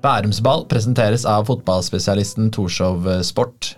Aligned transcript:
Bærumsball 0.00 0.64
presenteres 0.70 1.26
av 1.28 1.50
fotballspesialisten 1.50 2.48
Torshov 2.54 3.08
Sport. 3.26 3.74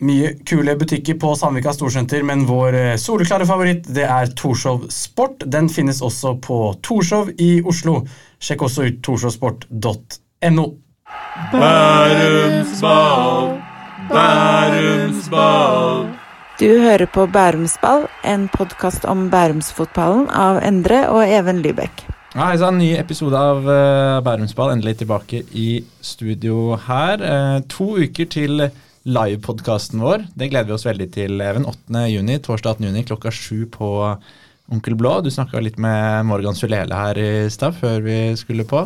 Mye 0.00 0.30
kule 0.48 0.72
butikker 0.80 1.18
på 1.20 1.34
Sandvika 1.36 1.74
Storsenter, 1.76 2.22
men 2.24 2.46
vår 2.48 2.74
eh, 2.74 2.96
soleklare 2.96 3.44
favoritt 3.44 3.84
det 3.92 4.06
er 4.08 4.30
Torshov 4.32 4.86
Sport. 4.88 5.44
Den 5.44 5.68
finnes 5.68 6.00
også 6.00 6.38
på 6.40 6.72
Torshov 6.80 7.28
i 7.36 7.60
Oslo. 7.68 7.98
Sjekk 8.40 8.64
også 8.64 8.86
ut 8.88 9.02
torshovsport.no. 9.04 10.64
Bærumsball, 11.52 13.50
Bærumsball. 14.08 16.08
Du 16.60 16.68
hører 16.80 17.04
på 17.08 17.26
Bærumsball, 17.28 18.06
en 18.24 18.48
podkast 18.52 19.04
om 19.04 19.28
bærumsfotballen 19.32 20.30
av 20.32 20.62
Endre 20.64 21.04
og 21.12 21.28
Even 21.28 21.60
Lybekk. 21.60 22.06
Ja, 22.30 22.44
hei 22.46 22.60
En 22.62 22.76
ny 22.78 22.92
episode 22.94 23.34
av 23.34 23.64
uh, 23.66 24.20
Bærumsball. 24.22 24.70
Endelig 24.70 25.00
tilbake 25.00 25.40
i 25.58 25.80
studio 25.98 26.76
her. 26.78 27.18
Uh, 27.18 27.56
to 27.66 27.96
uker 27.98 28.28
til 28.30 28.68
livepodkasten 29.02 29.98
vår. 29.98 30.28
Det 30.38 30.46
gleder 30.52 30.68
vi 30.68 30.76
oss 30.76 30.86
veldig 30.86 31.08
til, 31.16 31.42
Even. 31.42 31.66
8. 31.66 32.04
Juni, 32.12 32.36
torsdag 32.38 32.78
18. 32.78 32.86
juni 32.86 33.02
klokka 33.08 33.32
sju 33.34 33.64
på 33.74 33.90
Onkel 34.70 34.94
Blå. 35.00 35.16
Du 35.26 35.32
snakka 35.34 35.58
litt 35.58 35.80
med 35.82 36.28
Morgan 36.30 36.54
Sulele 36.54 37.02
her 37.02 37.18
i 37.18 37.32
stad 37.50 37.74
før 37.80 37.98
vi 38.06 38.20
skulle 38.38 38.62
på. 38.62 38.84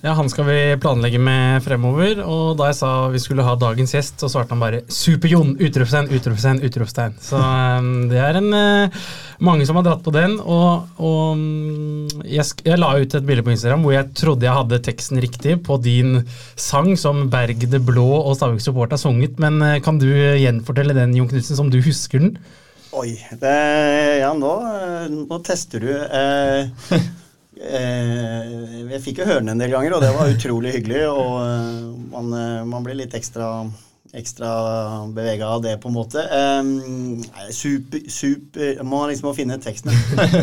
Ja, 0.00 0.12
Han 0.14 0.28
skal 0.30 0.46
vi 0.46 0.58
planlegge 0.78 1.18
med 1.18 1.62
fremover. 1.64 2.20
Og 2.22 2.58
da 2.58 2.68
jeg 2.70 2.78
sa 2.78 2.90
vi 3.10 3.20
skulle 3.22 3.46
ha 3.46 3.56
dagens 3.58 3.94
gjest, 3.96 4.20
så 4.22 4.30
svarte 4.30 4.54
han 4.54 4.62
bare 4.62 4.82
'Super-Jon!' 4.86 5.56
Utropstegn, 5.58 6.10
utropstegn, 6.14 6.62
utropstegn. 6.62 7.16
Så 7.20 7.40
um, 7.40 8.06
det 8.10 8.20
er 8.22 8.38
en 8.38 8.52
uh, 8.54 9.00
mange 9.40 9.66
som 9.66 9.80
har 9.80 9.88
dratt 9.88 10.04
på 10.06 10.14
den. 10.14 10.38
Og, 10.38 10.86
og 11.02 11.32
um, 11.34 12.06
jeg, 12.24 12.46
jeg, 12.64 12.78
la 12.78 12.94
ut 12.94 13.18
et 13.18 13.26
bilde 13.26 13.42
på 13.42 13.54
Instagram 13.56 13.82
hvor 13.82 13.96
jeg 13.96 14.12
trodde 14.14 14.46
jeg 14.46 14.58
hadde 14.60 14.82
teksten 14.86 15.22
riktig 15.24 15.58
på 15.66 15.80
din 15.82 16.22
sang 16.54 16.94
som 16.96 17.26
Berg 17.32 17.66
det 17.66 17.82
Blå 17.82 18.06
og 18.22 18.38
Stavik 18.38 18.62
Support 18.62 18.94
har 18.94 19.02
sunget. 19.02 19.36
Men 19.42 19.58
uh, 19.62 19.80
kan 19.82 19.98
du 19.98 20.08
gjenfortelle 20.12 20.94
den, 20.94 21.16
Jon 21.18 21.28
Knutsen, 21.30 21.58
som 21.58 21.74
du 21.74 21.80
husker 21.82 22.22
den? 22.22 22.36
Oi. 22.96 23.18
Det, 23.36 23.56
ja, 24.22 24.30
nå, 24.32 24.54
nå 25.26 25.42
tester 25.44 25.82
du. 25.82 25.90
Eh, 25.92 26.58
Eh, 26.58 27.00
jeg 27.58 29.02
fikk 29.04 29.20
jo 29.22 29.28
høre 29.28 29.42
den 29.42 29.52
en 29.54 29.62
del 29.62 29.72
ganger, 29.74 29.96
og 29.96 30.02
det 30.04 30.12
var 30.14 30.32
utrolig 30.32 30.72
hyggelig. 30.76 31.02
Og 31.10 31.34
eh, 31.42 31.84
man, 32.12 32.32
eh, 32.36 32.64
man 32.68 32.86
blir 32.86 32.98
litt 32.98 33.16
ekstra, 33.18 33.66
ekstra 34.16 34.50
bevega 35.14 35.50
av 35.56 35.64
det, 35.66 35.76
på 35.82 35.90
en 35.90 35.98
måte. 35.98 36.24
super, 37.54 38.04
super 38.10 38.82
Må 38.84 39.06
liksom 39.10 39.34
finne 39.36 39.60
teksten. 39.62 39.94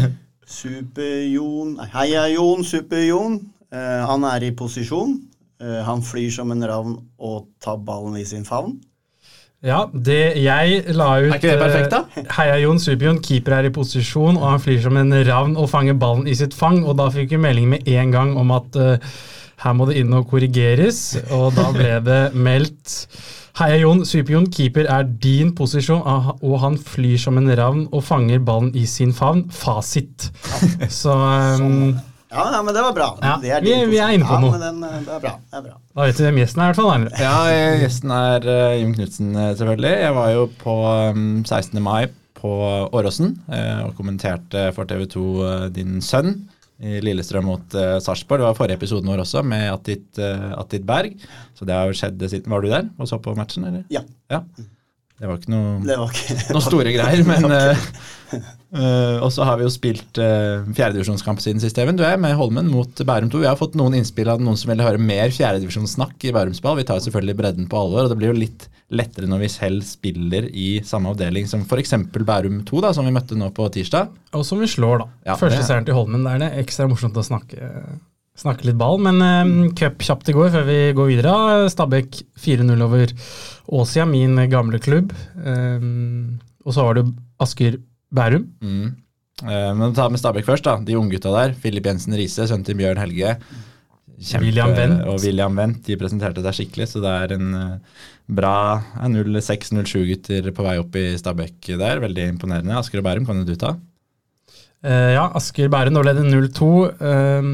Super-Jon 0.59 1.80
Heia-Jon, 1.94 2.61
Super-Jon. 2.63 3.39
han 3.73 4.25
er 4.29 4.44
i 4.45 4.52
posisjon. 4.53 5.16
han 5.59 6.03
flyr 6.05 6.29
som 6.31 6.52
en 6.52 6.67
ravn 6.67 7.00
og 7.17 7.47
tar 7.59 7.79
ballen 7.81 8.19
i 8.19 8.25
sin 8.25 8.45
favn. 8.45 8.75
Ja, 9.66 9.85
det 9.89 10.35
jeg 10.38 10.83
la 10.94 11.08
ut 11.23 11.31
Er 11.31 11.39
ikke 11.39 11.53
det 11.55 11.61
perfekt, 11.61 11.94
da? 11.94 12.03
Uh, 12.13 12.33
Heia 12.38 12.58
Jon 12.61 12.81
Superjon, 12.81 13.21
keeper 13.25 13.58
er 13.58 13.69
i 13.69 13.73
posisjon, 13.73 14.38
og 14.38 14.49
han 14.52 14.61
flyr 14.61 14.83
som 14.83 14.99
en 15.02 15.16
ravn 15.25 15.55
og 15.57 15.72
fanger 15.72 15.97
ballen 15.97 16.27
i 16.30 16.35
sitt 16.38 16.53
fang. 16.53 16.83
Og 16.85 16.99
da 16.99 17.09
fikk 17.13 17.33
vi 17.33 17.41
melding 17.47 17.72
med 17.73 17.89
en 17.89 18.13
gang 18.13 18.35
om 18.38 18.53
at 18.53 18.77
uh, 18.77 19.16
her 19.63 19.73
må 19.73 19.88
det 19.89 19.97
inn 20.02 20.13
og 20.13 20.27
korrigeres, 20.30 21.16
og 21.33 21.55
da 21.57 21.72
ble 21.73 21.97
det 22.05 22.22
meldt 22.38 22.99
Heia 23.55 23.77
Jon 23.80 24.02
Superjon, 24.03 24.49
keeper 24.52 24.89
er 24.91 25.05
din 25.23 25.53
posisjon, 25.55 26.02
og 26.03 26.55
han 26.59 26.75
flyr 26.75 27.16
som 27.23 27.39
en 27.39 27.47
ravn 27.55 27.85
og 27.88 28.03
fanger 28.03 28.41
ballen 28.44 28.73
i 28.75 28.83
sin 28.89 29.16
favn. 29.16 29.45
Fasit. 29.47 30.27
Så 30.91 31.16
um, 31.16 31.95
ja, 32.36 32.45
ja, 32.53 32.61
men 32.67 32.75
det 32.75 32.83
var 32.86 32.95
bra. 32.97 33.08
Ja, 33.23 33.36
er 33.58 33.66
vi, 33.66 33.75
vi, 33.91 34.00
er 34.02 34.16
inne 34.17 34.28
på 34.28 34.39
noe. 34.44 34.59
Den, 34.61 34.81
men 34.83 35.05
det, 35.08 35.16
er 35.17 35.23
bra, 35.23 35.33
det, 35.39 35.59
er 35.59 35.64
bra, 35.69 35.78
Da 35.95 36.09
vet 36.09 36.19
du 36.19 36.25
hvem 36.28 36.41
gjesten 36.41 36.61
er, 36.61 36.66
i 36.66 36.73
hvert 36.73 36.81
fall. 36.81 37.08
Ja, 37.23 37.36
gjesten 37.81 38.14
er 38.16 38.50
uh, 38.50 38.75
Jim 38.75 38.91
Knutsen, 38.97 39.31
selvfølgelig. 39.36 39.94
Jeg 40.03 40.17
var 40.19 40.33
jo 40.36 40.50
på 40.61 40.75
um, 41.16 41.23
16. 41.47 41.80
mai 41.83 42.09
på 42.35 42.51
Åråsen 42.96 43.38
uh, 43.47 43.88
og 43.88 43.96
kommenterte 43.97 44.68
for 44.75 44.90
TV 44.90 45.07
2 45.16 45.23
uh, 45.40 45.66
din 45.73 45.97
sønn 46.03 46.35
i 46.84 47.00
Lillestrøm 47.03 47.47
mot 47.47 47.78
uh, 47.79 47.97
Sarpsborg. 48.03 48.44
Det 48.44 48.50
var 48.50 48.57
forrige 48.57 48.79
episoden 48.81 49.09
vår 49.12 49.23
også, 49.23 49.44
med 49.47 49.69
Attit, 49.72 50.07
uh, 50.19 50.79
Berg. 50.85 51.16
Så 51.56 51.67
det 51.67 51.75
har 51.75 51.88
jo 51.88 51.96
skjedd 51.96 52.28
siden 52.28 52.52
Var 52.52 52.63
du 52.63 52.72
der 52.73 52.90
og 53.00 53.09
så 53.09 53.19
på 53.22 53.35
matchen, 53.38 53.67
eller? 53.69 53.85
Ja. 53.94 54.03
ja. 54.31 54.44
Det 55.16 55.30
var 55.30 55.40
ikke 55.40 55.52
noe, 55.53 55.80
var 55.88 56.12
ikke, 56.12 56.36
noe 56.56 56.64
store 56.66 56.92
greier, 56.92 57.22
men 57.30 57.46
uh, 57.48 57.84
uh, 58.76 59.24
Og 59.24 59.30
så 59.31 59.46
har 59.48 59.59
vi 59.59 59.64
jo 59.64 59.72
spilt 59.72 60.20
uh, 60.20 60.66
fjerdedivisjonskamp 60.76 61.40
siden 61.44 61.64
sist, 61.64 61.80
Even. 61.80 61.96
Du 61.96 62.03
er 62.03 62.20
med 62.20 62.36
Holmen 62.36 62.68
mot 62.68 63.03
Bærum 63.08 63.31
2. 63.31 63.44
Vi 63.46 63.48
har 63.48 63.59
fått 63.59 63.78
noen 63.80 63.96
innspill 63.96 64.31
av 64.31 64.44
noen 64.44 64.59
som 64.59 64.74
vil 64.74 64.84
høre 64.84 65.00
mer 65.00 65.31
fjerdedivisjonssnakk 65.36 66.28
i 66.28 66.34
Bærumsball. 66.36 66.76
Vi 66.81 66.88
tar 66.90 67.00
selvfølgelig 67.06 67.38
bredden 67.40 67.70
på 67.72 67.80
alvor, 67.80 68.03
og 68.03 68.12
det 68.12 68.20
blir 68.20 68.34
jo 68.34 68.42
litt 68.42 68.68
lettere 68.96 69.30
når 69.31 69.46
vi 69.46 69.50
selv 69.50 69.86
spiller 69.88 70.50
i 70.52 70.68
samme 70.86 71.14
avdeling 71.16 71.47
som 71.50 71.64
f.eks. 71.64 71.96
Bærum 72.12 72.59
2, 72.68 72.84
da, 72.84 72.92
som 72.97 73.08
vi 73.08 73.16
møtte 73.16 73.40
nå 73.40 73.53
på 73.56 73.70
tirsdag. 73.72 74.12
Og 74.36 74.44
som 74.47 74.59
vi 74.59 74.68
slår, 74.70 75.06
da. 75.06 75.08
Ja, 75.32 75.40
Første 75.40 75.64
seieren 75.64 75.88
til 75.88 75.96
Holmen. 75.96 76.28
Det 76.28 76.52
er 76.52 76.59
ekstra 76.59 76.90
morsomt 76.92 77.16
å 77.16 77.24
snakke 77.24 77.72
snakke 78.40 78.68
litt 78.68 78.79
ball. 78.79 79.00
Men 79.01 79.22
um, 79.22 79.53
cup 79.78 80.01
kjapt 80.03 80.31
i 80.31 80.35
går 80.35 80.51
før 80.53 80.68
vi 80.68 80.79
går 80.97 81.12
videre. 81.13 81.35
Stabæk 81.72 82.22
4-0 82.41 82.85
over 82.85 83.13
Åsia, 83.79 84.06
min 84.09 84.38
gamle 84.51 84.81
klubb. 84.84 85.13
Um, 85.40 86.38
og 86.66 86.75
så 86.75 86.88
var 86.88 87.00
det 87.00 87.07
Asker 87.41 87.79
Bærum. 88.16 88.50
Mm. 88.63 88.90
Uh, 89.44 89.72
men 89.75 89.96
ta 89.96 90.09
med 90.09 90.22
Stabæk 90.22 90.47
først. 90.47 90.68
da, 90.68 90.78
De 90.84 90.97
unggutta 91.00 91.34
der. 91.35 91.56
Filip 91.59 91.88
Jensen 91.88 92.18
Riise, 92.18 92.47
sønnen 92.47 92.68
til 92.68 92.78
Bjørn 92.79 93.01
Helge. 93.01 93.38
Kjempe, 94.16 94.46
William 94.46 94.72
Wendt. 94.72 95.02
Og 95.12 95.19
William 95.25 95.57
Wendt. 95.59 95.81
De 95.88 95.97
presenterte 96.00 96.44
seg 96.46 96.56
skikkelig, 96.56 96.88
så 96.88 97.02
det 97.03 97.12
er 97.12 97.34
en 97.35 97.50
bra 98.31 98.79
06-07-gutter 99.03 100.47
på 100.56 100.63
vei 100.66 100.78
opp 100.79 100.96
i 100.96 101.09
Stabæk 101.19 101.73
der. 101.75 102.00
Veldig 102.03 102.29
imponerende. 102.31 102.78
Asker 102.79 103.03
og 103.03 103.09
Bærum, 103.09 103.28
kan 103.28 103.44
du 103.44 103.57
ta? 103.59 103.75
Uh, 104.85 105.16
ja, 105.16 105.23
Asker 105.34 105.69
Bærum, 105.73 105.96
nå 105.96 106.03
ble 106.03 106.13
det 106.13 106.23
0-2. 106.28 106.68
Uh, 107.00 107.47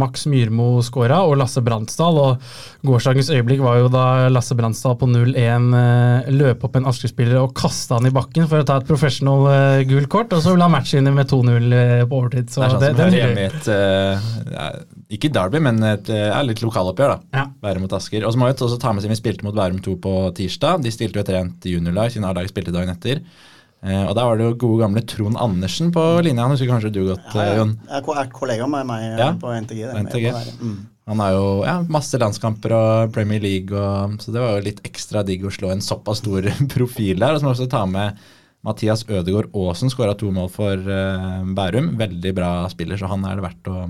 Max 0.00 0.24
Myrmo 0.30 0.80
skåra, 0.84 1.18
og 1.28 1.36
Lasse 1.40 1.60
Bransdal. 1.64 2.16
Og 2.22 2.86
gårsdagens 2.88 3.28
øyeblikk 3.34 3.60
var 3.64 3.82
jo 3.82 3.90
da 3.92 4.04
Lasse 4.32 4.56
Bransdal 4.56 4.96
på 5.00 5.08
0-1 5.10 5.68
uh, 5.74 6.30
løp 6.32 6.64
opp 6.64 6.78
en 6.80 6.88
Asker-spiller 6.88 7.42
og 7.42 7.52
kasta 7.58 7.98
han 7.98 8.08
i 8.08 8.14
bakken 8.14 8.48
for 8.48 8.62
å 8.62 8.68
ta 8.68 8.78
et 8.80 8.88
professional 8.88 9.44
uh, 9.50 9.82
gult 9.90 10.08
kort, 10.12 10.32
og 10.32 10.40
så 10.44 10.56
la 10.56 10.70
matchen 10.72 11.04
inn 11.04 11.18
med 11.18 11.28
2-0 11.28 11.76
på 12.08 12.22
overtid. 12.22 12.48
Så 12.48 12.64
det 12.64 12.70
er 12.70 12.96
sånn 12.96 13.12
det, 13.12 13.44
det, 13.68 13.76
et 14.80 15.14
Ikke 15.18 15.32
Derby, 15.36 15.60
men 15.68 15.84
et 15.84 16.08
ja, 16.08 16.40
litt 16.46 16.64
lokaloppgjør, 16.64 17.12
da. 17.12 17.42
Ja. 17.42 17.46
Bærum 17.60 17.84
mot 17.84 17.98
Asker. 17.98 18.24
Og 18.24 18.32
så 18.32 18.40
må 18.40 18.48
vi 18.48 18.56
også 18.56 18.80
ta 18.80 18.94
med 18.96 19.04
seg 19.04 19.12
vi 19.12 19.20
spilte 19.20 19.44
mot 19.44 19.56
Bærum 19.56 19.82
2 19.84 20.00
på 20.00 20.16
tirsdag. 20.38 20.80
De 20.86 20.94
stilte 20.94 21.20
jo 21.20 21.26
et 21.26 21.36
rent 21.36 21.68
juniorlag, 21.68 22.14
siden 22.14 22.28
A-lag 22.30 22.48
spilte 22.48 22.72
dagen 22.72 22.96
etter. 22.96 23.20
Eh, 23.80 24.04
og 24.04 24.14
Der 24.14 24.26
var 24.28 24.36
det 24.36 24.44
jo 24.44 24.56
gode 24.60 24.82
gamle 24.82 25.02
Trond 25.08 25.38
Andersen 25.40 25.92
på 25.92 26.02
linja. 26.24 26.44
Han 26.44 26.52
husker 26.52 26.68
kanskje 26.68 26.92
du 26.92 27.02
godt, 27.08 27.28
ja, 27.32 27.46
ja. 27.48 27.54
Jon? 27.60 27.76
Jeg 27.88 28.16
er 28.22 28.32
kollega 28.34 28.66
med 28.68 28.88
meg 28.90 29.06
eh, 29.06 29.20
ja. 29.22 29.30
på 29.40 29.52
NTG. 29.56 29.84
NTG. 30.04 30.26
Mm. 30.60 30.74
Han 31.10 31.22
har 31.24 31.32
jo 31.34 31.46
ja, 31.66 31.78
masse 31.88 32.20
landskamper 32.20 32.74
og 32.76 33.14
Premier 33.14 33.40
League, 33.42 33.72
og, 33.74 34.20
så 34.22 34.34
det 34.34 34.42
var 34.42 34.58
jo 34.58 34.66
litt 34.68 34.84
ekstra 34.86 35.24
digg 35.26 35.46
å 35.48 35.54
slå 35.54 35.72
en 35.72 35.82
såpass 35.84 36.20
stor 36.20 36.44
profil 36.74 37.22
der. 37.22 37.32
Og 37.32 37.40
så 37.40 37.48
må 37.48 37.54
vi 37.54 37.56
også 37.56 37.70
ta 37.72 37.86
med 37.88 38.20
Mathias 38.68 39.06
Ødegaard 39.08 39.48
Aasen, 39.56 39.88
skåra 39.88 40.12
to 40.20 40.28
mål 40.36 40.50
for 40.52 40.90
Bærum. 41.56 41.94
Veldig 41.98 42.34
bra 42.36 42.52
spiller, 42.68 43.00
så 43.00 43.08
han 43.08 43.24
er 43.24 43.40
det 43.40 43.46
verdt 43.46 43.72
å 43.72 43.86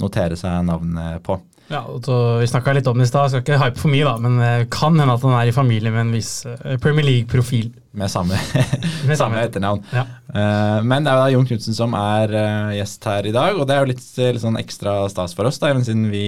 notere 0.00 0.38
seg 0.40 0.64
navnet 0.64 1.20
på. 1.26 1.36
Ja, 1.70 1.82
så 2.04 2.16
Vi 2.40 2.46
snakka 2.50 2.74
litt 2.76 2.86
om 2.86 3.00
det 3.00 3.08
i 3.08 3.10
stad, 3.10 3.32
skal 3.32 3.42
ikke 3.42 3.58
hype 3.60 3.80
for 3.80 3.92
mye, 3.92 4.04
da, 4.06 4.14
men 4.22 4.38
det 4.38 4.68
kan 4.74 4.94
hende 4.98 5.16
at 5.16 5.24
han 5.26 5.34
er 5.38 5.50
i 5.50 5.56
familie 5.56 5.90
med 5.94 6.04
en 6.04 6.14
viss 6.14 6.30
eh, 6.46 6.76
Premier 6.82 7.06
League-profil. 7.06 7.72
Med 7.96 8.12
samme, 8.12 8.38
med 9.08 9.18
samme 9.18 9.42
etternavn. 9.42 9.82
Ja. 9.94 10.06
Uh, 10.30 10.78
men 10.86 11.02
det 11.02 11.10
er 11.10 11.16
jo 11.16 11.24
da 11.24 11.34
Jon 11.34 11.48
Knutsen 11.48 11.76
som 11.76 11.96
er 11.98 12.36
gjest 12.76 13.10
her 13.10 13.26
i 13.26 13.34
dag, 13.34 13.58
og 13.58 13.66
det 13.66 13.76
er 13.76 13.82
jo 13.82 13.90
litt, 13.92 14.06
litt 14.20 14.44
sånn 14.44 14.60
ekstra 14.60 14.98
stas 15.12 15.36
for 15.36 15.48
oss, 15.50 15.60
da, 15.62 15.72
siden 15.80 16.08
vi 16.12 16.26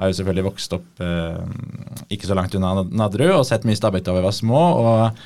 har 0.00 0.10
jo 0.10 0.18
selvfølgelig 0.18 0.48
vokst 0.48 0.72
opp 0.74 1.02
ikke 2.10 2.26
så 2.26 2.34
langt 2.34 2.54
unna 2.58 2.80
Nadderud 2.82 3.36
og 3.36 3.44
sett 3.46 3.66
mye 3.68 3.78
Stabæk 3.78 4.06
da 4.06 4.14
vi 4.16 4.24
var 4.24 4.34
små. 4.34 4.62
og 4.82 5.20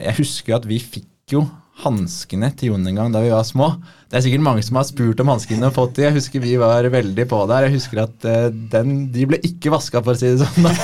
Jeg 0.00 0.16
husker 0.18 0.54
jo 0.54 0.56
at 0.56 0.66
vi 0.66 0.80
fikk 0.82 1.36
jo 1.36 1.44
hanskene 1.84 2.48
til 2.56 2.72
Jon 2.72 2.86
en 2.88 2.98
gang 2.98 3.12
da 3.12 3.20
vi 3.24 3.32
var 3.34 3.44
små. 3.46 3.74
Det 4.08 4.18
er 4.18 4.24
sikkert 4.24 4.44
mange 4.46 4.64
som 4.64 4.78
har 4.80 4.86
spurt 4.88 5.20
om 5.22 5.32
hanskene 5.34 5.68
og 5.68 5.76
fått 5.76 5.98
de. 5.98 6.06
Jeg 6.06 6.16
husker 6.16 6.44
vi 6.44 6.54
var 6.60 6.88
veldig 6.92 7.26
på 7.28 7.42
der. 7.50 7.66
Jeg 7.66 7.76
husker 7.76 8.04
at 8.06 8.28
uh, 8.28 8.48
den, 8.72 9.06
de 9.12 9.28
ble 9.28 9.40
ikke 9.44 9.74
vaska, 9.74 10.02
for 10.04 10.16
å 10.16 10.20
si 10.20 10.32
det 10.32 10.46
sånn. 10.46 10.70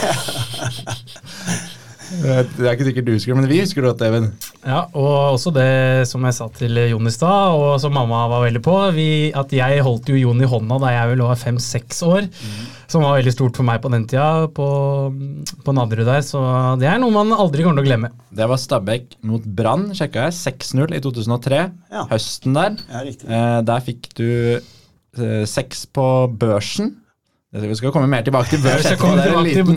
Det 2.12 2.66
er 2.66 2.74
ikke 2.74 2.84
sikkert 2.86 3.06
du 3.06 3.14
husker 3.14 3.32
det, 3.32 3.38
men 3.40 3.48
vi 3.48 3.60
husker 3.62 3.82
det 3.82 3.88
godt, 3.88 4.02
Even. 4.04 4.26
Ja, 4.60 4.82
og 4.92 5.38
også 5.38 5.52
det 5.54 6.04
som 6.10 6.24
jeg 6.28 6.36
sa 6.36 6.48
til 6.54 6.76
Jon 6.90 7.08
i 7.08 7.12
stad, 7.14 7.56
og 7.56 7.80
som 7.80 7.94
mamma 7.96 8.26
var 8.30 8.44
veldig 8.44 8.62
på, 8.64 8.74
vi, 8.96 9.08
at 9.34 9.52
jeg 9.56 9.84
holdt 9.86 10.12
jo 10.12 10.18
Jon 10.20 10.42
i 10.44 10.48
hånda 10.48 10.78
da 10.82 10.92
jeg 10.92 11.12
vel 11.12 11.24
var 11.24 11.40
fem-seks 11.40 12.02
år. 12.06 12.28
Mm. 12.28 12.60
Som 12.92 13.04
var 13.06 13.16
veldig 13.16 13.32
stort 13.32 13.56
for 13.56 13.64
meg 13.64 13.80
på 13.80 13.88
den 13.92 14.04
tida, 14.10 14.48
på, 14.52 14.66
på 15.64 15.74
Nadderud 15.76 16.08
der. 16.08 16.20
Så 16.26 16.42
det 16.80 16.90
er 16.90 17.00
noe 17.00 17.14
man 17.14 17.32
aldri 17.32 17.64
kommer 17.64 17.80
til 17.80 17.86
å 17.86 17.88
glemme. 17.88 18.10
Det 18.36 18.48
var 18.50 18.60
Stabæk 18.60 19.16
mot 19.28 19.46
Brann, 19.60 19.88
sjekka 19.96 20.26
jeg. 20.28 20.36
6-0 20.60 20.98
i 20.98 21.00
2003. 21.04 21.62
Ja. 21.94 22.04
Høsten 22.12 22.58
der. 22.58 22.76
Ja. 22.92 23.04
Eh, 23.08 23.58
der 23.68 23.86
fikk 23.86 24.10
du 24.18 24.28
eh, 24.58 25.44
seks 25.48 25.86
på 25.88 26.06
børsen. 26.36 26.98
Vi 27.52 27.74
skal 27.76 27.90
komme 27.92 28.08
mer 28.08 28.22
tilbake 28.24 28.48
til 28.48 28.62
børs. 28.64 28.80
Vi 28.80 28.96
Det 28.96 29.24
er 29.26 29.32
en 29.36 29.44
liten- 29.44 29.76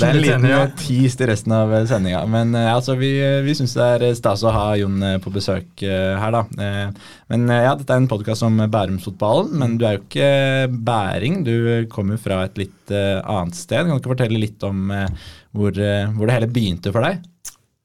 Det 0.00 0.08
er 0.08 0.14
en 0.16 0.22
liten 0.22 0.44
eh, 0.62 0.70
tease 0.80 1.16
til 1.20 1.26
resten 1.28 1.52
av 1.52 1.72
sendinga. 1.90 2.22
Men 2.26 2.54
eh, 2.56 2.70
altså, 2.72 2.94
vi, 2.96 3.10
vi 3.44 3.52
syns 3.58 3.74
det 3.76 3.88
er 4.08 4.14
stas 4.16 4.42
å 4.48 4.52
ha 4.54 4.62
Jon 4.80 4.96
eh, 5.02 5.18
på 5.20 5.28
besøk 5.34 5.82
eh, 5.84 6.16
her, 6.16 6.30
da. 6.32 6.40
Eh, 6.56 6.88
Men 7.28 7.44
eh, 7.50 7.62
ja, 7.66 7.74
dette 7.76 7.92
er 7.92 8.00
en 8.00 8.08
podkast 8.08 8.42
om 8.48 8.56
Bærumsfotballen, 8.56 9.52
men 9.60 9.76
du 9.76 9.84
er 9.84 9.98
jo 9.98 10.04
ikke 10.06 10.72
bæring. 10.88 11.42
Du 11.44 11.84
kommer 11.92 12.16
fra 12.16 12.44
et 12.46 12.56
litt 12.56 12.90
eh, 12.96 13.20
annet 13.20 13.54
sted. 13.60 13.84
Kan 13.84 13.92
du 13.92 14.00
ikke 14.00 14.14
fortelle 14.16 14.40
litt 14.40 14.64
om 14.64 14.90
eh, 14.90 15.06
hvor, 15.52 15.76
eh, 15.76 16.08
hvor 16.16 16.26
det 16.32 16.38
hele 16.38 16.48
begynte 16.48 16.92
for 16.96 17.04
deg? 17.04 17.20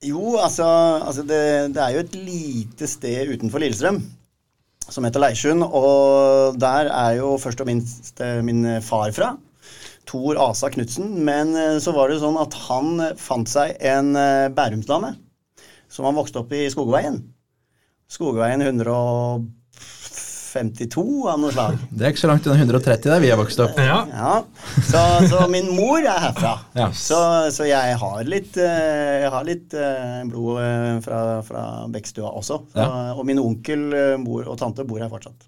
Jo, 0.07 0.37
altså, 0.39 0.63
altså 1.03 1.23
det, 1.27 1.73
det 1.75 1.83
er 1.83 1.95
jo 1.97 2.05
et 2.05 2.15
lite 2.15 2.87
sted 2.87 3.27
utenfor 3.35 3.59
Lillestrøm 3.59 3.99
som 4.89 5.05
heter 5.07 5.23
Leirsund. 5.23 5.65
Og 5.65 6.57
der 6.59 6.91
er 6.91 7.17
jo 7.19 7.35
først 7.41 7.61
og 7.63 7.69
minst 7.69 8.21
eh, 8.23 8.41
min 8.45 8.65
far 8.85 9.11
fra. 9.15 9.35
Tor 10.07 10.39
Asa 10.39 10.69
Knutsen. 10.71 11.11
Men 11.27 11.55
eh, 11.55 11.77
så 11.83 11.93
var 11.95 12.11
det 12.11 12.21
sånn 12.23 12.39
at 12.39 12.55
han 12.67 13.01
fant 13.19 13.49
seg 13.51 13.75
en 13.83 14.15
eh, 14.19 14.47
bærumsdame 14.55 15.15
som 15.91 16.07
han 16.07 16.17
vokste 16.17 16.41
opp 16.41 16.53
i 16.55 16.65
Skogveien. 16.71 17.21
Skogveien 18.11 18.63
152 20.57 21.03
av 21.29 21.39
noe 21.41 21.53
slag. 21.53 21.77
Det 21.91 22.05
er 22.05 22.13
ikke 22.13 22.23
så 22.23 22.29
langt 22.31 22.47
unna 22.47 22.57
130 22.59 23.11
der 23.11 23.23
vi 23.23 23.29
har 23.31 23.39
vokst 23.39 23.59
opp. 23.63 23.77
Ja. 23.79 23.99
Ja, 24.11 24.33
så, 24.87 25.03
så 25.29 25.43
min 25.51 25.69
mor 25.75 25.99
er 26.01 26.21
herfra. 26.27 26.53
Ja. 26.77 26.87
Så, 26.95 27.19
så 27.53 27.67
jeg 27.69 27.97
har 28.01 28.23
litt, 28.29 28.57
eh, 28.61 29.23
jeg 29.23 29.33
har 29.33 29.47
litt 29.47 29.75
eh, 29.77 30.23
blod 30.29 30.61
eh, 30.63 30.95
fra, 31.05 31.21
fra 31.47 31.67
Bekkstua 31.93 32.31
også. 32.33 32.61
Så, 32.73 32.81
Ja. 32.81 33.13
Og 33.17 33.25
min 33.27 33.39
onkel 33.41 33.89
mor 34.21 34.47
og 34.47 34.57
tante 34.59 34.85
bor 34.87 35.01
her 35.01 35.09
fortsatt. 35.11 35.47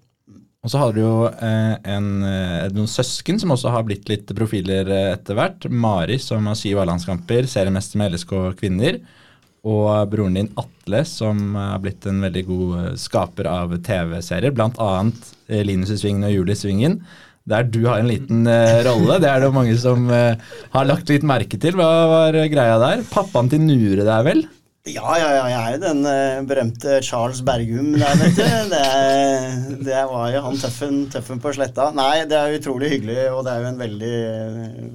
Og 0.60 0.68
så 0.68 0.80
har 0.82 0.92
du 0.92 0.98
jo 1.00 1.12
en, 1.40 2.08
noen 2.20 2.88
søsken 2.90 3.38
som 3.40 3.54
også 3.54 3.70
har 3.72 3.86
blitt 3.86 4.10
litt 4.10 4.28
profiler 4.36 4.90
etter 5.14 5.38
hvert. 5.38 5.64
Mari, 5.72 6.18
som 6.20 6.44
har 6.50 6.58
syv 6.58 6.82
A-landskamper, 6.82 7.48
seriemester 7.48 8.00
med 8.02 8.12
LSK 8.12 8.34
kvinner. 8.60 8.98
Og 9.68 9.88
broren 10.08 10.38
din 10.38 10.52
Atle, 10.60 11.02
som 11.04 11.56
har 11.58 11.80
blitt 11.84 12.06
en 12.08 12.22
veldig 12.24 12.44
god 12.48 12.76
eh, 12.78 12.92
skaper 13.00 13.48
av 13.50 13.74
TV-serier. 13.84 14.54
Bl.a. 14.56 14.92
Eh, 15.50 15.64
Linus 15.68 15.92
i 15.92 15.98
Svingen 16.00 16.24
og 16.24 16.32
Julie 16.32 16.56
i 16.56 16.60
Svingen. 16.60 17.02
Der 17.50 17.66
du 17.66 17.82
har 17.88 17.98
en 17.98 18.08
liten 18.08 18.44
uh, 18.46 18.78
rolle. 18.86 19.16
Det 19.18 19.28
er 19.28 19.40
det 19.40 19.48
jo 19.48 19.56
mange 19.56 19.74
som 19.80 20.04
uh, 20.12 20.36
har 20.74 20.86
lagt 20.86 21.08
litt 21.10 21.24
merke 21.26 21.58
til. 21.60 21.74
Hva 21.76 21.88
var 22.08 22.36
greia 22.52 22.76
der? 22.78 23.04
Pappaen 23.10 23.48
til 23.50 23.64
Nure 23.64 24.04
der, 24.04 24.24
vel? 24.26 24.44
Ja, 24.88 25.16
ja, 25.18 25.28
ja, 25.34 25.40
jeg 25.50 25.58
er 25.60 25.74
jo 25.74 25.80
den 25.82 26.04
uh, 26.06 26.44
berømte 26.48 27.00
Charles 27.04 27.40
Bergum 27.44 27.90
der, 27.96 28.14
vet 28.20 28.38
du. 28.38 28.44
Det, 28.70 28.84
det 29.88 30.04
var 30.12 30.30
jo 30.34 30.44
han 30.46 30.60
tøffen, 30.62 31.02
tøffen 31.12 31.42
på 31.42 31.52
sletta. 31.56 31.90
Nei, 31.96 32.22
det 32.30 32.38
er 32.38 32.56
utrolig 32.60 32.92
hyggelig, 32.94 33.18
og 33.32 33.42
det 33.44 33.56
er 33.56 33.64
jo 33.64 33.72
en 33.72 33.82
veldig, 33.82 34.14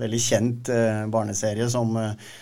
veldig 0.05 0.23
kjent 0.29 0.73
barneserie 1.13 1.67
som 1.73 1.97
eh, 2.01 2.33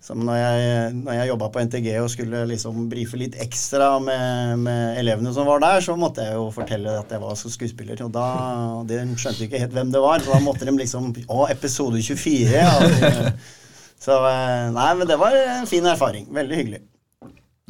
som 0.00 0.22
når 0.24 0.38
jeg, 0.38 0.92
når 0.96 1.16
jeg 1.18 1.28
jobba 1.28 1.48
på 1.52 1.62
NTG 1.66 1.88
og 2.00 2.10
skulle 2.12 2.42
liksom 2.48 2.86
brife 2.88 3.18
litt 3.20 3.36
ekstra 3.44 3.90
med, 4.00 4.62
med 4.64 5.00
elevene 5.00 5.32
som 5.36 5.48
var 5.48 5.60
der, 5.60 5.84
så 5.84 5.96
måtte 6.00 6.24
jeg 6.24 6.38
jo 6.38 6.46
fortelle 6.54 6.94
at 7.02 7.12
jeg 7.12 7.20
var 7.20 7.36
skuespiller. 7.40 8.00
Og 8.06 8.12
da, 8.14 8.26
De 8.88 9.00
skjønte 9.20 9.44
ikke 9.44 9.60
helt 9.60 9.76
hvem 9.76 9.92
det 9.92 10.00
var, 10.00 10.24
så 10.24 10.32
da 10.32 10.42
måtte 10.44 10.68
de 10.68 10.76
liksom 10.78 11.12
Å, 11.28 11.46
episode 11.52 12.00
24, 12.00 12.48
ja. 12.56 13.34
Så 14.00 14.16
eh, 14.24 14.70
Nei, 14.72 14.90
men 14.96 15.08
det 15.08 15.18
var 15.20 15.36
en 15.36 15.68
fin 15.68 15.84
erfaring. 15.84 16.24
Veldig 16.32 16.56
hyggelig. 16.56 16.80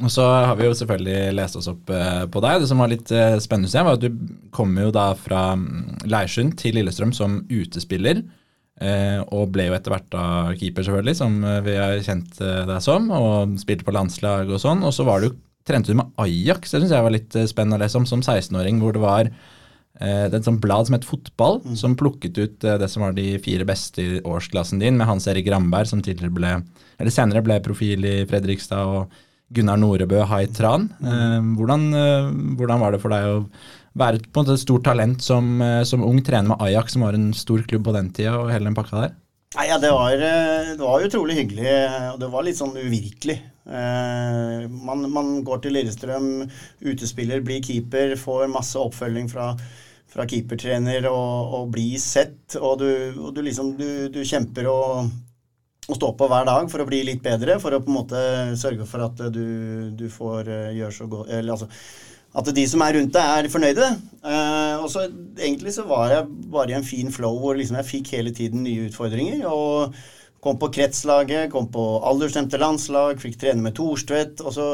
Og 0.01 0.09
så 0.09 0.23
har 0.25 0.55
vi 0.57 0.65
jo 0.65 0.75
selvfølgelig 0.77 1.33
lest 1.37 1.57
oss 1.59 1.67
opp 1.69 1.91
eh, 1.93 2.23
på 2.31 2.41
deg. 2.41 2.61
Det 2.63 2.69
som 2.71 2.79
var 2.81 2.89
litt 2.89 3.11
eh, 3.13 3.35
spennende, 3.43 3.83
var 3.85 3.99
at 3.99 4.05
du 4.05 4.21
kommer 4.55 4.87
jo 4.87 4.93
da 4.95 5.11
fra 5.19 5.51
mm, 5.59 6.07
Leirsund 6.09 6.55
til 6.61 6.79
Lillestrøm 6.79 7.11
som 7.13 7.41
utespiller. 7.51 8.23
Eh, 8.81 9.21
Og 9.31 9.51
ble 9.53 9.69
jo 9.69 9.77
etter 9.77 9.93
hvert 9.93 10.09
da 10.13 10.25
keeper, 10.57 10.85
selvfølgelig, 10.87 11.17
som 11.19 11.39
eh, 11.47 11.61
vi 11.65 11.77
har 11.77 12.01
kjent 12.05 12.41
eh, 12.43 12.65
deg 12.69 12.83
som. 12.83 13.07
Og 13.15 13.55
spilte 13.61 13.87
på 13.87 13.95
landslag 13.95 14.51
og 14.51 14.61
sånn. 14.61 14.83
Og 14.87 14.93
så 14.95 15.05
var 15.07 15.23
du, 15.23 15.31
trente 15.67 15.93
du 15.93 15.99
med 15.99 16.11
Ajax, 16.21 16.73
det 16.73 16.83
syns 16.83 16.93
jeg 16.95 17.07
var 17.07 17.15
litt 17.15 17.39
spennende 17.49 17.79
å 17.79 17.83
lese 17.83 17.99
om, 17.99 18.07
som 18.09 18.23
16-åring, 18.23 18.81
hvor 18.81 18.97
det 18.97 19.03
var 19.03 19.27
eh, 19.29 20.27
det 20.27 20.33
er 20.33 20.39
et 20.41 20.49
sånt 20.49 20.63
blad 20.63 20.89
som 20.89 20.97
het 20.97 21.07
Fotball, 21.07 21.61
som 21.79 21.97
plukket 21.99 22.39
ut 22.41 22.69
det 22.81 22.91
som 22.91 23.05
var 23.05 23.17
de 23.17 23.35
fire 23.43 23.67
beste 23.69 24.05
i 24.05 24.21
årsklassen 24.25 24.81
din, 24.81 24.97
med 24.99 25.09
Hans 25.09 25.29
Erik 25.31 25.51
Ramberg, 25.53 25.89
som 25.91 26.01
ble, 26.01 26.55
eller 26.97 27.13
senere 27.13 27.45
ble 27.45 27.61
profil 27.65 28.07
i 28.07 28.15
Fredrikstad, 28.29 28.89
og 28.89 29.27
Gunnar 29.51 29.75
Norebø, 29.75 30.23
Hai 30.29 30.45
Tran. 30.47 30.87
Eh, 31.03 31.37
hvordan, 31.59 31.89
hvordan 32.57 32.81
var 32.81 32.95
det 32.95 33.03
for 33.03 33.13
deg 33.13 33.29
å 33.29 33.39
være 33.97 34.21
på 34.27 34.39
en 34.39 34.45
måte, 34.45 34.55
et 34.55 34.63
stort 34.63 34.85
talent 34.87 35.23
som, 35.23 35.61
eh, 35.61 35.83
som 35.87 36.03
ung, 36.07 36.21
trener 36.23 36.53
med 36.53 36.61
Ajax, 36.61 36.93
som 36.93 37.05
var 37.07 37.17
en 37.17 37.33
stor 37.33 37.63
klubb 37.67 37.85
på 37.85 37.95
den 37.95 38.11
tida, 38.15 38.37
og 38.39 38.51
hele 38.53 38.69
den 38.69 38.77
pakka 38.77 39.01
der? 39.01 39.15
Nei, 39.57 39.67
ja, 39.67 39.77
det 39.83 39.91
var, 39.91 40.13
eh, 40.15 40.75
det 40.79 40.79
var 40.79 41.03
utrolig 41.03 41.35
hyggelig, 41.41 41.71
og 42.13 42.19
det 42.21 42.29
var 42.31 42.45
litt 42.47 42.59
sånn 42.59 42.77
uvirkelig. 42.77 43.41
Eh, 43.67 44.67
man, 44.71 45.03
man 45.11 45.31
går 45.43 45.61
til 45.61 45.75
Lillestrøm, 45.75 46.29
utespiller, 46.87 47.43
blir 47.45 47.61
keeper, 47.63 48.15
får 48.15 48.47
masse 48.51 48.79
oppfølging 48.79 49.27
fra, 49.31 49.51
fra 50.11 50.25
keepertrener 50.27 51.09
og, 51.11 51.57
og 51.57 51.73
blir 51.75 51.99
sett, 52.01 52.55
og 52.59 52.79
du, 52.79 52.87
og 53.19 53.35
du 53.35 53.43
liksom 53.45 53.75
du, 53.77 54.07
du 54.13 54.23
kjemper 54.23 54.71
og, 54.71 55.11
og 55.87 55.99
står 55.99 56.15
på 56.15 56.31
hver 56.31 56.47
dag 56.47 56.71
for 56.71 56.83
å 56.83 56.87
bli 56.87 57.03
litt 57.07 57.21
bedre, 57.25 57.59
for 57.59 57.75
å 57.75 57.81
på 57.83 57.91
en 57.91 57.99
måte 57.99 58.23
sørge 58.59 58.87
for 58.87 59.03
at 59.05 59.19
du, 59.35 59.91
du 59.99 60.07
får 60.11 60.47
eh, 60.47 60.71
gjøre 60.79 60.95
så 60.95 61.11
godt 61.11 61.35
Eller 61.35 61.57
altså 61.57 61.69
at 62.31 62.47
de 62.55 62.63
som 62.69 62.81
er 62.85 62.95
rundt 62.95 63.13
deg, 63.15 63.27
er 63.27 63.51
fornøyde. 63.51 63.91
Eh, 64.23 64.79
og 64.79 64.87
så 64.93 65.07
Egentlig 65.41 65.73
så 65.73 65.83
var 65.89 66.11
jeg 66.13 66.27
bare 66.53 66.71
i 66.71 66.77
en 66.77 66.85
fin 66.85 67.11
flow 67.11 67.39
hvor 67.41 67.57
liksom 67.57 67.79
jeg 67.79 67.87
fikk 67.87 68.11
hele 68.15 68.33
tiden 68.35 68.63
nye 68.63 68.87
utfordringer. 68.87 69.45
og 69.49 69.95
Kom 70.41 70.57
på 70.57 70.71
kretslaget, 70.73 71.51
kom 71.53 71.67
på 71.69 71.83
aldersstemte 72.07 72.57
landslag, 72.57 73.19
fikk 73.21 73.37
trene 73.41 73.61
med 73.61 73.75
Thorstvedt. 73.77 74.41
Og 74.41 74.55
så, 74.55 74.67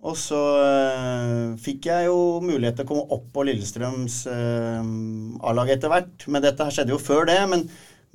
og 0.00 0.16
så 0.16 0.40
eh, 0.62 1.48
fikk 1.60 1.90
jeg 1.90 2.08
jo 2.08 2.40
mulighet 2.44 2.78
til 2.78 2.86
å 2.86 2.90
komme 2.92 3.18
opp 3.18 3.26
på 3.34 3.44
Lillestrøms 3.48 4.22
eh, 4.32 4.92
A-lag 5.50 5.74
etter 5.74 5.92
hvert. 5.92 6.28
Men 6.28 6.46
dette 6.46 6.64
her 6.64 6.76
skjedde 6.78 6.94
jo 6.94 7.02
før 7.02 7.28
det. 7.28 7.38
Men, 7.50 7.66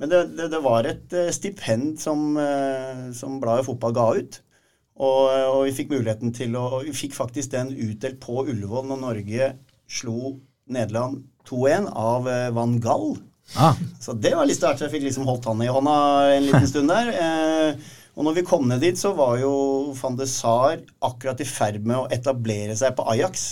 men 0.02 0.10
det, 0.10 0.24
det, 0.38 0.50
det 0.56 0.62
var 0.64 0.90
et 0.90 1.14
eh, 1.14 1.30
stipend 1.34 2.00
som, 2.02 2.32
eh, 2.42 3.08
som 3.14 3.38
bladet 3.42 3.68
Fotball 3.68 3.94
ga 3.94 4.10
ut. 4.18 4.40
Og, 4.98 5.30
og 5.30 5.60
vi 5.68 5.74
fikk 5.76 5.92
muligheten 5.94 6.32
til 6.34 6.56
å 6.58 6.64
og 6.80 6.86
Vi 6.88 6.94
fikk 6.96 7.14
faktisk 7.14 7.52
den 7.54 7.70
utdelt 7.70 8.18
på 8.22 8.42
Ullevål 8.44 8.88
når 8.90 9.02
Norge 9.04 9.50
slo 9.88 10.34
Nederland 10.68 11.22
2-1 11.48 11.86
av 11.96 12.26
eh, 12.28 12.48
Van 12.56 12.74
Gall. 12.82 13.14
Ah, 13.56 13.78
Så 14.02 14.12
det 14.12 14.34
var 14.36 14.44
litt 14.48 14.58
sterkt. 14.58 14.82
Jeg 14.84 14.92
fikk 14.92 15.06
liksom 15.06 15.28
holdt 15.28 15.46
han 15.48 15.62
i 15.64 15.70
hånda 15.72 15.94
en 16.34 16.48
liten 16.50 16.68
stund 16.72 16.92
der. 16.92 17.12
Eh, 17.14 17.94
og 18.18 18.26
når 18.26 18.40
vi 18.40 18.46
kom 18.50 18.66
ned 18.68 18.82
dit, 18.82 18.98
så 18.98 19.14
var 19.16 19.38
jo 19.40 19.52
van 19.96 20.18
de 20.18 20.26
Saar 20.28 20.80
akkurat 21.06 21.40
i 21.40 21.46
ferd 21.46 21.84
med 21.86 22.00
å 22.00 22.08
etablere 22.12 22.74
seg 22.76 22.96
på 22.98 23.06
Ajax. 23.14 23.46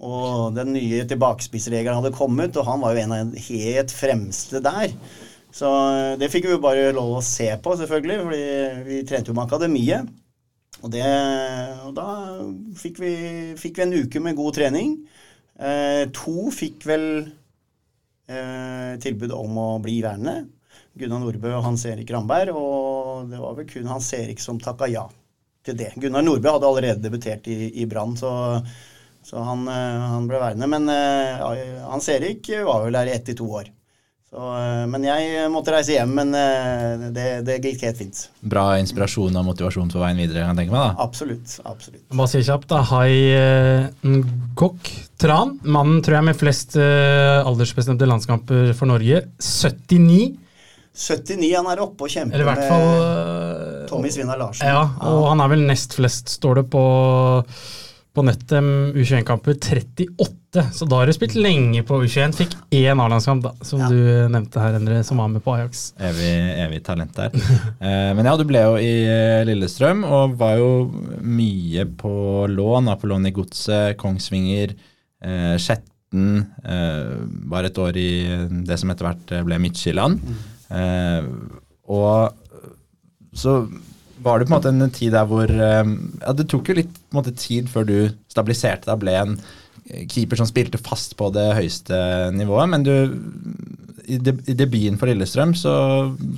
Og 0.00 0.56
den 0.56 0.72
nye 0.74 1.04
tilbakespissregelen 1.08 2.00
hadde 2.00 2.16
kommet, 2.16 2.56
og 2.58 2.66
han 2.66 2.80
var 2.82 2.96
jo 2.96 3.02
en 3.04 3.14
av 3.14 3.30
de 3.30 3.42
helt 3.46 3.92
fremste 3.94 4.60
der. 4.64 4.90
Så 5.54 5.70
eh, 5.70 6.16
det 6.20 6.28
fikk 6.34 6.50
vi 6.50 6.56
jo 6.56 6.62
bare 6.66 6.90
lov 6.96 7.20
å 7.20 7.24
se 7.24 7.48
på, 7.62 7.76
selvfølgelig, 7.78 8.18
fordi 8.26 8.44
vi 8.90 9.00
trente 9.08 9.30
jo 9.32 9.38
med 9.38 9.46
akademiet. 9.46 10.10
Og, 10.80 10.88
det, 10.94 11.04
og 11.84 11.92
da 11.96 12.06
fikk 12.80 13.02
vi, 13.02 13.12
fikk 13.60 13.80
vi 13.80 13.84
en 13.84 13.98
uke 14.06 14.22
med 14.24 14.38
god 14.38 14.56
trening. 14.56 14.94
Eh, 15.60 16.06
to 16.16 16.48
fikk 16.54 16.86
vel 16.88 17.06
eh, 18.30 18.94
tilbud 19.02 19.34
om 19.36 19.58
å 19.60 19.68
bli 19.84 19.98
værende. 20.04 20.38
Gunnar 20.96 21.20
Nordbø 21.22 21.52
og 21.58 21.66
Hans 21.68 21.84
Erik 21.88 22.10
Ramberg. 22.14 22.56
Og 22.56 23.28
det 23.30 23.40
var 23.42 23.58
vel 23.58 23.68
kun 23.68 23.90
Hans 23.92 24.12
Erik 24.16 24.40
som 24.42 24.60
takka 24.62 24.88
ja 24.90 25.04
til 25.66 25.76
det. 25.76 25.92
Gunnar 26.00 26.24
Nordbø 26.24 26.54
hadde 26.56 26.70
allerede 26.70 27.04
debutert 27.04 27.50
i, 27.52 27.74
i 27.82 27.86
Brann, 27.88 28.16
så, 28.16 28.32
så 29.26 29.44
han, 29.44 29.66
eh, 29.68 30.06
han 30.14 30.30
ble 30.30 30.40
værende. 30.40 30.70
Men 30.70 30.88
eh, 30.94 31.84
Hans 31.84 32.08
Erik 32.12 32.48
var 32.64 32.86
vel 32.86 32.96
der 32.96 33.12
i 33.12 33.14
ett 33.18 33.28
til 33.28 33.42
to 33.42 33.50
år. 33.60 33.68
Så, 34.30 34.38
eh, 34.38 34.84
men 34.86 35.02
jeg 35.02 35.46
måtte 35.50 35.72
reise 35.74 35.96
hjem, 35.96 36.10
men 36.14 36.28
eh, 36.38 37.08
det, 37.10 37.24
det 37.48 37.56
gikk 37.64 37.80
helt 37.88 37.98
fint. 37.98 38.18
bra 38.46 38.76
inspirasjon 38.78 39.34
og 39.40 39.48
motivasjon 39.48 39.90
for 39.90 40.04
veien 40.04 40.20
videre, 40.22 40.44
kan 40.44 40.54
jeg 40.54 40.68
tenke 40.68 40.76
meg. 40.76 40.84
da. 40.84 41.02
Absolutt. 41.02 41.56
absolutt. 41.66 42.04
Hva 42.12 42.20
Bare 42.20 42.30
si 42.30 42.42
kjapt, 42.46 42.68
da. 42.70 42.78
Hai 42.92 43.10
eh, 43.34 43.88
Ngok 44.06 44.92
Tran, 45.18 45.56
mannen 45.66 45.98
tror 46.06 46.20
jeg 46.20 46.28
med 46.28 46.38
flest 46.38 46.78
aldersbestemte 46.78 48.06
landskamper 48.06 48.70
for 48.78 48.92
Norge. 48.92 49.24
79, 49.42 50.38
79, 50.94 51.50
han 51.56 51.66
er 51.74 51.82
oppe 51.82 52.06
og 52.06 52.14
kjemper 52.14 52.38
eller 52.38 52.46
i 52.46 52.50
hvert 52.52 52.70
fall 52.70 52.86
med 52.86 53.84
Tommy 53.90 54.14
Svinnar 54.14 54.38
Larsen. 54.38 54.70
Ja, 54.70 54.86
og 55.10 55.26
han 55.32 55.42
er 55.42 55.50
vel 55.56 55.66
nest 55.66 55.98
flest, 55.98 56.30
står 56.38 56.62
det 56.62 56.68
på, 56.70 56.86
på 58.14 58.24
nettet, 58.26 58.64
U21-kamper. 58.96 59.54
38. 59.60 60.64
Så 60.74 60.86
da 60.90 60.98
har 60.98 61.06
du 61.06 61.12
spilt 61.14 61.36
lenge 61.38 61.84
på 61.86 62.00
U21. 62.02 62.32
Fikk 62.40 62.56
én 62.74 62.98
A-landskamp, 62.98 63.44
da, 63.44 63.52
som 63.62 63.80
Ja. 63.84 63.88
du 63.88 64.00
nevnte 64.34 64.58
her, 64.60 64.74
Endre, 64.80 65.02
som 65.06 65.20
var 65.22 65.28
med 65.30 65.44
på 65.44 65.54
Ajax. 65.54 65.92
Evig, 65.98 66.32
evig 66.64 66.80
talent 66.86 67.14
der. 67.14 67.30
Eh, 67.80 68.10
men 68.18 68.26
ja, 68.26 68.34
du 68.36 68.42
ble 68.44 68.60
jo 68.66 68.74
i 68.82 68.90
eh, 69.08 69.44
Lillestrøm 69.48 70.02
og 70.04 70.34
var 70.40 70.58
jo 70.58 70.72
mye 71.22 71.86
på 71.96 72.12
lån. 72.50 72.90
Var 72.90 72.98
på 73.00 73.08
lån 73.12 73.30
i 73.30 73.32
Godset, 73.36 73.96
Kongsvinger, 74.02 74.74
eh, 75.22 75.54
Skjetten. 75.56 76.42
Eh, 76.66 77.14
var 77.48 77.64
et 77.70 77.78
år 77.78 77.96
i 77.96 78.10
det 78.66 78.76
som 78.82 78.90
etter 78.92 79.06
hvert 79.06 79.32
ble 79.46 79.58
Midtjylland. 79.62 80.18
Eh, 80.70 81.30
og 81.88 82.34
så 83.32 83.54
var 84.22 84.40
det 84.40 84.48
på 84.48 84.54
en 84.54 84.58
måte 84.58 84.72
en 84.72 84.92
tid 84.94 85.14
der 85.16 85.26
hvor 85.28 85.50
eh, 85.50 85.94
Ja, 86.20 86.34
det 86.36 86.48
tok 86.50 86.70
jo 86.70 86.78
litt 86.78 87.00
måte, 87.16 87.34
tid 87.36 87.70
før 87.72 87.88
du 87.88 87.96
stabiliserte 88.30 88.90
deg, 88.90 89.02
ble 89.02 89.16
en 89.18 89.40
keeper 90.10 90.38
som 90.38 90.48
spilte 90.48 90.78
fast 90.78 91.16
på 91.18 91.30
det 91.34 91.46
høyeste 91.56 91.96
nivået. 92.36 92.70
Men 92.70 92.84
du, 92.86 92.92
i, 94.06 94.18
debuten 94.20 94.98
for 95.00 95.10
Lillestrøm 95.10 95.54
så, 95.58 95.74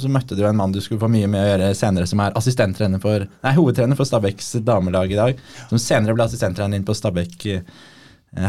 så, 0.01 0.11
møtte 0.13 0.39
du 0.39 0.45
en 0.47 0.59
mann 0.59 0.75
du 0.75 0.81
skulle 0.81 1.03
få 1.03 1.11
mye 1.13 1.29
med 1.31 1.43
å 1.43 1.51
gjøre 1.51 1.73
senere, 1.79 2.09
som 2.09 2.23
er 2.25 2.37
assistenttrener 2.39 3.03
for, 3.03 3.27
nei, 3.45 3.55
hovedtrener 3.57 3.99
for 3.99 4.09
Stabæks 4.09 4.55
damelag 4.67 5.13
i 5.13 5.21
dag. 5.21 5.43
Som 5.71 5.83
senere 5.83 6.17
ble 6.17 6.27
assistenttrener 6.29 6.79
inn 6.79 6.89
på 6.89 6.97
Stabæk 6.97 7.49
eh, 7.53 7.85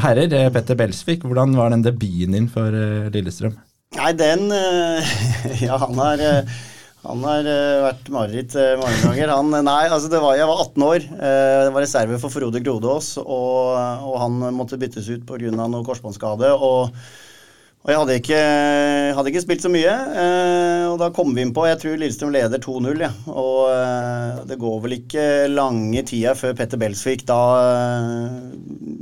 herrer. 0.05 0.31
Eh, 0.39 0.51
Petter 0.53 0.79
Belsvik, 0.79 1.27
hvordan 1.27 1.55
var 1.59 1.73
den 1.73 1.85
debuten 1.85 2.37
din 2.37 2.51
for 2.51 2.83
Lillestrøm? 3.13 3.57
Nei, 3.93 4.13
den 4.17 4.47
Ja, 5.67 5.77
han 5.77 5.99
har 5.99 6.23
han 7.03 7.23
har 7.27 7.47
uh, 7.47 7.81
vært 7.83 8.11
mareritt 8.15 8.53
uh, 8.55 8.77
mange 8.79 9.01
ganger. 9.03 9.33
Han, 9.35 9.49
eh, 9.57 9.65
nei, 9.65 9.81
altså 9.91 10.07
det 10.11 10.21
var, 10.23 10.37
jeg 10.39 10.47
var 10.47 10.61
18 10.63 10.85
år. 10.87 11.09
Det 11.09 11.73
var 11.75 11.83
reserve 11.83 12.19
for 12.21 12.31
Frode 12.31 12.61
Grodås, 12.63 13.17
og, 13.19 13.75
og 14.07 14.15
han 14.21 14.39
måtte 14.55 14.79
byttes 14.79 15.09
ut 15.11 15.27
pga. 15.27 15.51
noe 15.51 15.83
korsbåndskade. 15.83 16.53
Og, 16.55 16.95
og, 17.83 17.91
jeg 17.91 17.99
hadde 17.99 18.15
ikke, 18.21 18.39
hadde 19.17 19.33
ikke, 19.33 19.43
spilt 19.43 19.65
så 19.65 19.73
mye. 19.73 19.97
og 20.93 20.95
da 21.01 21.09
kom 21.11 21.33
vi 21.35 21.43
inn 21.43 21.51
på 21.51 21.65
Jeg 21.67 21.81
tror 21.81 21.99
Lillestrøm 21.99 22.31
leder 22.31 22.63
2-0. 22.63 23.03
Ja. 23.03 23.11
Og 23.35 24.47
det 24.47 24.59
går 24.61 24.79
vel 24.85 24.97
ikke 25.01 25.27
lange 25.51 26.05
tida 26.07 26.37
før 26.39 26.55
Petter 26.55 26.79
Belsvik 26.79 27.27
da 27.27 27.41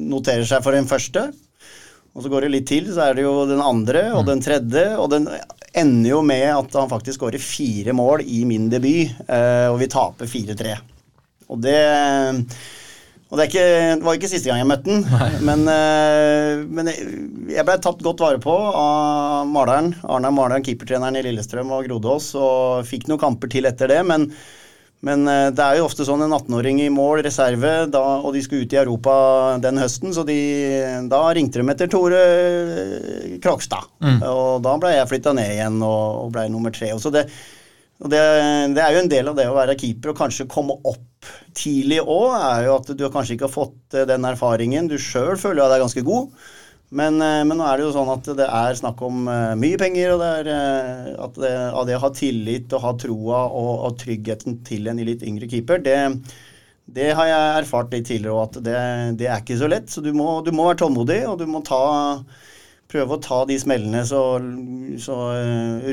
noterer 0.01 0.49
seg 0.49 0.65
for 0.65 0.73
den 0.73 0.89
første. 0.89 1.29
Og 2.17 2.25
så 2.25 2.33
går 2.33 2.47
det 2.47 2.55
litt 2.55 2.71
til, 2.73 2.89
så 2.89 3.11
er 3.11 3.19
det 3.19 3.29
jo 3.29 3.45
den 3.47 3.61
andre 3.61 4.07
og 4.17 4.25
den 4.27 4.41
tredje. 4.43 4.89
Og 4.97 5.13
den 5.13 5.29
ender 5.71 6.09
jo 6.09 6.21
med 6.25 6.47
at 6.51 6.77
han 6.79 6.91
faktisk 6.91 7.19
skårer 7.19 7.41
fire 7.41 7.95
mål 7.95 8.25
i 8.27 8.43
min 8.47 8.69
debut, 8.71 9.11
eh, 9.27 9.67
og 9.71 9.79
vi 9.81 9.89
taper 9.91 10.29
4-3. 10.29 10.77
Og 11.51 11.59
det 11.63 11.79
og 13.31 13.39
det, 13.39 13.45
ikke, 13.47 13.65
det, 13.95 14.03
var 14.03 14.17
ikke 14.17 14.27
siste 14.27 14.49
gang 14.49 14.59
jeg 14.59 14.67
møtte 14.67 14.91
han, 15.07 15.35
men, 15.47 15.61
eh, 15.71 16.63
men, 16.67 16.89
jeg 17.47 17.63
ble 17.63 17.77
tatt 17.79 18.01
godt 18.03 18.23
vare 18.25 18.41
på 18.43 18.51
av 18.51 19.47
Maleren. 19.47 19.93
Arnar 20.03 20.33
Maleren, 20.35 20.65
keepertreneren 20.65 21.15
i 21.15 21.23
Lillestrøm 21.29 21.71
og 21.71 21.87
Grodås, 21.87 22.33
og 22.35 22.83
fikk 22.89 23.07
noen 23.07 23.21
kamper 23.21 23.51
til 23.53 23.69
etter 23.71 23.87
det. 23.93 24.01
men 24.07 24.27
men 25.05 25.25
eh, 25.27 25.47
det 25.55 25.65
er 25.65 25.79
jo 25.79 25.87
ofte 25.87 26.05
sånn 26.05 26.21
en 26.25 26.35
18-åring 26.35 26.83
i 26.83 26.89
mål, 26.93 27.23
reserve, 27.25 27.71
da, 27.89 28.03
og 28.21 28.35
de 28.35 28.43
skulle 28.45 28.67
ut 28.67 28.75
i 28.75 28.81
Europa 28.81 29.13
den 29.63 29.81
høsten, 29.81 30.13
så 30.13 30.25
de, 30.27 30.37
da 31.09 31.23
ringte 31.33 31.61
de 31.61 31.73
etter 31.73 31.89
Tore 31.89 32.19
eh, 32.21 33.31
Krokstad. 33.41 33.89
Mm. 34.03 34.19
Og 34.29 34.61
da 34.65 34.75
ble 34.81 34.93
jeg 34.93 35.09
flytta 35.09 35.33
ned 35.37 35.55
igjen 35.55 35.81
og, 35.81 36.27
og 36.27 36.35
ble 36.35 36.45
nummer 36.53 36.73
tre. 36.75 36.91
Og 36.93 37.01
så 37.01 37.13
det, 37.13 37.25
og 38.01 38.13
det, 38.13 38.21
det, 38.77 38.83
er 38.83 38.95
jo 38.95 39.01
en 39.03 39.11
del 39.11 39.31
av 39.31 39.37
det 39.37 39.49
å 39.49 39.57
være 39.57 39.77
keeper 39.77 40.13
og 40.13 40.21
kanskje 40.21 40.49
komme 40.49 40.77
opp 40.77 41.29
tidlig 41.57 41.99
òg, 42.01 42.31
er 42.37 42.65
jo 42.65 42.77
at 42.79 42.93
du 42.97 43.05
kanskje 43.13 43.37
ikke 43.37 43.49
har 43.49 43.57
fått 43.57 43.97
eh, 43.97 44.07
den 44.09 44.25
erfaringen. 44.29 44.89
Du 44.89 44.99
sjøl 45.01 45.33
føler 45.41 45.65
at 45.65 45.79
er 45.79 45.85
ganske 45.87 46.05
god. 46.05 46.29
Men, 46.91 47.21
eh, 47.23 47.41
men, 47.47 47.55
nå 47.55 47.63
er 47.63 47.79
det 47.79 47.85
jo 47.85 47.93
sånn 47.95 48.11
at 48.11 48.25
det 48.35 48.45
er 48.51 48.75
snakk 48.75 48.99
om 49.07 49.23
uh, 49.31 49.53
mye 49.55 49.79
penger, 49.79 50.11
og 50.11 50.19
det 50.19 50.31
er 50.41 50.49
uh, 50.51 51.11
at 51.23 51.37
det, 51.39 51.51
av 51.71 51.85
det 51.87 51.95
å 51.95 52.01
ha 52.03 52.11
tillit 52.15 52.75
og 52.75 52.83
ha 52.83 52.91
troa 52.99 53.43
og, 53.47 53.69
og, 53.87 53.93
tryggheten 54.01 54.59
til 54.67 54.91
en 54.91 54.99
litt 55.07 55.23
yngre 55.23 55.47
keeper, 55.47 55.79
det, 55.85 55.95
det 56.91 57.13
har 57.15 57.29
jeg 57.29 57.61
erfart 57.61 57.95
litt 57.95 58.09
tidligere 58.11 58.43
at 58.43 58.59
det, 58.59 58.77
det, 59.21 59.29
er 59.29 59.39
ikke 59.39 59.59
så 59.61 59.71
lett. 59.71 59.87
Så 59.87 60.03
du 60.03 60.11
må, 60.11 60.41
du 60.43 60.51
må, 60.51 60.67
være 60.67 60.81
tålmodig, 60.83 61.21
og 61.31 61.39
du 61.39 61.47
må 61.47 61.63
ta, 61.63 61.79
prøve 62.91 63.15
å 63.15 63.23
ta 63.23 63.39
de 63.47 63.55
smellene 63.61 64.03
så, 64.03 64.25
så 64.99 65.19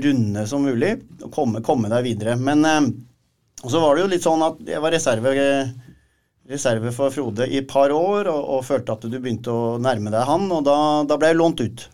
runde 0.02 0.48
som 0.50 0.66
mulig 0.66 0.96
og 1.20 1.30
komme, 1.30 1.62
komme 1.62 1.92
deg 1.94 2.08
videre. 2.10 2.34
Men 2.42 2.66
så 3.62 3.78
var 3.84 3.94
det 3.94 4.02
jo 4.02 4.10
litt 4.16 4.26
sånn 4.26 4.42
at 4.48 4.58
jeg 4.66 4.82
var 4.82 4.96
reserve 4.96 5.36
reserve 6.48 6.92
for 6.96 7.12
Frode 7.12 7.46
i 7.48 7.60
et 7.60 7.68
par 7.68 7.92
år 7.94 8.30
og, 8.32 8.40
og, 8.56 8.64
følte 8.66 8.94
at 8.94 9.06
du 9.06 9.18
begynte 9.18 9.52
å 9.52 9.76
nærme 9.82 10.12
deg 10.14 10.28
han, 10.28 10.48
og 10.54 10.64
da, 10.66 10.78
da 11.08 11.18
ble 11.20 11.32
jeg 11.32 11.38
lånt 11.38 11.62
ut. 11.62 11.84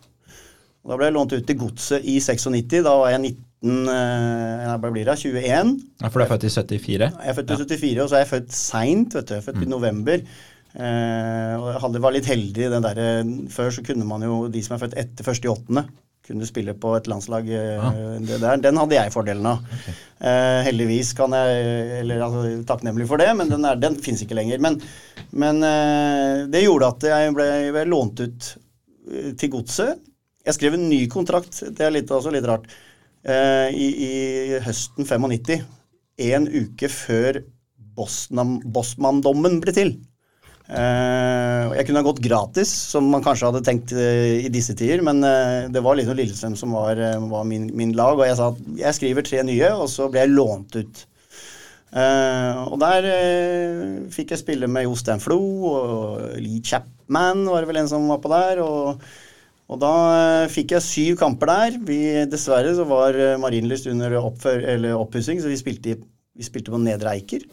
Og 0.85 0.93
da 0.93 1.01
ble 1.01 1.09
jeg 1.09 1.17
lånt 1.17 1.35
ut 1.35 1.47
til 1.49 1.59
Godset 1.59 2.07
i 2.07 2.19
96. 2.21 2.83
Da 2.85 2.95
var 3.01 3.15
jeg 3.15 3.23
19 3.25 3.93
eh, 3.95 4.65
Hva 4.69 4.91
blir 4.93 5.09
det? 5.09 5.17
21. 5.17 5.77
Ja, 6.03 6.11
For 6.11 6.21
du 6.21 6.27
er 6.27 6.33
født 6.35 6.47
i 6.47 6.53
74? 6.53 7.09
Jeg 7.09 7.33
er 7.33 7.39
født 7.39 7.55
i 7.55 7.61
74, 7.63 8.03
og 8.05 8.11
så 8.11 8.19
er 8.19 8.25
jeg 8.25 8.33
født 8.35 8.59
seint. 8.59 9.17
Jeg 9.17 9.39
er 9.39 9.47
født 9.47 9.63
mm. 9.63 9.65
i 9.65 9.71
november. 9.73 10.27
Eh, 10.75 11.55
og 11.57 11.69
jeg 11.71 11.83
hadde, 11.87 12.03
var 12.05 12.15
litt 12.15 12.29
heldig 12.29 12.71
den 12.77 12.87
der, 12.87 13.03
Før 13.55 13.73
så 13.73 13.85
kunne 13.87 14.07
man 14.09 14.27
jo 14.27 14.45
de 14.53 14.63
som 14.67 14.77
er 14.77 14.85
født 14.85 14.99
etter 15.01 15.33
1.8., 15.33 15.87
kunne 16.25 16.47
spille 16.49 16.75
på 16.81 16.95
et 16.97 17.09
landslag. 17.11 17.49
Ja. 17.51 17.91
ah. 17.91 17.99
Der, 18.25 18.61
den 18.63 18.81
hadde 18.81 18.97
jeg 18.97 19.13
fordelen 19.15 19.47
av. 19.49 19.65
Okay. 19.77 19.95
Eh, 20.25 20.61
heldigvis 20.69 21.13
kan 21.19 21.35
jeg 21.37 21.99
Eller 22.01 22.23
altså, 22.25 22.45
takknemlig 22.69 23.09
for 23.11 23.21
det, 23.21 23.29
men 23.37 23.51
den, 23.53 23.67
er, 23.69 23.81
den 23.81 23.99
fins 24.03 24.25
ikke 24.25 24.39
lenger. 24.39 24.63
Men, 24.65 24.81
men 25.37 25.61
eh, 25.69 26.45
det 26.53 26.65
gjorde 26.65 26.91
at 26.95 27.09
jeg 27.11 27.37
ble, 27.37 27.49
ble, 27.77 27.87
lånt 27.93 28.25
ut 28.25 28.51
eh, 28.55 29.33
til 29.41 29.53
godset. 29.57 30.01
Jeg 30.45 30.59
skrev 30.59 30.77
en 30.77 30.89
ny 30.91 31.05
kontrakt, 31.13 31.63
det 31.73 31.87
er 31.87 31.95
litt, 31.95 32.11
også 32.13 32.33
litt 32.33 32.49
rart, 32.49 32.67
eh, 33.25 33.69
i, 33.73 33.89
i, 34.09 34.13
høsten 34.65 35.09
95. 35.09 35.63
En 36.25 36.49
uke 36.49 36.91
før 36.93 37.41
Bosman-dommen 37.95 39.61
ble 39.63 39.77
til. 39.77 39.95
Uh, 40.65 41.75
jeg 41.77 41.85
kunne 41.85 42.01
ha 42.01 42.07
gått 42.07 42.23
gratis, 42.25 42.71
som 42.95 43.11
man 43.13 43.21
kanskje 43.25 43.51
hadde 43.51 43.61
tenkt 43.67 43.91
uh, 43.93 44.41
i 44.41 44.49
disse 44.53 44.73
tider, 44.73 45.03
men 45.05 45.19
uh, 45.21 45.67
det 45.69 45.83
var 45.85 45.99
liksom 45.99 46.17
Lillestrøm 46.17 46.55
som 46.57 46.73
var, 46.73 47.01
var 47.29 47.43
min, 47.45 47.67
min, 47.77 47.93
lag, 47.97 48.17
og 48.17 48.25
jeg 48.25 48.39
sa 48.39 48.47
at 48.49 48.63
jeg 48.81 48.97
skriver 48.97 49.27
tre 49.27 49.43
nye, 49.45 49.75
og 49.77 49.91
så 49.93 50.09
ble 50.09 50.23
jeg 50.23 50.33
lånt 50.33 50.79
ut. 50.81 51.03
og 51.95 52.79
der 52.81 53.05
fikk 54.11 54.33
jeg 54.33 54.41
spille 54.41 54.67
med 54.67 54.87
Jostein 54.87 55.21
Flo, 55.23 55.39
og 55.69 56.41
Lee 56.41 56.65
Chapman 56.65 57.45
var 57.47 57.63
det 57.63 57.71
vel 57.71 57.83
en 57.83 57.91
som 57.93 58.09
var 58.09 58.25
på 58.25 58.33
der. 58.33 58.65
og 58.65 59.05
og 59.65 59.79
da 59.81 59.91
fikk 60.53 60.75
jeg 60.75 60.85
syv 60.85 61.15
kamper 61.17 61.49
der. 61.49 61.77
Vi, 61.89 61.99
dessverre 62.29 62.75
så 62.77 62.85
var 62.85 63.17
Marienlyst 63.41 63.87
under 63.89 64.19
oppussing, 64.21 65.41
så 65.41 65.49
vi 65.49 65.57
spilte, 65.57 65.95
vi 66.37 66.45
spilte 66.45 66.75
på 66.75 66.83
Nedre 66.83 67.15
Eiker. 67.15 67.47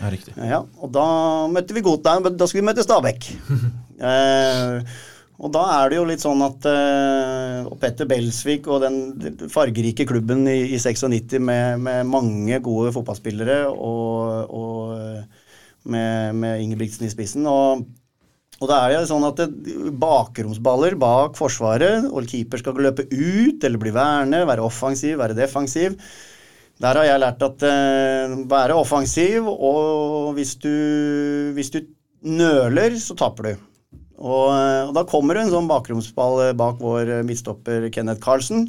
Ja, 0.00 0.10
riktig. 0.12 0.34
Ja, 0.40 0.64
og 0.80 0.92
da 0.94 1.06
møtte 1.52 1.76
vi 1.76 1.84
godt 1.84 2.06
Da, 2.06 2.46
skulle 2.48 2.62
vi 2.62 2.68
møte 2.70 2.84
Stabæk. 2.84 3.26
eh, 4.10 4.94
og 5.40 5.52
da 5.54 5.62
er 5.78 5.88
det 5.88 5.96
jo 5.96 6.06
litt 6.08 6.20
sånn 6.20 6.42
at 6.44 6.66
eh, 6.68 7.68
og 7.68 7.78
Petter 7.80 8.08
Belsvik 8.08 8.66
og 8.68 8.82
den 8.84 9.46
fargerike 9.52 10.04
klubben 10.08 10.44
i, 10.50 10.74
i 10.74 10.80
96 10.80 11.38
med, 11.40 11.80
med, 11.80 12.08
mange 12.08 12.58
gode 12.64 12.92
fotballspillere 12.96 13.62
og, 13.70 14.52
og 14.52 14.98
eh, 14.98 15.46
med, 15.88 16.36
med 16.36 16.64
Ingebrigtsen 16.64 17.08
i 17.08 17.12
spissen. 17.12 17.48
Og, 17.48 17.86
og 18.60 18.68
da 18.68 18.82
er 18.82 18.98
det 18.98 19.08
sånn 19.08 19.24
at 19.28 19.40
det, 19.40 19.48
bakromsballer 20.00 20.98
bak 21.00 21.40
Forsvaret, 21.40 22.08
og 22.08 22.28
keeper 22.28 22.60
skal 22.60 22.84
løpe 22.88 23.08
ut 23.08 23.64
eller 23.64 23.80
bli 23.80 23.96
værende, 23.96 24.44
være 24.48 24.66
offensiv, 24.68 25.16
være 25.22 25.38
defensiv. 25.40 25.96
Der 26.80 26.96
har 26.96 27.04
jeg 27.04 27.20
lært 27.20 27.42
at 27.44 27.64
uh, 27.66 28.36
være 28.48 28.76
offensiv, 28.80 29.48
og 29.50 30.32
hvis 30.36 30.54
du, 30.62 30.70
hvis 31.52 31.68
du 31.74 31.82
nøler, 32.24 32.96
så 32.96 33.16
taper 33.18 33.50
du. 33.50 33.66
Og, 34.20 34.46
uh, 34.48 34.88
og, 34.88 34.94
da 34.96 35.04
kommer 35.08 35.36
det 35.36 35.44
en 35.44 35.52
sånn 35.52 35.68
bakromsball 35.68 36.40
eh, 36.46 36.56
bak 36.56 36.80
vår 36.80 37.20
midtstopper 37.28 37.88
Kenneth 37.92 38.24
Carlsen. 38.24 38.66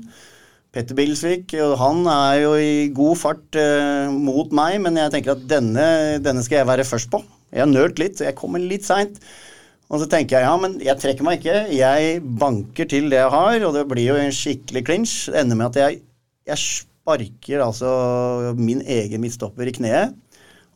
Petter 0.72 0.96
Bilsvik, 0.96 1.56
og 1.60 1.78
han 1.80 2.06
er 2.08 2.36
jo 2.46 2.52
i 2.60 2.92
god 2.96 3.20
fart 3.20 3.60
uh, 3.60 4.12
mot 4.12 4.52
meg, 4.56 4.78
men 4.84 5.00
jeg 5.00 5.16
tenker 5.16 5.36
at 5.36 5.48
denne, 5.48 5.88
denne, 6.24 6.44
skal 6.44 6.62
jeg 6.62 6.72
være 6.72 6.88
først 6.88 7.12
på. 7.12 7.24
Jeg 7.52 7.64
har 7.64 7.72
nølt 7.72 8.00
litt, 8.00 8.20
så 8.20 8.28
jeg 8.28 8.40
kommer 8.40 8.64
litt 8.64 8.88
seint. 8.88 9.20
Og 9.92 10.00
så 10.04 10.08
tenker 10.12 10.40
jeg 10.40 10.48
ja, 10.48 10.54
men 10.60 10.80
jeg 10.84 11.00
trekker 11.00 11.28
meg 11.28 11.40
ikke. 11.40 11.66
Jeg 11.76 12.22
banker 12.40 12.88
til 12.92 13.12
det 13.12 13.20
jeg 13.20 13.36
har, 13.40 13.58
og 13.68 13.76
det 13.76 13.88
blir 13.92 14.14
jo 14.14 14.20
en 14.20 14.36
skikkelig 14.36 14.88
clinch. 14.88 15.20
Det 15.32 15.44
ender 15.44 15.60
med 15.60 15.72
at 15.72 15.84
jeg, 15.84 16.02
jeg 16.48 16.64
sparker 17.02 17.64
altså 17.66 18.54
min 18.58 18.84
egen 18.86 19.22
midtstopper 19.24 19.70
i 19.70 19.74
kneet 19.74 20.14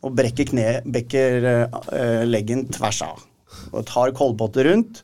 og 0.04 0.12
brekker, 0.14 0.46
kne, 0.50 0.66
brekker 0.84 1.46
uh, 1.72 2.22
leggen 2.26 2.66
tvers 2.70 3.00
av. 3.02 3.22
Og 3.72 3.86
tar 3.88 4.12
kolbottet 4.14 4.66
rundt, 4.68 5.00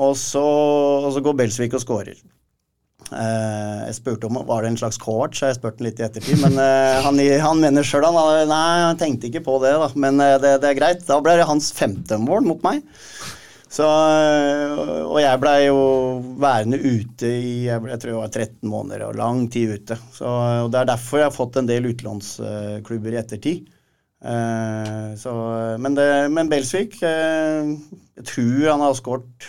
og 0.00 0.14
så, 0.16 0.44
og 1.04 1.10
så 1.12 1.22
går 1.24 1.36
Belsvik 1.40 1.74
og 1.76 1.82
scorer. 1.82 2.20
Uh, 3.10 3.84
jeg 3.84 3.98
spurte 3.98 4.30
om 4.30 4.38
var 4.48 4.64
det 4.64 4.72
en 4.72 4.78
slags 4.80 4.96
coach, 5.02 5.42
jeg 5.42 5.58
spurte 5.58 5.84
litt 5.84 6.00
i 6.00 6.06
ettertid. 6.06 6.40
Men 6.40 6.56
uh, 6.56 7.02
han, 7.04 7.20
han, 7.20 7.60
mener 7.60 7.84
sjøl 7.84 8.06
han 8.06 8.52
han 8.54 9.00
tenkte 9.00 9.28
ikke 9.28 9.44
på 9.44 9.58
det, 9.64 9.74
da. 9.82 9.90
Men 9.98 10.22
uh, 10.22 10.36
det, 10.40 10.56
det, 10.62 10.70
er 10.70 10.78
greit. 10.78 11.04
Da 11.08 11.20
ble 11.24 11.36
det 11.40 11.48
hans 11.50 11.72
femte 11.76 12.20
mål 12.22 12.48
mot 12.48 12.64
meg. 12.64 12.80
Så, 13.74 13.86
og 15.08 15.16
jeg 15.18 15.38
blei 15.42 15.64
jo 15.66 15.78
værende 16.38 16.78
ute 16.78 17.26
i 17.26 17.64
jeg, 17.66 17.82
ble, 17.82 17.90
jeg, 17.90 18.02
tror 18.02 18.12
jeg 18.12 18.20
var 18.20 18.30
13 18.30 18.70
måneder 18.70 19.06
og 19.08 19.16
lang 19.18 19.48
tid 19.50 19.72
ute. 19.80 19.96
Så, 20.14 20.28
og 20.28 20.70
Det 20.70 20.78
er 20.80 20.90
derfor 20.92 21.20
jeg 21.20 21.30
har 21.30 21.34
fått 21.34 21.58
en 21.58 21.70
del 21.70 21.88
utenlandsklubber 21.90 23.16
i 23.16 23.18
ettertid. 23.18 23.66
Eh, 24.24 25.08
så, 25.20 25.32
men, 25.82 25.98
men 26.32 26.48
Belsvik 26.48 26.94
eh, 27.04 27.74
Jeg 28.16 28.24
tror 28.30 28.70
han 28.70 28.84
har 28.86 28.94
skåret 28.96 29.48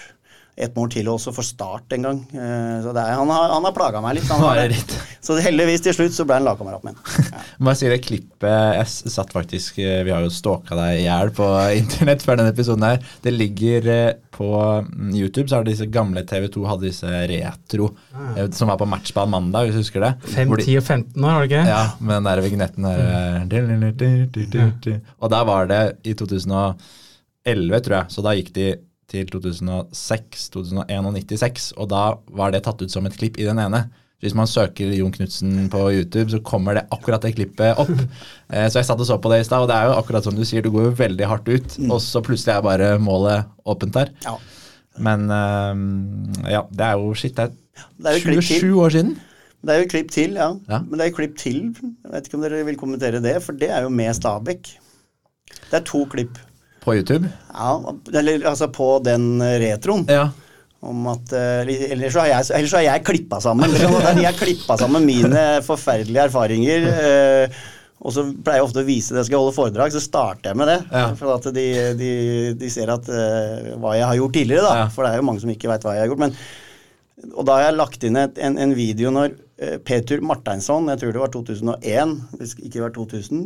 ett 0.56 0.76
mål 0.76 0.90
til 0.94 1.08
også 1.12 1.34
for 1.36 1.44
Start 1.44 1.92
en 1.98 2.06
gang. 2.06 2.20
Eh, 2.32 2.78
så 2.84 2.90
er, 2.94 3.10
han 3.18 3.30
har, 3.32 3.50
han 3.52 3.66
har 3.68 3.74
plaga 3.76 4.02
meg 4.04 4.16
litt. 4.18 4.30
litt. 4.72 4.94
Så 5.26 5.32
heldigvis 5.42 5.82
til 5.82 5.96
slutt 5.98 6.14
så 6.14 6.22
ble 6.28 6.36
han 6.38 6.46
lagkameraten 6.46 6.92
med 6.92 6.96
ja. 7.34 7.40
Må 7.58 7.72
jeg 7.74 7.80
si 7.80 7.88
det 7.90 8.06
klippet 8.06 8.76
Jeg 8.78 8.86
satt 9.10 9.32
faktisk 9.34 9.80
eh, 9.82 10.04
Vi 10.06 10.12
har 10.14 10.22
jo 10.22 10.30
stalka 10.30 10.78
deg 10.78 11.00
i 11.00 11.08
hjel 11.08 11.32
på 11.34 11.48
internett 11.82 12.22
før 12.24 12.38
denne 12.40 12.54
episoden 12.54 12.86
her. 12.88 13.00
Det 13.26 13.34
ligger 13.34 13.90
eh, 13.92 14.14
på 14.36 14.50
mm, 14.86 15.12
YouTube, 15.18 15.50
så 15.50 15.56
har 15.60 15.66
disse 15.68 15.88
gamle 15.92 16.22
TV2 16.30 16.56
hadde 16.70 16.88
disse 16.88 17.10
retro 17.32 17.86
ah. 18.14 18.48
som 18.56 18.68
var 18.72 18.80
på 18.80 18.88
matchball 18.90 19.30
mandag, 19.32 19.62
hvis 19.68 19.76
du 19.78 19.82
husker 19.82 20.02
det. 20.04 20.12
5, 20.36 20.48
10 20.60 20.78
og 20.82 20.84
15 20.84 21.16
år, 21.16 21.30
var 21.30 21.40
det 21.46 21.52
ikke? 21.52 21.66
Ja, 21.72 21.84
med 22.00 22.14
den 22.18 22.28
der 22.28 22.44
vignetten 22.44 22.84
der. 22.90 23.00
Og 25.20 25.28
der 25.32 25.44
var 25.48 25.62
det 25.72 25.84
i 26.04 26.14
2011, 26.20 27.80
tror 27.88 27.98
jeg. 28.02 28.06
Så 28.12 28.20
da 28.28 28.32
gikk 28.36 28.52
de 28.60 28.68
til 29.12 29.28
2006, 29.30 30.50
2001 30.56 31.10
og 31.10 31.14
96, 31.20 31.70
og 31.78 31.92
da 31.92 32.08
var 32.38 32.54
det 32.54 32.64
tatt 32.66 32.82
ut 32.82 32.92
som 32.92 33.06
et 33.08 33.18
klipp 33.18 33.40
i 33.40 33.48
den 33.48 33.62
ene. 33.62 33.86
Hvis 34.24 34.34
man 34.34 34.48
søker 34.50 34.94
Jon 34.96 35.12
Knutsen 35.14 35.68
på 35.70 35.82
YouTube, 35.94 36.30
så 36.32 36.40
kommer 36.42 36.78
det 36.78 36.86
akkurat 36.96 37.22
det 37.26 37.36
klippet 37.38 37.82
opp. 37.82 37.94
Eh, 38.46 38.68
så 38.70 38.78
jeg 38.78 38.86
satt 38.86 39.00
og 39.02 39.08
så 39.10 39.16
på 39.18 39.30
det 39.32 39.40
i 39.42 39.46
stad, 39.48 39.64
og 39.66 39.72
det 39.72 39.74
er 39.74 39.88
jo 39.90 39.96
akkurat 39.98 40.22
som 40.22 40.36
du 40.38 40.44
sier, 40.46 40.62
du 40.62 40.70
går 40.70 40.84
jo 40.86 40.98
veldig 41.00 41.26
hardt 41.26 41.48
ut, 41.50 41.78
mm. 41.82 41.90
og 41.90 41.98
så 42.04 42.22
plutselig 42.22 42.54
er 42.54 42.60
bare 42.62 42.90
målet 43.02 43.48
åpent 43.66 43.96
der. 43.96 44.12
Ja. 44.22 44.36
Men 45.02 45.26
uh, 45.34 45.74
ja, 46.46 46.62
det 46.70 46.86
er 46.86 47.00
jo 47.02 47.16
shit, 47.18 47.34
det 47.34 47.48
er, 47.48 47.88
det 47.98 48.14
er 48.14 48.44
27 48.46 48.70
år 48.84 48.94
siden. 48.94 49.16
Det 49.66 49.74
er 49.74 49.82
jo 49.82 49.90
klipp 49.96 50.14
til, 50.14 50.38
ja. 50.38 50.52
ja. 50.70 50.80
Men 50.86 50.94
det 50.94 51.08
er 51.08 51.10
jo 51.10 51.18
klipp 51.18 51.34
til. 51.42 51.58
Jeg 51.74 52.14
vet 52.14 52.30
ikke 52.30 52.38
om 52.38 52.46
dere 52.46 52.62
vil 52.68 52.78
kommentere 52.78 53.24
det, 53.26 53.34
for 53.42 53.58
det 53.58 53.72
er 53.74 53.88
jo 53.88 53.90
med 53.90 54.14
Stabæk. 54.14 54.70
Det 55.72 55.80
er 55.80 55.86
to 55.90 56.04
klipp. 56.12 56.38
På 56.86 56.96
YouTube? 56.96 57.30
Ja, 57.50 57.76
eller 58.14 58.46
altså 58.52 58.70
på 58.74 59.00
den 59.04 59.40
retroen. 59.42 60.06
Ja. 60.10 60.30
Om 60.86 61.08
at, 61.10 61.32
eh, 61.34 61.70
ellers, 61.92 62.14
så 62.14 62.22
har 62.22 62.28
jeg, 62.30 62.50
ellers 62.60 62.74
har 62.78 62.84
jeg 62.86 63.06
klippa 63.08 63.40
sammen. 63.42 63.72
Jeg 63.74 64.28
har 64.28 64.38
klippa 64.38 64.78
sammen 64.78 65.08
mine 65.08 65.46
forferdelige 65.66 66.28
erfaringer. 66.30 66.86
Eh, 66.94 67.64
og 68.06 68.14
så 68.14 68.26
pleier 68.28 68.60
jeg 68.60 68.68
ofte 68.68 68.84
å 68.84 68.86
vise 68.86 69.16
det. 69.16 69.24
Skal 69.26 69.38
jeg 69.38 69.42
holde 69.42 69.56
foredrag, 69.56 69.94
så 69.94 70.04
starter 70.04 70.52
jeg 70.52 70.60
med 70.60 70.70
det. 70.70 70.78
Ja. 70.92 71.08
For 71.18 71.34
at 71.34 71.48
de, 71.56 71.66
de, 71.98 72.12
de 72.60 72.70
ser 72.70 72.92
at, 72.94 73.08
uh, 73.10 73.72
hva 73.82 73.96
jeg 73.98 74.06
har 74.06 74.20
gjort 74.20 74.36
tidligere. 74.38 74.66
da. 74.68 74.84
Ja. 74.84 74.92
For 74.94 75.08
det 75.08 75.14
er 75.14 75.24
jo 75.24 75.26
mange 75.32 75.42
som 75.42 75.54
ikke 75.54 75.72
veit 75.72 75.88
hva 75.88 75.96
jeg 75.96 76.04
har 76.04 76.12
gjort. 76.12 76.22
Men, 76.22 76.36
og 77.32 77.48
da 77.48 77.56
har 77.58 77.66
jeg 77.66 77.78
lagt 77.80 78.06
inn 78.06 78.20
et, 78.22 78.38
en, 78.46 78.60
en, 78.62 78.76
video 78.78 79.14
når 79.16 79.34
uh, 79.34 79.78
Petur 79.88 80.22
Marteinsson, 80.28 80.92
jeg 80.94 81.02
tror 81.02 81.16
det 81.16 81.24
var 81.24 81.34
2001, 81.34 82.16
hvis 82.38 82.54
ikke 82.60 82.76
det 82.76 82.86
var 82.86 82.96
2000, 83.00 83.44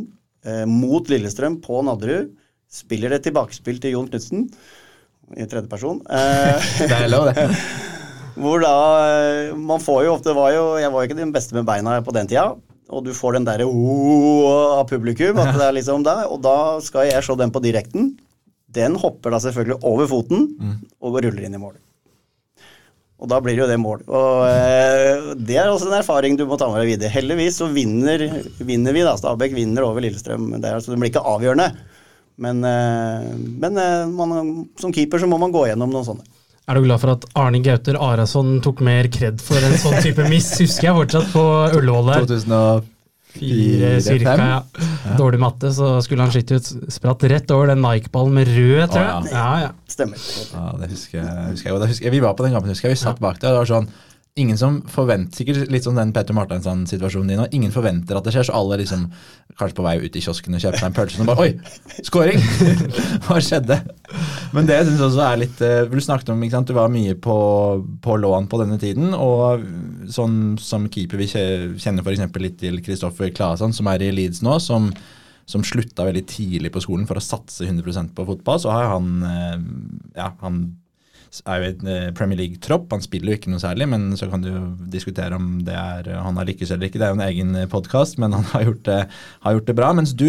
uh, 0.50 0.66
mot 0.68 1.14
Lillestrøm 1.14 1.56
på 1.64 1.80
Nadderud 1.88 2.34
spiller 2.70 3.12
det 3.12 3.24
tilbakespill 3.26 3.80
til 3.82 3.96
Jon 3.96 4.08
Knutsen 4.10 4.46
i 5.36 5.46
tredjeperson. 5.46 6.00
Eh, 6.06 6.70
det 6.90 6.96
er 6.96 7.10
lov, 7.10 7.28
det. 7.30 7.46
hvor 8.40 8.62
da 8.62 8.74
eh, 9.10 9.52
Man 9.58 9.82
får 9.82 10.04
jo 10.06 10.14
ofte 10.16 10.34
var 10.34 10.54
jo, 10.54 10.64
Jeg 10.80 10.90
var 10.90 11.02
jo 11.02 11.10
ikke 11.10 11.20
den 11.20 11.34
beste 11.34 11.56
med 11.58 11.68
beina 11.68 12.00
på 12.02 12.14
den 12.16 12.30
tida. 12.30 12.52
Og 12.90 13.04
du 13.06 13.12
får 13.14 13.36
den 13.36 13.46
derre 13.46 13.68
av 13.70 14.88
publikum. 14.90 15.38
at 15.38 15.54
det 15.54 15.66
er 15.66 15.76
liksom 15.76 16.02
der, 16.06 16.26
Og 16.30 16.40
da 16.42 16.80
skal 16.82 17.06
jeg 17.10 17.22
se 17.22 17.36
den 17.38 17.52
på 17.54 17.62
direkten. 17.62 18.16
Den 18.70 18.96
hopper 18.98 19.34
da 19.34 19.38
selvfølgelig 19.42 19.78
over 19.86 20.10
foten 20.10 20.50
mm. 20.58 20.74
og 21.02 21.22
ruller 21.22 21.46
inn 21.46 21.54
i 21.54 21.62
mål. 21.62 21.78
Og 23.20 23.28
da 23.28 23.36
blir 23.44 23.58
jo 23.58 23.66
det 23.68 23.76
mål. 23.80 24.02
Og 24.08 24.44
eh, 24.48 25.30
Det 25.36 25.58
er 25.60 25.68
også 25.68 25.90
en 25.90 25.98
erfaring 25.98 26.38
du 26.38 26.46
må 26.48 26.58
ta 26.58 26.70
med 26.70 26.80
deg 26.82 26.94
videre. 26.94 27.12
Heldigvis 27.12 27.58
så 27.60 27.68
vinner, 27.70 28.24
vinner 28.58 28.96
vi, 28.96 29.04
da. 29.04 29.16
Stabæk 29.18 29.54
vinner 29.58 29.86
over 29.86 30.02
Lillestrøm. 30.02 30.48
Det, 30.56 30.64
er, 30.64 30.78
altså, 30.78 30.94
det 30.94 31.00
blir 31.02 31.12
ikke 31.12 31.26
avgjørende. 31.34 31.68
Men, 32.40 32.62
eh, 32.64 33.30
men 33.60 33.76
eh, 33.76 34.06
man, 34.08 34.68
som 34.80 34.92
keeper 34.96 35.20
så 35.20 35.28
må 35.28 35.38
man 35.40 35.52
gå 35.52 35.66
gjennom 35.68 35.92
noen 35.92 36.06
sånne. 36.06 36.24
Er 36.70 36.78
du 36.78 36.84
glad 36.86 37.02
for 37.02 37.12
at 37.16 37.24
Arne 37.40 37.58
Gauter 37.64 37.98
Arason 37.98 38.60
tok 38.64 38.80
mer 38.86 39.08
kred 39.12 39.40
for 39.42 39.58
en 39.58 39.74
sånn 39.80 39.98
type 40.04 40.24
miss? 40.30 40.52
Husker 40.62 40.90
jeg 40.90 40.96
fortsatt 41.00 41.32
på 41.34 41.44
Ullevål 41.80 42.12
der. 42.12 42.28
2004 42.30 43.90
cirka, 44.06 44.36
ja. 44.38 44.60
Dårlig 45.18 45.40
matte, 45.42 45.72
så 45.74 45.96
skulle 46.04 46.24
han 46.24 46.32
skyte 46.34 46.60
ut 46.60 46.70
spratt 46.94 47.26
rett 47.32 47.50
over 47.54 47.72
den 47.72 47.82
Nike-ballen 47.82 48.38
med 48.38 48.52
rød, 48.54 48.84
tror 48.94 49.02
jeg. 49.02 49.32
Ja. 49.34 49.48
Ja. 49.66 49.72
Stemmer. 49.90 50.22
Ja, 50.54 50.68
det 50.78 50.92
husker 50.94 51.18
jeg. 51.20 51.48
Husker 51.56 51.72
jeg. 51.72 51.90
Husker 51.90 52.08
jeg. 52.08 52.14
Vi 52.14 52.22
var 52.24 52.38
på 52.38 52.46
den 52.46 52.54
kampen, 52.56 52.70
husker 52.72 52.88
jeg. 52.92 53.00
Vi 53.00 53.02
satt 53.02 53.20
bak 53.22 53.42
der. 53.42 53.50
Det 53.50 53.64
var 53.64 53.72
sånn 53.74 53.90
ingen 54.38 54.58
som 54.58 54.80
forventer 54.88 55.40
Sikkert 55.40 55.70
litt 55.72 55.84
sånn 55.86 55.98
den 55.98 56.12
Petter 56.14 56.36
Martinsson-situasjonen 56.36 57.32
din, 57.32 57.42
og 57.42 57.54
ingen 57.56 57.72
forventer 57.74 58.18
at 58.18 58.26
det 58.26 58.34
skjer, 58.34 58.46
så 58.48 58.56
alle 58.56 58.80
liksom 58.82 59.08
kanskje 59.58 59.76
på 59.76 59.84
vei 59.84 59.96
ut 60.00 60.16
i 60.16 60.22
kiosken 60.22 60.56
og 60.56 60.62
kjøper 60.62 60.80
seg 60.80 60.88
en 60.88 60.96
pølse 60.96 61.20
og 61.22 61.30
bare 61.30 61.46
Oi! 61.46 62.00
Scoring! 62.06 62.42
Hva 63.26 63.40
skjedde? 63.44 63.80
Men 64.54 64.70
det 64.70 64.80
syns 64.86 65.04
også 65.06 65.24
er 65.26 65.40
litt 65.42 65.62
eh, 65.66 65.84
Du 65.90 65.98
snakket 66.02 66.32
om 66.32 66.42
ikke 66.46 66.56
sant, 66.56 66.70
du 66.70 66.78
var 66.78 66.92
mye 66.92 67.16
på, 67.18 67.38
på 68.02 68.18
lån 68.22 68.50
på 68.50 68.60
denne 68.62 68.78
tiden, 68.82 69.14
og 69.14 69.64
sånn 70.10 70.58
som 70.62 70.88
keeper 70.92 71.20
vi 71.20 71.30
kjenner 71.30 72.04
f.eks. 72.04 72.26
litt 72.42 72.60
til 72.62 72.82
Kristoffer 72.84 73.32
Claesson, 73.34 73.74
som 73.76 73.90
er 73.90 74.06
i 74.06 74.12
Leeds 74.14 74.44
nå, 74.46 74.58
som 74.62 74.92
som 75.50 75.64
slutta 75.66 76.04
veldig 76.06 76.22
tidlig 76.30 76.70
på 76.70 76.82
skolen 76.84 77.08
for 77.08 77.18
å 77.18 77.24
satse 77.24 77.66
100% 77.66 78.12
på 78.14 78.26
fotball, 78.28 78.60
så 78.62 78.70
har 78.70 78.92
han, 78.92 79.08
eh, 79.26 79.56
ja, 80.14 80.28
han 80.44 80.60
er 81.46 81.60
jo 81.60 81.68
en 81.70 81.90
eh, 81.90 82.08
Premier 82.16 82.38
League-tropp. 82.40 82.88
Han 82.90 83.04
spiller 83.04 83.32
jo 83.32 83.38
ikke 83.38 83.52
noe 83.52 83.62
særlig, 83.62 83.86
men 83.92 84.08
så 84.18 84.26
kan 84.30 84.42
du 84.42 84.50
diskutere 84.90 85.36
om 85.38 85.60
det 85.66 85.76
er, 85.78 86.08
han 86.24 86.38
har 86.40 86.48
lykkes 86.48 86.72
eller 86.74 86.88
ikke. 86.88 86.98
Det 86.98 87.06
er 87.06 87.12
jo 87.12 87.18
en 87.18 87.26
egen 87.28 87.52
eh, 87.60 87.68
podkast, 87.70 88.18
men 88.22 88.34
han 88.36 88.46
har 88.50 88.66
gjort, 88.66 88.82
det, 88.88 88.98
har 89.46 89.56
gjort, 89.56 89.68
det, 89.68 89.76
bra. 89.78 89.92
Mens 89.96 90.14
du 90.18 90.28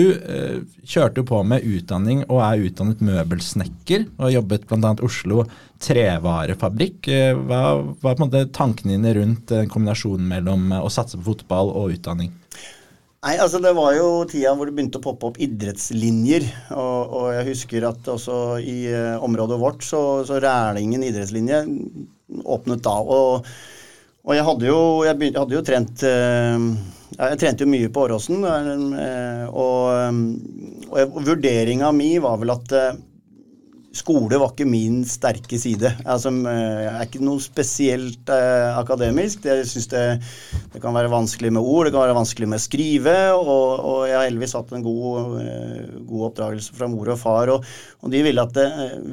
kjørte 0.85 1.23
jo 1.23 1.29
på 1.31 1.41
med 1.47 1.65
utdanning 1.65 2.23
og 2.27 2.43
er 2.45 2.67
utdannet 2.69 3.01
møbelsnekker 3.05 4.07
og 4.17 4.27
har 4.27 4.35
jobbet 4.37 4.67
bl.a. 4.69 4.93
Oslo 5.05 5.45
trevarefabrikk. 5.81 7.09
Hva 7.49 7.63
var 8.03 8.21
tankene 8.53 8.97
dine 8.97 9.15
rundt 9.17 9.55
kombinasjonen 9.73 10.29
mellom 10.29 10.69
å 10.81 10.89
satse 10.93 11.17
på 11.17 11.31
fotball 11.31 11.73
og 11.73 11.97
utdanning? 11.97 12.33
Nei, 13.21 13.35
altså 13.37 13.59
Det 13.61 13.71
var 13.77 13.91
jo 13.93 14.05
tida 14.25 14.51
hvor 14.57 14.65
det 14.65 14.73
begynte 14.73 14.97
å 14.97 15.03
poppe 15.03 15.27
opp 15.29 15.35
idrettslinjer. 15.45 16.47
Og, 16.73 17.11
og 17.19 17.27
jeg 17.35 17.51
husker 17.51 17.85
at 17.91 18.07
også 18.09 18.37
i 18.65 18.77
uh, 18.89 19.21
området 19.21 19.59
vårt 19.61 19.85
så, 19.85 19.99
så 20.25 20.39
Rælingen 20.41 21.05
idrettslinje 21.05 21.59
åpnet 22.41 22.81
da. 22.81 22.95
Og, 22.97 23.45
og 24.25 24.33
jeg 24.37 24.47
hadde 24.47 24.67
jo, 24.71 24.79
jeg 25.05 25.19
begynte, 25.19 25.43
hadde 25.43 25.57
jo 25.59 25.63
trent 25.67 26.03
uh, 26.07 26.65
Jeg 27.19 27.39
trente 27.43 27.67
jo 27.67 27.69
mye 27.69 27.93
på 27.93 28.07
Åråsen. 28.07 28.41
Uh, 28.41 29.45
og, 29.53 30.97
og 30.97 31.21
vurderinga 31.21 31.93
mi 31.93 32.15
var 32.25 32.41
vel 32.41 32.55
at 32.57 32.77
skole 33.91 34.37
var 34.39 34.53
ikke 34.53 34.67
min 34.69 35.01
sterke 35.07 35.57
side. 35.59 35.89
Altså, 36.07 36.31
jeg 36.31 36.91
er 36.91 37.07
ikke 37.07 37.23
noe 37.25 37.43
spesielt 37.43 38.31
eh, 38.31 38.77
akademisk. 38.79 39.43
Jeg 39.47 39.67
syns 39.67 39.89
det, 39.91 40.03
det, 40.71 40.81
kan 40.83 40.95
være 40.95 41.11
vanskelig 41.11 41.51
med 41.51 41.61
ord, 41.61 41.87
det 41.87 41.93
kan 41.95 42.05
være 42.05 42.15
vanskelig 42.15 42.47
med 42.51 42.61
å 42.61 42.63
skrive. 42.63 43.15
Og, 43.35 43.83
og 43.91 43.97
jeg 44.07 44.17
har 44.17 44.27
heldigvis 44.29 44.55
hatt 44.57 44.71
en 44.77 44.85
god, 44.85 45.35
eh, 45.43 45.91
god 46.07 46.27
oppdragelse 46.29 46.77
fra 46.77 46.89
mor 46.91 47.11
og 47.11 47.19
far. 47.19 47.51
Og, 47.57 47.67
og 48.01 48.15
de 48.15 48.23
ville 48.25 48.47
at 48.47 48.55
det, 48.55 48.69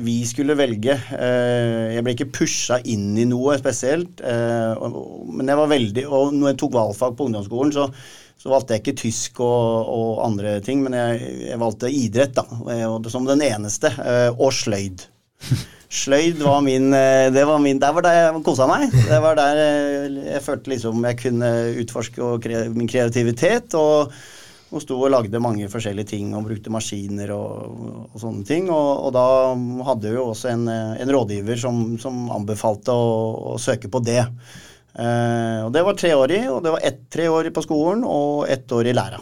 vi 0.06 0.20
skulle 0.30 0.58
velge. 0.58 0.94
Eh, 1.18 1.96
jeg 1.96 2.06
ble 2.06 2.14
ikke 2.14 2.30
pusha 2.38 2.78
inn 2.86 3.10
i 3.18 3.26
noe 3.28 3.58
spesielt. 3.58 4.22
Eh, 4.22 4.88
men 5.28 5.50
jeg 5.50 5.58
var 5.58 5.68
veldig 5.70 6.02
Og 6.06 6.32
når 6.34 6.52
jeg 6.52 6.62
tok 6.62 6.78
valgfag 6.78 7.18
på 7.18 7.28
ungdomsskolen, 7.28 7.74
så 7.74 7.90
så 8.38 8.52
valgte 8.52 8.76
jeg 8.76 8.84
ikke 8.84 9.00
tysk 9.00 9.40
og, 9.42 9.88
og 9.90 10.20
andre 10.28 10.58
ting, 10.64 10.84
men 10.84 10.94
jeg, 10.94 11.32
jeg, 11.48 11.58
valgte 11.58 11.90
idrett 11.90 12.36
da, 12.38 12.44
som 13.10 13.26
den 13.26 13.42
eneste. 13.42 13.90
Eh, 13.98 14.30
og 14.36 14.54
sløyd. 14.54 15.02
Sløyd 15.88 16.42
var 16.44 16.60
min, 16.60 16.90
eh, 16.92 17.30
det 17.32 17.46
var 17.48 17.62
min 17.64 17.78
Der 17.80 17.94
var 17.96 18.04
der 18.04 18.16
jeg 18.18 18.42
kosa 18.44 18.66
meg. 18.68 18.90
Det 18.92 19.20
var 19.24 19.38
der 19.38 19.60
eh, 19.62 20.18
jeg 20.34 20.42
følte 20.44 20.74
liksom 20.74 21.06
jeg 21.08 21.18
kunne 21.22 21.52
utforske 21.82 22.34
min 22.76 22.90
kreativitet. 22.90 23.74
og 23.78 24.12
og 24.68 24.82
sto 24.84 24.98
og 25.00 25.08
lagde 25.08 25.40
mange 25.40 25.64
forskjellige 25.72 26.10
ting 26.10 26.34
og 26.36 26.44
brukte 26.44 26.68
maskiner 26.68 27.30
og, 27.32 28.08
og 28.12 28.20
sånne 28.20 28.44
ting. 28.44 28.66
Og, 28.68 29.06
og, 29.06 29.14
da 29.16 29.22
hadde 29.88 30.10
jeg 30.10 30.18
jo 30.18 30.26
også 30.28 30.50
en, 30.52 30.66
en 30.68 31.12
rådgiver 31.14 31.56
som, 31.56 31.78
som 31.96 32.26
anbefalte 32.34 32.92
å, 32.92 33.14
å, 33.54 33.56
søke 33.56 33.88
på 33.88 34.02
det. 34.04 34.20
Eh, 34.98 35.60
og 35.64 35.72
Det 35.72 35.84
var 35.86 35.98
treårig, 35.98 36.42
og 36.50 36.62
det 36.64 36.74
var 36.74 36.84
ett 36.84 37.04
treårig 37.12 37.52
på 37.54 37.64
skolen 37.64 38.02
og 38.06 38.48
ett 38.50 38.70
år 38.72 38.90
i 38.90 38.96
læra. 38.96 39.20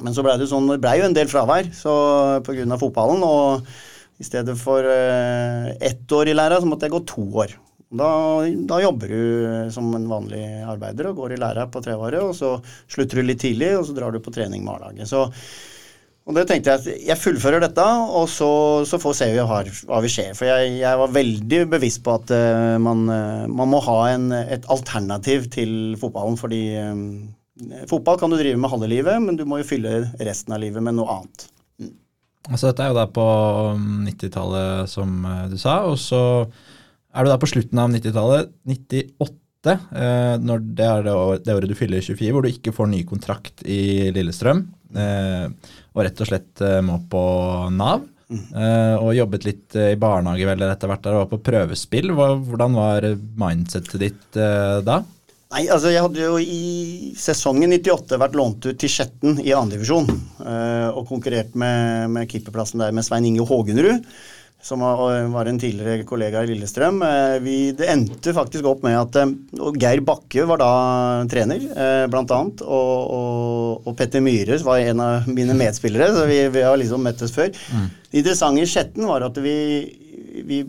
Men 0.00 0.14
så 0.16 0.24
blei 0.24 0.38
det 0.40 0.48
sånn, 0.48 0.68
det 0.70 0.80
ble 0.80 0.94
jo 0.98 1.08
en 1.08 1.16
del 1.16 1.28
fravær 1.28 1.68
pga. 2.44 2.78
fotballen. 2.80 3.24
Og 3.24 3.66
i 4.20 4.24
stedet 4.24 4.56
for 4.60 4.84
eh, 4.84 5.72
ett 5.80 6.12
år 6.12 6.28
i 6.28 6.36
læra, 6.36 6.60
så 6.60 6.68
måtte 6.68 6.88
jeg 6.88 6.96
gå 6.96 7.04
to 7.08 7.26
år. 7.44 7.56
Da, 7.92 8.08
da, 8.68 8.78
jobber 8.80 9.10
du 9.12 9.24
som 9.72 9.90
en 9.92 10.06
vanlig 10.08 10.44
arbeider 10.64 11.10
og 11.10 11.18
går 11.20 11.34
i 11.34 11.40
læra 11.42 11.66
på 11.68 11.82
treåret, 11.84 12.22
og 12.24 12.32
så 12.36 12.54
slutter 12.88 13.20
du 13.20 13.26
litt 13.28 13.42
tidlig, 13.42 13.74
og 13.76 13.84
så 13.84 13.96
drar 13.96 14.14
du 14.14 14.20
på 14.24 14.32
trening 14.32 14.64
med 14.64 14.78
A-laget. 14.78 15.10
Så 15.10 15.26
og 16.32 16.38
det 16.38 16.46
tenkte 16.48 16.72
jeg 16.72 16.80
at 16.80 17.06
jeg 17.10 17.20
fullfører 17.20 17.60
dette, 17.60 17.84
og 17.84 18.24
så, 18.32 18.48
så 18.88 18.96
får 19.00 19.16
se 19.18 19.26
hva, 19.36 19.60
vi 20.00 20.10
skjer. 20.10 20.32
For 20.38 20.48
jeg, 20.48 20.78
jeg, 20.80 21.00
var 21.02 21.12
veldig 21.12 21.58
bevisst 21.74 22.00
på 22.06 22.14
at 22.16 22.32
uh, 22.32 22.78
man, 22.80 23.04
uh, 23.12 23.44
man, 23.52 23.68
må 23.68 23.82
ha 23.84 23.98
en, 24.14 24.30
et 24.40 24.64
alternativ 24.72 25.50
til 25.52 25.92
fotballen. 26.00 26.38
Fordi 26.40 26.62
um, 26.88 27.02
fotball 27.90 28.16
kan 28.22 28.32
du 28.32 28.38
drive 28.40 28.56
med 28.56 28.72
halve 28.72 28.88
livet, 28.88 29.20
men 29.20 29.36
du 29.36 29.44
må 29.44 29.60
jo 29.60 29.68
fylle 29.68 30.06
resten 30.24 30.56
av 30.56 30.64
livet 30.64 30.80
med 30.80 30.96
noe 30.96 31.18
annet. 31.18 31.44
Mm. 31.82 31.92
Altså 32.48 32.70
Dette 32.70 32.86
er 32.86 32.94
jo 32.94 33.00
da 33.02 33.06
på 33.20 33.28
90-tallet, 34.08 34.88
som 34.96 35.20
du 35.52 35.58
sa. 35.60 35.82
og 35.92 36.00
så 36.00 36.22
er 37.12 37.26
du 37.26 37.28
da 37.28 37.36
på 37.40 37.52
slutten 37.52 37.76
av 37.76 37.92
90-tallet, 37.92 38.56
98, 38.72 39.76
eh, 40.00 40.34
når 40.40 40.64
det 40.80 40.88
er 40.88 41.04
det, 41.04 41.12
året 41.52 41.68
du 41.68 41.76
fyller 41.76 42.00
24, 42.00 42.32
hvor 42.32 42.40
du 42.40 42.48
ikke 42.48 42.72
får 42.72 42.88
ny 42.88 43.02
kontrakt 43.04 43.60
i 43.68 44.08
Lillestrøm, 44.16 44.64
og 45.92 46.04
rett 46.06 46.24
og 46.24 46.28
slett 46.28 46.64
eh, 46.64 46.80
må 46.84 46.98
på 47.10 47.22
Nav. 47.74 48.08
Eh, 48.32 48.94
og 48.96 49.12
jobbet 49.12 49.44
litt 49.44 49.76
i 49.76 49.96
barnehage 50.00 50.46
vel 50.48 50.64
etter 50.64 50.88
hvert 50.88 51.02
der 51.04 51.16
og 51.16 51.24
var 51.24 51.32
på 51.34 51.42
prøvespill. 51.50 52.14
Hvordan 52.16 52.78
var 52.78 53.08
mindsetet 53.40 53.98
ditt 54.00 54.40
eh, 54.40 54.78
da? 54.86 55.02
Nei, 55.52 55.66
altså 55.68 55.90
Jeg 55.92 56.00
hadde 56.00 56.22
jo 56.22 56.38
i 56.40 57.12
sesongen 57.20 57.74
98 57.76 58.16
vært 58.20 58.36
lånt 58.38 58.64
ut 58.64 58.78
til 58.80 58.88
Skjetten 58.88 59.36
i 59.42 59.52
andredivisjon. 59.52 60.08
Uh, 60.40 60.88
og 60.96 61.04
konkurrert 61.10 61.52
med, 61.58 62.08
med 62.14 62.30
keeperplassen 62.30 62.80
der 62.80 62.94
med 62.96 63.04
Svein 63.04 63.26
Inge 63.28 63.44
Hågenrud, 63.44 64.06
som 64.62 64.82
var, 64.84 65.26
var 65.32 65.48
en 65.50 65.58
tidligere 65.58 66.06
kollega 66.06 66.44
i 66.44 66.52
Lillestrøm. 66.52 67.00
Uh, 67.02 67.36
vi, 67.42 67.56
det 67.76 67.88
endte 67.90 68.34
faktisk 68.36 68.68
opp 68.70 68.84
med 68.86 68.98
at 68.98 69.18
uh, 69.22 69.72
Geir 69.74 70.04
Bakke 70.06 70.46
var 70.48 70.62
da 70.62 70.70
trener, 71.30 71.66
blant 72.12 72.34
annet. 72.36 72.62
Og, 72.62 72.92
og, 73.16 73.88
og, 73.88 73.96
Petter 73.98 74.22
Myhre 74.24 74.60
var 74.66 74.84
en 74.84 75.02
av 75.02 75.26
mine 75.30 75.56
medspillere, 75.58 76.12
så 76.14 76.28
vi, 76.30 76.44
vi 76.54 76.64
har 76.66 76.78
liksom 76.80 77.02
møttes 77.04 77.34
før. 77.34 77.50
Mm. 77.50 77.90
Det 78.12 78.22
interessante 78.22 78.62
i 78.62 78.70
Skjetten 78.70 79.08
var 79.08 79.26
at 79.26 79.42
vi, 79.42 79.56
vi 80.46 80.62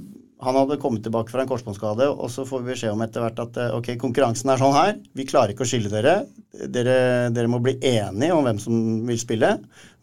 han 0.44 0.58
hadde 0.60 0.80
kommet 0.82 1.04
tilbake 1.06 1.32
fra 1.32 1.44
en 1.44 1.50
korsbåndskade, 1.50 2.10
og 2.12 2.32
så 2.32 2.44
får 2.48 2.64
vi 2.64 2.74
beskjed 2.74 2.96
om 2.96 3.04
etter 3.06 3.24
hvert 3.24 3.40
at 3.46 3.60
eh, 3.62 3.76
ok, 3.78 3.94
konkurransen 4.02 4.52
er 4.52 4.60
sånn 4.60 4.76
her. 4.76 4.98
Vi 5.16 5.28
klarer 5.30 5.54
ikke 5.54 5.66
å 5.66 5.70
skille 5.70 5.92
dere. 5.92 6.18
Dere, 6.52 6.98
dere 7.34 7.52
må 7.52 7.62
bli 7.64 7.78
enige 7.80 8.36
om 8.36 8.44
hvem 8.48 8.60
som 8.62 8.82
vil 9.08 9.22
spille. 9.22 9.56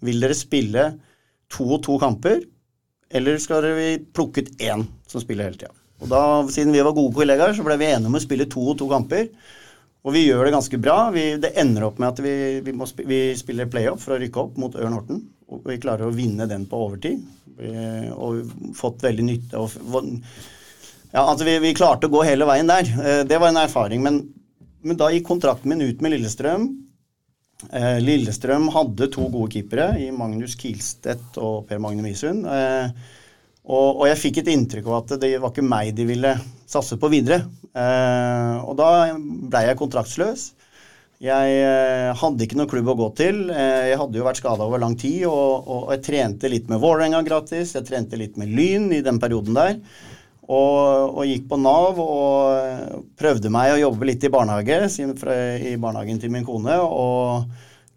Vil 0.06 0.22
dere 0.22 0.38
spille 0.38 0.86
to 1.52 1.66
og 1.76 1.82
to 1.84 1.98
kamper, 2.00 2.40
eller 3.10 3.38
skal 3.42 3.66
vi 3.76 3.88
plukke 4.14 4.44
ut 4.44 4.52
én 4.62 4.86
som 5.10 5.22
spiller 5.22 5.50
hele 5.50 5.60
tida? 5.60 5.74
Og 6.00 6.08
da, 6.08 6.20
Siden 6.48 6.72
vi 6.72 6.82
var 6.84 6.96
gode 6.96 7.14
kollegaer, 7.16 7.54
så 7.56 7.64
ble 7.66 7.76
vi 7.80 7.90
enige 7.90 8.08
om 8.08 8.16
å 8.16 8.22
spille 8.22 8.48
to 8.50 8.62
og 8.72 8.78
to 8.80 8.88
kamper. 8.90 9.28
Og 10.00 10.14
vi 10.16 10.24
gjør 10.24 10.46
det 10.46 10.54
ganske 10.54 10.78
bra. 10.80 10.96
Vi, 11.12 11.24
det 11.42 11.52
ender 11.60 11.90
opp 11.90 11.98
med 12.00 12.08
at 12.08 12.22
vi, 12.24 12.32
vi, 12.64 12.72
sp 12.88 13.04
vi 13.04 13.20
spiller 13.36 13.68
playoff 13.68 14.06
for 14.06 14.16
å 14.16 14.20
rykke 14.22 14.40
opp 14.40 14.56
mot 14.62 14.78
Ørn 14.78 14.96
Horten. 14.96 15.20
Og 15.50 15.66
vi 15.68 15.80
klarer 15.82 16.08
å 16.08 16.14
vinne 16.14 16.48
den 16.48 16.64
på 16.70 16.80
overtid. 16.86 17.20
Og 18.16 18.72
fått 18.78 19.02
veldig 19.04 19.26
nytte 19.26 19.60
og, 19.60 19.74
ja, 21.10 21.24
altså 21.24 21.44
vi, 21.44 21.56
vi, 21.60 21.74
klarte 21.74 22.06
å 22.06 22.12
gå 22.12 22.22
hele 22.24 22.46
veien 22.48 22.70
der. 22.70 22.86
Eh, 22.86 23.22
det 23.26 23.40
var 23.42 23.50
en 23.50 23.60
erfaring. 23.64 24.02
Men, 24.04 24.22
men 24.86 24.98
da 24.98 25.10
gikk 25.10 25.26
kontrakten 25.26 25.72
min 25.72 25.82
ut 25.82 26.00
med 26.04 26.14
Lillestrøm. 26.14 26.68
Eh, 27.68 27.98
Lillestrøm 28.00 28.70
hadde 28.74 29.10
to 29.12 29.26
gode 29.32 29.52
keepere 29.52 29.92
i 30.00 30.08
Magnus 30.14 30.56
Kilstedt 30.60 31.36
og 31.42 31.66
Per 31.68 31.82
Magne 31.82 32.04
Misund. 32.04 32.46
Og, 33.70 33.88
og, 34.00 34.06
jeg 34.08 34.18
fikk 34.18 34.40
et 34.40 34.48
inntrykk 34.54 34.88
av 34.88 34.96
at 35.02 35.12
det 35.22 35.34
var 35.38 35.52
ikke 35.52 35.66
meg 35.66 35.92
de 35.94 36.06
ville 36.08 36.32
satse 36.70 36.96
på 36.98 37.10
videre. 37.12 37.44
og 37.76 38.72
da 38.80 38.88
blei 39.14 39.66
jeg 39.68 39.78
kontraktsløs. 39.78 40.48
Jeg 41.20 41.56
eh, 41.60 42.10
hadde 42.16 42.46
ikke 42.46 42.56
noen 42.56 42.68
klubb 42.70 42.86
å 42.88 42.96
gå 42.96 43.06
til. 43.18 43.42
Eh, 43.52 43.90
jeg 43.90 43.98
hadde 44.00 44.16
jo 44.16 44.24
vært 44.24 44.38
skada 44.40 44.64
over 44.64 44.80
lang 44.80 44.94
tid, 44.96 45.26
og, 45.28 45.66
og, 45.68 45.82
jeg 45.92 46.04
trente 46.06 46.48
litt 46.48 46.70
med 46.72 46.80
Vålerenga 46.80 47.20
gratis. 47.26 47.74
Jeg 47.76 47.84
trente 47.90 48.16
litt 48.16 48.38
med 48.40 48.48
Lyn 48.48 48.86
i 48.96 49.02
den 49.04 49.20
perioden 49.20 49.58
der. 49.58 49.74
Og, 50.50 51.14
og, 51.14 51.24
gikk 51.28 51.44
på 51.50 51.58
Nav 51.62 51.98
og 52.02 53.02
prøvde 53.18 53.52
meg 53.54 53.76
å 53.76 53.82
jobbe 53.84 54.08
litt 54.08 54.24
i 54.26 54.32
barnehage, 54.34 54.80
i 54.90 55.76
barnehagen 55.78 56.18
til 56.18 56.32
min 56.34 56.46
kone. 56.46 56.74
Og 56.82 57.46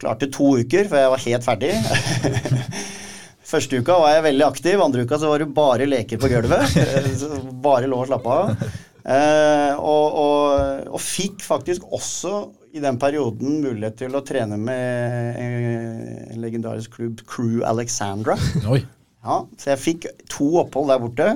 klarte 0.01 0.29
to 0.33 0.51
uker 0.61 0.89
før 0.91 1.01
jeg 1.01 1.13
var 1.15 1.25
helt 1.25 1.47
ferdig. 1.47 1.73
Første 3.53 3.81
uka 3.81 3.97
var 4.01 4.15
jeg 4.15 4.25
veldig 4.25 4.45
aktiv, 4.47 4.81
andre 4.81 5.03
uka 5.05 5.19
så 5.21 5.29
var 5.29 5.43
det 5.43 5.53
bare 5.53 5.89
leker 5.89 6.21
på 6.21 6.29
gulvet. 6.31 6.77
bare 7.65 7.89
lå 7.89 8.01
og 8.01 8.09
slappa 8.09 8.37
av. 8.39 8.67
Eh, 9.03 9.79
og, 9.83 10.15
og, 10.15 10.83
og, 10.93 10.99
fikk 11.03 11.41
faktisk 11.43 11.89
også 11.91 12.37
i 12.73 12.81
den 12.81 12.95
perioden 13.01 13.59
mulighet 13.61 13.97
til 13.99 14.15
å 14.15 14.23
trene 14.25 14.57
med 14.57 15.41
en 15.43 16.39
legendarisk 16.41 16.95
klubb, 16.97 17.25
Crew 17.29 17.65
Alexandra. 17.67 18.37
Oi. 18.63 18.79
Ja, 19.23 19.41
så 19.59 19.73
jeg 19.73 19.83
fikk 19.83 20.07
to 20.31 20.49
opphold 20.63 20.89
der 20.91 21.03
borte. 21.03 21.27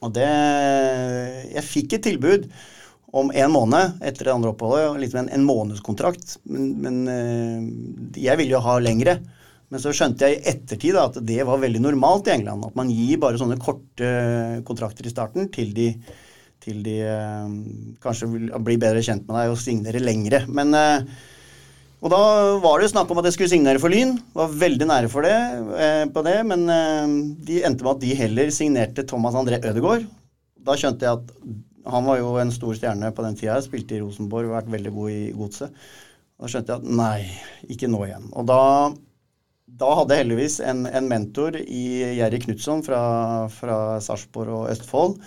Og 0.00 0.14
det 0.16 0.28
Jeg 1.50 1.66
fikk 1.66 1.96
et 1.96 2.06
tilbud 2.08 2.46
om 3.10 3.32
en 3.34 3.50
måned 3.50 4.04
etter 4.06 4.28
det 4.28 4.32
andre 4.32 4.52
oppholdet, 4.52 5.00
liksom 5.02 5.24
en, 5.24 5.32
en 5.34 5.46
månedskontrakt. 5.46 6.36
Men, 6.46 6.68
men, 6.84 6.98
eh, 7.10 8.20
jeg 8.22 8.38
ville 8.38 8.54
jo 8.54 8.62
ha 8.62 8.78
lengre. 8.78 9.16
Men 9.70 9.82
så 9.82 9.92
skjønte 9.94 10.26
jeg 10.26 10.38
i 10.38 10.52
ettertid 10.52 10.98
at 10.98 11.18
det 11.26 11.42
var 11.46 11.58
veldig 11.62 11.82
normalt 11.82 12.30
i 12.30 12.36
England. 12.36 12.68
At 12.68 12.78
man 12.78 12.90
gir 12.90 13.18
bare 13.22 13.38
sånne 13.38 13.58
korte 13.62 14.10
kontrakter 14.66 15.06
i 15.06 15.12
starten 15.14 15.50
til 15.54 15.74
de 15.74 15.92
til 16.60 16.82
de 16.84 16.96
eh, 17.08 17.52
kanskje 18.04 18.28
vil 18.34 18.50
bli 18.60 18.76
bedre 18.80 19.00
kjent 19.04 19.24
med 19.24 19.38
deg 19.38 19.52
og 19.52 19.60
signerer 19.60 20.04
lengre. 20.04 20.42
Men 20.52 20.76
eh, 20.76 21.06
og 22.00 22.12
da 22.12 22.20
var 22.62 22.80
det 22.80 22.90
snakk 22.92 23.10
om 23.12 23.20
at 23.20 23.28
jeg 23.28 23.36
skulle 23.36 23.52
signere 23.52 23.80
for 23.82 23.92
Lyn. 23.92 24.14
Var 24.36 24.54
veldig 24.62 24.86
nære 24.88 25.10
for 25.12 25.26
det, 25.26 25.36
eh, 25.76 26.04
på 26.08 26.22
det, 26.24 26.38
men 26.48 26.64
de 27.44 27.58
endte 27.66 27.84
med 27.84 27.96
at 27.96 28.04
de 28.04 28.14
heller 28.16 28.52
signerte 28.54 29.04
Thomas 29.04 29.36
André 29.36 29.60
Ødegaard. 29.60 30.06
Da 30.60 30.76
skjønte 30.80 31.04
jeg 31.06 31.20
at 31.20 31.34
han 31.90 32.06
var 32.06 32.20
jo 32.20 32.34
en 32.40 32.52
stor 32.52 32.76
stjerne 32.76 33.12
på 33.14 33.24
den 33.24 33.36
tida. 33.38 33.58
Spilte 33.64 33.96
i 33.96 34.00
Rosenborg 34.02 34.48
og 34.50 34.56
vært 34.58 34.72
veldig 34.72 34.92
god 34.96 35.12
i 35.12 35.20
godset. 35.36 35.84
Da 36.40 36.48
skjønte 36.48 36.72
jeg 36.72 36.82
at 36.82 36.98
nei, 37.00 37.20
ikke 37.72 37.88
nå 37.90 38.02
igjen. 38.06 38.28
Og 38.32 38.46
da, 38.48 38.60
da 39.80 39.92
hadde 39.98 40.16
jeg 40.16 40.24
heldigvis 40.24 40.58
en, 40.64 40.86
en 40.88 41.08
mentor 41.08 41.58
i 41.60 41.84
Jerry 42.18 42.40
Knutson 42.44 42.84
fra, 42.86 43.00
fra 43.52 43.78
Sarpsborg 44.04 44.56
og 44.56 44.68
Østfold 44.72 45.18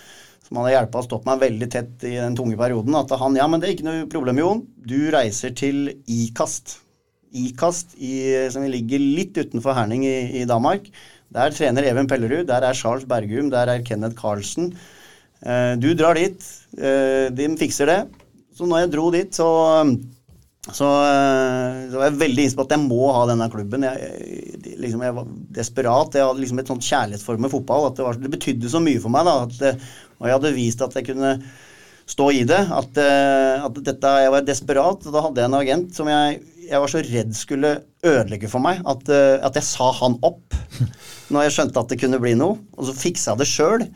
som 0.44 0.60
hadde 0.60 0.74
hjulpet 0.76 1.00
og 1.00 1.08
stått 1.08 1.28
meg 1.28 1.42
veldig 1.44 1.70
tett 1.72 2.06
i 2.08 2.16
den 2.20 2.38
tunge 2.38 2.58
perioden, 2.60 2.96
at 3.00 3.12
han 3.20 3.38
ja, 3.40 3.48
men 3.50 3.62
det 3.62 3.70
er 3.70 3.76
ikke 3.78 3.88
noe 3.88 4.08
problem, 4.12 4.42
Jon. 4.42 4.64
Du 4.84 4.98
reiser 5.14 5.54
til 5.58 5.86
Ikast. 6.12 6.78
Ikast 7.34 7.96
i, 7.98 8.14
som 8.54 8.66
ligger 8.70 9.02
litt 9.02 9.38
utenfor 9.40 9.78
Herning 9.78 10.04
i, 10.06 10.18
i, 10.42 10.48
Danmark. 10.50 10.90
Der 11.34 11.56
trener 11.56 11.88
Even 11.90 12.10
Pellerud, 12.10 12.46
der 12.50 12.68
er 12.68 12.78
Charles 12.78 13.08
Bergum, 13.10 13.50
der 13.54 13.72
er 13.72 13.86
Kenneth 13.86 14.20
Carlsen. 14.20 14.74
Eh, 15.42 15.74
du 15.82 15.94
drar 15.98 16.20
dit. 16.20 16.44
Eh, 16.78 17.32
de 17.34 17.50
fikser 17.58 17.90
det. 17.90 18.02
Så 18.54 18.68
når 18.70 18.84
jeg 18.84 18.94
dro 18.94 19.08
dit, 19.16 19.34
så 19.34 19.48
så, 20.72 20.88
eh, 21.04 21.90
så, 21.92 21.98
var 21.98 22.08
jeg 22.08 22.20
veldig 22.22 22.46
innstilt 22.46 22.62
på 22.62 22.66
at 22.70 22.78
jeg 22.78 22.86
må 22.86 23.10
ha 23.12 23.26
denne 23.28 23.50
klubben. 23.52 23.84
Jeg, 23.84 24.78
liksom, 24.80 25.04
jeg 25.04 25.18
var 25.18 25.34
desperat. 25.58 26.16
Jeg 26.16 26.30
hadde 26.30 26.44
liksom 26.44 26.62
et 26.62 26.72
sånt 26.72 26.88
kjærlighetsform 26.88 27.44
med 27.44 27.52
fotball. 27.52 27.90
at 27.90 28.00
Det, 28.00 28.06
var, 28.08 28.22
det 28.22 28.32
betydde 28.32 28.72
så 28.72 28.80
mye 28.84 29.02
for 29.04 29.12
meg. 29.12 29.28
da, 29.28 29.44
at, 29.44 29.84
Og 30.22 30.30
jeg 30.30 30.38
hadde 30.38 30.56
vist 30.56 30.86
at 30.86 30.96
jeg 30.96 31.10
kunne 31.12 31.36
stå 32.10 32.30
i 32.32 32.46
det. 32.48 32.62
At, 32.72 32.98
eh, 33.04 33.66
at 33.68 33.84
dette, 33.90 34.16
jeg 34.24 34.32
var 34.38 34.48
desperat. 34.48 35.04
og 35.04 35.12
Da 35.12 35.26
hadde 35.28 35.44
jeg 35.44 35.52
en 35.52 35.60
agent 35.60 36.00
som 36.00 36.10
jeg, 36.12 36.40
jeg 36.70 36.84
var 36.86 36.92
så 36.94 37.04
redd 37.04 37.36
skulle 37.36 37.76
ødelegge 38.04 38.52
for 38.52 38.64
meg, 38.64 38.80
at, 38.88 39.08
eh, 39.12 39.44
at 39.44 39.60
jeg 39.60 39.68
sa 39.68 39.92
han 40.00 40.16
opp 40.24 40.56
når 41.32 41.48
jeg 41.48 41.56
skjønte 41.58 41.84
at 41.84 41.92
det 41.92 42.00
kunne 42.00 42.24
bli 42.24 42.38
noe. 42.40 42.60
Og 42.78 42.88
så 42.88 42.96
fiksa 43.04 43.34
jeg 43.34 43.44
det 43.44 43.52
sjøl. 43.52 43.88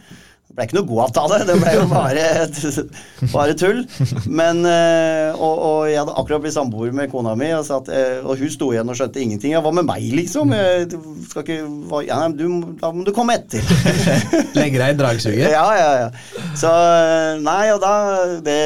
Det 0.47 0.55
ble 0.55 0.63
ikke 0.63 0.77
noe 0.77 0.87
god 0.87 0.99
avtale, 1.03 1.37
det 1.43 1.55
ble 1.59 1.71
jo 1.75 1.81
bare, 1.91 2.21
bare 3.33 3.55
tull. 3.59 3.81
Men, 4.31 4.61
eh, 4.63 5.35
og, 5.35 5.59
og, 5.59 5.81
jeg 5.91 5.99
hadde 5.99 6.15
akkurat 6.21 6.45
blitt 6.45 6.55
samboer 6.55 6.93
med 6.95 7.11
kona 7.11 7.33
mi, 7.35 7.49
og, 7.51 7.67
at, 7.75 7.91
eh, 7.91 8.21
og, 8.23 8.39
hun 8.39 8.53
sto 8.53 8.69
igjen 8.71 8.87
og 8.87 8.95
skjønte 8.95 9.19
ingenting. 9.19 9.51
Ja, 9.57 9.61
hva 9.65 9.73
med 9.75 9.89
meg, 9.89 10.07
liksom? 10.15 10.55
Jeg 10.55 10.87
skal 11.27 11.43
ikke, 11.43 11.59
ja, 12.07 12.21
du, 12.31 12.45
da 12.79 12.93
må 12.95 13.03
du 13.03 13.11
komme 13.15 13.35
etter. 13.35 13.59
Legge 14.57 14.79
deg 14.79 14.95
i 14.95 14.97
dragsuget? 15.03 15.51
Ja, 15.51 15.67
ja, 15.75 15.91
ja. 16.05 16.47
Så 16.57 16.71
nei, 17.43 17.61
og 17.75 17.83
da 17.83 17.93
det, 18.47 18.59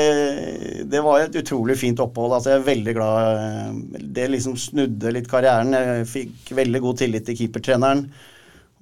det, 0.85 1.01
var 1.01 1.25
et 1.25 1.41
utrolig 1.41 1.79
fint 1.81 1.99
opphold. 2.05 2.37
Altså, 2.37 2.53
jeg 2.53 2.61
er 2.61 2.69
veldig 2.69 2.93
glad 2.95 4.01
Det 4.13 4.29
liksom 4.29 4.53
snudde 4.69 5.17
litt 5.17 5.31
karrieren. 5.31 5.73
Jeg 5.73 6.09
fikk 6.13 6.53
veldig 6.61 6.85
god 6.85 7.01
tillit 7.01 7.25
til 7.25 7.41
keepertreneren. 7.41 8.05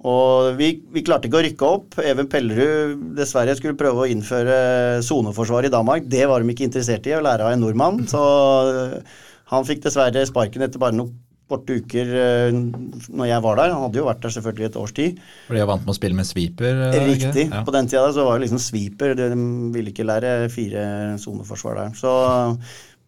Og 0.08 0.54
vi, 0.56 0.70
vi, 0.94 1.02
klarte 1.04 1.28
ikke 1.28 1.40
å 1.40 1.44
rykke 1.44 1.70
opp. 1.76 1.98
Even 2.00 2.28
Pellerud 2.32 3.00
dessverre 3.18 3.56
skulle 3.58 3.76
prøve 3.78 4.06
å 4.06 4.08
innføre 4.08 5.00
soneforsvar 5.04 5.68
i 5.68 5.72
Danmark. 5.72 6.06
Det 6.08 6.24
var 6.30 6.40
de 6.40 6.54
ikke 6.54 6.68
interessert 6.70 7.08
i, 7.10 7.16
å 7.18 7.24
lære 7.24 7.44
av 7.44 7.52
en 7.52 7.60
nordmann. 7.66 8.06
Så 8.08 8.22
eh, 8.70 9.18
han 9.52 9.66
fikk 9.68 9.84
dessverre 9.84 10.24
sparken 10.28 10.64
etter 10.64 10.80
bare 10.80 10.96
noen 10.96 11.12
korte 11.50 11.80
uker 11.82 12.12
eh, 12.16 12.48
når 12.54 13.28
jeg 13.28 13.44
var 13.44 13.60
der. 13.60 13.74
Han 13.74 13.84
hadde 13.88 14.00
jo 14.00 14.08
vært 14.08 14.24
der 14.24 14.34
selvfølgelig 14.38 14.68
et 14.70 14.78
års 14.80 14.96
tid. 14.96 15.20
Fordi 15.48 15.60
jeg 15.60 15.70
vant 15.74 15.84
med 15.84 15.92
å 15.92 15.98
spille 15.98 16.20
med 16.22 16.28
sweeper? 16.30 16.84
Riktig. 16.96 17.48
Ja. 17.50 17.64
På 17.66 17.74
den 17.76 17.90
tida 17.90 18.06
så 18.16 18.24
var 18.24 18.38
det 18.38 18.46
liksom 18.46 18.62
sweeper. 18.70 19.16
De 19.18 19.28
ville 19.74 19.92
ikke 19.92 20.08
lære 20.08 20.36
fire 20.54 20.84
soneforsvar 21.20 21.82
der. 21.82 21.98
Så 21.98 22.14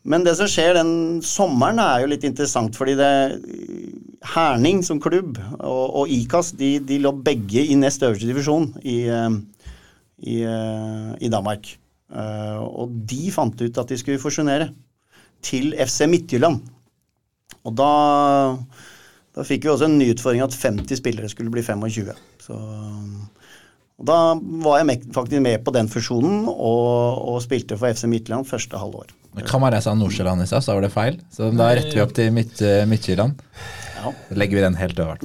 men 0.03 0.25
det 0.27 0.35
som 0.39 0.49
skjer 0.51 0.75
den 0.81 1.21
sommeren, 1.23 1.79
er 1.79 2.03
jo 2.03 2.11
litt 2.11 2.25
interessant, 2.27 2.75
fordi 2.79 2.97
det 2.99 3.11
Herning 4.33 4.83
som 4.87 5.01
klubb 5.03 5.39
og, 5.59 5.85
og 6.03 6.11
IKAS 6.15 6.53
de, 6.59 6.77
de, 6.87 7.01
lå 7.03 7.11
begge 7.27 7.65
i 7.67 7.75
nest 7.79 8.03
øverste 8.07 8.29
divisjon 8.29 8.69
i, 8.87 9.01
eh, 9.11 9.35
i, 10.23 10.37
eh, 10.47 11.09
i, 11.19 11.31
Danmark. 11.33 11.73
Eh, 12.13 12.61
og 12.63 12.95
de 13.11 13.33
fant 13.35 13.65
ut 13.65 13.81
at 13.83 13.91
de 13.91 13.99
skulle 13.99 14.23
fusjonere 14.23 14.71
til 15.43 15.75
FC 15.75 16.07
Midtjylland. 16.11 16.63
Og 17.67 17.75
da, 17.79 17.91
da 19.35 19.47
fikk 19.47 19.67
vi 19.67 19.73
også 19.75 19.91
en 19.91 19.99
ny 19.99 20.13
utfordring 20.15 20.47
at 20.47 20.55
50 20.55 21.03
spillere 21.03 21.31
skulle 21.31 21.51
bli 21.51 21.67
25. 21.67 22.15
Så, 22.43 22.59
Og 24.01 24.07
Da 24.09 24.19
var 24.65 24.81
jeg 24.81 25.03
faktisk 25.15 25.43
med 25.45 25.65
på 25.65 25.75
den 25.75 25.91
fusjonen 25.93 26.47
og, 26.49 27.21
og 27.35 27.43
spilte 27.45 27.79
for 27.79 27.93
FC 27.93 28.09
Midtjylland 28.11 28.49
første 28.49 28.81
halvår. 28.81 29.13
Kamara 29.49 29.81
sa 29.81 29.95
Nordsjøland 29.97 30.45
i 30.45 30.49
stad, 30.49 30.65
så 30.65 30.75
var 30.77 30.85
det 30.85 30.93
feil. 30.93 31.17
Så 31.33 31.49
da 31.57 31.71
retter 31.73 31.97
vi 31.97 32.03
opp 32.05 32.13
til 32.17 32.35
Midt, 32.37 32.61
Midtjylland. 32.89 33.39
Ja. 34.03 34.11
Så 34.29 34.37
legger 34.37 34.59
vi 34.59 34.65
den 34.65 34.77
helt 34.77 34.99
over. 35.01 35.23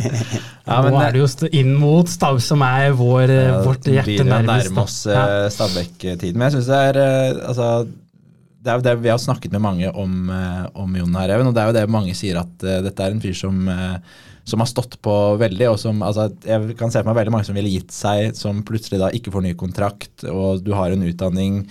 ja, 0.68 0.80
Nå 0.82 0.98
er 1.00 1.14
det 1.14 1.22
jo 1.22 1.48
inn 1.54 1.70
mot 1.78 2.10
Stav 2.10 2.40
som 2.44 2.64
er 2.66 2.90
vår, 2.98 3.30
ja, 3.30 3.60
vårt 3.64 3.88
hjerte 3.88 4.26
nærmest. 4.26 4.72
Nærme 4.72 4.84
oss 4.84 4.98
ja. 5.06 5.24
Stabæk-tiden. 5.54 6.34
Men 6.34 6.48
jeg 6.48 6.58
syns 6.58 6.70
det 6.72 6.80
er 6.90 7.00
altså, 7.46 7.68
det 8.58 8.72
er 8.74 8.84
det, 8.84 8.96
Vi 9.04 9.12
har 9.12 9.22
snakket 9.22 9.54
med 9.54 9.64
mange 9.64 9.92
om, 9.92 10.32
om 10.74 10.96
Jon 10.98 11.20
Herreven, 11.20 11.48
og 11.48 11.54
det 11.54 11.62
er 11.62 11.70
jo 11.70 11.76
det 11.78 11.86
mange 11.94 12.16
sier 12.18 12.42
at 12.42 12.66
uh, 12.66 12.80
dette 12.84 13.04
er 13.04 13.14
en 13.14 13.22
fyr 13.22 13.38
som 13.38 13.62
uh, 13.70 14.18
som 14.48 14.62
har 14.62 14.70
stått 14.70 14.96
på 15.04 15.14
veldig, 15.40 15.68
og 15.70 15.78
som 15.80 16.02
altså, 16.04 16.28
Jeg 16.46 16.76
kan 16.78 16.92
se 16.92 17.02
for 17.02 17.10
meg 17.10 17.20
veldig 17.20 17.34
mange 17.34 17.48
som 17.48 17.56
ville 17.58 17.72
gitt 17.72 17.94
seg, 17.94 18.32
som 18.38 18.64
plutselig 18.66 19.00
da 19.02 19.12
ikke 19.14 19.32
får 19.34 19.44
ny 19.44 19.54
kontrakt, 19.60 20.24
og 20.28 20.64
du 20.64 20.72
har 20.76 20.94
en 20.94 21.04
utdanning, 21.04 21.62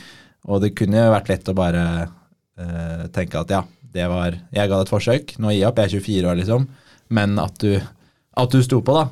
og 0.48 0.62
det 0.64 0.76
kunne 0.78 1.10
vært 1.12 1.32
lett 1.34 1.50
å 1.50 1.58
bare 1.58 1.86
uh, 2.08 3.06
tenke 3.16 3.42
at 3.42 3.54
ja, 3.54 3.64
det 3.98 4.06
var 4.12 4.36
Jeg 4.54 4.70
ga 4.70 4.78
det 4.78 4.86
et 4.86 4.94
forsøk, 4.94 5.38
nå 5.42 5.54
gir 5.54 5.64
jeg 5.64 5.70
opp, 5.72 5.82
jeg 5.82 5.90
er 5.90 6.04
24 6.06 6.32
år, 6.32 6.42
liksom, 6.42 6.68
men 7.18 7.40
at 7.42 7.58
du, 7.64 7.80
at 8.38 8.54
du 8.54 8.62
sto 8.64 8.84
på, 8.86 8.96
da. 8.96 9.08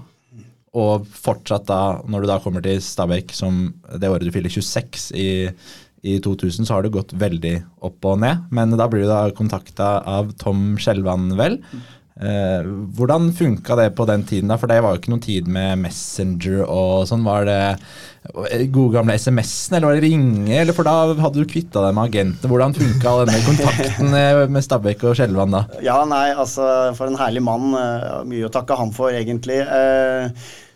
Og 0.76 1.08
fortsatt 1.08 1.66
da, 1.70 1.82
når 2.12 2.26
du 2.26 2.30
da 2.30 2.38
kommer 2.44 2.64
til 2.64 2.82
Stabæk, 2.84 3.32
som 3.34 3.70
det 3.96 4.12
året 4.12 4.28
du 4.28 4.34
fyller 4.36 4.52
26 4.52 5.10
i 5.16 5.30
i 6.06 6.20
2000 6.22 6.68
så 6.68 6.76
har 6.76 6.86
det 6.86 6.94
gått 6.94 7.16
veldig 7.18 7.56
opp 7.86 8.06
og 8.06 8.20
ned, 8.22 8.46
men 8.54 8.76
da 8.78 8.86
blir 8.90 9.06
du 9.06 9.10
da 9.10 9.24
kontakta 9.34 9.98
av 10.06 10.36
Tom 10.42 10.76
Skjelvan, 10.82 11.32
vel, 11.40 11.58
hvordan 12.16 13.34
funka 13.36 13.76
det 13.76 13.90
på 13.98 14.06
den 14.08 14.22
tiden, 14.24 14.48
da? 14.48 14.56
For 14.56 14.72
det 14.72 14.78
var 14.80 14.94
jo 14.94 15.02
ikke 15.02 15.12
noen 15.12 15.24
tid 15.26 15.50
med 15.52 15.82
Messenger 15.82 16.62
og 16.64 17.04
sånn. 17.10 17.26
Var 17.28 17.50
det 17.50 18.70
gode 18.72 18.94
gamle 18.94 19.18
SMS-en, 19.20 19.76
eller 19.76 19.90
var 19.90 20.00
det 20.00 20.08
ringe? 20.08 20.54
Eller 20.62 20.78
for 20.78 20.88
da 20.88 21.12
hadde 21.12 21.44
du 21.44 21.50
kvitta 21.50 21.84
deg 21.84 21.98
med 21.98 22.08
agentene. 22.08 22.52
Hvordan 22.52 22.78
funka 22.78 23.16
denne 23.26 23.42
kontakten 23.44 24.20
eh, 24.22 24.44
med 24.48 24.64
Stabæk 24.64 25.04
og 25.10 25.18
Skjelvan 25.20 25.58
da? 25.58 25.66
Ja, 25.84 25.98
nei, 26.08 26.30
altså 26.32 26.70
for 26.96 27.12
en 27.12 27.20
herlig 27.20 27.44
mann. 27.44 27.76
Mye 28.30 28.48
å 28.48 28.54
takke 28.54 28.80
ham 28.80 28.96
for, 28.96 29.12
egentlig. 29.12 29.60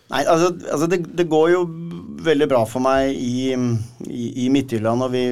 Nei, 0.10 0.24
altså, 0.26 0.56
altså 0.74 0.88
det, 0.90 1.04
det, 1.14 1.28
går 1.30 1.52
jo 1.54 1.62
veldig 2.26 2.48
bra 2.50 2.64
for 2.68 2.82
meg 2.82 3.14
i, 3.14 3.54
i, 4.10 4.24
i 4.44 4.48
Midtjylland, 4.52 5.06
og 5.06 5.14
vi, 5.14 5.28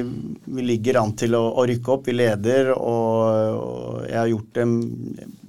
vi, 0.46 0.64
ligger 0.64 1.00
an 1.02 1.16
til 1.18 1.34
å, 1.34 1.42
å, 1.50 1.66
rykke 1.66 1.94
opp. 1.96 2.06
Vi 2.06 2.14
leder, 2.14 2.70
og, 2.76 3.58
og 3.58 4.06
jeg 4.06 4.20
har 4.20 4.30
gjort 4.30 4.60
det 4.60 4.68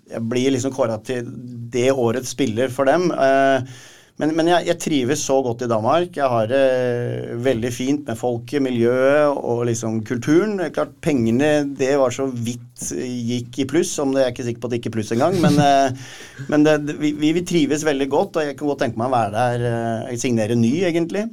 jeg 0.10 0.26
blir 0.32 0.52
liksom 0.56 0.74
kåra 0.76 0.98
til 1.06 1.30
det 1.74 1.92
årets 1.94 2.34
spiller 2.36 2.74
for 2.74 2.90
dem. 2.90 3.10
Eh, 3.14 3.80
men, 4.20 4.34
men 4.36 4.50
jeg, 4.52 4.66
jeg, 4.68 4.80
trives 4.84 5.22
så 5.24 5.38
godt 5.46 5.62
i 5.64 5.70
Danmark. 5.72 6.18
Jeg 6.18 6.28
har 6.28 6.50
det 6.52 7.38
veldig 7.40 7.70
fint 7.72 8.10
med 8.10 8.20
folket, 8.20 8.60
miljøet 8.66 9.32
og 9.32 9.64
liksom 9.70 10.02
kulturen. 10.08 10.58
Klart 10.76 10.98
Pengene 11.04 11.54
det 11.80 11.94
var 12.02 12.12
så 12.12 12.28
vidt 12.28 12.90
gikk 13.00 13.62
i 13.64 13.68
pluss, 13.70 13.94
om 14.04 14.12
det 14.16 14.26
er 14.26 14.34
ikke 14.34 14.50
sikker 14.50 14.64
på 14.64 14.68
at 14.68 14.76
det 14.76 14.82
gikk 14.82 14.92
i 14.92 14.96
pluss 14.98 15.14
engang. 15.16 15.40
Men, 15.46 15.56
eh, 15.64 16.12
men 16.52 16.68
det, 16.68 16.76
vi, 17.00 17.14
vi, 17.22 17.46
trives 17.48 17.88
veldig 17.88 18.10
godt, 18.12 18.42
og 18.42 18.50
jeg 18.50 18.60
kan 18.60 18.74
godt 18.74 18.84
tenke 18.84 19.00
meg 19.00 19.08
å 19.08 19.16
være 19.16 19.34
der. 19.38 19.66
Jeg 20.10 20.20
eh, 20.20 20.22
signerer 20.26 20.60
ny, 20.60 20.76
egentlig. 20.90 21.26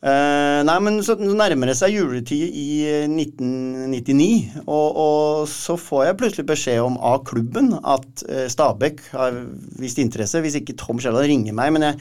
Uh, 0.00 0.62
nei, 0.64 0.78
men 0.80 0.94
så 1.04 1.12
nærmer 1.20 1.68
det 1.68 1.74
seg 1.76 1.92
juletid 1.92 2.54
i 2.56 2.70
1999, 3.04 4.28
eh, 4.32 4.62
og, 4.64 4.86
og, 4.96 5.42
så 5.52 5.76
får 5.76 6.06
jeg 6.06 6.16
plutselig 6.22 6.46
beskjed 6.48 6.80
om 6.86 6.96
av 7.04 7.18
klubben 7.28 7.74
at 7.76 8.24
uh, 8.24 8.46
Stabæk 8.48 9.02
har 9.12 9.36
vist 9.76 10.00
interesse, 10.00 10.40
hvis 10.40 10.56
ikke 10.56 10.78
Tom 10.80 11.02
Skjelland 11.04 11.28
ringer 11.28 11.58
meg. 11.58 11.74
Men 11.76 11.84
jeg, 11.84 12.00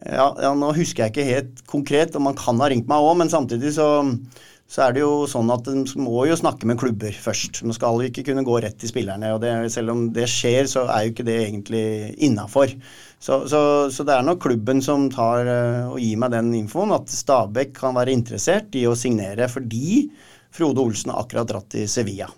ja, 0.00 0.30
ja, 0.46 0.54
nå 0.56 0.72
husker 0.78 1.04
jeg 1.04 1.12
ikke 1.12 1.28
helt 1.28 1.62
konkret 1.68 2.16
om 2.16 2.30
han 2.30 2.40
kan 2.40 2.64
ha 2.64 2.72
ringt 2.72 2.88
meg 2.88 3.04
òg, 3.04 3.18
men 3.20 3.32
samtidig 3.32 3.74
så, 3.76 3.90
så 4.64 4.86
er 4.86 4.96
det 4.96 5.04
jo 5.04 5.28
sånn 5.28 5.52
at 5.52 5.68
en 5.68 5.84
må 6.00 6.24
jo 6.30 6.40
snakke 6.40 6.64
med 6.70 6.80
klubber 6.80 7.12
først. 7.12 7.66
Man 7.68 7.76
skal 7.76 8.00
jo 8.00 8.08
ikke 8.08 8.24
kunne 8.30 8.48
gå 8.48 8.62
rett 8.64 8.80
til 8.80 8.94
spillerne. 8.94 9.36
og 9.36 9.44
det, 9.44 9.52
Selv 9.76 9.92
om 9.92 10.06
det 10.16 10.24
skjer, 10.32 10.72
så 10.72 10.88
er 10.88 11.04
jo 11.04 11.12
ikke 11.12 11.28
det 11.28 11.36
egentlig 11.42 11.86
innafor. 12.24 12.72
Så, 13.24 13.48
så, 13.48 13.60
så, 13.88 14.04
det 14.04 14.12
er 14.12 14.24
nok 14.26 14.42
klubben 14.44 14.82
som 14.84 15.06
tar 15.12 15.48
uh, 15.48 15.92
og 15.94 16.00
gir 16.02 16.18
meg 16.20 16.34
den 16.34 16.50
infoen, 16.58 16.92
at 16.92 17.08
Stabæk 17.08 17.70
kan 17.78 17.96
være 17.96 18.12
interessert 18.12 18.74
i 18.76 18.82
å 18.84 18.96
signere 18.98 19.46
fordi 19.48 20.10
Frode 20.52 20.82
Olsen 20.82 21.14
har 21.14 21.22
akkurat 21.22 21.48
dratt 21.48 21.70
til 21.72 21.88
Sevilla. 21.88 22.28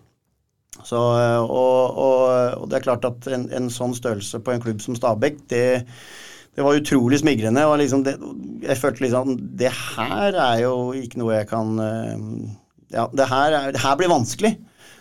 Så, 0.77 1.01
uh, 1.01 1.43
og, 1.43 1.99
og, 1.99 2.23
og, 2.61 2.69
det 2.71 2.79
er 2.79 2.87
klart 2.87 3.09
at 3.09 3.27
en, 3.35 3.49
en, 3.59 3.67
sånn 3.73 3.97
størrelse 3.99 4.39
på 4.47 4.55
en 4.55 4.63
klubb 4.63 4.85
som 4.85 4.95
Stabæk, 4.95 5.43
det, 5.51 5.65
det 6.55 6.69
var 6.69 6.79
utrolig 6.79 7.19
smigrende. 7.25 7.67
og 7.67 7.81
liksom 7.83 8.07
det, 8.07 8.15
Jeg 8.63 8.79
følte 8.79 9.09
liksom 9.09 9.35
Det 9.59 9.73
her 9.75 10.39
er 10.39 10.63
jo 10.63 10.77
ikke 10.95 11.19
noe 11.19 11.41
jeg 11.41 11.51
kan 11.51 11.83
uh, 11.83 12.31
Ja, 12.95 13.09
det 13.11 13.27
her, 13.33 13.59
er, 13.59 13.75
det 13.75 13.83
her 13.83 13.99
blir 13.99 14.15
vanskelig. 14.15 14.55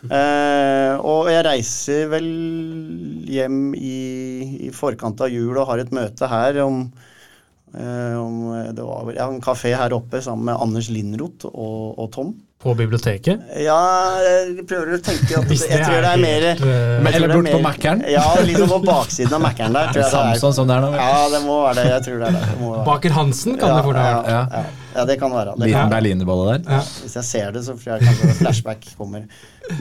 Uh, 0.09 0.95
og 1.05 1.29
jeg 1.31 1.45
reiser 1.47 2.07
vel 2.11 2.29
hjem 3.29 3.73
i, 3.77 3.97
i, 4.67 4.71
forkant 4.75 5.21
av 5.25 5.33
jul 5.33 5.55
og 5.57 5.69
har 5.71 5.83
et 5.83 5.93
møte 5.95 6.29
her 6.29 6.59
om, 6.63 6.83
eh, 7.73 8.15
om 8.19 8.35
Det 8.75 8.85
var 8.85 9.05
vel 9.07 9.17
ja, 9.17 9.27
en 9.29 9.41
kafé 9.43 9.73
her 9.75 9.95
oppe 9.97 10.21
sammen 10.23 10.51
med 10.51 10.61
Anders 10.61 10.89
Lindroth 10.93 11.49
og, 11.51 11.95
og 11.99 12.11
Tom. 12.13 12.35
På 12.65 12.73
biblioteket? 12.73 13.43
Ja, 13.61 13.81
jeg 14.23 14.63
prøver 14.65 14.95
å 14.95 15.01
tenke 15.03 15.35
at 15.37 15.49
det, 15.49 15.57
jeg 15.59 15.83
tror 15.83 15.99
det 16.01 16.13
er 16.13 16.21
mer 16.23 16.47
Eller 17.11 17.33
bort 17.35 17.49
på 17.51 17.59
Mækkern? 17.65 18.05
Ja, 18.09 18.23
liksom 18.47 18.71
på 18.71 18.79
baksiden 18.87 19.35
av 19.37 19.43
Mækkern 19.43 19.75
der. 19.75 19.91
Er 19.91 19.99
det 19.99 20.07
Samson 20.13 20.55
som 20.55 20.71
det 20.71 20.79
er 20.79 20.87
nå? 20.87 20.95
Ja, 20.95 21.27
det 21.33 21.43
må 21.45 21.59
være 21.67 21.81
det. 21.81 21.91
Jeg 21.91 22.07
tror 22.07 22.23
det 22.23 22.31
er 22.31 22.39
det. 22.39 22.55
det 22.63 22.81
Baker 22.87 23.15
Hansen 23.19 23.59
kan 23.59 23.69
ja, 23.69 23.77
det 23.77 23.85
fort 23.89 23.99
ha 24.01 24.07
vært. 24.07 24.31
Ja, 24.31 24.41
ja, 24.55 24.84
ja, 24.95 25.03
det 25.07 25.17
kan 25.19 25.33
være. 25.33 25.53
Det 25.59 25.67
Liten 25.67 25.91
berlinerbolle 25.91 26.53
der? 26.53 26.77
Ja. 26.77 26.81
Hvis 27.03 27.15
jeg 27.19 27.27
ser 27.27 27.55
det, 27.55 27.65
så 27.65 27.75
får 27.75 27.91
jeg 27.93 28.05
kanskje 28.07 28.35
flashback 28.39 28.85
kommer. 28.95 29.25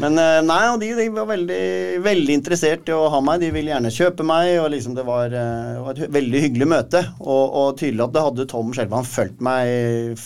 Men 0.01 0.19
eh, 0.19 0.41
nei, 0.43 0.63
og 0.73 0.81
de, 0.83 0.89
de, 0.99 1.07
var 1.15 1.29
veldig, 1.29 1.61
veldig 2.05 2.39
interessert 2.41 2.91
i 2.91 2.97
å 2.97 3.05
ha 3.13 3.21
meg. 3.23 3.45
De 3.45 3.53
ville 3.55 3.71
gjerne 3.71 3.93
kjøpe 3.95 4.27
meg, 4.27 4.57
og 4.63 4.73
liksom 4.75 4.97
det 4.99 5.05
var, 5.07 5.35
eh, 5.39 5.77
var 5.85 5.95
et 5.95 6.17
veldig 6.19 6.41
hyggelig 6.49 6.71
møte. 6.73 7.05
Og, 7.23 7.45
og 7.45 7.79
tydelig 7.79 8.09
at 8.09 8.17
det 8.17 8.25
hadde 8.27 8.49
Tom 8.51 8.75
Skjelvan 8.75 9.07
fulgt 9.09 9.45
meg 9.45 10.19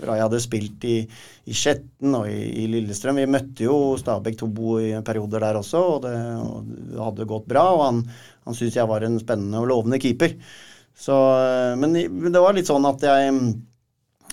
fra 0.00 0.16
jeg 0.16 0.24
hadde 0.24 0.40
spilt 0.42 0.84
i, 0.88 0.96
i 1.46 1.54
Skjetten 1.54 2.16
og 2.18 2.28
i, 2.28 2.40
i, 2.64 2.66
Lillestrøm. 2.72 3.20
Vi 3.22 3.28
møtte 3.30 3.66
jo 3.68 3.76
Stabæk 4.00 4.38
Tobo 4.40 4.80
i 4.82 4.90
perioder 5.06 5.44
der 5.46 5.60
også, 5.60 5.82
og 5.94 6.00
det, 6.04 6.16
og 6.42 6.66
det 6.66 7.04
hadde 7.04 7.28
gått 7.30 7.48
bra. 7.50 7.68
Og 7.76 7.84
han, 7.86 8.02
han 8.48 8.58
syntes 8.58 8.80
jeg 8.80 8.90
var 8.90 9.06
en 9.06 9.20
spennende 9.22 9.62
og 9.62 9.70
lovende 9.72 10.00
keeper. 10.02 10.36
Så, 10.96 11.14
men 11.76 11.92
det 11.94 12.40
var 12.40 12.56
litt 12.56 12.68
sånn 12.68 12.88
at 12.88 13.02
jeg 13.04 13.32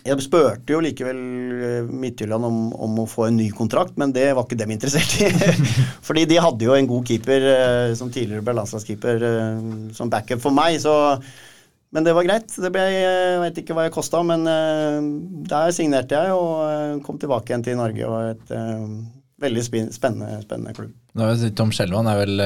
jeg 0.04 0.24
spurte 0.26 0.74
jo 0.74 0.82
likevel 0.84 1.20
eh, 1.64 1.88
Midtjylland 1.88 2.48
om, 2.48 2.60
om, 2.76 3.00
å 3.04 3.08
få 3.10 3.30
en 3.30 3.38
ny 3.40 3.48
kontrakt, 3.56 3.96
men 4.00 4.12
det 4.16 4.30
var 4.36 4.44
ikke 4.44 4.60
dem 4.60 4.74
interessert 4.76 5.16
i. 5.24 5.30
Fordi 6.08 6.26
de 6.28 6.42
hadde 6.44 6.68
jo 6.68 6.76
en 6.76 6.90
god 6.90 7.08
keeper 7.08 7.48
eh, 7.54 7.96
som 8.00 8.12
tidligere 8.12 8.44
ble 8.44 8.58
landslagskeeper 8.58 9.26
eh, 9.30 9.66
som 9.96 10.12
backup 10.12 10.44
for 10.44 10.56
meg. 10.56 10.82
så 10.84 10.96
men 11.94 12.02
det 12.02 12.16
var 12.18 12.26
greit. 12.26 12.50
Det 12.50 12.72
ble, 12.74 12.84
jeg 12.90 13.42
vet 13.44 13.58
ikke 13.62 13.76
hva 13.78 13.84
jeg 13.86 13.94
kosta, 13.94 14.24
men 14.26 14.48
der 15.46 15.76
signerte 15.78 16.18
jeg 16.18 16.34
og 16.34 17.04
kom 17.06 17.20
tilbake 17.22 17.52
igjen 17.52 17.66
til 17.68 17.78
Norge. 17.78 18.08
og 18.08 18.32
et 18.32 18.54
veldig 19.44 19.66
spennende, 19.94 20.40
spennende 20.42 20.74
klubb. 20.74 20.96
Tom 21.54 21.70
Skjelvan 21.70 22.10
er 22.10 22.18
vel 22.18 22.42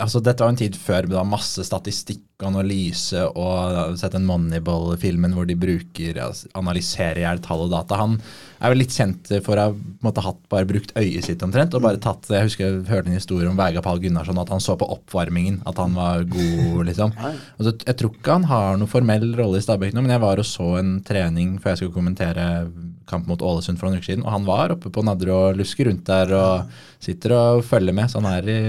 altså 0.00 0.20
Dette 0.24 0.44
var 0.44 0.52
en 0.52 0.60
tid 0.60 0.76
før 0.78 1.08
med 1.10 1.28
masse 1.32 1.64
statistikk 1.66 2.24
analyse 2.42 3.20
og 3.38 3.96
sett 4.00 4.14
den 4.16 4.24
Moneyball-filmen 4.26 5.34
hvor 5.36 5.46
de 5.46 5.54
bruker 5.58 6.18
analyserer 6.58 7.20
i 7.20 7.24
hjel 7.24 7.42
tall 7.44 7.64
og 7.66 7.72
data. 7.74 7.98
Han 8.00 8.16
er 8.58 8.72
vel 8.72 8.82
litt 8.82 8.96
kjent 8.96 9.30
for 9.46 9.60
å 9.60 9.68
ha 9.70 10.24
hatt 10.26 10.40
bare 10.52 10.68
brukt 10.68 10.94
øyet 10.98 11.28
sitt 11.28 11.42
omtrent. 11.46 11.74
og 11.74 11.84
bare 11.84 12.00
tatt, 12.02 12.26
Jeg 12.30 12.48
husker 12.48 12.66
jeg 12.66 12.88
hørte 12.90 13.12
en 13.12 13.18
historie 13.18 13.48
om 13.48 13.58
Vegapal 13.58 14.00
Gunnarsson, 14.02 14.38
at 14.42 14.50
han 14.50 14.62
så 14.64 14.76
på 14.78 14.88
oppvarmingen 14.90 15.62
at 15.66 15.78
han 15.78 15.94
var 15.94 16.24
god. 16.24 16.84
liksom. 16.88 17.14
Altså, 17.58 17.76
jeg 17.86 17.96
tror 17.98 18.14
ikke 18.16 18.38
han 18.40 18.48
har 18.50 18.78
noen 18.80 18.90
formell 18.90 19.28
rolle 19.38 19.60
i 19.60 19.64
Stabæk 19.64 19.94
nå, 19.94 20.02
men 20.02 20.16
jeg 20.16 20.24
var 20.24 20.42
og 20.42 20.48
så 20.48 20.76
en 20.80 20.96
trening 21.06 21.58
før 21.62 21.74
jeg 21.74 21.82
skulle 21.82 21.98
kommentere 21.98 22.46
kamp 23.06 23.26
mot 23.28 23.42
Ålesund 23.42 23.78
for 23.78 23.88
noen 23.88 24.00
uker 24.00 24.12
siden, 24.12 24.24
og 24.24 24.32
han 24.34 24.46
var 24.48 24.72
oppe 24.74 24.90
på 24.92 25.04
Nadderud 25.04 25.52
og 25.52 25.58
lusker 25.60 25.90
rundt 25.90 26.06
der 26.08 26.32
og 26.38 26.72
sitter 27.02 27.34
og 27.36 27.66
følger 27.66 27.94
med. 27.94 28.10
så 28.10 28.22
han 28.22 28.30
er 28.32 28.48
i 28.48 28.62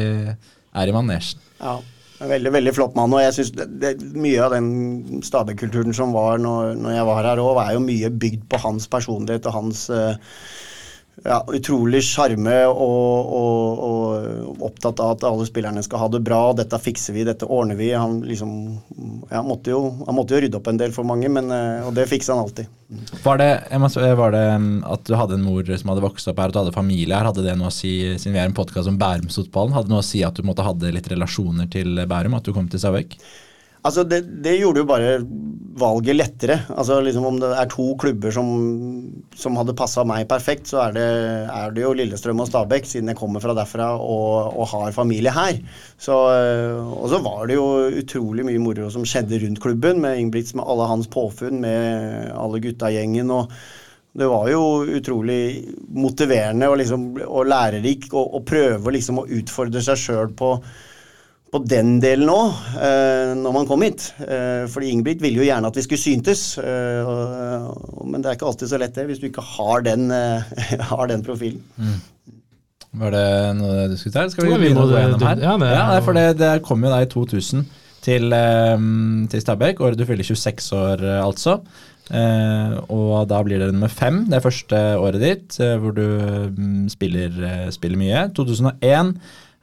er 0.73 0.89
i 0.89 0.95
manesjen. 0.95 1.41
Ja, 1.59 1.77
veldig 2.23 2.53
veldig 2.55 2.73
flott 2.75 2.97
mann. 2.97 3.13
og 3.13 3.23
jeg 3.23 3.35
synes 3.37 4.03
Mye 4.13 4.43
av 4.43 4.55
den 4.55 5.23
Stabæk-kulturen 5.25 5.95
som 5.95 6.13
var 6.15 6.41
når, 6.41 6.75
når, 6.79 6.97
jeg 6.97 7.07
var 7.09 7.29
her 7.29 7.41
òg, 7.43 7.61
er 7.63 7.73
jo 7.77 7.85
mye 7.85 8.11
bygd 8.25 8.45
på 8.51 8.61
hans 8.65 8.87
personlighet 8.87 9.49
og 9.49 9.57
hans 9.57 9.87
uh, 9.93 10.15
ja, 11.21 11.37
utrolig 11.53 12.01
sjarme 12.03 12.55
og, 12.67 13.33
og, 13.37 13.83
og, 13.85 14.61
opptatt 14.65 15.01
av 15.03 15.13
at 15.13 15.25
alle 15.27 15.45
spillerne 15.47 15.83
skal 15.85 16.01
ha 16.01 16.07
det 16.11 16.23
bra. 16.25 16.41
Dette 16.57 16.79
fikser 16.81 17.15
vi, 17.15 17.25
dette 17.27 17.45
ordner 17.45 17.77
vi. 17.79 17.91
Han, 17.93 18.19
liksom, 18.25 18.55
ja, 19.29 19.43
måtte, 19.45 19.73
jo, 19.75 19.83
han 20.07 20.17
måtte 20.17 20.35
jo 20.35 20.41
rydde 20.43 20.59
opp 20.59 20.71
en 20.71 20.81
del 20.81 20.95
for 20.95 21.07
mange, 21.07 21.29
men, 21.31 21.51
eh, 21.53 21.85
og 21.85 21.93
det 21.97 22.07
fikser 22.09 22.35
han 22.35 22.47
alltid. 22.47 22.71
Var 23.23 23.39
det, 23.41 23.51
var 24.17 24.35
det, 24.35 24.43
mm, 24.65 24.73
at 24.89 25.05
du 25.07 25.15
hadde 25.17 25.37
en 25.37 25.45
mor 25.45 25.69
som 25.69 25.93
hadde 25.93 26.05
vokst 26.05 26.29
opp 26.29 26.41
her 26.41 26.51
og 26.51 26.57
du 26.57 26.61
hadde 26.63 26.75
familie 26.75 27.15
her? 27.15 27.29
Hadde 27.29 27.45
det 27.45 27.55
noe 27.59 27.71
å 27.71 27.73
si, 27.73 27.95
siden 28.17 28.35
vi 28.35 28.43
er 28.43 28.49
en 28.49 28.57
podkast 28.57 28.91
om 28.91 28.99
Bærumsfotballen, 29.01 29.77
hadde 29.77 29.89
det 29.89 29.95
noe 29.95 30.03
å 30.03 30.11
si 30.11 30.25
at 30.25 30.37
du 30.37 30.45
måtte 30.47 30.65
hadde 30.65 30.93
litt 30.97 31.09
relasjoner 31.13 31.69
til 31.73 32.03
Bærum? 32.09 32.37
At 32.39 32.49
du 32.49 32.53
kom 32.55 32.69
til 32.69 32.81
Stabæk? 32.81 33.17
Altså, 33.83 34.05
det, 34.07 34.21
det, 34.43 34.59
gjorde 34.61 34.79
jo 34.79 34.87
bare 34.87 35.17
valget 35.79 36.15
lettere. 36.15 36.55
Altså, 36.71 37.01
liksom 37.03 37.25
Om 37.27 37.39
det 37.41 37.49
er 37.57 37.69
to 37.71 37.85
klubber 37.99 38.31
som, 38.31 38.47
som 39.35 39.57
hadde 39.59 39.75
passa 39.75 40.05
meg 40.07 40.27
perfekt, 40.29 40.69
så 40.71 40.85
er 40.85 40.95
det, 40.95 41.07
er 41.51 41.75
det, 41.75 41.83
jo 41.83 41.91
Lillestrøm 41.97 42.43
og 42.45 42.47
Stabæk, 42.47 42.87
siden 42.87 43.11
jeg 43.11 43.19
kommer 43.19 43.43
fra 43.43 43.55
derfra 43.57 43.91
og, 43.99 44.55
og 44.55 44.69
har 44.71 44.95
familie 44.95 45.33
her. 45.35 45.59
Så, 45.97 46.15
og 46.15 47.09
så 47.11 47.19
var 47.25 47.47
det 47.49 47.59
jo 47.59 47.67
utrolig 48.03 48.47
mye 48.47 48.63
moro 48.63 48.87
som 48.93 49.07
skjedde 49.07 49.41
rundt 49.43 49.63
klubben, 49.63 49.99
med 50.03 50.21
Ingebrigts, 50.21 50.55
med 50.55 50.67
alle 50.67 50.87
hans 50.93 51.11
påfunn, 51.11 51.59
med 51.65 52.31
alle 52.37 52.63
gutta-gjengen. 52.63 53.31
og 53.31 53.51
det 54.13 54.27
var 54.29 54.45
jo 54.45 54.85
utrolig 54.93 55.73
motiverende 55.89 56.67
og, 56.69 56.77
liksom, 56.77 57.05
og 57.25 57.47
lærerik 57.49 58.11
å 58.13 58.43
prøve 58.45 58.93
liksom 58.93 59.23
å 59.23 59.29
utfordre 59.39 59.81
seg 59.81 59.97
sjøl 59.97 60.35
på 60.37 60.51
på 61.53 61.61
den 61.69 61.99
delen 62.01 62.31
òg, 62.33 62.55
eh, 62.81 63.33
når 63.37 63.53
man 63.53 63.67
kom 63.69 63.83
hit. 63.85 64.07
Eh, 64.25 64.65
fordi 64.71 64.89
Ingebrigt 64.89 65.21
ville 65.21 65.43
jo 65.43 65.45
gjerne 65.45 65.69
at 65.69 65.77
vi 65.77 65.83
skulle 65.85 66.01
syntes. 66.01 66.41
Eh, 66.57 67.11
men 68.09 68.23
det 68.23 68.31
er 68.31 68.39
ikke 68.39 68.49
alltid 68.49 68.71
så 68.71 68.79
lett 68.81 68.97
det, 68.97 69.05
hvis 69.09 69.21
du 69.21 69.27
ikke 69.29 69.45
har 69.53 69.85
den, 69.85 70.09
har 70.91 71.11
den 71.11 71.25
profilen. 71.25 71.61
Mm. 71.77 72.01
Var 73.03 73.13
det 73.13 73.29
noe 73.57 73.87
du 73.89 73.95
skulle 73.97 74.15
ta? 74.17 74.25
Skal 74.29 74.49
vi 74.49 74.57
begynne 74.65 74.81
å 74.81 74.89
gå 74.89 74.97
gjennom 74.97 75.25
her? 75.25 75.45
Ja, 75.45 75.55
det, 75.61 75.71
ja, 75.73 76.01
for 76.05 76.17
det, 76.17 76.27
det 76.41 76.51
kom 76.65 76.83
jo 76.85 76.93
da 76.93 77.01
i 77.01 77.09
2000 77.09 77.63
til, 78.03 78.35
til 79.31 79.41
Stabæk. 79.41 79.81
Året 79.81 79.97
du 79.97 80.05
fyller 80.09 80.27
26 80.27 80.67
år, 80.77 81.05
altså. 81.23 81.57
Og 82.13 83.15
da 83.31 83.39
blir 83.45 83.61
det 83.63 83.71
nummer 83.71 83.89
fem, 83.89 84.25
det 84.29 84.43
første 84.43 84.81
året 85.01 85.23
ditt, 85.23 85.57
hvor 85.57 85.95
du 85.97 86.03
um, 86.53 86.83
spiller, 86.91 87.33
spiller, 87.73 87.97
mye. 87.97 88.27
2001 88.37 89.15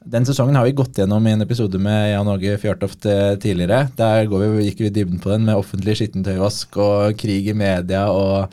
den 0.09 0.25
sesongen 0.25 0.57
har 0.57 0.65
vi 0.65 0.77
gått 0.77 0.97
gjennom 0.97 1.27
i 1.29 1.33
en 1.35 1.45
episode 1.45 1.79
med 1.83 2.13
Jan 2.15 2.29
Åge 2.33 2.55
Fjørtoft 2.63 3.05
eh, 3.09 3.35
tidligere. 3.41 3.83
Der 3.99 4.29
vi, 4.31 4.65
gikk 4.65 4.81
vi 4.81 4.89
i 4.89 4.95
dybden 4.97 5.21
på 5.21 5.33
den 5.35 5.45
med 5.45 5.61
offentlig 5.61 5.99
skittentøyvask 5.99 6.79
og 6.81 7.19
krig 7.21 7.51
i 7.53 7.57
media 7.57 8.07
og 8.13 8.49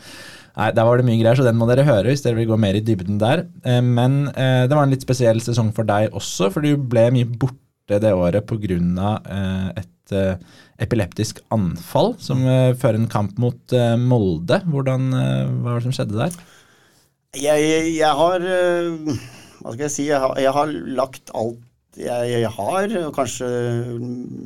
Nei, 0.58 0.72
Der 0.74 0.88
var 0.88 0.98
det 0.98 1.06
mye 1.06 1.20
greier, 1.20 1.38
så 1.38 1.44
den 1.46 1.60
må 1.60 1.68
dere 1.70 1.84
høre 1.86 2.10
hvis 2.10 2.24
dere 2.26 2.40
vil 2.40 2.48
gå 2.50 2.56
mer 2.58 2.74
i 2.74 2.82
dybden 2.82 3.20
der. 3.22 3.44
Eh, 3.62 3.80
men 3.86 4.26
eh, 4.34 4.66
det 4.66 4.74
var 4.74 4.88
en 4.88 4.96
litt 4.96 5.06
spesiell 5.06 5.40
sesong 5.44 5.70
for 5.78 5.86
deg 5.88 6.10
også, 6.18 6.50
for 6.52 6.66
du 6.66 6.74
ble 6.82 7.06
mye 7.14 7.30
borte 7.30 8.02
det 8.02 8.12
året 8.12 8.44
pga. 8.50 9.12
et 9.80 10.16
epileptisk 10.84 11.40
anfall 11.52 12.16
som 12.20 12.42
fører 12.76 12.98
en 13.00 13.08
kamp 13.08 13.38
mot 13.40 13.76
Molde. 14.02 14.60
Hvordan, 14.68 15.08
hva 15.14 15.70
var 15.70 15.80
det 15.80 15.88
som 15.88 15.96
skjedde 15.96 16.20
der? 16.20 16.36
Jeg, 17.38 17.96
jeg 17.96 18.12
har 18.20 18.50
hva 19.68 19.76
skal 19.76 19.88
jeg 19.90 19.94
si, 19.94 20.06
jeg 20.08 20.24
har, 20.24 20.38
jeg 20.40 20.54
har 20.56 20.76
lagt 20.98 21.34
alt 21.36 21.64
jeg, 21.98 22.50
har, 22.54 22.92
kanskje 23.16 23.48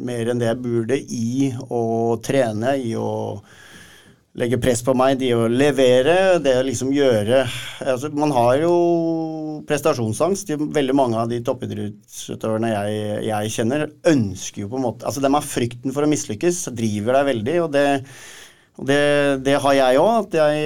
mer 0.08 0.30
enn 0.32 0.40
det 0.40 0.48
jeg 0.48 0.62
burde, 0.64 0.98
i 0.98 1.50
å 1.68 1.82
trene, 2.24 2.78
i 2.80 2.94
å 2.96 3.42
legge 4.40 4.60
press 4.64 4.80
på 4.88 4.96
meg, 4.96 5.20
i 5.20 5.34
å 5.36 5.50
levere, 5.52 6.40
det 6.40 6.54
å 6.62 6.64
liksom 6.64 6.94
gjøre 6.96 7.42
altså, 7.84 8.12
Man 8.16 8.32
har 8.32 8.62
jo 8.62 8.76
prestasjonsangst. 9.68 10.54
Veldig 10.72 10.96
mange 10.96 11.20
av 11.20 11.28
de 11.32 11.42
toppidrettsutøverne 11.44 12.72
jeg, 12.72 13.02
jeg, 13.28 13.52
kjenner, 13.58 13.90
ønsker 14.08 14.64
jo 14.64 14.72
på 14.72 14.80
en 14.80 14.88
måte 14.88 15.10
Altså, 15.10 15.24
de 15.24 15.34
har 15.36 15.44
frykten 15.44 15.92
for 15.92 16.08
å 16.08 16.12
mislykkes, 16.12 16.70
driver 16.78 17.20
deg 17.20 17.34
veldig, 17.34 17.58
og 17.66 17.76
det 17.76 17.88
og 18.80 18.88
det, 18.88 19.02
det, 19.46 19.58
har 19.60 19.74
jeg 19.76 20.00
òg. 20.00 20.32
Jeg, 20.34 20.60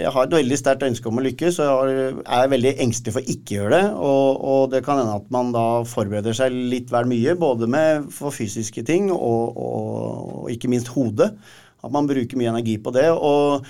jeg, 0.00 0.10
har 0.10 0.26
et 0.26 0.34
veldig 0.34 0.58
sterkt 0.58 0.82
ønske 0.86 1.08
om 1.08 1.20
å 1.20 1.24
lykkes, 1.24 1.60
og 1.62 1.92
jeg 1.92 2.26
er 2.26 2.50
veldig 2.50 2.72
engstelig 2.82 3.14
for 3.14 3.32
ikke 3.34 3.54
å 3.54 3.58
gjøre 3.60 3.76
det. 3.76 3.86
Og, 4.10 4.42
og, 4.52 4.62
det 4.74 4.82
kan 4.86 4.98
hende 4.98 5.14
at 5.20 5.28
man 5.34 5.52
da 5.54 5.66
forbereder 5.88 6.36
seg 6.36 6.56
litt 6.72 6.90
vel 6.92 7.08
mye, 7.10 7.36
både 7.38 7.70
med 7.70 8.10
for 8.12 8.34
fysiske 8.34 8.82
ting 8.88 9.12
og, 9.14 9.54
og, 9.54 10.32
og 10.42 10.50
ikke 10.52 10.72
minst 10.72 10.90
hodet. 10.96 11.30
At 11.82 11.94
man 11.94 12.10
bruker 12.10 12.38
mye 12.38 12.50
energi 12.50 12.76
på 12.82 12.92
det. 12.94 13.08
Og 13.14 13.64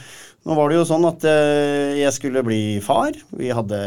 nå 0.49 0.57
var 0.57 0.73
det 0.73 0.81
jo 0.81 0.89
sånn 0.89 1.07
at 1.09 1.29
eh, 1.29 2.01
jeg 2.01 2.17
skulle 2.17 2.43
bli 2.45 2.63
far. 2.85 3.15
Vi 3.37 3.53
hadde 3.55 3.79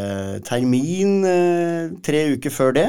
termin 0.48 1.18
eh, 1.28 1.92
tre 2.06 2.28
uker 2.38 2.54
før 2.54 2.78
det. 2.78 2.88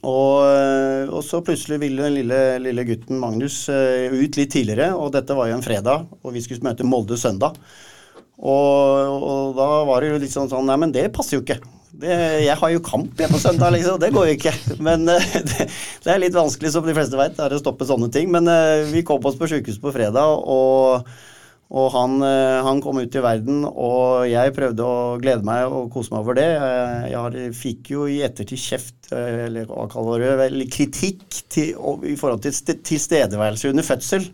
Og, 0.00 0.36
eh, 0.48 1.10
og, 1.10 1.20
så 1.26 1.42
plutselig 1.44 1.80
ville 1.82 2.06
den 2.06 2.16
lille, 2.20 2.40
lille, 2.64 2.84
gutten 2.88 3.20
Magnus 3.20 3.66
uh, 3.68 4.08
ut 4.08 4.38
litt 4.38 4.52
tidligere, 4.54 4.94
og 4.96 5.12
dette 5.12 5.36
var 5.36 5.50
jo 5.50 5.58
en 5.58 5.64
fredag, 5.64 6.06
og 6.24 6.32
vi 6.32 6.40
skulle 6.44 6.64
møte 6.64 6.86
Molde 6.88 7.18
søndag. 7.20 7.58
Og, 8.40 9.18
og, 9.20 9.50
da 9.58 9.68
var 9.84 10.00
det 10.00 10.14
jo 10.14 10.20
litt 10.22 10.32
sånn 10.32 10.48
sånn 10.48 10.64
Nei, 10.70 10.78
men 10.80 10.94
det 10.94 11.10
passer 11.12 11.36
jo 11.36 11.44
ikke. 11.44 11.58
Det, 12.00 12.14
jeg 12.46 12.56
har 12.56 12.72
jo 12.72 12.80
kamp 12.86 13.18
igjen 13.18 13.34
på 13.34 13.42
søndag, 13.42 13.74
liksom. 13.74 13.98
Det 14.00 14.12
går 14.14 14.30
jo 14.30 14.36
ikke. 14.38 14.54
Men 14.80 15.04
uh, 15.10 15.34
det, 15.50 15.68
det, 15.68 16.08
er 16.14 16.22
litt 16.22 16.38
vanskelig, 16.38 16.72
som 16.72 16.86
de 16.88 16.96
fleste 16.96 17.20
veit, 17.20 17.36
å 17.36 17.60
stoppe 17.60 17.88
sånne 17.88 18.08
ting. 18.14 18.32
Men 18.32 18.48
vi 18.94 19.04
kom 19.04 19.20
oss 19.28 19.36
på 19.36 19.50
sjukehuset 19.52 19.84
på 19.84 19.92
fredag, 19.92 20.32
og 20.48 21.04
og 21.70 21.92
han, 21.94 22.16
eh, 22.26 22.58
han, 22.66 22.80
kom 22.82 22.98
ut 22.98 23.14
i 23.14 23.22
verden, 23.22 23.62
og 23.68 24.26
jeg 24.26 24.54
prøvde 24.56 24.82
å 24.82 25.18
glede 25.22 25.46
meg 25.46 25.70
og 25.70 25.92
kose 25.94 26.10
meg 26.10 26.24
over 26.24 26.38
det. 26.40 26.48
Eh, 26.58 27.04
jeg 27.12 27.52
fikk 27.54 27.92
jo 27.92 28.06
i 28.10 28.18
ettertid 28.26 28.58
kjeft, 28.58 29.12
eh, 29.14 29.44
eller 29.46 29.68
hva 29.70 29.86
kaller 29.90 30.24
det, 30.40 30.66
kritikk 30.74 31.38
til, 31.46 31.70
i 32.10 32.16
forhold 32.18 32.42
til 32.42 32.80
tilstedeværelse 32.90 33.70
under 33.70 33.86
fødsel. 33.86 34.26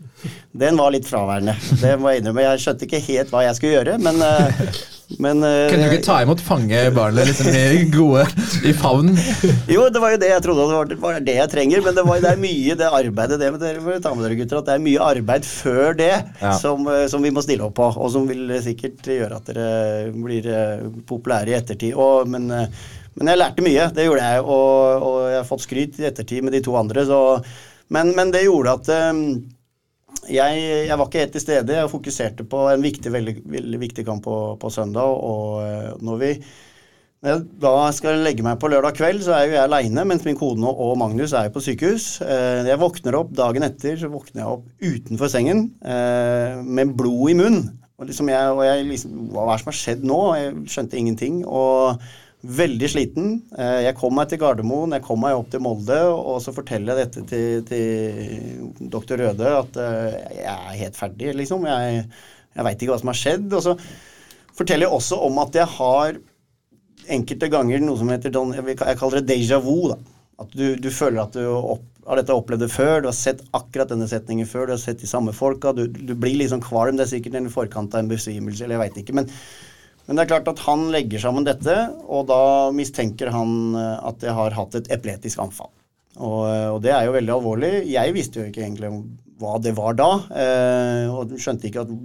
Den 0.57 0.77
var 0.79 0.93
litt 0.95 1.07
fraværende. 1.07 1.57
Det 1.81 1.95
må 2.01 2.11
jeg 2.11 2.23
innrømme. 2.23 2.45
Jeg 2.47 2.63
skjønte 2.63 2.87
ikke 2.87 3.03
helt 3.11 3.33
hva 3.33 3.43
jeg 3.45 3.59
skulle 3.59 3.75
gjøre, 3.77 3.97
men 4.01 4.23
men, 5.15 5.39
uh, 5.39 5.69
Kunne 5.71 5.87
du 5.87 5.93
ikke 5.95 6.03
ta 6.03 6.17
imot 6.19 6.41
fangebarnet 6.43 7.29
liksom 7.29 7.47
i 7.55 7.85
gode 7.93 8.25
i 8.67 8.73
favnen? 8.75 9.15
jo, 9.71 9.85
det 9.93 10.01
var 10.03 10.13
jo 10.13 10.19
det 10.19 10.31
jeg 10.33 10.43
trodde 10.43 10.65
det 10.67 10.75
var, 10.75 10.89
det, 10.89 10.97
var 10.99 11.19
det 11.23 11.37
jeg 11.37 11.51
trenger, 11.53 11.83
men 11.85 11.95
det, 11.95 12.03
var, 12.09 12.19
det, 12.23 12.33
er 12.33 12.41
mye 12.41 12.75
det 12.79 12.89
arbeidet 12.99 13.39
det, 13.39 13.51
dere 13.61 13.83
må 13.85 13.95
ta 14.03 14.11
med 14.11 14.27
dere 14.27 14.39
gutter, 14.41 14.59
at 14.59 14.67
det 14.67 14.75
er 14.75 14.83
mye 14.83 15.07
arbeid 15.07 15.47
før 15.47 15.95
det 15.97 16.11
ja. 16.11 16.51
som, 16.59 16.83
eh, 16.91 17.05
som, 17.07 17.23
vi 17.23 17.31
må 17.31 17.43
stille 17.45 17.63
opp 17.63 17.77
på, 17.79 17.87
og 17.95 18.11
som 18.11 18.27
vil 18.27 18.51
sikkert 18.65 19.07
gjøre 19.07 19.39
at 19.39 19.51
dere 19.53 19.71
blir 20.11 20.51
eh, 20.51 20.85
populære 21.07 21.53
i 21.53 21.57
ettertid. 21.61 21.95
Og, 21.95 22.27
men, 22.27 22.51
men, 22.51 23.31
jeg 23.31 23.39
lærte 23.39 23.63
mye, 23.63 23.87
det 23.95 24.09
gjorde 24.09 24.27
jeg, 24.27 24.43
og, 24.43 25.07
og, 25.07 25.19
jeg 25.31 25.39
har 25.39 25.51
fått 25.53 25.67
skryt 25.69 26.01
i 26.03 26.09
ettertid 26.11 26.43
med 26.43 26.57
de 26.57 26.65
to 26.67 26.75
andre. 26.79 27.07
Så, 27.07 27.21
men, 27.95 28.11
men, 28.17 28.35
det 28.35 28.43
gjorde 28.43 28.75
at 28.81 28.91
jeg, 30.29 30.63
jeg, 30.87 30.97
var 30.97 31.07
ikke 31.07 31.23
helt 31.23 31.35
til 31.35 31.43
stede. 31.43 31.75
Jeg 31.77 31.91
fokuserte 31.91 32.45
på 32.49 32.63
en 32.71 32.83
viktig, 32.83 33.11
veldig, 33.13 33.35
veldig 33.57 33.79
viktig 33.81 34.05
kamp 34.07 34.25
på, 34.25 34.37
på, 34.61 34.71
søndag. 34.73 35.13
Og 35.27 35.61
eh, 35.63 35.93
når 36.03 36.23
vi 36.23 36.31
jeg 37.25 37.47
da 37.57 37.71
skal 37.97 38.19
legge 38.21 38.43
meg 38.45 38.59
på 38.61 38.69
lørdag 38.69 38.93
kveld, 38.99 39.23
så 39.25 39.33
er 39.33 39.47
jo 39.47 39.55
jeg 39.55 39.63
aleine, 39.63 40.03
mens 40.05 40.21
min 40.27 40.37
kone 40.37 40.69
og 40.69 40.93
Magnus 41.01 41.33
er 41.33 41.49
på 41.53 41.63
sykehus. 41.65 42.19
Eh, 42.21 42.67
jeg 42.69 42.81
våkner 42.81 43.17
opp 43.17 43.31
dagen 43.35 43.65
etter, 43.65 43.97
så 43.97 44.11
våkner 44.13 44.43
jeg 44.43 44.51
opp 44.53 44.67
utenfor 44.85 45.31
sengen 45.33 45.63
eh, 45.81 46.61
med 46.61 46.93
blod 46.99 47.33
i 47.33 47.37
munnen. 47.39 47.67
Og, 47.97 48.05
liksom 48.11 48.29
jeg, 48.29 48.53
og 48.53 48.61
jeg 48.61 48.85
liksom, 48.91 49.17
Hva 49.33 49.47
er 49.47 49.55
det 49.55 49.61
som 49.63 49.71
har 49.71 49.79
skjedd 49.79 50.05
nå? 50.05 50.21
Jeg 50.37 50.55
skjønte 50.69 50.99
ingenting. 51.01 51.41
og 51.49 52.03
Veldig 52.45 52.87
sliten. 52.91 53.29
Eh, 53.57 53.79
jeg 53.87 53.95
kom 53.97 54.13
meg 54.13 54.29
til 54.29 54.37
Gardermoen, 54.37 54.93
jeg 54.93 55.03
kom 55.07 55.23
meg 55.23 55.33
opp 55.39 55.49
til 55.49 55.61
Molde, 55.65 55.97
og 56.05 56.37
så 56.43 56.53
forteller 56.53 56.93
jeg 56.93 57.07
dette 57.07 57.23
til, 57.31 57.63
til 57.65 58.89
doktor 58.93 59.17
Røde, 59.23 59.53
at 59.63 59.79
eh, 59.81 60.17
jeg 60.43 60.51
er 60.53 60.77
helt 60.83 60.99
ferdig, 60.99 61.31
liksom. 61.39 61.65
Jeg, 61.65 62.03
jeg 62.53 62.67
veit 62.67 62.83
ikke 62.85 62.93
hva 62.93 62.99
som 63.01 63.11
har 63.11 63.19
skjedd. 63.23 63.49
Og 63.57 63.65
så 63.65 63.73
forteller 64.57 64.85
jeg 64.85 64.99
også 64.99 65.19
om 65.25 65.41
at 65.41 65.57
jeg 65.57 65.73
har 65.79 66.21
enkelte 67.17 67.49
ganger 67.49 67.81
noe 67.81 67.97
som 67.97 68.09
heter 68.11 68.33
Jeg 68.35 68.99
kaller 68.99 69.21
det 69.21 69.33
déjà 69.33 69.57
vu. 69.63 69.89
da. 69.89 69.97
At 70.37 70.53
du, 70.53 70.75
du 70.77 70.91
føler 70.93 71.23
at 71.23 71.33
du 71.33 71.41
opp, 71.49 71.85
har 72.05 72.21
dette 72.21 72.35
opplevd 72.37 72.61
det 72.63 72.71
før, 72.71 73.01
du 73.01 73.09
har 73.09 73.17
sett 73.17 73.41
akkurat 73.57 73.89
denne 73.89 74.05
setningen 74.07 74.47
før, 74.47 74.67
du 74.69 74.75
har 74.75 74.79
sett 74.79 75.01
de 75.01 75.09
samme 75.09 75.33
folka, 75.35 75.73
du, 75.75 75.87
du 75.89 76.13
blir 76.13 76.37
liksom 76.37 76.61
kvalm. 76.63 76.99
Det 76.99 77.07
er 77.07 77.15
sikkert 77.17 77.41
en 77.41 77.49
forkant 77.51 77.97
av 77.97 78.05
en 78.05 78.11
besvimelse, 78.13 78.61
eller 78.63 78.77
jeg 78.77 78.83
veit 78.85 79.01
ikke. 79.01 79.17
men 79.17 79.33
men 80.07 80.15
det 80.15 80.23
er 80.23 80.31
klart 80.31 80.47
at 80.47 80.63
han 80.63 80.87
legger 80.93 81.19
sammen 81.19 81.45
dette, 81.47 81.75
og 82.07 82.29
da 82.29 82.71
mistenker 82.75 83.31
han 83.33 83.75
eh, 83.75 84.07
at 84.07 84.23
jeg 84.23 84.35
har 84.37 84.55
hatt 84.55 84.79
et 84.79 84.89
epiletisk 84.95 85.43
anfall. 85.43 85.73
Og, 86.15 86.41
eh, 86.47 86.67
og, 86.71 86.79
det 86.85 86.93
er 86.95 87.07
jo 87.07 87.15
veldig 87.17 87.33
alvorlig. 87.35 87.71
Jeg 87.91 88.15
visste 88.15 88.39
jo 88.39 88.47
ikke 88.47 88.63
egentlig 88.63 88.93
hva 89.37 89.57
det 89.61 89.75
var 89.77 89.97
da, 89.99 90.11
eh, 90.31 91.11
og 91.11 91.35
skjønte 91.37 91.67
ikke 91.69 91.83
at 91.83 91.95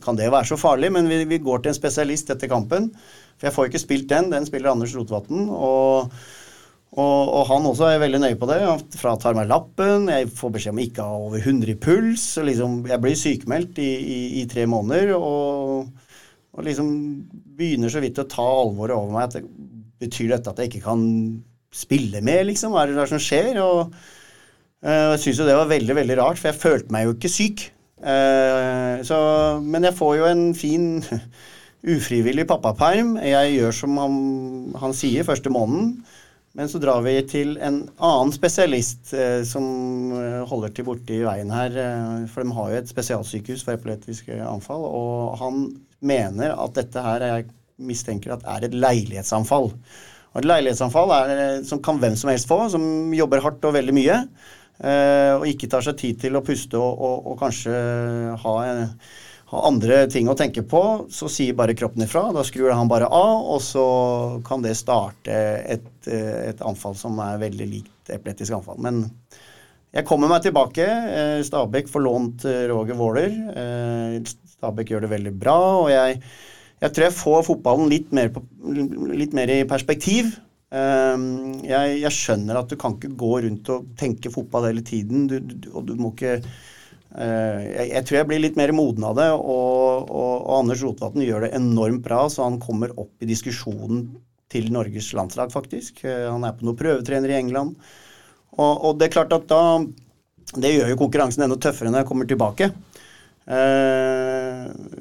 kan 0.00 0.16
det 0.16 0.30
være 0.32 0.48
så 0.48 0.56
farlig, 0.60 0.88
men 0.94 1.08
vi, 1.10 1.22
vi, 1.28 1.42
går 1.44 1.60
til 1.60 1.74
en 1.74 1.76
spesialist 1.76 2.32
etter 2.32 2.48
kampen. 2.48 2.88
For 3.36 3.48
jeg 3.48 3.56
får 3.56 3.68
ikke 3.68 3.82
spilt 3.82 4.10
den, 4.10 4.30
den 4.32 4.46
spiller 4.48 4.72
Anders 4.72 4.94
Rotevatn. 4.96 5.48
Og, 5.50 6.12
og, 6.94 7.22
og, 7.24 7.40
han 7.50 7.66
også 7.68 7.88
er 7.90 8.00
veldig 8.00 8.20
nøye 8.22 8.38
på 8.40 8.48
det. 8.48 8.60
Han 8.64 8.84
fratar 8.96 9.36
meg 9.36 9.50
lappen, 9.50 10.08
jeg 10.08 10.30
får 10.40 10.54
beskjed 10.56 10.76
om 10.76 10.84
ikke 10.84 11.04
å 11.04 11.10
ha 11.10 11.24
over 11.26 11.42
100 11.42 11.74
i 11.74 11.80
puls. 11.84 12.28
Liksom, 12.48 12.84
jeg 12.88 13.02
blir 13.02 13.18
sykemeldt 13.18 13.82
i, 13.82 13.90
i, 13.98 14.20
i 14.40 14.46
tre 14.48 14.64
måneder. 14.70 15.12
og 15.18 15.90
og 16.60 16.68
liksom 16.68 16.88
begynner 17.58 17.92
så 17.92 18.02
vidt 18.04 18.20
å 18.20 18.28
ta 18.28 18.44
alvoret 18.44 18.96
over 18.96 19.14
meg. 19.16 19.28
at 19.28 19.40
det, 19.40 19.68
Betyr 20.00 20.30
dette 20.32 20.48
at 20.48 20.60
jeg 20.62 20.70
ikke 20.70 20.86
kan 20.86 21.02
spille 21.76 22.22
med, 22.24 22.46
liksom? 22.48 22.72
Hva 22.72 22.86
er 22.86 22.94
det 22.94 23.08
som 23.10 23.20
skjer? 23.20 23.58
Og 23.60 23.90
uh, 23.92 25.10
jeg 25.12 25.20
syns 25.26 25.42
jo 25.42 25.48
det 25.48 25.58
var 25.58 25.68
veldig, 25.68 25.96
veldig 25.98 26.16
rart, 26.22 26.40
for 26.40 26.48
jeg 26.48 26.60
følte 26.62 26.94
meg 26.94 27.04
jo 27.04 27.16
ikke 27.18 27.32
syk. 27.32 27.66
Uh, 28.00 29.04
så, 29.04 29.18
men 29.60 29.84
jeg 29.84 29.98
får 29.98 30.14
jo 30.22 30.30
en 30.30 30.46
fin 30.56 30.86
ufrivillig 31.96 32.46
pappaperm. 32.48 33.18
Jeg 33.20 33.58
gjør 33.58 33.76
som 33.82 34.00
han, 34.00 34.16
han 34.80 34.96
sier 34.96 35.28
første 35.28 35.52
måneden. 35.52 36.00
Men 36.58 36.66
så 36.66 36.80
drar 36.82 37.02
vi 37.04 37.14
til 37.30 37.54
en 37.62 37.84
annen 38.02 38.32
spesialist 38.34 39.12
eh, 39.14 39.42
som 39.46 39.66
eh, 40.18 40.40
holder 40.50 40.72
til 40.74 40.88
borti 40.88 41.20
veien 41.22 41.52
her. 41.54 41.76
Eh, 41.78 42.24
for 42.32 42.42
de 42.42 42.56
har 42.56 42.72
jo 42.72 42.80
et 42.80 42.90
spesialsykehus 42.90 43.62
for 43.66 43.78
epileptiske 43.78 44.40
anfall. 44.42 44.82
Og 44.82 45.38
han 45.38 45.68
mener 46.00 46.54
at 46.56 46.76
dette 46.78 47.04
her 47.04 47.26
jeg 47.26 47.48
mistenker 47.80 48.34
at 48.34 48.46
er 48.48 48.66
et 48.66 48.76
leilighetsanfall. 48.76 49.70
Og 50.30 50.40
et 50.40 50.48
leilighetsanfall 50.48 51.14
er, 51.16 51.32
eh, 51.36 51.62
som 51.66 51.80
kan 51.82 52.00
hvem 52.00 52.16
som 52.16 52.30
helst 52.32 52.48
få, 52.50 52.62
som 52.72 52.84
jobber 53.16 53.42
hardt 53.44 53.64
og 53.64 53.76
veldig 53.76 53.96
mye. 53.96 54.20
Eh, 54.80 55.32
og 55.36 55.48
ikke 55.48 55.68
tar 55.68 55.84
seg 55.84 55.98
tid 56.00 56.20
til 56.22 56.38
å 56.38 56.44
puste 56.44 56.78
og, 56.78 57.02
og, 57.04 57.32
og 57.32 57.40
kanskje 57.40 57.74
ha 58.44 58.54
ha, 59.50 59.60
andre 59.66 60.04
ting 60.10 60.28
å 60.30 60.36
tenke 60.38 60.62
på, 60.66 60.82
så 61.10 61.28
sier 61.30 61.56
bare 61.58 61.74
kroppen 61.78 62.04
ifra. 62.06 62.28
Da 62.34 62.44
skrur 62.46 62.72
han 62.72 62.90
bare 62.90 63.08
av, 63.10 63.48
og 63.54 63.62
så 63.64 63.86
kan 64.46 64.62
det 64.64 64.76
starte 64.78 65.34
et, 65.74 65.88
et 66.06 66.62
anfall 66.66 66.94
som 66.98 67.18
er 67.24 67.40
veldig 67.42 67.70
likt 67.70 68.12
epileptisk 68.14 68.54
anfall. 68.56 68.78
Men 68.82 69.04
jeg 69.90 70.06
kommer 70.06 70.30
meg 70.30 70.44
tilbake. 70.46 70.86
Eh, 70.86 71.40
Stabæk 71.46 71.90
får 71.90 72.06
lånt 72.06 72.46
eh, 72.46 72.68
Roger 72.70 72.98
Våler. 72.98 73.34
Stabæk 74.60 74.92
gjør 74.92 75.06
det 75.06 75.12
veldig 75.16 75.34
bra, 75.40 75.58
og 75.80 75.90
jeg, 75.92 76.20
jeg 76.84 76.94
tror 76.94 77.08
jeg 77.08 77.18
får 77.18 77.46
fotballen 77.48 77.90
litt 77.90 78.14
mer, 78.16 78.30
på, 78.34 78.44
litt 79.16 79.36
mer 79.36 79.52
i 79.52 79.62
perspektiv. 79.68 80.36
Jeg, 80.70 81.86
jeg, 81.98 82.10
skjønner 82.14 82.60
at 82.60 82.70
du 82.70 82.76
kan 82.78 82.94
ikke 82.94 83.08
gå 83.18 83.30
rundt 83.42 83.70
og 83.74 83.88
tenke 83.98 84.30
fotball 84.30 84.68
hele 84.68 84.84
tiden, 84.86 85.24
du, 85.26 85.40
du, 85.42 85.66
og 85.74 85.88
du 85.88 85.96
må 85.98 86.12
ikke 86.14 86.36
Eh, 87.10 87.62
jeg, 87.66 87.86
jeg, 87.90 88.04
tror 88.06 88.16
jeg 88.20 88.28
blir 88.30 88.42
litt 88.44 88.58
mer 88.58 88.70
moden 88.76 89.04
av 89.08 89.16
det, 89.18 89.28
og, 89.34 90.06
og, 90.06 90.34
og 90.46 90.58
Anders 90.60 90.82
Rotevatn 90.86 91.24
gjør 91.24 91.46
det 91.46 91.54
enormt 91.58 92.04
bra, 92.04 92.22
så 92.30 92.46
han 92.46 92.60
kommer 92.62 92.94
opp 92.94 93.24
i 93.24 93.28
diskusjonen 93.30 94.04
til 94.50 94.70
Norges 94.74 95.10
landslag, 95.18 95.50
faktisk. 95.54 96.04
Eh, 96.06 96.28
han 96.28 96.46
er 96.46 96.54
på 96.54 96.66
noen 96.66 96.78
prøvetrener 96.78 97.34
i 97.34 97.40
England. 97.40 97.74
Og, 98.54 98.72
og, 98.74 98.94
det 98.98 99.08
er 99.08 99.14
klart 99.14 99.34
at 99.34 99.44
da 99.50 99.62
Det 100.50 100.72
gjør 100.72 100.88
jo 100.90 100.98
konkurransen 100.98 101.44
enda 101.44 101.54
tøffere 101.62 101.92
når 101.92 102.02
jeg 102.02 102.08
kommer 102.08 102.26
tilbake. 102.26 102.66
Eh, 103.46 104.39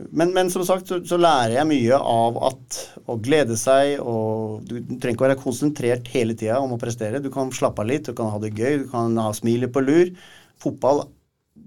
men, 0.10 0.34
men, 0.36 0.50
som 0.54 0.66
sagt 0.68 0.90
så, 0.90 1.00
så, 1.06 1.20
lærer 1.22 1.58
jeg 1.58 1.70
mye 1.70 2.00
av 2.00 2.40
at 2.50 2.80
å 3.10 3.18
glede 3.22 3.58
seg 3.60 4.00
og 4.00 4.66
Du, 4.68 4.76
trenger 4.80 5.16
ikke 5.16 5.28
være 5.28 5.40
konsentrert 5.42 6.10
hele 6.14 6.36
tida 6.38 6.60
om 6.64 6.76
å 6.76 6.82
prestere. 6.82 7.22
Du 7.24 7.32
kan 7.34 7.52
slappe 7.56 7.84
av 7.84 7.90
litt, 7.90 8.10
du 8.10 8.18
kan 8.18 8.32
ha 8.34 8.42
det 8.42 8.56
gøy, 8.56 8.84
du 8.84 8.90
kan 8.92 9.16
ha 9.22 9.32
smilet 9.36 9.74
på 9.74 9.84
lur. 9.86 10.12
Fotball 10.60 11.06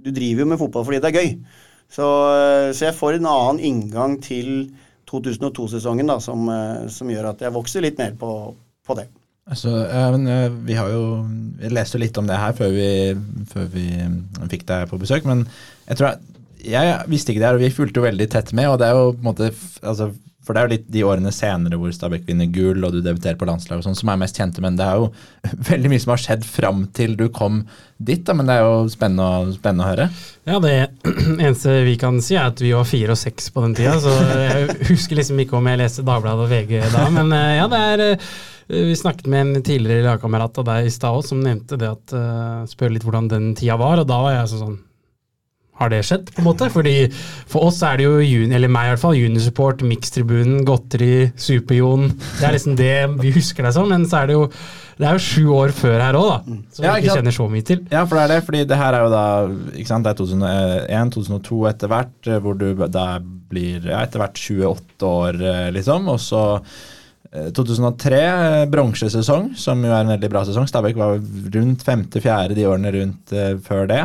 du 0.03 0.11
driver 0.11 0.45
jo 0.45 0.51
med 0.53 0.61
fotball 0.61 0.86
fordi 0.86 1.01
det 1.03 1.11
er 1.11 1.20
gøy. 1.20 1.32
Så, 1.93 2.07
eh, 2.32 2.68
så 2.72 2.88
jeg 2.88 2.99
får 2.99 3.18
en 3.18 3.30
annen 3.30 3.64
inngang 3.68 4.16
til 4.24 4.70
2002-sesongen 5.11 6.09
da, 6.09 6.18
som, 6.24 6.47
eh, 6.49 6.86
som, 6.93 7.11
gjør 7.11 7.32
at 7.34 7.45
jeg 7.45 7.55
vokser 7.55 7.84
litt 7.84 8.01
mer 8.01 8.16
på, 8.18 8.32
på 8.86 8.97
det. 8.99 9.09
Altså, 9.51 9.74
ja, 9.84 10.07
eh, 10.16 10.49
vi 10.64 10.78
har 10.78 10.88
jo 10.93 11.05
vi 11.61 11.70
leste 11.70 12.01
litt 12.01 12.16
om 12.18 12.26
det 12.30 12.38
her 12.38 12.55
før 12.57 12.72
vi, 12.74 12.88
før 13.53 13.68
vi 13.74 13.86
fikk 14.51 14.64
deg 14.70 14.88
på 14.90 15.01
besøk, 15.03 15.28
men 15.28 15.45
jeg 15.86 15.99
tror 15.99 16.12
jeg, 16.12 16.32
jeg 16.64 16.98
visste 17.10 17.32
ikke 17.32 17.42
det 17.42 17.48
her, 17.48 17.58
og 17.58 17.64
vi 17.64 17.72
fulgte 17.74 18.00
jo 18.00 18.08
veldig 18.08 18.28
tett 18.32 18.52
med. 18.56 18.68
og 18.70 18.78
det 18.80 18.88
er 18.88 18.98
jo 18.98 19.08
på 19.14 19.22
en 19.22 19.28
måte, 19.30 19.50
altså, 19.82 20.12
for 20.42 20.54
det 20.54 20.60
er 20.60 20.66
jo 20.66 20.72
litt 20.72 20.86
de 20.90 21.02
årene 21.06 21.30
senere 21.34 21.78
hvor 21.78 21.92
Stabæk 21.94 22.24
vinner 22.26 22.48
gull 22.50 22.82
og 22.82 22.96
du 22.96 22.98
debuterer 23.02 23.38
på 23.38 23.46
landslaget 23.46 23.86
sånn, 23.86 23.98
som 23.98 24.10
er 24.10 24.18
mest 24.18 24.38
kjente, 24.38 24.62
men 24.64 24.78
det 24.78 24.86
er 24.88 24.98
jo 24.98 25.10
veldig 25.70 25.92
mye 25.92 26.02
som 26.02 26.14
har 26.14 26.22
skjedd 26.24 26.46
fram 26.46 26.84
til 26.96 27.14
du 27.18 27.28
kom 27.34 27.62
dit. 28.02 28.24
Da, 28.26 28.34
men 28.34 28.50
det 28.50 28.58
er 28.58 28.66
jo 28.66 28.88
spennende, 28.90 29.54
spennende, 29.54 29.86
å 29.86 29.92
høre. 29.92 30.08
Ja, 30.50 30.58
det 30.62 30.74
eneste 31.46 31.76
vi 31.86 31.94
kan 32.00 32.18
si 32.24 32.38
er 32.38 32.50
at 32.50 32.62
vi 32.62 32.74
var 32.74 32.88
fire 32.88 33.14
og 33.14 33.22
seks 33.22 33.52
på 33.54 33.62
den 33.66 33.76
tida, 33.78 33.98
så 34.02 34.16
jeg 34.42 34.78
husker 34.92 35.20
liksom 35.20 35.42
ikke 35.44 35.58
om 35.60 35.70
jeg 35.70 35.82
leste 35.82 36.06
Dagbladet 36.06 36.48
og 36.48 36.50
VG 36.50 36.80
da, 36.90 37.06
men 37.14 37.30
eh, 37.38 37.58
ja, 37.60 37.68
det 37.70 37.84
er 37.92 38.06
eh, 38.08 38.32
vi 38.72 38.94
snakket 38.96 39.28
med 39.30 39.44
en 39.44 39.62
tidligere 39.66 40.06
lagkamerat 40.06 40.58
av 40.58 40.66
deg 40.66 40.86
i 40.88 40.94
stad 40.94 41.26
som 41.26 41.42
nevnte 41.42 41.76
det 41.76 41.90
at 41.90 42.14
uh, 42.14 42.62
Spør 42.70 42.94
litt 42.94 43.04
hvordan 43.04 43.26
den 43.28 43.50
tida 43.58 43.76
var, 43.76 44.00
og 44.00 44.08
da 44.08 44.20
var 44.22 44.36
jeg 44.38 44.52
sånn 44.54 44.78
har 45.81 45.91
det 45.93 46.03
skjedd, 46.07 46.29
på 46.35 46.43
en 46.43 46.49
måte? 46.51 46.68
Fordi 46.73 46.95
For 47.51 47.68
oss 47.68 47.81
er 47.87 47.99
det 47.99 48.07
jo, 48.07 48.20
juni, 48.20 48.55
eller 48.59 48.70
meg 48.73 48.91
i 48.91 48.93
hvert 48.93 49.03
fall, 49.03 49.18
JuniSupport 49.18 49.83
Mixtribunen, 49.89 50.62
Godteri, 50.68 51.33
Super-Jon. 51.41 52.11
Det 52.39 52.47
er 52.47 52.57
liksom 52.57 52.79
det 52.79 52.95
vi 53.23 53.35
husker 53.35 53.66
deg 53.66 53.77
som, 53.77 53.91
men 53.91 54.07
så 54.09 54.23
er 54.23 54.33
det 54.33 54.41
jo 54.41 54.47
det 55.03 55.09
er 55.09 55.16
jo 55.16 55.23
sju 55.25 55.45
år 55.57 55.73
før 55.75 55.97
her 55.99 56.16
òg, 56.18 56.29
da. 56.29 56.57
Som 56.77 56.85
ja, 56.87 56.95
vi 56.95 57.03
ikke 57.03 57.16
kjenner 57.18 57.35
så 57.35 57.47
mye 57.51 57.66
til. 57.66 57.81
Ja, 57.91 58.05
for 58.07 58.18
det 58.18 58.25
er 58.25 58.33
det. 58.35 58.41
fordi 58.47 58.61
det 58.68 58.79
her 58.79 58.97
er 58.97 59.05
jo 59.07 59.12
da 59.12 59.27
ikke 59.73 59.89
sant, 59.89 60.07
det 60.07 60.12
er 60.12 60.18
2001, 60.20 61.12
2002 61.16 61.61
etter 61.73 61.93
hvert, 61.93 62.18
eh, 62.29 62.41
hvor 62.45 62.59
du 62.61 62.66
da 62.87 63.07
blir 63.23 63.89
ja, 63.89 64.03
etter 64.05 64.23
hvert 64.23 64.39
28 64.39 65.09
år, 65.09 65.41
eh, 65.41 65.70
liksom. 65.75 66.07
Og 66.12 66.20
så 66.23 66.45
2003, 67.57 68.20
eh, 68.20 68.66
bronsesesong, 68.70 69.55
som 69.59 69.83
jo 69.83 69.91
er 69.91 70.05
en 70.05 70.14
veldig 70.14 70.31
bra 70.31 70.45
sesong. 70.47 70.68
Stabæk 70.68 71.01
var 71.01 71.16
rundt 71.57 71.83
femte-fjerde 71.87 72.59
de 72.59 72.68
årene 72.68 72.93
rundt 73.01 73.35
før 73.64 73.89
det. 73.91 74.05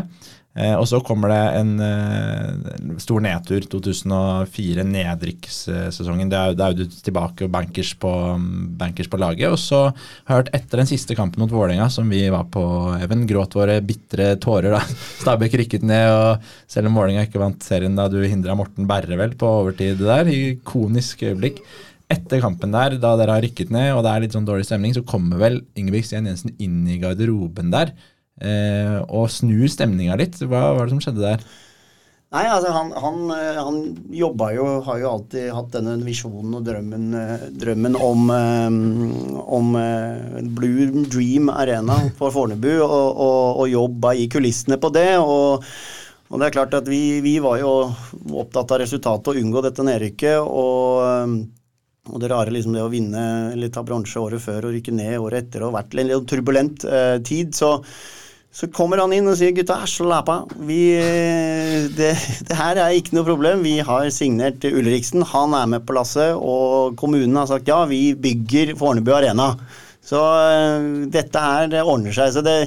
Eh, 0.58 0.74
og 0.74 0.88
så 0.90 0.98
kommer 1.06 1.30
det 1.30 1.42
en, 1.60 1.74
eh, 1.80 2.98
stor 2.98 3.22
nedtur. 3.22 3.62
2004, 3.70 4.84
nedrykkssesongen. 4.84 6.30
Da 6.30 6.50
er 6.50 6.74
du 6.74 6.86
tilbake 6.86 7.46
og 7.46 7.52
bankers 7.52 7.94
på, 7.94 8.12
bankers 8.78 9.08
på, 9.08 9.20
laget. 9.22 9.52
Og 9.52 9.60
så 9.60 9.94
har 10.26 10.28
jeg 10.28 10.38
hørt 10.38 10.54
etter 10.56 10.78
den 10.78 10.88
siste 10.88 11.16
kampen 11.16 11.40
mot 11.40 11.52
Vålerenga, 11.52 11.90
som 11.92 12.10
vi 12.10 12.28
var 12.30 12.46
på, 12.46 12.66
Even, 13.02 13.28
gråt 13.28 13.54
våre 13.54 13.82
bitre 13.82 14.36
tårer 14.38 14.72
da 14.72 14.82
Stabæk 15.22 15.60
rykket 15.62 15.84
ned. 15.84 16.10
og 16.10 16.42
Selv 16.68 16.88
om 16.88 16.96
Vålerenga 16.96 17.28
ikke 17.28 17.44
vant 17.44 17.62
serien 17.62 17.96
da 17.96 18.08
du 18.08 18.22
hindra 18.24 18.56
Morten 18.56 18.88
Berre 18.88 19.18
vel 19.18 19.36
på 19.38 19.46
overtid 19.46 20.02
der, 20.02 20.26
ikonisk 20.26 21.22
øyeblikk. 21.22 21.62
Etter 22.10 22.40
kampen 22.40 22.72
der, 22.72 22.98
da 22.98 23.16
dere 23.20 23.36
har 23.36 23.44
rykket 23.44 23.70
ned 23.70 23.94
og 23.94 24.06
det 24.06 24.12
er 24.12 24.22
litt 24.24 24.34
sånn 24.34 24.48
dårlig 24.48 24.66
stemning, 24.66 24.94
så 24.96 25.04
kommer 25.04 25.38
vel 25.38 25.62
Ingebrigt 25.76 26.14
Jensen 26.16 26.56
inn 26.58 26.88
i 26.88 26.98
garderoben 26.98 27.70
der 27.70 27.92
eh, 28.42 28.98
og 29.08 29.30
snu 29.34 29.68
stemninga 29.72 30.18
litt. 30.20 30.40
Hva 30.44 30.72
var 30.78 30.86
det 30.86 30.96
som 30.96 31.04
skjedde 31.04 31.26
der? 31.26 31.48
Nei, 32.36 32.44
altså 32.52 32.74
han, 32.76 32.90
han, 33.00 33.20
eh, 33.32 33.58
han 33.64 33.78
jobba 34.12 34.50
jo 34.52 34.66
Har 34.84 34.98
jo 35.00 35.12
alltid 35.14 35.46
hatt 35.56 35.70
denne 35.78 35.94
visjonen 36.04 36.58
og 36.58 36.66
drømmen, 36.68 37.06
eh, 37.16 37.46
drømmen 37.56 37.96
om, 37.96 38.26
eh, 38.36 39.46
om 39.58 39.78
Blue 40.58 41.06
Dream 41.08 41.48
Arena 41.54 42.02
for 42.20 42.36
Fornebu, 42.36 42.74
og, 42.84 43.08
og, 43.16 43.62
og 43.64 43.72
jobba 43.72 44.12
i 44.20 44.28
kulissene 44.32 44.80
på 44.82 44.92
det. 44.96 45.14
og 45.22 45.64
og 46.28 46.42
det 46.42 46.50
er 46.50 46.56
klart 46.58 46.74
at 46.76 46.88
vi, 46.92 47.22
vi, 47.24 47.38
var 47.40 47.56
jo 47.62 47.70
opptatt 48.36 48.74
av 48.76 48.82
resultatet 48.82 49.30
og 49.32 49.38
unngå 49.40 49.62
dette 49.64 49.86
nedrykket. 49.88 50.42
Og, 50.44 51.38
og 52.12 52.20
det 52.20 52.32
rare 52.32 52.52
liksom 52.52 52.76
det 52.76 52.84
å 52.84 52.92
vinne 52.92 53.24
eller 53.54 53.72
ta 53.72 53.84
bronse 53.88 54.20
året 54.20 54.44
før 54.44 54.68
og 54.68 54.76
rykke 54.76 54.96
ned 54.96 55.16
året 55.24 55.48
etter 55.48 55.64
og 55.64 55.76
vært 55.78 55.96
en 55.96 56.10
litt 56.12 56.28
turbulent 56.28 56.84
eh, 56.84 57.16
tid. 57.24 57.56
Så, 57.56 57.78
så 58.58 58.66
kommer 58.74 58.98
han 58.98 59.12
inn 59.14 59.30
og 59.30 59.36
sier 59.38 59.54
gutta, 59.54 59.84
slapp 59.86 60.32
av. 60.34 60.54
Det, 60.58 61.94
det, 61.94 62.56
her 62.58 62.80
er 62.82 62.96
ikke 62.98 63.14
noe 63.14 63.28
problem. 63.28 63.62
Vi 63.62 63.76
har 63.86 64.10
signert 64.10 64.66
Ulriksen. 64.66 65.22
Han 65.30 65.54
er 65.54 65.70
med 65.76 65.86
på 65.86 65.94
lasset. 65.94 66.34
Og 66.34 66.98
kommunen 66.98 67.38
har 67.38 67.46
sagt 67.52 67.70
ja, 67.70 67.84
vi 67.86 68.16
bygger 68.18 68.74
Fornebu 68.80 69.14
Arena. 69.14 69.52
Så 70.02 70.18
uh, 70.18 71.06
dette 71.14 71.44
her 71.44 71.70
det 71.70 71.86
ordner 71.86 72.18
seg. 72.18 72.34
Så 72.34 72.42
det, 72.42 72.58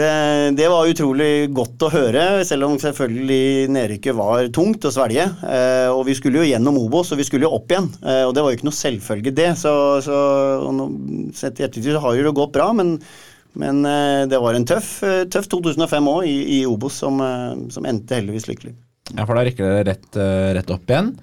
det, 0.00 0.10
det, 0.56 0.72
var 0.72 0.88
utrolig 0.88 1.50
godt 1.52 1.84
å 1.84 1.92
høre, 1.92 2.26
selv 2.48 2.70
om 2.70 2.80
selvfølgelig 2.80 3.68
nedrykket 3.76 4.16
var 4.16 4.48
tungt 4.54 4.88
å 4.88 4.92
svelge. 4.94 5.26
Eh, 5.44 5.88
og 5.92 6.06
vi 6.08 6.16
skulle 6.16 6.40
jo 6.40 6.50
gjennom 6.54 6.78
Obos, 6.80 7.10
og 7.12 7.20
vi 7.20 7.26
skulle 7.28 7.44
jo 7.44 7.56
opp 7.58 7.74
igjen. 7.74 7.90
Eh, 8.00 8.22
og 8.24 8.32
det 8.32 8.46
var 8.46 8.54
jo 8.54 8.60
ikke 8.62 8.70
noe 8.70 8.80
selvfølge, 8.80 9.34
det. 9.36 9.50
Så, 9.60 9.74
så 10.06 10.20
sett 11.36 11.60
i 11.60 11.66
ettertid 11.68 11.92
så 11.92 12.06
har 12.06 12.16
det 12.16 12.38
gått 12.38 12.56
bra, 12.56 12.70
men 12.72 12.96
men 13.58 13.84
eh, 13.84 14.28
det 14.30 14.38
var 14.42 14.54
en 14.54 14.66
tøff, 14.68 15.00
eh, 15.06 15.26
tøff 15.30 15.48
2005 15.50 16.08
òg, 16.12 16.24
i, 16.28 16.38
i, 16.60 16.62
Obos, 16.68 17.00
som, 17.02 17.20
eh, 17.24 17.52
som, 17.74 17.86
endte 17.88 18.18
heldigvis 18.18 18.48
lykkelig. 18.50 18.74
Ja, 19.16 19.24
for 19.24 19.34
da 19.34 19.44
rykker 19.46 19.66
dere 19.66 19.86
rett, 19.90 20.18
rett, 20.56 20.70
opp 20.70 20.90
igjen. 20.90 21.14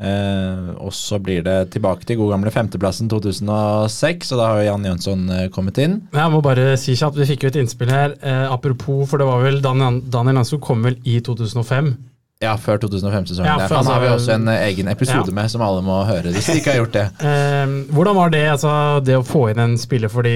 Eh, 0.00 0.68
og 0.80 0.92
så 0.96 1.18
blir 1.20 1.42
det 1.44 1.56
tilbake 1.74 2.04
til 2.08 2.20
god 2.20 2.34
gamle 2.34 2.52
femteplassen 2.52 3.08
2006, 3.12 4.32
og 4.32 4.40
da 4.40 4.48
har 4.48 4.60
jo 4.60 4.68
Jan 4.68 4.86
Jønsson 4.90 5.24
kommet 5.54 5.80
inn. 5.80 5.98
Jeg 6.16 6.32
må 6.34 6.42
bare 6.44 6.74
si 6.80 6.96
kjapt, 6.98 7.20
vi 7.20 7.28
fikk 7.32 7.46
jo 7.46 7.52
et 7.52 7.60
innspill 7.62 7.92
her. 7.92 8.16
Eh, 8.20 8.46
apropos, 8.52 9.06
for 9.08 9.20
det 9.20 9.28
var 9.28 9.44
vel 9.44 9.60
Daniel, 9.64 10.02
Nansko 10.36 10.60
kom 10.64 10.84
vel 10.88 11.00
i 11.08 11.18
2005. 11.24 11.94
Ja, 12.40 12.54
før 12.56 12.78
2005-sesongen. 12.80 13.50
Ja, 13.50 13.66
Han 13.68 13.88
har 13.90 14.00
vi 14.00 14.08
også 14.14 14.32
en 14.38 14.48
egen 14.48 14.88
episode 14.88 15.28
ja. 15.28 15.36
med 15.36 15.50
som 15.52 15.60
alle 15.60 15.82
må 15.84 15.98
høre 16.08 16.32
hvis 16.32 16.46
de 16.48 16.60
ikke 16.62 16.72
har 16.72 16.82
gjort 16.84 16.94
det. 16.96 17.08
Eh, 17.30 17.72
hvordan 17.92 18.16
var 18.16 18.30
det, 18.32 18.46
altså, 18.48 18.70
det 19.04 19.18
å 19.18 19.24
få 19.26 19.50
inn 19.50 19.60
en 19.60 19.74
spiller, 19.78 20.08
fordi 20.08 20.32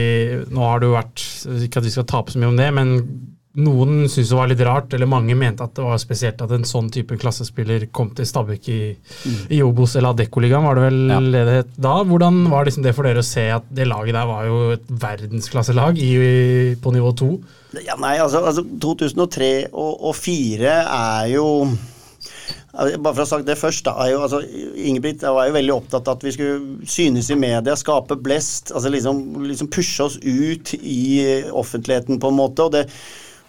nå 0.52 0.66
har 0.66 0.82
det 0.82 0.90
jo 0.90 0.94
vært 0.94 1.22
Ikke 1.64 1.80
at 1.80 1.86
vi 1.86 1.92
skal 1.94 2.06
tape 2.08 2.32
så 2.32 2.40
mye 2.40 2.50
om 2.52 2.58
det, 2.58 2.66
men 2.76 2.92
noen 3.54 4.08
syntes 4.08 4.32
det 4.32 4.36
var 4.36 4.50
litt 4.50 4.62
rart, 4.66 4.94
eller 4.96 5.08
mange 5.08 5.36
mente 5.38 5.64
at 5.64 5.72
det 5.76 5.84
var 5.86 6.00
spesielt 6.02 6.42
at 6.42 6.52
en 6.52 6.66
sånn 6.66 6.90
type 6.92 7.16
klassespiller 7.22 7.86
kom 7.94 8.10
til 8.16 8.26
Stabæk 8.26 8.68
i, 8.72 8.78
mm. 8.98 9.40
i 9.54 9.60
Obos 9.64 9.94
eller 9.94 10.10
Adeccoligaen, 10.10 10.66
var 10.66 10.78
det 10.78 10.84
vel 10.88 11.00
ja. 11.14 11.46
det 11.48 11.56
da? 11.78 11.94
Hvordan 12.08 12.42
var 12.50 12.66
liksom 12.66 12.84
det 12.84 12.94
for 12.98 13.06
dere 13.06 13.22
å 13.22 13.26
se 13.26 13.46
at 13.54 13.68
det 13.74 13.88
laget 13.88 14.18
der 14.18 14.28
var 14.28 14.48
jo 14.50 14.60
et 14.74 14.92
verdensklasselag 15.06 16.02
i, 16.02 16.12
på 16.82 16.94
nivå 16.94 17.14
to? 17.16 17.32
Ja, 17.80 17.96
nei, 18.02 18.16
altså, 18.22 18.42
altså 18.44 18.66
2003 18.82 19.52
og, 19.72 19.92
og 20.10 20.18
2004 20.18 20.76
er 20.84 21.32
jo 21.32 21.48
bare 22.74 23.12
for 23.14 23.22
å 23.22 23.24
ha 23.24 23.30
sagt 23.30 23.46
det 23.48 23.58
først, 23.60 23.84
da, 23.86 24.08
jo, 24.10 24.22
altså, 24.26 24.40
Ingebrigt 24.74 25.22
var 25.22 25.48
jo 25.48 25.56
veldig 25.56 25.74
opptatt 25.76 26.08
av 26.10 26.18
at 26.18 26.24
vi 26.26 26.32
skulle 26.34 26.88
synes 26.90 27.30
i 27.30 27.38
media, 27.38 27.76
skape 27.78 28.18
blest. 28.20 28.72
altså 28.74 28.90
Liksom, 28.90 29.20
liksom 29.46 29.70
pushe 29.74 30.08
oss 30.08 30.18
ut 30.22 30.74
i 30.80 31.44
offentligheten, 31.50 32.18
på 32.22 32.32
en 32.32 32.40
måte. 32.40 32.66
og 32.66 32.74
det 32.74 32.88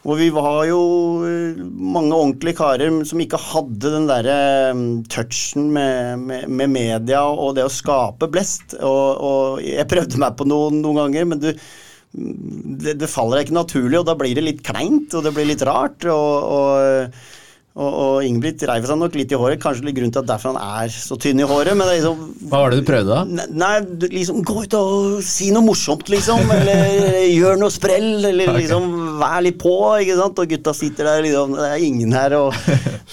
og 0.06 0.20
vi 0.20 0.28
var 0.30 0.68
jo 0.70 0.82
eh, 1.26 1.62
mange 1.66 2.14
ordentlige 2.14 2.60
karer 2.60 3.00
som 3.10 3.22
ikke 3.24 3.40
hadde 3.42 3.90
den 3.90 4.06
derre 4.06 4.36
mm, 4.78 4.90
touchen 5.10 5.72
med, 5.74 6.22
med, 6.22 6.46
med, 6.46 6.70
media 6.76 7.24
og 7.26 7.56
det 7.58 7.66
å 7.66 7.74
skape 7.74 8.30
blest. 8.30 8.78
Og, 8.78 9.08
og 9.18 9.64
jeg 9.66 9.90
prøvde 9.90 10.22
meg 10.22 10.38
på 10.38 10.46
noen, 10.46 10.78
noen 10.84 11.00
ganger, 11.02 11.26
men 11.32 11.42
du, 11.42 11.50
det, 12.14 12.94
det, 13.02 13.10
faller 13.10 13.40
deg 13.40 13.48
ikke 13.48 13.58
naturlig, 13.58 13.98
og 13.98 14.06
da 14.12 14.16
blir 14.20 14.38
det 14.38 14.46
litt 14.46 14.62
kleint, 14.68 15.10
og 15.18 15.26
det 15.26 15.34
blir 15.34 15.50
litt 15.50 15.66
rart. 15.66 16.06
og, 16.06 16.54
og 16.60 17.10
og, 17.76 17.92
og 17.92 18.24
Ingebrigt 18.24 18.62
reiv 18.70 18.86
seg 18.88 19.00
nok 19.02 19.16
litt 19.20 19.34
i 19.36 19.40
håret, 19.40 19.60
kanskje 19.60 19.90
litt 19.90 19.98
grunn 19.98 20.14
til 20.16 20.22
at 20.22 20.30
derfor 20.30 20.54
han 20.54 20.84
er 20.86 20.94
så 20.96 21.18
tynn 21.20 21.42
i 21.44 21.48
håret. 21.48 21.76
men 21.76 21.90
liksom, 21.92 22.22
Hva 22.48 22.62
var 22.64 22.72
det 22.72 22.80
du 22.80 22.88
prøvde, 22.88 23.18
da? 23.18 23.48
Nei, 23.52 23.74
liksom 24.14 24.40
Gå 24.48 24.62
ut 24.64 24.78
og 24.80 25.18
si 25.28 25.50
noe 25.52 25.66
morsomt, 25.66 26.08
liksom. 26.14 26.40
Eller 26.56 27.18
gjør 27.40 27.60
noe 27.60 27.74
sprell. 27.76 28.14
Eller 28.32 28.48
okay. 28.48 28.62
liksom 28.64 28.88
vær 29.20 29.44
litt 29.46 29.60
på, 29.62 29.74
ikke 30.02 30.18
sant. 30.20 30.42
Og 30.42 30.52
gutta 30.52 30.74
sitter 30.78 31.10
der, 31.10 31.24
liksom. 31.26 31.56
Det 31.58 31.70
er 31.70 31.86
ingen 31.88 32.16
her. 32.16 32.36
Og 32.40 32.56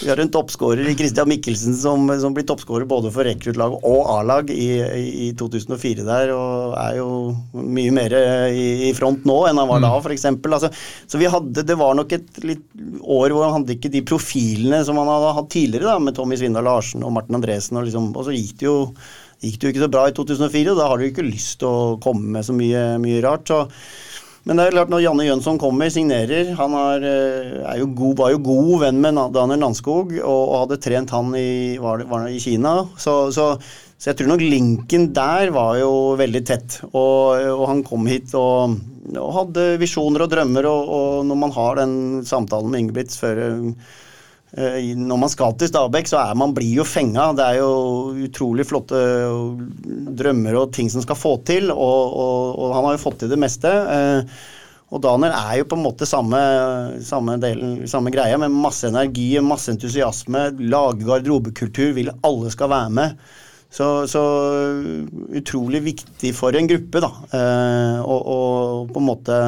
vi 0.01 0.11
har 0.11 0.23
en 0.23 0.33
toppskårer 0.33 0.89
i 0.91 0.97
Christian 0.99 1.31
Mikkelsen 1.31 1.77
som, 1.79 2.11
som 2.23 2.37
blir 2.37 2.47
toppskårer 2.49 2.89
både 2.89 3.13
for 3.15 3.29
rekruttlag 3.29 3.77
og 3.79 4.13
A-lag 4.17 4.51
i, 4.53 4.71
i, 5.29 5.31
2004 5.39 6.07
der, 6.07 6.33
og 6.35 6.77
er 6.81 6.99
jo 6.99 7.09
mye 7.53 7.93
mer 7.95 8.17
i, 8.53 8.67
i 8.89 8.93
front 8.97 9.27
nå 9.29 9.39
enn 9.49 9.61
han 9.61 9.71
var 9.71 9.83
da, 9.85 9.93
mm. 9.95 10.07
f.eks. 10.07 10.29
Altså, 10.53 10.73
så 11.09 11.21
vi 11.21 11.31
hadde 11.31 11.65
Det 11.67 11.77
var 11.79 11.95
nok 11.97 12.13
et 12.17 12.43
litt 12.45 12.65
år 13.03 13.33
hvor 13.33 13.47
han 13.47 13.61
hadde 13.61 13.77
ikke 13.77 13.93
de 13.93 14.03
profilene 14.07 14.53
profilene 14.53 14.85
som 14.85 14.99
han 14.99 15.11
hadde 15.11 15.35
hatt 15.37 15.51
tidligere, 15.51 15.91
da, 15.91 15.99
med 15.99 16.15
Tommy 16.17 16.37
Svindal 16.37 16.65
Larsen 16.65 17.05
og 17.05 17.13
Martin 17.13 17.37
Andresen. 17.39 17.79
Og, 17.79 17.87
liksom, 17.87 18.13
og 18.15 18.27
så 18.27 18.35
gikk 18.35 18.59
det, 18.61 18.67
jo, 18.67 18.77
gikk 19.43 19.59
det 19.59 19.67
jo 19.67 19.73
ikke 19.73 19.85
så 19.85 19.93
bra 19.93 20.07
i 20.09 20.17
2004, 20.17 20.73
og 20.73 20.79
da 20.81 20.89
har 20.89 20.99
du 20.99 21.09
ikke 21.09 21.27
lyst 21.27 21.61
til 21.61 21.69
å 21.69 21.99
komme 22.03 22.37
med 22.37 22.47
så 22.47 22.57
mye, 22.57 22.85
mye 23.03 23.23
rart. 23.25 23.49
så 23.49 23.67
men 24.43 24.59
det 24.59 24.65
er 24.65 24.75
klart 24.75 24.91
når 24.91 25.05
Janne 25.05 25.25
Jønsson 25.29 25.59
kommer, 25.61 25.91
signerer 25.93 26.51
Han 26.59 26.75
er, 26.75 27.05
eh, 27.07 27.53
er 27.63 27.79
jo 27.79 27.87
god, 27.95 28.17
var 28.19 28.33
jo 28.35 28.41
god 28.43 28.73
venn 28.83 28.99
med 29.03 29.21
Daniel 29.37 29.63
Landskog 29.63 30.17
og, 30.19 30.43
og 30.43 30.57
hadde 30.65 30.81
trent 30.83 31.15
han 31.15 31.31
i, 31.39 31.79
var, 31.83 32.03
var 32.11 32.27
i 32.27 32.41
Kina. 32.43 32.75
Så, 32.99 33.31
så, 33.35 33.53
så, 33.95 34.11
jeg 34.11 34.19
tror 34.19 34.33
nok 34.33 34.43
linken 34.43 35.13
der 35.15 35.53
var 35.55 35.77
jo 35.79 35.93
veldig 36.19 36.43
tett. 36.49 36.81
Og, 36.91 37.39
og 37.55 37.67
han 37.71 37.85
kom 37.87 38.11
hit 38.11 38.35
og, 38.39 38.75
og 39.15 39.35
hadde 39.39 39.69
visjoner 39.83 40.27
og 40.27 40.33
drømmer, 40.35 40.67
og, 40.71 41.23
når 41.29 41.43
man 41.47 41.55
har 41.55 41.83
den 41.85 41.95
samtalen 42.27 42.75
med 42.75 42.83
Ingebrigt 42.83 43.15
før 43.19 43.45
når 44.53 45.17
man 45.17 45.31
skal 45.33 45.55
til 45.57 45.71
Stabæk, 45.71 46.11
så 46.11 46.19
er 46.21 46.37
man 46.37 46.53
blir 46.53 46.83
jo 46.83 46.85
fenga. 46.85 47.31
Det 47.37 47.45
er 47.45 47.61
jo 47.63 47.71
utrolig 48.27 48.67
flotte 48.69 48.99
drømmer 50.19 50.59
og 50.61 50.75
ting 50.77 50.91
som 50.93 51.05
skal 51.05 51.17
få 51.17 51.39
til, 51.49 51.71
og, 51.73 52.01
og, 52.13 52.59
og 52.59 52.75
han 52.77 52.89
har 52.91 52.99
jo 52.99 53.05
fått 53.07 53.23
til 53.23 53.33
det 53.33 53.41
meste. 53.41 53.71
Eh, 53.71 54.35
og 54.93 55.01
Daniel 55.01 55.33
er 55.33 55.63
jo 55.63 55.69
på 55.71 55.79
en 55.79 55.87
måte 55.87 56.09
samme, 56.09 56.41
samme, 57.01 57.39
delen, 57.41 57.79
samme 57.89 58.13
greia, 58.13 58.37
med 58.41 58.53
masse 58.53 58.91
energi, 58.91 59.31
masse 59.41 59.73
entusiasme, 59.73 60.51
lage 60.69 61.07
garderobekultur, 61.09 61.95
vil 61.97 62.13
alle 62.21 62.53
skal 62.53 62.69
være 62.75 62.93
med. 62.99 63.25
Så, 63.73 63.87
så, 64.05 64.21
utrolig 65.33 65.81
viktig 65.87 66.35
for 66.37 66.53
en 66.53 66.69
gruppe, 66.69 67.01
da. 67.01 67.09
Eh, 67.39 68.03
og, 68.05 68.29
og 68.35 68.93
på 68.93 69.01
en 69.01 69.09
måte 69.09 69.39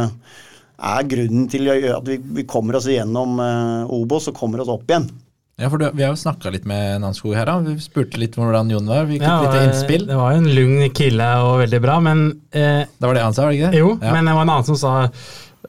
er 0.75 1.07
grunnen 1.11 1.47
til 1.51 1.71
at 1.71 2.09
vi, 2.09 2.19
vi 2.19 2.47
kommer 2.49 2.79
oss 2.79 2.89
gjennom 2.91 3.39
uh, 3.39 3.93
Obos 3.95 4.29
og 4.31 4.37
kommer 4.39 4.63
oss 4.65 4.73
opp 4.73 4.89
igjen. 4.91 5.07
Ja, 5.55 5.69
for 5.71 5.79
du, 5.79 5.87
Vi 5.95 6.03
har 6.03 6.11
jo 6.11 6.19
snakka 6.19 6.51
litt 6.51 6.65
med 6.67 7.01
Nanskog 7.05 7.37
her. 7.37 7.47
da. 7.47 7.61
Vi 7.63 7.79
spurte 7.83 8.19
litt 8.19 8.35
hvordan 8.35 8.73
Jon 8.73 8.91
var. 8.91 9.07
Vi 9.07 9.21
fikk 9.21 9.27
ja, 9.29 9.37
litt 9.45 9.69
innspill. 9.69 10.07
Det 10.09 10.17
var 10.19 10.35
jo 10.35 10.43
en 10.43 10.51
lugn 10.51 10.89
kille 10.97 11.29
og 11.47 11.61
veldig 11.63 11.81
bra, 11.85 12.01
men 12.03 12.27
eh, 12.51 12.83
Det 12.91 13.07
var 13.07 13.15
det 13.15 13.23
han 13.23 13.37
sa, 13.37 13.45
var 13.45 13.55
det 13.55 13.61
ikke 13.61 13.71
det? 13.71 13.83
Jo, 13.85 13.93
ja. 14.03 14.15
men 14.17 14.27
det 14.27 14.35
var 14.35 14.43
en 14.43 14.55
annen 14.57 14.67
som 14.67 14.81
sa 14.81 14.95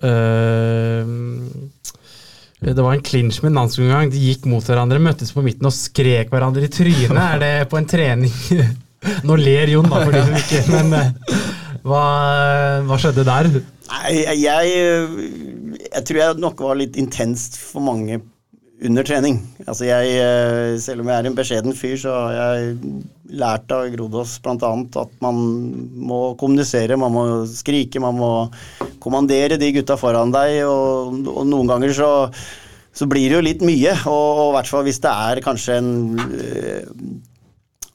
øh, 0.09 1.03
det 2.65 2.81
var 2.81 2.95
en 2.95 3.03
clinch 3.05 3.43
med 3.43 3.53
Nanskog 3.53 3.85
en 3.85 3.93
gang. 3.93 4.09
De 4.09 4.23
gikk 4.25 4.47
mot 4.49 4.65
hverandre, 4.65 4.97
møttes 4.97 5.29
på 5.35 5.43
midten 5.45 5.69
og 5.69 5.75
skrek 5.75 6.33
hverandre 6.33 6.65
i 6.65 6.71
trynet. 6.73 7.13
Er 7.13 7.43
det 7.43 7.53
på 7.69 7.77
en 7.77 7.85
trening? 7.89 8.33
Nå 9.27 9.37
ler 9.37 9.69
Jon, 9.69 9.85
da, 9.85 10.01
for 10.01 10.15
de 10.15 10.23
som 10.25 10.37
ikke 10.39 10.63
Men 10.71 10.93
øh, 10.97 11.09
hva, 11.85 12.05
hva 12.87 12.97
skjedde 12.97 13.27
der? 13.27 13.51
Nei, 13.85 14.23
jeg, 14.41 14.71
jeg 15.85 16.05
tror 16.07 16.21
jeg 16.21 16.39
nok 16.41 16.63
var 16.65 16.79
litt 16.79 16.97
intenst 16.99 17.59
for 17.61 17.85
mange 17.85 18.21
under 18.85 19.05
trening. 19.07 19.37
Altså 19.65 19.87
jeg, 19.87 20.79
selv 20.83 21.03
om 21.03 21.09
jeg 21.09 21.21
er 21.21 21.29
en 21.29 21.37
beskjeden 21.37 21.77
fyr, 21.77 21.95
så 22.01 22.15
har 22.15 22.33
jeg 22.35 22.73
lært 23.39 23.71
av 23.73 23.87
Grodås 23.93 24.35
bl.a. 24.43 24.71
at 25.01 25.13
man 25.23 25.39
må 26.09 26.19
kommunisere, 26.39 26.97
man 26.99 27.15
må 27.15 27.25
skrike, 27.49 28.01
man 28.03 28.19
må 28.19 28.31
kommandere 29.03 29.59
de 29.61 29.71
gutta 29.77 29.97
foran 29.99 30.33
deg, 30.35 30.59
og, 30.67 31.21
og 31.31 31.47
noen 31.47 31.71
ganger 31.71 31.95
så, 31.95 32.11
så 32.95 33.07
blir 33.09 33.29
det 33.29 33.39
jo 33.39 33.45
litt 33.47 33.63
mye. 33.65 33.95
Og, 34.11 34.49
i 34.49 34.57
hvert 34.57 34.73
fall 34.73 34.85
hvis 34.89 35.01
det 35.05 35.13
er 35.13 35.45
kanskje 35.45 35.79
en 35.79 35.93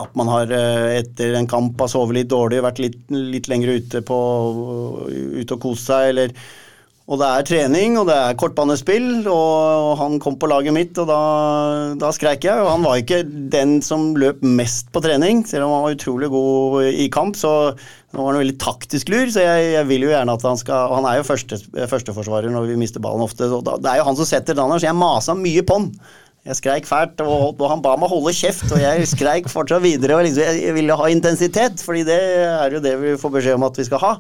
at 0.01 0.17
man 0.19 0.31
har 0.33 0.51
eh, 0.55 1.01
etter 1.01 1.37
en 1.39 1.51
kamp 1.51 1.81
har 1.81 1.91
sovet 1.93 2.21
litt 2.21 2.33
dårlig, 2.33 2.63
vært 2.65 2.83
litt, 2.83 2.99
litt 3.11 3.51
lenger 3.51 3.77
ute, 3.77 4.03
på, 4.07 4.19
ute 5.11 5.57
og 5.57 5.63
kost 5.63 5.91
seg, 5.91 6.11
eller 6.15 6.35
og 7.11 7.19
det 7.19 7.27
er 7.27 7.47
trening, 7.49 7.97
og 7.99 8.05
det 8.07 8.15
er 8.15 8.37
kortbanespill, 8.39 9.25
og 9.27 9.97
han 9.99 10.21
kom 10.23 10.37
på 10.39 10.47
laget 10.47 10.75
mitt, 10.77 10.99
og 11.03 11.09
da, 11.11 11.23
da 11.99 12.13
skreik 12.15 12.47
jeg. 12.47 12.63
Og 12.63 12.71
han 12.71 12.85
var 12.87 13.01
ikke 13.01 13.25
den 13.51 13.81
som 13.83 14.13
løp 14.21 14.45
mest 14.47 14.93
på 14.95 15.03
trening, 15.03 15.43
selv 15.49 15.67
om 15.67 15.75
han 15.75 15.85
var 15.89 15.97
utrolig 15.97 16.29
god 16.31 16.87
i 16.87 17.09
kamp. 17.11 17.35
Så 17.41 17.51
nå 17.75 18.21
var 18.21 18.31
han 18.31 18.45
veldig 18.45 18.61
taktisk 18.63 19.11
lur, 19.11 19.27
så 19.35 19.43
jeg, 19.43 19.73
jeg, 19.75 19.89
vil 19.91 20.07
jo 20.07 20.15
gjerne 20.15 20.39
at 20.39 20.47
han 20.47 20.63
skal 20.63 20.93
Og 20.93 21.01
han 21.01 21.09
er 21.11 21.19
jo 21.19 21.27
første, 21.27 21.59
førsteforsvarer 21.91 22.55
når 22.55 22.71
vi 22.71 22.79
mister 22.79 23.03
ballen 23.03 23.27
ofte, 23.27 23.51
så 23.51 23.59
da, 23.67 23.75
det 23.83 23.91
er 23.91 24.05
jo 24.05 24.07
han 24.13 24.21
som 24.21 24.31
setter 24.31 24.59
den, 24.61 24.79
så 24.79 24.87
jeg 24.87 25.03
masa 25.03 25.35
mye 25.35 25.67
på 25.67 25.81
han. 25.81 25.91
Jeg 26.41 26.57
skreik 26.57 26.87
fælt, 26.89 27.21
og, 27.21 27.59
han 27.69 27.83
ba 27.85 27.99
meg 28.01 28.09
holde 28.09 28.33
kjeft, 28.33 28.71
og 28.73 28.81
jeg 28.81 29.09
skreik 29.11 29.49
fortsatt 29.53 29.83
videre. 29.85 30.17
og 30.17 30.25
liksom, 30.25 30.57
Jeg 30.57 30.77
ville 30.77 30.97
ha 30.97 31.09
intensitet, 31.13 31.83
fordi 31.85 32.07
det 32.09 32.21
er 32.47 32.73
jo 32.73 32.81
det 32.81 32.95
vi 33.01 33.19
får 33.21 33.35
beskjed 33.35 33.59
om 33.59 33.67
at 33.69 33.77
vi 33.77 33.85
skal 33.85 34.01
ha. 34.01 34.15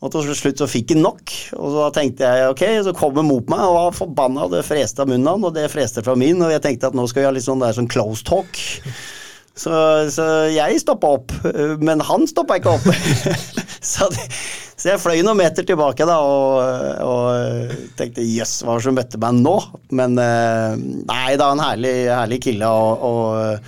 Og 0.00 0.10
til 0.10 0.32
slutt 0.32 0.58
så 0.58 0.66
fikk 0.70 0.94
han 0.94 1.04
nok, 1.04 1.32
og 1.60 1.74
så 1.74 1.86
tenkte 1.94 2.24
jeg 2.24 2.50
ok, 2.50 2.62
så 2.86 2.94
kom 2.96 3.18
han 3.20 3.28
mot 3.28 3.50
meg 3.52 3.62
og 3.62 3.76
var 3.76 3.96
forbanna, 3.98 4.46
og 4.46 4.54
det 4.56 4.64
freste 4.64 5.04
av 5.04 5.10
munnen 5.10 5.28
han, 5.28 5.44
og 5.44 5.54
det 5.54 5.68
freste 5.70 6.02
fra 6.02 6.16
min, 6.18 6.40
og 6.40 6.54
jeg 6.54 6.64
tenkte 6.64 6.88
at 6.88 6.96
nå 6.96 7.04
skal 7.10 7.22
vi 7.22 7.28
ha 7.28 7.34
litt 7.36 7.46
sånn 7.46 7.60
der 7.62 7.76
sånn 7.76 7.90
close 7.92 8.24
talk. 8.26 8.58
Så, 9.60 9.70
så 10.08 10.26
jeg 10.48 10.80
stoppa 10.80 11.14
opp, 11.18 11.34
men 11.84 12.00
han 12.08 12.24
stoppa 12.30 12.56
ikke 12.58 12.78
opp. 12.78 12.88
så 13.92 14.08
det, 14.14 14.24
så 14.80 14.94
jeg 14.94 15.00
fløy 15.02 15.20
noen 15.20 15.36
meter 15.36 15.66
tilbake 15.68 16.06
da 16.08 16.16
og, 16.24 16.56
og 17.04 17.72
tenkte 17.98 18.24
jøss, 18.24 18.62
hva 18.64 18.72
var 18.72 18.80
det 18.80 18.86
som 18.86 18.96
møtte 18.96 19.20
meg 19.20 19.40
nå? 19.42 19.54
Men 19.98 20.16
eh, 20.22 20.76
nei, 21.04 21.34
da, 21.36 21.50
en 21.52 21.60
herlig, 21.60 21.94
herlig 22.08 22.38
kille. 22.46 22.70
og, 22.70 23.04
og 23.04 23.60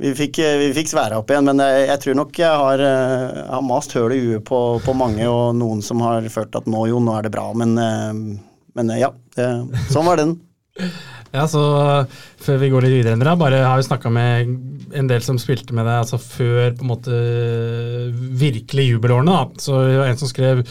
vi 0.00 0.14
fikk, 0.16 0.38
fikk, 0.72 0.88
svære 0.88 1.18
opp 1.18 1.32
igjen, 1.32 1.50
men 1.50 1.60
jeg, 1.60 1.88
jeg 1.90 2.00
tror 2.04 2.14
nok 2.22 2.38
jeg 2.40 2.60
har, 2.62 2.82
jeg 2.86 3.48
har 3.50 3.66
mast 3.66 3.96
høl 3.98 4.14
i 4.14 4.20
huet 4.22 4.46
på, 4.48 4.60
på, 4.80 4.94
mange, 4.96 5.26
og 5.28 5.50
noen 5.58 5.82
som 5.84 6.00
har 6.06 6.24
følt 6.32 6.56
at 6.56 6.70
nå 6.70 6.86
jo, 6.88 7.02
nå 7.04 7.18
er 7.18 7.26
det 7.26 7.34
bra. 7.34 7.50
Men, 7.58 7.74
eh, 7.82 8.62
men 8.78 8.94
ja, 8.96 9.10
det, 9.36 9.50
sånn 9.90 10.08
var 10.08 10.22
den. 10.22 10.38
Ja, 11.30 11.44
så 11.46 11.62
Før 12.42 12.56
vi 12.58 12.70
går 12.72 12.82
litt 12.82 12.94
videre, 12.96 13.14
Endra, 13.14 13.36
bare 13.38 13.60
har 13.62 13.78
vi 13.78 13.86
snakka 13.86 14.10
med 14.10 14.48
en 14.96 15.06
del 15.10 15.22
som 15.22 15.36
spilte 15.38 15.74
med 15.76 15.84
deg 15.86 16.00
altså 16.00 16.18
før 16.18 16.72
på 16.74 16.82
en 16.82 16.88
måte 16.88 17.18
virkelig 18.40 18.86
jubelårene. 18.88 19.36
da. 19.36 19.60
Så 19.62 19.76
det 19.86 19.98
var 20.00 20.10
En 20.10 20.18
som 20.18 20.30
skrev 20.30 20.62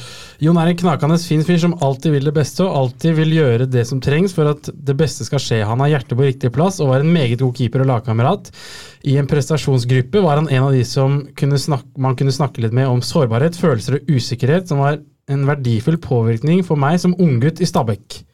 Jon 0.44 0.58
er 0.60 0.72
en 0.72 0.80
knakende 0.82 1.20
fin 1.22 1.46
fyr 1.48 1.62
som 1.62 1.78
alltid 1.80 2.18
vil 2.18 2.28
det 2.28 2.36
beste 2.36 2.66
og 2.66 2.76
alltid 2.82 3.16
vil 3.22 3.36
gjøre 3.38 3.70
det 3.72 3.86
som 3.88 4.02
trengs 4.04 4.36
for 4.36 4.52
at 4.52 4.72
det 4.74 4.98
beste 5.00 5.28
skal 5.28 5.44
skje. 5.44 5.62
Han 5.64 5.80
har 5.86 5.94
hjertet 5.94 6.18
på 6.18 6.28
riktig 6.28 6.52
plass 6.58 6.82
og 6.82 6.92
var 6.92 7.06
en 7.06 7.14
meget 7.14 7.40
god 7.40 7.56
keeper 7.56 7.86
og 7.86 7.92
lagkamerat. 7.94 8.52
I 9.08 9.16
en 9.22 9.30
prestasjonsgruppe 9.30 10.26
var 10.26 10.42
han 10.42 10.50
en 10.50 10.66
av 10.68 10.76
de 10.76 10.84
som 10.84 11.22
kunne 11.40 11.62
snakke, 11.62 11.94
man 11.96 12.18
kunne 12.20 12.36
snakke 12.36 12.66
litt 12.66 12.76
med 12.76 12.90
om 12.90 13.06
sårbarhet, 13.06 13.56
følelser 13.56 14.02
og 14.02 14.12
usikkerhet, 14.12 14.68
som 14.68 14.82
var 14.84 15.00
en 15.30 15.46
verdifull 15.48 16.02
påvirkning 16.02 16.66
for 16.68 16.82
meg 16.82 17.00
som 17.00 17.16
unggutt 17.16 17.62
i 17.64 17.70
Stabekk. 17.70 18.26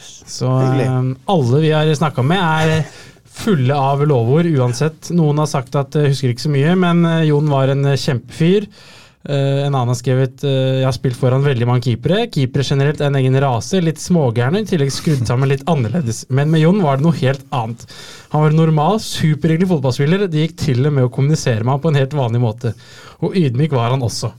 Så 0.00 0.48
um, 0.48 1.14
alle 1.30 1.60
vi 1.62 1.72
har 1.74 1.90
snakka 1.94 2.24
med, 2.26 2.40
er 2.40 2.84
fulle 3.34 3.76
av 3.76 4.04
lovord 4.06 4.48
uansett. 4.48 5.10
Noen 5.14 5.42
har 5.42 5.50
sagt 5.50 5.74
at 5.78 5.96
jeg 5.96 6.08
uh, 6.08 6.12
husker 6.12 6.34
ikke 6.34 6.46
så 6.46 6.52
mye, 6.54 6.74
men 6.80 7.06
uh, 7.06 7.22
Jon 7.26 7.50
var 7.50 7.72
en 7.72 7.86
uh, 7.92 7.96
kjempefyr. 7.98 8.68
En 9.24 9.72
annen 9.72 9.88
har 9.88 9.96
skrevet 9.96 10.42
jeg 10.44 10.82
har 10.84 10.92
spilt 10.92 11.16
foran 11.16 11.40
veldig 11.40 11.64
mange 11.64 11.86
keepere. 11.86 12.26
Keepere 12.28 12.66
generelt 12.68 13.00
er 13.00 13.08
en 13.08 13.16
egen 13.16 13.38
rase, 13.40 13.80
litt 13.80 13.96
smågærne, 13.96 14.60
i 14.60 14.68
tillegg 14.68 14.92
skrudd 14.92 15.22
sammen 15.24 15.48
litt 15.48 15.64
annerledes. 15.64 16.26
Men 16.28 16.52
med 16.52 16.60
Jon 16.60 16.82
var 16.84 17.00
det 17.00 17.06
noe 17.06 17.16
helt 17.22 17.40
annet. 17.48 17.86
Han 18.34 18.44
var 18.44 18.52
en 18.52 18.60
normal, 18.60 19.00
superhyggelig 19.00 19.70
fotballspiller. 19.72 20.26
Det 20.28 20.44
gikk 20.44 20.58
til 20.66 20.84
og 20.84 20.92
med 20.98 21.08
å 21.08 21.12
kommunisere 21.16 21.64
med 21.64 21.72
ham 21.72 21.80
på 21.86 21.94
en 21.94 22.02
helt 22.02 22.20
vanlig 22.20 22.44
måte. 22.44 22.76
Og 23.24 23.32
ydmyk 23.40 23.72
var 23.72 23.96
han 23.96 24.04
også. 24.04 24.34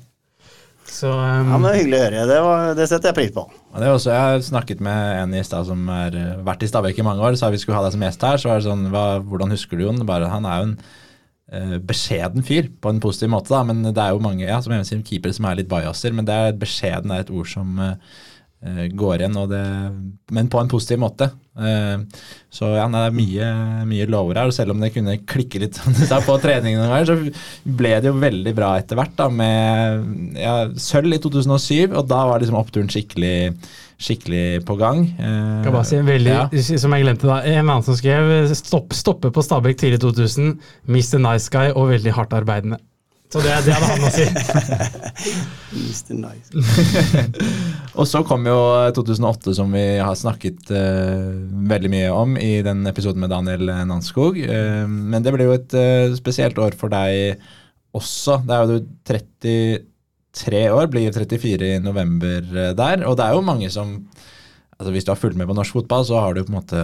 Så, 0.96 1.10
um, 1.12 1.50
ja, 1.52 1.58
men 1.58 1.66
det 1.68 1.72
er 1.74 1.80
Hyggelig 1.82 1.98
å 1.98 2.04
høre. 2.06 2.26
Det, 2.30 2.42
var, 2.46 2.68
det 2.78 2.88
setter 2.88 3.12
jeg 3.12 3.18
pris 3.18 3.32
på. 3.36 3.44
Ja, 3.52 3.80
det 3.82 3.88
er 3.88 3.96
også, 3.98 4.12
jeg 4.14 4.28
har 4.30 4.44
snakket 4.48 4.84
med 4.86 5.22
en 5.22 5.34
i 5.36 5.44
stad 5.44 5.68
som 5.68 5.90
har 5.92 6.16
eh, 6.16 6.36
vært 6.48 6.64
i 6.64 6.70
Stabekk 6.72 7.02
i 7.02 7.08
mange 7.08 7.26
år. 7.26 7.36
Sa 7.40 7.50
vi 7.52 7.60
skulle 7.60 7.80
ha 7.80 7.84
deg 7.84 7.96
som 7.98 8.06
gjest 8.06 8.24
her. 8.24 8.40
Så 8.40 8.52
var 8.52 8.62
det 8.62 8.68
sånn 8.70 8.86
hva, 8.94 9.08
Hvordan 9.26 9.52
husker 9.52 9.80
du 9.80 9.84
Jon? 9.86 10.06
Bare, 10.08 10.30
han 10.32 10.48
er 10.48 10.62
jo 10.62 10.70
en 10.70 10.78
uh, 10.78 11.76
beskjeden 11.92 12.46
fyr, 12.48 12.70
på 12.80 12.94
en 12.94 13.02
positiv 13.04 13.34
måte, 13.34 13.52
da. 13.52 13.66
Men 13.68 13.84
det 13.90 14.00
er 14.00 14.16
jo 14.16 14.24
mange 14.24 14.48
ja, 14.48 14.62
som 14.64 14.76
jeg 14.76 14.88
sier, 14.88 15.04
keepere 15.10 15.36
som 15.36 15.50
er 15.50 15.60
litt 15.60 15.72
bajaser. 15.72 16.16
Men 16.16 16.30
det 16.30 16.40
er 16.46 16.64
beskjeden 16.64 17.12
er 17.12 17.26
et 17.26 17.34
ord 17.34 17.52
som 17.52 17.76
uh, 17.82 18.22
går 18.98 19.22
igjen, 19.22 19.36
det, 19.52 19.64
men 20.36 20.50
på 20.50 20.62
en 20.62 20.72
positiv 20.72 21.02
måte. 21.04 21.30
Uh, 21.56 22.04
så 22.52 22.74
ja, 22.74 22.84
det 22.92 23.00
er 23.00 23.14
mye, 23.16 23.50
mye 23.88 24.08
lover 24.12 24.42
her. 24.42 24.50
og 24.52 24.56
Selv 24.56 24.74
om 24.74 24.82
det 24.84 24.92
kunne 24.96 25.20
klikke 25.24 25.62
litt 25.64 25.80
på 26.28 26.38
treningen 26.44 26.82
noen 26.82 26.92
ganger, 26.92 27.12
så 27.12 27.72
ble 27.80 27.94
det 28.02 28.12
jo 28.12 28.20
veldig 28.20 28.56
bra 28.58 28.74
etter 28.82 29.00
hvert. 29.00 29.16
da, 29.20 29.30
Med 29.32 30.38
ja, 30.42 30.58
sølv 30.82 31.16
i 31.16 31.22
2007, 31.24 31.94
og 31.94 32.04
da 32.12 32.26
var 32.32 32.44
liksom 32.44 32.60
oppturen 32.60 32.92
skikkelig 32.92 33.36
skikkelig 34.02 34.66
på 34.68 34.76
gang. 34.76 35.06
Eh, 35.16 35.62
kan 35.64 35.72
bare 35.72 35.88
si 35.88 36.00
veldig, 36.04 36.32
ja. 36.34 36.64
Som 36.82 36.96
jeg 36.96 37.06
glemte 37.06 37.30
da, 37.30 37.38
En 37.48 37.62
annen 37.64 37.86
som 37.86 37.96
skrev 37.96 38.52
stopp, 38.52 38.92
'stoppe 38.92 39.32
på 39.32 39.44
Stabæk 39.44 39.80
tidlig 39.80 40.02
2000', 40.04 40.58
'Mr. 40.88 41.20
Nice 41.24 41.50
Guy' 41.50 41.72
og 41.72 41.90
'veldig 41.94 42.12
hardt 42.12 42.36
arbeidende'. 42.36 42.82
Så 43.34 43.42
det, 43.44 43.52
det 43.66 43.74
hadde 43.76 43.90
han 43.90 44.06
å 44.06 44.12
si. 44.14 44.26
Mr. 45.76 46.14
Nice. 46.22 46.50
og 48.00 48.08
så 48.08 48.22
kom 48.28 48.46
jo 48.48 48.56
2008, 48.96 49.56
som 49.58 49.74
vi 49.76 49.84
har 50.00 50.16
snakket 50.16 50.72
uh, 50.72 51.34
veldig 51.68 51.92
mye 51.92 52.14
om 52.16 52.38
i 52.40 52.62
den 52.66 52.86
episoden 52.88 53.26
med 53.26 53.34
Daniel 53.34 53.74
Nanskog. 53.90 54.40
Uh, 54.40 54.86
men 54.88 55.26
det 55.26 55.36
ble 55.36 55.50
jo 55.50 55.58
et 55.58 55.76
uh, 55.76 56.16
spesielt 56.16 56.62
år 56.62 56.78
for 56.80 56.94
deg 56.94 57.42
også. 57.96 58.40
Det 58.46 58.56
er 58.56 58.72
jo 58.72 58.80
33 59.10 60.64
år, 60.76 60.88
blir 60.92 61.16
34 61.16 61.74
i 61.76 61.82
november 61.84 62.42
eh, 62.44 62.74
der. 62.78 63.06
Og 63.08 63.18
det 63.18 63.28
er 63.28 63.36
jo 63.38 63.46
mange 63.46 63.72
som 63.74 63.98
altså 64.76 64.92
Hvis 64.92 65.06
du 65.08 65.12
har 65.14 65.20
fulgt 65.20 65.38
med 65.40 65.48
på 65.48 65.56
norsk 65.56 65.78
fotball, 65.78 66.04
så 66.08 66.20
har 66.20 66.36
du 66.36 66.44
på 66.44 66.52
en 66.52 66.58
måte 66.58 66.82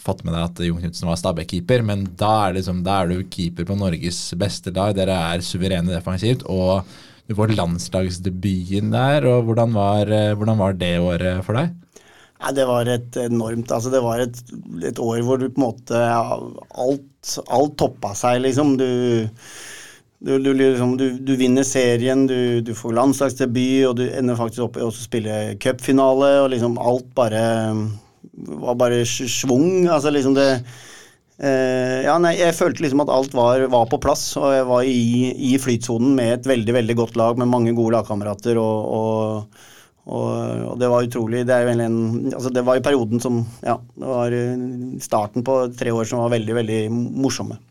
fått 0.00 0.24
med 0.24 0.32
deg 0.32 0.46
at 0.46 0.62
Jon 0.64 0.80
Knutsen 0.80 1.10
var 1.10 1.18
Stabæk-keeper, 1.20 1.84
men 1.84 2.06
da 2.20 2.30
er, 2.46 2.56
liksom, 2.56 2.80
da 2.86 3.02
er, 3.02 3.12
du 3.12 3.28
keeper 3.28 3.68
på 3.68 3.76
Norges 3.76 4.22
beste 4.40 4.72
lag. 4.72 4.94
Dere 4.96 5.18
er 5.34 5.44
suverene 5.44 5.92
defensivt. 5.92 6.46
og 6.48 6.88
du 7.28 7.34
får 7.36 7.52
landslagsdebuten 7.52 8.94
der. 8.94 9.26
og 9.28 9.44
Hvordan 9.44 9.74
var, 9.76 10.08
eh, 10.08 10.32
hvordan 10.32 10.58
var 10.58 10.72
det 10.80 10.94
året 10.96 11.44
for 11.44 11.60
deg? 11.60 11.74
Nei, 12.38 12.52
Det 12.54 12.66
var 12.66 12.88
et 12.88 13.16
enormt 13.18 13.72
altså 13.74 13.90
Det 13.90 14.00
var 14.00 14.20
et, 14.22 14.36
et 14.86 14.98
år 14.98 15.22
hvor 15.26 15.40
du 15.40 15.48
på 15.50 15.58
en 15.58 15.66
måte 15.66 15.98
Alt, 15.98 17.38
alt 17.50 17.76
toppa 17.76 18.14
seg, 18.14 18.40
liksom. 18.46 18.76
Du 18.78 19.28
du, 20.18 20.38
du, 20.42 20.50
liksom, 20.54 20.96
du, 20.98 21.12
du, 21.22 21.36
vinner 21.38 21.62
serien, 21.62 22.26
du, 22.26 22.74
får 22.74 22.96
landslagsdebut, 22.96 23.86
og 23.86 23.96
du 24.00 24.08
ender 24.08 24.38
faktisk 24.38 24.64
opp 24.66 24.78
i 24.80 24.82
å 24.82 24.90
spille 24.94 25.38
cupfinale, 25.62 26.32
og 26.42 26.50
liksom 26.54 26.78
alt 26.82 27.06
bare 27.14 27.42
var 28.38 28.78
bare 28.78 29.04
schwung. 29.06 29.86
Altså 29.86 30.10
liksom 30.14 30.34
det 30.36 30.48
eh, 31.38 32.02
Ja, 32.06 32.18
nei, 32.22 32.34
jeg 32.40 32.56
følte 32.58 32.84
liksom 32.84 33.04
at 33.04 33.14
alt 33.14 33.34
var, 33.36 33.62
var 33.70 33.86
på 33.90 34.00
plass, 34.02 34.30
og 34.40 34.50
jeg 34.56 34.66
var 34.68 34.90
i, 34.90 35.30
i 35.52 35.54
flytsonen 35.62 36.14
med 36.18 36.34
et 36.38 36.50
veldig, 36.50 36.76
veldig 36.80 36.98
godt 36.98 37.18
lag 37.20 37.38
med 37.38 37.50
mange 37.50 37.74
gode 37.78 37.94
lagkamerater, 37.98 38.58
og, 38.58 38.90
og, 38.98 39.64
og, 40.08 40.28
og, 40.72 40.74
det 40.82 40.90
var 40.90 41.06
utrolig. 41.06 41.46
Det, 41.46 41.62
en, 41.78 41.98
altså 42.32 42.50
det 42.54 42.66
var 42.66 42.78
jo 42.78 42.86
perioden 42.90 43.22
som 43.22 43.44
Ja, 43.62 43.78
det 43.78 44.14
var 44.14 44.38
starten 45.04 45.46
på 45.46 45.62
tre 45.78 45.94
år 45.94 46.10
som 46.10 46.26
var 46.26 46.34
veldig, 46.34 46.62
veldig 46.62 46.84
morsomme. 46.90 47.62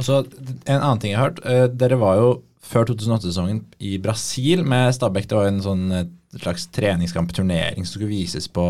Og 0.00 0.06
så 0.06 0.22
En 0.64 0.80
annen 0.80 1.02
ting 1.02 1.12
jeg 1.12 1.20
har 1.20 1.30
hørt. 1.30 1.44
Uh, 1.44 1.66
dere 1.68 2.00
var 2.00 2.16
jo 2.20 2.30
før 2.70 2.86
2008-sesongen 2.92 3.64
i 3.82 3.98
Brasil 4.02 4.64
med 4.68 4.94
Stabæk. 4.94 5.28
Det 5.28 5.38
var 5.38 5.50
en 5.50 5.62
sånn 5.64 5.84
slags 6.38 6.68
treningskamp, 6.70 7.32
turnering, 7.34 7.82
som 7.82 7.96
skulle 7.96 8.12
vises 8.12 8.46
på, 8.54 8.64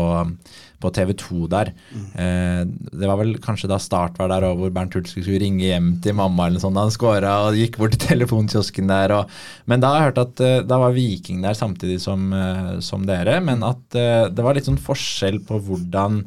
på 0.81 0.91
TV2 0.95 1.45
der. 1.51 1.69
Mm. 1.93 2.07
Eh, 2.23 2.61
det 2.97 3.09
var 3.09 3.19
vel 3.19 3.35
kanskje 3.43 3.69
da 3.69 3.77
Start 3.81 4.17
var 4.17 4.31
der, 4.31 4.47
og 4.47 4.57
hvor 4.57 4.73
Bernt 4.73 4.97
Hulske 4.97 5.21
skulle 5.21 5.41
ringe 5.43 5.67
hjem 5.67 5.91
til 6.01 6.17
mamma 6.17 6.47
eller 6.49 6.63
sånn 6.63 6.77
da 6.77 6.87
han 6.87 6.93
scora, 6.93 7.35
og 7.45 7.59
gikk 7.59 7.77
bort 7.81 7.93
til 7.93 8.15
telefonkiosken 8.15 8.89
der. 8.89 9.13
Og, 9.19 9.35
men 9.69 9.83
da 9.83 9.93
har 9.93 10.01
jeg 10.01 10.09
hørt 10.09 10.23
at 10.23 10.43
eh, 10.47 10.57
da 10.65 10.81
var 10.81 10.97
Viking 10.97 11.45
der 11.45 11.57
samtidig 11.57 11.99
som, 12.01 12.31
som 12.81 13.05
dere, 13.05 13.37
men 13.45 13.61
at 13.67 13.83
det 13.93 14.41
var 14.41 14.57
litt 14.57 14.69
sånn 14.69 14.81
forskjell 14.81 15.43
på 15.45 15.61
hvordan 15.67 16.23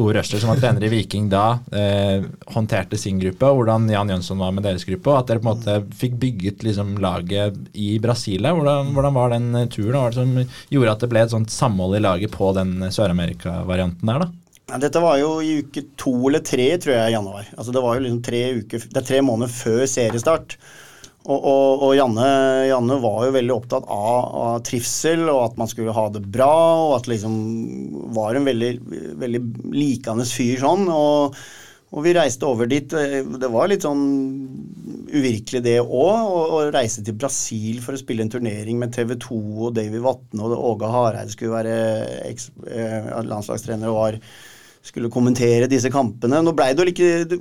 Ove 0.00 0.14
Røsler, 0.16 0.40
som 0.40 0.48
var 0.48 0.60
trener 0.60 0.86
i 0.86 0.88
Viking 0.88 1.26
da, 1.28 1.58
eh, 1.76 2.22
håndterte 2.54 2.96
sin 2.96 3.18
gruppe, 3.20 3.44
og 3.44 3.58
hvordan 3.58 3.90
Jan 3.92 4.08
Jønsson 4.08 4.40
var 4.40 4.54
med 4.56 4.64
deres 4.64 4.86
gruppe, 4.88 5.10
og 5.12 5.18
at 5.18 5.28
dere 5.28 5.42
på 5.42 5.50
en 5.50 5.58
måte 5.58 5.96
fikk 5.98 6.14
bygget 6.22 6.64
liksom, 6.64 6.94
laget 7.02 7.58
i 7.76 7.98
Brasil. 8.00 8.40
Hvordan, 8.40 8.94
hvordan, 8.96 9.18
var 9.18 9.34
den 9.34 9.50
turen? 9.68 9.98
Hva 9.98 10.14
som 10.16 10.32
gjorde 10.72 10.94
at 10.94 11.04
det 11.04 11.10
ble 11.12 11.26
et 11.26 11.34
sånt 11.34 11.52
samhold 11.52 11.98
i 11.98 12.04
laget 12.06 12.32
på 12.32 12.54
den 12.56 12.78
Sør-Amerika-varianten 12.88 14.08
der? 14.08 14.24
da? 14.24 14.78
Dette 14.80 15.02
var 15.04 15.18
jo 15.20 15.34
i 15.44 15.58
uke 15.60 15.84
to 16.00 16.14
eller 16.30 16.40
tre, 16.40 16.70
tror 16.80 16.94
jeg, 16.96 17.10
i 17.10 17.16
januar. 17.18 17.50
Altså, 17.58 17.74
det 17.76 17.82
var 17.84 17.98
jo 17.98 18.06
liksom 18.06 18.22
tre 18.24 18.42
uker, 18.62 18.86
det 18.88 19.02
er 19.02 19.08
tre 19.10 19.20
måneder 19.26 19.52
før 19.52 19.84
seriestart. 19.90 20.56
Og, 21.22 21.38
og, 21.38 21.82
og 21.86 21.92
Janne, 21.94 22.28
Janne, 22.66 22.98
var 23.02 23.26
jo 23.28 23.34
veldig 23.36 23.54
opptatt 23.54 23.84
av, 23.86 24.22
av, 24.42 24.54
trivsel 24.66 25.28
og 25.30 25.44
at 25.44 25.58
man 25.60 25.70
skulle 25.70 25.94
ha 25.94 26.06
det 26.10 26.24
bra. 26.34 26.52
Og 26.88 26.94
at 26.98 27.10
liksom 27.10 27.34
var 28.16 28.38
en 28.38 28.48
veldig, 28.48 28.72
veldig 29.22 29.42
likende 29.76 30.26
fyr 30.26 30.64
sånn. 30.64 30.88
Og, 30.90 31.36
og, 31.92 32.00
vi 32.02 32.14
reiste 32.16 32.48
over 32.48 32.66
dit. 32.70 32.90
Det 32.90 33.50
var 33.54 33.70
litt 33.70 33.86
sånn 33.86 34.02
uvirkelig 35.12 35.62
det 35.62 35.76
òg, 35.84 36.32
å 36.32 36.64
reise 36.74 37.04
til 37.06 37.14
Brasil 37.20 37.78
for 37.84 37.94
å 37.94 38.00
spille 38.00 38.26
en 38.26 38.32
turnering 38.32 38.80
med 38.80 38.94
TV 38.96 39.14
2 39.22 39.38
og 39.68 39.76
Davy 39.78 40.02
Vatne 40.02 40.48
og 40.48 40.56
Åge 40.72 40.90
Hareide 40.90 41.34
skulle 41.34 41.54
være 41.54 41.76
eh, 42.32 43.12
landslagstrener 43.28 43.92
og 43.92 44.00
var 44.00 44.18
skulle 44.82 45.12
kommentere 45.14 45.68
disse 45.70 45.92
kampene. 45.94 46.40
Nå 46.42 46.56
ble 46.58 46.72
det 46.74 46.82
jo 46.82 46.90
ikke, 46.90 47.38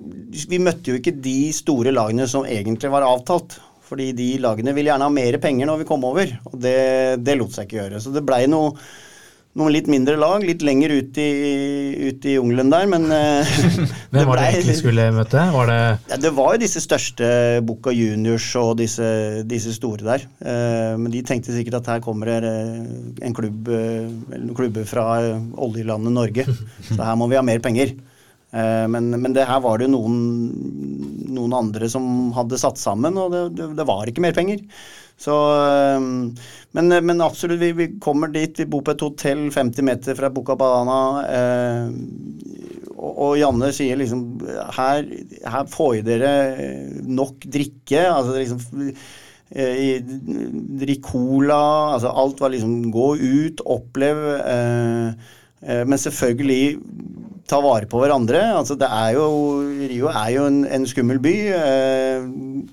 Vi 0.51 0.61
møtte 0.61 0.93
jo 0.93 0.99
ikke 0.99 1.15
de 1.17 1.49
store 1.55 1.89
lagene 1.95 2.27
som 2.29 2.45
egentlig 2.45 2.91
var 2.93 3.07
avtalt. 3.07 3.57
Fordi 3.91 4.13
de 4.15 4.33
lagene 4.39 4.71
ville 4.71 4.87
gjerne 4.87 5.07
ha 5.09 5.11
mer 5.11 5.35
penger 5.43 5.67
når 5.67 5.81
vi 5.81 5.87
kom 5.89 6.03
over, 6.07 6.29
og 6.47 6.59
det, 6.63 6.75
det 7.19 7.35
lot 7.35 7.51
seg 7.51 7.67
ikke 7.67 7.81
gjøre. 7.81 7.99
Så 7.99 8.13
det 8.15 8.21
blei 8.23 8.45
noe, 8.47 8.69
noen 9.59 9.73
litt 9.75 9.89
mindre 9.91 10.13
lag, 10.15 10.45
litt 10.47 10.61
lenger 10.63 10.93
ut 10.95 11.17
i, 11.19 11.31
ut 12.07 12.23
i 12.23 12.37
jungelen 12.37 12.71
der, 12.71 12.87
men 12.87 13.09
eh, 13.11 13.49
Hvem 14.13 14.29
var 14.29 14.39
det 14.39 14.45
egentlig 14.47 14.77
skulle 14.79 15.09
møte? 15.11 15.43
Var 15.57 15.67
det 15.67 15.79
ja, 16.07 16.19
Det 16.23 16.31
var 16.37 16.55
jo 16.55 16.61
disse 16.63 16.83
største 16.85 17.33
Bucca 17.67 17.91
Juniors 17.91 18.47
og 18.61 18.77
disse, 18.79 19.09
disse 19.49 19.75
store 19.75 20.07
der. 20.07 20.23
Uh, 20.39 20.95
men 21.01 21.11
de 21.11 21.25
tenkte 21.27 21.51
sikkert 21.51 21.81
at 21.81 21.91
her 21.91 22.05
kommer 22.05 22.31
det 22.31 22.53
en 23.27 23.35
klubb, 23.35 23.67
uh, 23.67 24.47
klubber 24.55 24.87
fra 24.87 25.09
oljelandet 25.59 26.15
Norge, 26.15 26.47
så 26.93 27.01
her 27.03 27.19
må 27.19 27.27
vi 27.27 27.39
ha 27.41 27.43
mer 27.43 27.59
penger. 27.59 27.91
Eh, 28.51 28.87
men, 28.91 29.09
men, 29.15 29.31
det 29.35 29.47
her 29.47 29.61
var 29.63 29.79
det 29.79 29.87
noen, 29.93 30.17
noen, 31.31 31.53
andre 31.55 31.87
som 31.91 32.03
hadde 32.35 32.59
satt 32.59 32.81
sammen, 32.81 33.15
og 33.19 33.31
det, 33.31 33.45
det, 33.55 33.69
det 33.79 33.87
var 33.87 34.09
ikke 34.09 34.23
mer 34.25 34.35
penger. 34.35 34.59
Så, 35.21 35.35
eh, 35.61 36.03
men, 36.75 36.91
men, 36.91 37.23
absolutt, 37.23 37.61
vi, 37.61 37.71
vi, 37.77 37.87
kommer 38.03 38.31
dit. 38.33 38.59
Vi 38.59 38.67
bor 38.67 38.83
på 38.83 38.95
et 38.95 39.05
hotell 39.05 39.47
50 39.53 39.87
meter 39.87 40.19
fra 40.19 40.31
Bucabana. 40.33 41.01
Eh, 41.31 41.89
og, 42.97 43.11
og, 43.11 43.33
Janne 43.39 43.71
sier 43.73 43.97
liksom 43.97 44.23
Her, 44.75 45.07
her 45.49 45.69
får 45.71 46.01
dere 46.05 46.31
nok 47.07 47.47
drikke. 47.49 48.03
altså 48.03 48.35
liksom 48.37 48.91
Drikk 50.81 51.03
cola. 51.09 51.61
altså 51.95 52.11
Alt 52.23 52.43
var 52.43 52.53
liksom 52.53 52.91
Gå 52.93 53.13
ut, 53.19 53.63
opplev. 53.65 54.25
Eh, 54.41 55.31
men 55.61 55.99
selvfølgelig 56.01 56.63
ta 57.51 57.59
vare 57.63 57.89
på 57.89 57.99
hverandre. 58.01 58.41
Altså, 58.55 58.77
det 58.79 58.87
er 58.87 59.15
jo, 59.17 59.25
Rio 59.91 60.09
er 60.11 60.29
jo 60.35 60.45
en, 60.49 60.61
en 60.77 60.87
skummel 60.89 61.19
by 61.23 61.35
eh, 61.57 62.29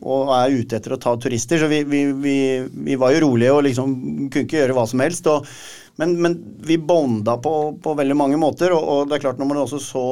og 0.07 0.33
er 0.37 0.59
ute 0.61 0.79
etter 0.79 0.95
å 0.95 1.01
ta 1.03 1.17
turister, 1.21 1.61
så 1.63 1.71
vi, 1.71 1.83
vi, 1.89 2.05
vi, 2.23 2.37
vi 2.89 2.99
var 3.01 3.15
jo 3.15 3.25
rolige 3.27 3.57
og 3.57 3.65
liksom 3.67 3.97
kunne 4.29 4.47
ikke 4.47 4.61
gjøre 4.63 4.77
hva 4.79 4.87
som 4.91 5.03
helst. 5.03 5.31
Og, 5.33 5.49
men, 5.99 6.15
men, 6.23 6.39
vi 6.69 6.79
bonda 6.79 7.39
på, 7.43 7.55
på, 7.83 7.97
veldig 7.99 8.19
mange 8.19 8.39
måter, 8.41 8.75
og, 8.77 8.85
og, 8.85 9.09
det 9.09 9.19
er 9.19 9.27
klart 9.27 9.43
når 9.43 9.51
man 9.51 9.65
også 9.65 9.83
så 9.83 10.07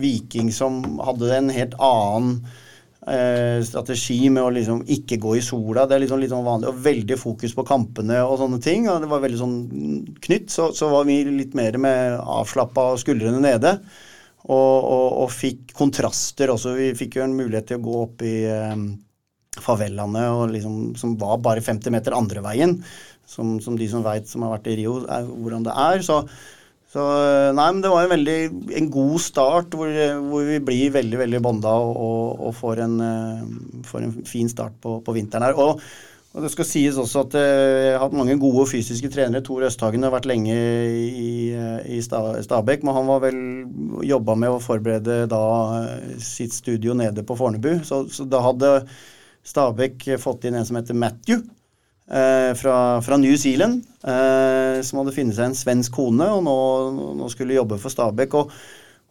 Viking 0.00 0.52
som 0.54 0.80
hadde 1.04 1.34
en 1.36 1.52
helt 1.52 1.76
annen 1.76 2.38
eh, 3.12 3.58
strategi 3.66 4.28
med 4.32 4.44
å 4.44 4.52
liksom 4.54 4.82
ikke 4.94 5.18
gå 5.22 5.34
i 5.38 5.42
sola. 5.44 5.86
Det 5.88 5.96
er 5.96 6.04
liksom 6.04 6.20
litt 6.22 6.32
sånn 6.32 6.46
vanlig, 6.46 6.70
og 6.70 6.82
veldig 6.84 7.18
fokus 7.20 7.54
på 7.56 7.64
kampene 7.68 8.20
og 8.24 8.36
sånne 8.40 8.60
ting. 8.64 8.88
og 8.90 9.02
Det 9.02 9.10
var 9.10 9.24
veldig 9.24 9.40
sånn 9.40 9.56
knytt. 10.24 10.52
Så, 10.54 10.70
så 10.76 10.90
var 10.92 11.08
vi 11.08 11.20
litt 11.26 11.56
mer 11.58 11.78
med 11.82 12.18
avslappa 12.20 12.92
og 12.94 13.02
skuldrene 13.02 13.42
nede. 13.44 13.76
Og, 14.48 14.54
og, 14.54 15.06
og, 15.24 15.28
fikk 15.34 15.74
kontraster 15.76 16.52
også. 16.54 16.76
Vi 16.78 16.92
fikk 16.96 17.18
jo 17.18 17.26
en 17.26 17.36
mulighet 17.36 17.72
til 17.72 17.80
å 17.80 17.84
gå 17.84 17.96
opp 18.04 18.24
i 18.24 18.36
eh, 18.48 18.76
favelaene, 19.58 20.28
liksom, 20.54 20.78
som 20.96 21.16
var 21.20 21.40
bare 21.44 21.64
50 21.64 21.92
meter 21.92 22.16
andre 22.16 22.44
veien. 22.46 22.78
Som, 23.28 23.58
som 23.60 23.74
de 23.76 23.84
som 23.90 24.00
veit, 24.06 24.24
som 24.30 24.46
har 24.46 24.54
vært 24.54 24.70
i 24.72 24.78
Rio, 24.78 25.02
er, 25.04 25.26
hvordan 25.28 25.66
det 25.66 25.74
er. 25.76 26.04
Så, 26.06 26.22
så 26.88 27.02
nei, 27.52 27.66
men 27.68 27.82
det 27.84 27.90
var 27.92 28.06
en 28.06 28.14
veldig 28.14 28.36
en 28.80 28.86
god 28.92 29.18
start, 29.20 29.74
hvor, 29.76 29.90
hvor 30.30 30.46
vi 30.48 30.60
blir 30.64 30.94
veldig 30.94 31.18
veldig 31.20 31.40
bånda 31.44 31.72
og, 31.84 32.38
og 32.48 32.54
får, 32.56 32.80
en, 32.86 32.94
får, 33.84 34.06
en, 34.06 34.14
fin 34.28 34.48
start 34.48 34.78
på, 34.80 34.94
på 35.04 35.16
vinteren 35.18 35.44
her. 35.50 35.58
Og, 35.60 35.82
Og 36.32 36.44
Det 36.44 36.50
skal 36.52 36.66
sies 36.68 36.96
også 37.00 37.22
at 37.24 37.34
jeg 37.40 37.92
har 37.94 38.02
hatt 38.02 38.16
mange 38.16 38.36
gode 38.40 38.66
fysiske 38.70 39.08
trenere. 39.10 39.42
Tor 39.44 39.64
Østhagen 39.66 40.04
har 40.04 40.12
vært 40.12 40.28
lenge 40.28 40.54
i, 40.54 41.50
i 41.88 42.00
Stabekk, 42.04 42.84
men 42.84 42.94
han 42.94 43.08
var 43.08 43.22
vel 43.24 43.38
jobba 44.06 44.36
med 44.38 44.52
å 44.54 44.60
forberede 44.62 45.22
da 45.28 45.44
sitt 46.22 46.56
studio 46.56 46.96
nede 46.96 47.24
på 47.26 47.36
Fornebu. 47.36 47.80
Så, 47.84 48.04
så 48.12 48.28
da 48.28 48.44
hadde 48.44 48.74
Stabekk 49.48 50.04
fått 50.20 50.44
inn 50.48 50.60
en 50.60 50.68
som 50.68 50.78
heter 50.78 50.96
Matthew. 50.96 51.42
Eh, 52.08 52.54
fra, 52.56 53.02
fra, 53.02 53.16
New 53.20 53.36
Zealand, 53.36 53.84
eh, 54.00 54.80
som 54.80 55.02
hadde 55.02 55.12
funnet 55.12 55.36
seg 55.36 55.50
en 55.50 55.56
svensk 55.56 55.92
kone 55.92 56.24
og 56.32 56.40
nå, 56.46 56.58
nå 57.18 57.26
skulle 57.28 57.58
jobbe 57.58 57.76
for 57.82 57.92
Stabæk. 57.92 58.36
Og, 58.38 58.52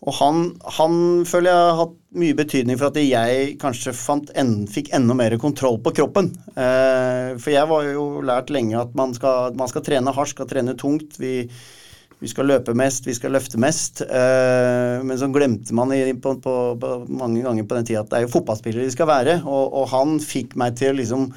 og 0.01 0.15
han, 0.17 0.39
han, 0.79 0.95
føler 1.29 1.51
jeg 1.51 1.67
har 1.67 1.77
hatt 1.83 1.95
mye 2.17 2.37
betydning 2.37 2.79
for 2.79 2.89
at 2.89 2.97
jeg 3.01 3.51
kanskje 3.61 3.93
en, 4.41 4.53
fikk 4.71 4.89
enda 4.97 5.13
mer 5.17 5.35
kontroll 5.41 5.77
på 5.85 5.93
kroppen. 5.99 6.31
Eh, 6.57 7.35
for 7.37 7.53
jeg 7.53 7.69
var 7.69 7.85
jo 7.85 8.07
lært 8.25 8.49
lenge 8.53 8.79
at 8.81 8.97
man 8.97 9.13
skal, 9.13 9.53
man 9.57 9.69
skal 9.69 9.85
trene 9.85 10.13
hardt, 10.17 10.33
skal 10.33 10.49
trene 10.49 10.73
tungt. 10.73 11.19
Vi, 11.21 11.43
vi 12.17 12.31
skal 12.31 12.49
løpe 12.49 12.73
mest, 12.73 13.05
vi 13.05 13.13
skal 13.13 13.37
løfte 13.37 13.61
mest. 13.61 14.01
Eh, 14.01 14.95
men 15.05 15.21
så 15.21 15.29
glemte 15.29 15.77
man 15.77 15.93
på, 16.17 16.33
på, 16.41 16.55
på, 16.81 16.95
mange 17.13 17.45
ganger 17.45 17.69
på 17.69 17.77
den 17.77 17.91
tida 17.91 18.01
at 18.01 18.09
det 18.09 18.23
er 18.23 18.25
jo 18.25 18.33
fotballspillere 18.39 18.89
de 18.89 18.97
skal 18.97 19.11
være. 19.13 19.37
Og, 19.45 19.77
og 19.83 19.87
han 19.93 20.17
fikk 20.23 20.57
meg 20.57 20.81
til 20.81 20.95
å 20.95 20.99
liksom 21.03 21.29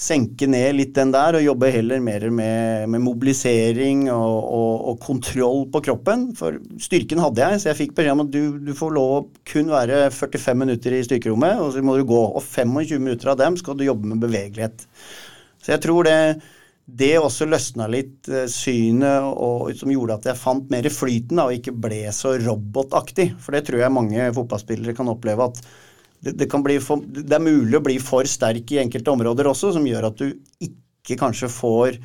senke 0.00 0.46
ned 0.48 0.78
litt 0.78 0.94
den 0.96 1.10
der 1.12 1.36
og 1.36 1.44
jobbe 1.44 1.68
heller 1.74 2.00
mer 2.00 2.24
med, 2.32 2.86
med 2.88 3.02
mobilisering 3.04 4.06
og, 4.08 4.36
og, 4.40 4.70
og, 4.92 5.00
kontroll 5.04 5.66
på 5.72 5.82
kroppen. 5.90 6.30
For 6.38 6.56
styrken 6.80 7.20
hadde 7.20 7.42
jeg, 7.44 7.60
så 7.60 7.70
jeg 7.70 7.80
fikk 7.82 7.92
beskjed 7.98 8.16
om 8.16 8.24
at 8.24 8.30
du, 8.32 8.40
du, 8.64 8.72
får 8.76 8.94
lov 8.96 9.16
å 9.18 9.26
kun 9.50 9.68
være 9.72 10.06
45 10.16 10.62
minutter 10.62 10.96
i 10.96 11.02
styrkerommet, 11.04 11.60
og 11.60 11.74
så 11.74 11.84
må 11.84 11.98
du 11.98 12.06
gå. 12.08 12.22
Og 12.30 12.40
25 12.40 12.96
minutter 12.96 13.34
av 13.34 13.42
dem 13.42 13.60
skal 13.60 13.76
du 13.76 13.84
jobbe 13.84 14.08
med 14.14 14.24
bevegelighet. 14.24 14.86
Så 15.60 15.74
jeg 15.74 15.84
tror 15.84 16.08
det, 16.08 16.16
det 16.88 17.12
også 17.20 17.50
løsna 17.50 17.90
litt 17.92 18.30
eh, 18.32 18.48
synet 18.48 19.28
og, 19.28 19.68
som 19.76 19.92
gjorde 19.92 20.16
at 20.16 20.30
jeg 20.30 20.40
fant 20.40 20.72
mer 20.72 20.88
flyten 20.94 21.36
da, 21.42 21.50
og 21.50 21.60
ikke 21.60 21.76
ble 21.76 22.06
så 22.16 22.38
robotaktig. 22.40 23.34
For 23.36 23.52
det 23.52 23.66
tror 23.68 23.84
jeg 23.84 23.96
mange 24.00 24.32
fotballspillere 24.36 24.96
kan 24.96 25.12
oppleve 25.12 25.52
at 25.52 25.60
det, 26.20 26.34
det, 26.36 26.48
for, 26.84 27.00
det, 27.00 27.32
er 27.32 27.42
mulig 27.42 27.78
å 27.78 27.84
bli 27.84 27.96
for 28.02 28.28
sterk 28.28 28.74
i 28.74 28.80
enkelte 28.82 29.12
områder 29.12 29.48
også, 29.48 29.72
som 29.76 29.86
gjør 29.88 30.10
at 30.10 30.20
du 30.20 30.26
ikke 30.66 31.16
kanskje 31.20 31.48
får, 31.52 31.96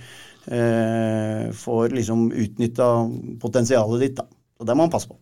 eh, 0.47 1.49
får 1.55 1.95
liksom 1.97 2.30
utnytta 2.32 2.89
potensialet 3.41 4.05
ditt. 4.05 4.22
Da. 4.22 4.28
Og 4.59 4.70
det 4.70 4.78
må 4.78 4.86
man 4.86 4.93
passe 4.93 5.11
på. 5.11 5.18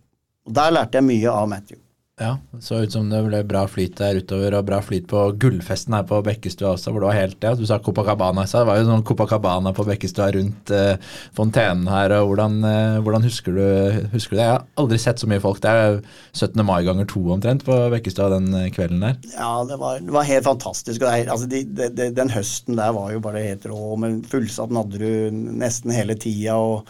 Og 0.45 0.53
Der 0.53 0.75
lærte 0.75 0.99
jeg 0.99 1.07
mye 1.07 1.33
av 1.33 1.49
Matthew. 1.49 1.79
Ja, 2.21 2.35
det 2.51 2.59
så 2.61 2.77
ut 2.83 2.93
som 2.93 3.07
det 3.09 3.23
ble 3.25 3.39
bra 3.49 3.63
flyt 3.65 3.95
der 3.97 4.19
utover, 4.21 4.53
og 4.53 4.67
bra 4.67 4.77
flyt 4.85 5.07
på 5.09 5.21
gullfesten 5.41 5.95
her 5.97 6.03
på 6.05 6.19
Bekkestua 6.21 6.75
også, 6.75 6.91
hvor 6.93 7.01
det 7.01 7.07
var 7.07 7.17
helt 7.17 7.47
ja, 7.47 7.53
Du 7.57 7.63
sa 7.65 7.79
Copacabana, 7.81 8.43
så 8.45 8.61
det 8.61 8.67
var 8.69 8.77
jo 8.77 8.85
sånn 8.85 9.05
Copacabana 9.09 9.71
på 9.73 9.85
Bekkestua 9.87 10.27
rundt 10.35 10.73
eh, 10.77 11.01
fontenen 11.33 11.89
her. 11.89 12.13
og 12.19 12.29
Hvordan, 12.29 12.59
eh, 12.69 12.99
hvordan 13.01 13.25
husker, 13.25 13.57
du, 13.57 14.05
husker, 14.13 14.35
du, 14.35 14.37
det? 14.37 14.45
Jeg 14.45 14.53
har 14.53 14.67
aldri 14.83 15.01
sett 15.01 15.23
så 15.23 15.31
mye 15.31 15.41
folk. 15.41 15.63
Det 15.65 15.73
er 15.73 15.99
17. 16.37 16.61
mai 16.69 16.83
ganger 16.85 17.09
to 17.09 17.25
omtrent 17.33 17.65
på 17.65 17.79
Bekkestua 17.95 18.29
den 18.35 18.53
eh, 18.61 18.69
kvelden 18.77 19.01
der. 19.07 19.17
Ja, 19.33 19.49
det 19.65 19.81
var, 19.81 20.05
det 20.05 20.13
var 20.13 20.29
helt 20.29 20.45
fantastisk. 20.51 21.01
det, 21.01 21.25
altså, 21.33 21.49
de, 21.49 21.65
de, 21.81 22.11
Den 22.13 22.35
høsten 22.37 22.77
der 22.77 22.93
var 22.93 23.09
jo 23.15 23.25
bare 23.25 23.41
helt 23.41 23.65
rå. 23.73 23.97
med 23.97 24.21
Fullsatt 24.29 24.69
Nadderud 24.69 25.33
nesten 25.33 25.97
hele 25.97 26.13
tida. 26.13 26.61
og 26.61 26.85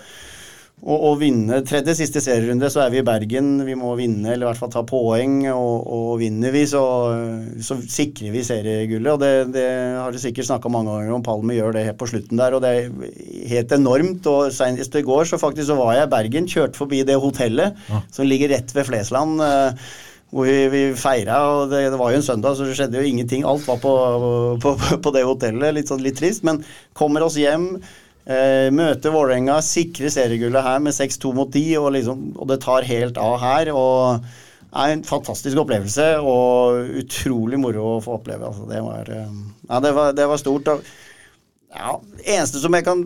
å, 0.83 0.97
og 1.09 1.19
vinne 1.21 1.61
tredje 1.63 1.95
siste 1.95 2.19
serierunde, 2.23 2.67
så 2.71 2.81
er 2.83 2.91
vi 2.91 2.99
i 2.99 3.05
Bergen. 3.07 3.53
Vi 3.63 3.75
må 3.79 3.93
vinne, 3.95 4.33
eller 4.33 4.45
i 4.45 4.49
hvert 4.49 4.59
fall 4.59 4.73
ta 4.73 4.83
poeng. 4.87 5.37
Og, 5.53 5.87
og 5.95 6.09
vinner 6.19 6.51
vi, 6.51 6.65
så, 6.67 6.83
så, 7.63 7.77
sikrer 7.87 8.33
vi 8.35 8.43
seriegullet. 8.43 9.11
Og 9.13 9.21
det, 9.23 9.31
det 9.55 9.67
har 9.95 10.11
du 10.11 10.19
sikkert 10.19 10.49
snakka 10.49 10.71
mange 10.73 10.91
ganger 10.91 11.15
om. 11.15 11.23
Palme 11.25 11.55
gjør 11.55 11.77
det 11.77 11.85
helt 11.87 12.01
på 12.01 12.09
slutten 12.11 12.41
der, 12.41 12.57
og 12.57 12.65
det 12.65 12.73
er 12.75 13.51
helt 13.53 13.75
enormt. 13.79 14.27
Og 14.27 14.51
senest 14.55 14.99
i 14.99 15.05
går 15.07 15.29
så 15.31 15.39
faktisk 15.41 15.71
så 15.71 15.79
var 15.79 15.95
jeg 15.97 16.09
i 16.09 16.13
Bergen, 16.17 16.51
kjørte 16.51 16.83
forbi 16.83 17.03
det 17.07 17.19
hotellet 17.21 17.79
ja. 17.87 18.03
som 18.11 18.27
ligger 18.27 18.51
rett 18.57 18.75
ved 18.75 18.89
Flesland. 18.91 19.39
Eh, 19.47 19.87
hvor 20.33 20.49
vi, 20.49 20.61
vi 20.73 20.85
feira, 20.97 21.39
og 21.53 21.67
det, 21.69 21.83
det, 21.93 21.97
var 22.01 22.09
jo 22.09 22.19
en 22.19 22.25
søndag, 22.25 22.55
så 22.57 22.65
det 22.65 22.73
skjedde 22.75 22.97
jo 22.97 23.05
ingenting. 23.05 23.43
Alt 23.45 23.67
var 23.69 23.77
på, 23.79 23.91
på, 24.59 24.71
på 25.05 25.11
det 25.13 25.27
hotellet. 25.29 25.75
Litt, 25.77 25.91
sånn, 25.91 26.01
litt 26.03 26.17
trist. 26.19 26.43
Men 26.43 26.63
kommer 26.97 27.23
oss 27.23 27.37
hjem 27.39 27.77
Eh, 28.23 28.69
møte 28.71 29.11
Vålerenga, 29.11 29.57
sikre 29.65 30.07
seriegullet 30.13 30.63
her 30.63 30.79
med 30.83 30.95
6-2 30.95 31.33
mot 31.35 31.49
10, 31.51 31.77
og, 31.81 31.89
liksom, 31.97 32.25
og, 32.37 32.47
det 32.53 32.61
tar 32.63 32.87
helt 32.87 33.19
av 33.19 33.37
her. 33.41 33.71
og 33.75 34.23
er 34.73 34.89
en 34.95 35.03
fantastisk 35.05 35.59
opplevelse 35.61 36.05
og 36.25 36.95
utrolig 37.03 37.59
moro 37.61 37.83
å 37.91 37.99
få 38.01 38.15
oppleve. 38.17 38.47
Altså, 38.47 38.65
det, 38.69 38.79
var, 38.81 39.09
eh, 39.11 39.35
ja, 39.67 39.81
det, 39.83 39.91
var, 39.93 40.15
det 40.17 40.29
var 40.31 40.41
stort. 40.41 40.71
Og, 40.71 40.87
ja, 41.73 41.97
eneste 42.23 42.61
som 42.63 42.73
jeg 42.73 42.87
kan 42.87 43.03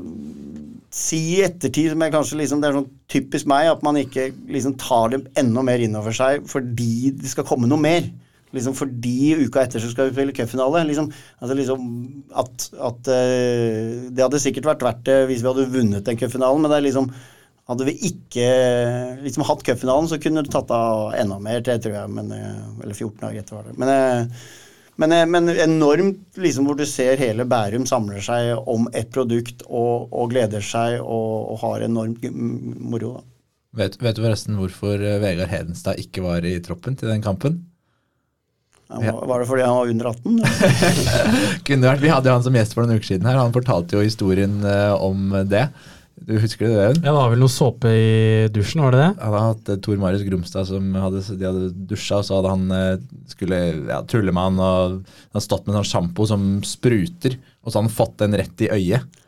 si 0.93 1.20
i 1.36 1.41
ettertid, 1.43 1.91
som 1.91 2.05
jeg 2.05 2.13
kanskje 2.13 2.39
liksom, 2.39 2.61
det 2.61 2.70
er 2.70 2.78
sånn 2.78 2.93
typisk 3.11 3.49
meg, 3.49 3.72
at 3.74 3.84
man 3.86 3.99
ikke 3.99 4.30
liksom 4.53 4.78
tar 4.80 5.11
dem 5.13 5.28
enda 5.39 5.65
mer 5.65 5.84
innover 5.84 6.15
seg 6.15 6.47
fordi 6.49 7.11
det 7.18 7.34
skal 7.34 7.45
komme 7.47 7.68
noe 7.70 7.82
mer 7.82 8.07
liksom 8.55 8.75
fordi 8.77 9.35
uka 9.45 9.63
etter 9.65 9.83
så 9.83 9.89
skal 9.91 10.09
vi 10.09 10.15
spille 10.15 10.35
cupfinale. 10.35 10.83
Liksom, 10.87 11.09
altså 11.41 11.57
liksom 11.57 11.87
at, 12.31 12.67
at 12.89 13.09
uh, 13.11 14.05
Det 14.11 14.23
hadde 14.23 14.43
sikkert 14.43 14.69
vært 14.71 14.85
verdt 14.87 15.07
det 15.09 15.17
hvis 15.31 15.43
vi 15.43 15.51
hadde 15.51 15.71
vunnet 15.73 16.05
den 16.07 16.19
cupfinalen, 16.19 16.63
men 16.63 16.73
det 16.73 16.79
er 16.79 16.87
liksom 16.89 17.11
hadde 17.67 17.83
vi 17.89 17.97
ikke 18.07 18.45
liksom 19.25 19.43
hatt 19.43 19.65
cupfinalen, 19.67 20.07
så 20.07 20.19
kunne 20.23 20.39
du 20.39 20.47
tatt 20.51 20.69
av 20.71 21.11
enda 21.19 21.35
mer 21.43 21.59
til, 21.65 21.81
tror 21.83 21.97
jeg. 21.97 22.13
Men, 22.15 22.31
uh, 22.31 22.79
eller 22.79 22.95
14 22.95 23.19
dager 23.25 23.43
etter, 23.43 23.57
var 23.57 23.67
det. 23.67 23.75
Men, 23.81 23.91
uh, 23.91 24.53
men, 24.97 25.15
men, 25.29 25.51
enormt 25.51 26.39
liksom 26.41 26.65
hvor 26.65 26.77
du 26.79 26.85
ser 26.89 27.19
hele 27.21 27.45
Bærum 27.45 27.83
samler 27.85 28.23
seg 28.23 28.55
om 28.71 28.87
et 28.97 29.11
produkt 29.13 29.65
og, 29.67 30.07
og 30.09 30.31
gleder 30.31 30.63
seg 30.63 31.01
og, 31.03 31.51
og 31.51 31.59
har 31.65 31.83
enormt 31.85 32.23
moro. 32.31 33.17
da. 33.19 33.27
Vet, 33.77 33.99
vet, 34.01 34.15
du 34.17 34.23
forresten 34.23 34.57
hvorfor 34.57 35.03
Vegard 35.21 35.51
Hedenstad 35.51 35.99
ikke 36.01 36.23
var 36.25 36.47
i 36.47 36.55
troppen 36.65 36.95
til 36.97 37.11
den 37.11 37.21
kampen? 37.21 37.66
Var 38.88 39.41
det 39.41 39.49
fordi 39.49 39.65
han 39.67 39.75
var 39.75 39.91
under 39.91 40.09
18? 40.13 40.39
Kunne 41.67 41.91
vært. 41.91 42.03
Vi 42.03 42.11
hadde 42.13 42.29
jo 42.29 42.38
han 42.38 42.45
som 42.45 42.55
gjest 42.55 42.75
for 42.75 42.85
noen 42.85 42.99
uker 42.99 43.09
siden 43.11 43.27
her. 43.27 43.39
Han 43.41 43.55
fortalte 43.55 43.97
jo 43.97 44.05
historien 44.05 44.61
uh, 44.63 44.95
om 45.03 45.35
det. 45.49 45.67
Du 46.27 46.33
Husker 46.41 46.65
det, 46.65 46.73
det? 46.73 46.85
Ja, 46.85 46.93
Det 47.03 47.15
var 47.17 47.29
vel 47.33 47.43
noe 47.43 47.51
såpe 47.51 47.91
i 47.93 48.47
dusjen, 48.49 48.81
var 48.81 48.95
det 48.95 49.03
det? 49.03 49.11
Han 49.19 49.35
hadde 49.35 49.43
hatt 49.51 49.69
uh, 49.75 49.77
Tor 49.85 49.99
Marius 50.01 50.25
Grumstad 50.25 50.69
som 50.71 50.88
hadde, 50.97 51.21
de 51.29 51.45
hadde 51.49 51.69
dusja, 51.91 52.21
og 52.21 52.25
så 52.25 52.39
hadde 52.39 52.55
han 52.55 52.65
uh, 52.73 53.21
skulle 53.29 53.61
ja, 53.91 54.01
tulle 54.09 54.33
med 54.33 54.49
han 54.49 54.57
og 54.57 54.97
han 54.97 55.38
hadde 55.38 55.45
stått 55.45 55.67
med 55.67 55.75
en 55.75 55.81
sånn 55.83 55.91
sjampo 55.91 56.27
som 56.31 56.49
spruter, 56.65 57.38
og 57.61 57.69
så 57.69 57.77
hadde 57.77 57.89
han 57.89 57.97
fått 57.99 58.17
den 58.23 58.39
rett 58.39 58.65
i 58.65 58.71
øyet. 58.73 59.23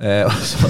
Eh, 0.00 0.38
så, 0.42 0.68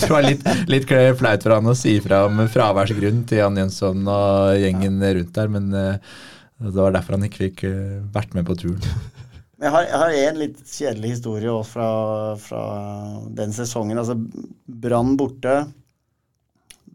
det 0.00 0.10
var 0.10 0.24
litt, 0.26 0.46
litt 0.66 0.88
flaut 0.88 1.44
for 1.44 1.54
han 1.54 1.70
å 1.70 1.76
si 1.78 1.94
fra 2.02 2.24
om 2.26 2.40
fraværsgrunn 2.50 3.22
til 3.28 3.38
Jan 3.38 3.58
Jønsson 3.60 4.02
og 4.02 4.56
gjengen 4.58 4.98
rundt 4.98 5.34
der, 5.36 5.52
men 5.52 5.68
eh, 5.78 6.14
det 6.62 6.78
var 6.78 6.94
derfor 6.94 7.16
han 7.16 7.26
ikke 7.26 7.48
fikk 7.48 7.64
uh, 7.66 8.02
vært 8.14 8.34
med 8.36 8.46
på 8.48 8.58
turen. 8.58 8.82
Jeg 9.64 9.70
har, 9.70 9.84
jeg 9.86 9.98
har 10.00 10.14
en 10.18 10.38
litt 10.40 10.58
kjedelig 10.66 11.10
historie 11.14 11.48
også 11.48 11.70
fra, 11.70 11.86
fra 12.42 12.62
den 13.38 13.52
sesongen. 13.54 13.96
Altså 13.96 14.16
Brann 14.66 15.14
borte. 15.16 15.54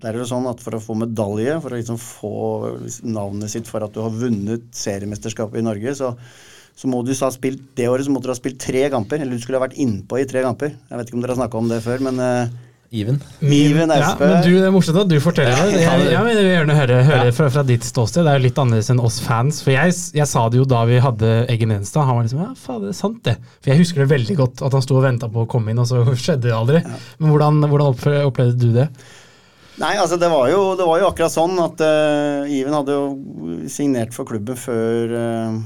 Der 0.04 0.12
er 0.12 0.20
det 0.20 0.28
sånn 0.30 0.46
at 0.52 0.60
For 0.62 0.78
å 0.78 0.82
få 0.84 0.98
medalje, 1.00 1.56
for 1.64 1.74
å 1.74 1.80
liksom 1.80 1.98
få 2.04 2.34
navnet 3.08 3.56
sitt 3.56 3.72
for 3.72 3.88
at 3.88 3.96
du 3.96 4.04
har 4.04 4.14
vunnet 4.14 4.68
seriemesterskapet 4.76 5.64
i 5.64 5.66
Norge, 5.66 5.96
så, 5.98 6.12
så 6.76 6.92
må 6.92 7.02
du 7.02 7.14
ha 7.16 7.32
spilt 7.34 7.64
det 7.80 7.88
året 7.90 8.06
så 8.06 8.14
måtte 8.14 8.30
du 8.30 8.36
ha 8.36 8.38
spilt 8.38 8.62
tre 8.62 8.86
kamper. 8.94 9.24
Eller 9.24 9.40
du 9.40 9.42
skulle 9.42 9.58
ha 9.58 9.66
vært 9.66 9.80
innpå 9.80 10.20
i 10.20 10.28
tre 10.30 10.44
kamper. 10.46 10.76
Jeg 10.76 11.00
vet 11.00 11.10
ikke 11.10 11.18
om 11.18 11.26
dere 11.26 11.38
har 11.38 11.42
snakka 11.42 11.64
om 11.64 11.72
det 11.72 11.82
før, 11.88 12.06
men 12.12 12.22
uh, 12.22 12.60
Even. 12.92 13.20
Even 13.42 13.92
Ja, 13.94 14.16
men 14.18 14.42
du, 14.42 14.50
Det 14.56 14.66
er 14.66 14.72
morsomt 14.74 14.98
at 14.98 15.10
du 15.12 15.20
forteller 15.22 15.54
det. 15.54 15.78
Jeg, 15.78 15.84
jeg, 15.84 16.06
jeg, 16.10 16.26
vil 16.26 16.48
gjerne 16.48 16.78
høre, 16.78 16.96
høre 17.06 17.34
fra, 17.38 17.50
fra, 17.54 17.64
ditt 17.68 17.86
ståsted. 17.86 18.26
Det 18.26 18.32
er 18.32 18.40
jo 18.40 18.46
litt 18.48 18.62
annerledes 18.62 18.90
enn 18.90 19.02
oss 19.06 19.20
fans. 19.22 19.62
For 19.62 19.76
jeg, 19.76 19.94
jeg 20.18 20.30
sa 20.32 20.48
det 20.50 20.58
jo 20.58 20.66
da 20.66 20.82
vi 20.90 20.98
hadde 21.04 21.30
Eggen 21.54 21.76
Enstad. 21.76 22.08
Han 22.10 22.18
var 22.18 22.26
liksom 22.26 22.42
ja, 22.42 22.50
faen, 22.58 22.82
det 22.88 22.90
er 22.96 22.98
sant 22.98 23.22
det. 23.28 23.38
For 23.60 23.74
jeg 23.74 23.84
husker 23.84 24.02
det 24.02 24.10
veldig 24.16 24.38
godt, 24.42 24.66
at 24.66 24.78
han 24.80 24.86
sto 24.86 24.98
og 24.98 25.06
venta 25.06 25.30
på 25.30 25.46
å 25.46 25.50
komme 25.52 25.70
inn, 25.70 25.84
og 25.84 25.90
så 25.92 26.02
skjedde 26.24 26.48
det 26.48 26.58
aldri. 26.58 26.82
Ja. 26.82 26.98
Men 27.22 27.36
hvordan, 27.36 27.62
hvordan 27.70 28.26
opplevde 28.26 28.58
du 28.58 28.74
det? 28.80 28.90
Nei, 29.80 29.94
altså 29.96 30.18
det 30.20 30.34
var 30.34 30.50
jo, 30.52 30.74
det 30.76 30.90
var 30.90 31.00
jo 31.00 31.08
akkurat 31.14 31.32
sånn 31.32 31.54
at 31.64 31.80
uh, 31.86 32.50
Even 32.52 32.76
hadde 32.76 32.98
jo 32.98 33.70
signert 33.72 34.12
for 34.18 34.28
klubben 34.28 34.58
før, 34.60 35.14
uh, 35.14 35.62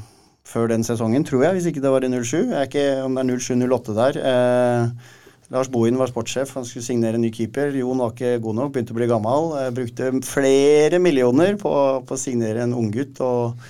før 0.46 0.70
den 0.76 0.84
sesongen, 0.86 1.24
tror 1.26 1.48
jeg, 1.48 1.56
hvis 1.56 1.72
ikke 1.72 1.82
det 1.82 1.96
var 1.96 2.04
i 2.04 2.12
07. 2.12 2.52
Jeg 2.52 2.60
er 2.60 2.68
ikke 2.68 2.88
om 3.08 3.16
det 3.16 3.24
er 3.24 3.46
07-08 3.48 4.02
der. 4.04 4.26
Uh, 4.28 5.22
Lars 5.54 5.70
Bohin 5.70 6.00
var 6.00 6.10
sportssjef, 6.10 6.56
han 6.58 6.66
skulle 6.66 6.86
signere 6.86 7.20
en 7.20 7.22
ny 7.22 7.30
keeper. 7.34 7.76
Jon 7.78 8.02
var 8.02 8.16
ikke 8.16 8.40
god 8.42 8.58
nok, 8.58 8.74
begynte 8.74 8.96
å 8.96 8.98
bli 8.98 9.08
gammel. 9.12 9.52
Jeg 9.62 9.76
brukte 9.78 10.12
flere 10.26 11.00
millioner 11.02 11.60
på, 11.62 11.74
på 12.08 12.16
å 12.16 12.20
signere 12.20 12.64
en 12.64 12.74
unggutt. 12.74 13.22
Og, 13.22 13.68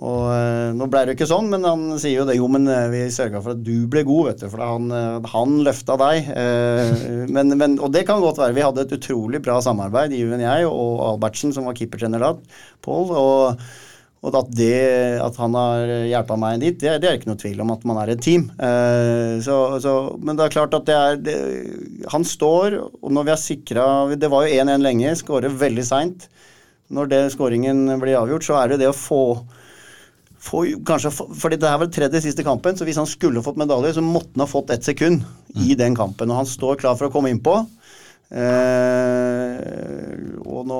og 0.00 0.22
eh, 0.32 0.70
nå 0.72 0.88
ble 0.88 1.04
det 1.04 1.12
jo 1.12 1.18
ikke 1.18 1.28
sånn, 1.28 1.52
men 1.52 1.68
han 1.68 1.84
sier 2.00 2.22
jo 2.22 2.26
det. 2.30 2.38
Jo, 2.40 2.48
men 2.54 2.64
eh, 2.64 2.88
vi 2.94 3.04
sørga 3.12 3.44
for 3.44 3.52
at 3.52 3.60
du 3.60 3.84
ble 3.92 4.06
god, 4.08 4.30
vet 4.30 4.46
du. 4.46 4.48
For 4.54 4.64
han, 4.64 4.88
eh, 4.96 5.30
han 5.34 5.60
løfta 5.68 6.00
deg. 6.00 6.32
Men, 7.28 7.58
men, 7.60 7.76
og 7.76 7.92
det 7.92 8.06
kan 8.08 8.24
godt 8.24 8.40
være. 8.40 8.56
Vi 8.56 8.64
hadde 8.64 8.88
et 8.88 8.96
utrolig 8.96 9.44
bra 9.44 9.60
samarbeid, 9.60 10.16
Iven 10.16 10.40
jeg 10.46 10.64
og 10.70 11.06
Albertsen, 11.12 11.52
som 11.52 11.68
var 11.68 11.76
keepertrener 11.76 12.24
da. 12.24 12.36
Pål. 12.88 13.12
og 13.20 13.66
Og 14.22 14.36
at, 14.38 14.50
det, 14.54 15.18
at 15.18 15.38
han 15.42 15.56
har 15.58 15.92
hjulpet 16.06 16.38
meg 16.38 16.60
dit, 16.62 16.76
det, 16.78 16.92
det, 17.02 17.08
er 17.10 17.16
ikke 17.18 17.32
noe 17.32 17.40
tvil 17.40 17.62
om 17.64 17.72
at 17.74 17.86
man 17.90 17.98
er 18.04 18.12
et 18.12 18.20
team. 18.22 18.44
Eh, 18.54 19.40
så, 19.42 19.56
så, 19.82 19.94
men 20.22 20.38
det 20.38 20.44
er 20.44 20.54
klart 20.54 20.76
at 20.78 20.86
det 20.86 20.94
er 20.94 21.18
det, 21.18 21.34
Han 22.12 22.22
står, 22.26 22.76
og 23.02 23.10
når 23.10 23.26
vi 23.26 23.32
har 23.34 23.40
sikra 23.42 23.86
Det 24.14 24.30
var 24.30 24.46
jo 24.46 24.60
1-1 24.62 24.86
lenge, 24.86 25.16
skårer 25.18 25.58
veldig 25.64 25.86
seint. 25.88 26.28
Når 26.94 27.10
det 27.10 27.20
skåringen 27.34 27.88
blir 27.98 28.20
avgjort, 28.20 28.46
så 28.46 28.60
er 28.60 28.70
det 28.70 28.84
det 28.84 28.92
å 28.92 28.94
få, 28.94 29.22
få 30.38 30.62
kanskje, 30.86 31.10
fordi 31.10 31.58
det 31.58 31.72
er 31.72 31.82
vel 31.82 31.90
tredje 31.90 32.22
siste 32.28 32.46
kampen, 32.46 32.78
så 32.78 32.86
hvis 32.86 33.00
han 33.00 33.10
skulle 33.10 33.42
fått 33.42 33.58
medalje, 33.58 33.96
så 33.96 34.06
måtte 34.06 34.36
han 34.36 34.44
ha 34.44 34.50
fått 34.50 34.70
ett 34.76 34.86
sekund 34.86 35.26
i 35.66 35.74
den 35.74 35.98
kampen. 35.98 36.30
Og 36.30 36.44
han 36.44 36.50
står 36.52 36.78
klar 36.84 36.94
for 37.00 37.10
å 37.10 37.14
komme 37.14 37.32
innpå. 37.34 37.58
Eh, 38.32 39.56
og 40.48 40.62
nå 40.64 40.78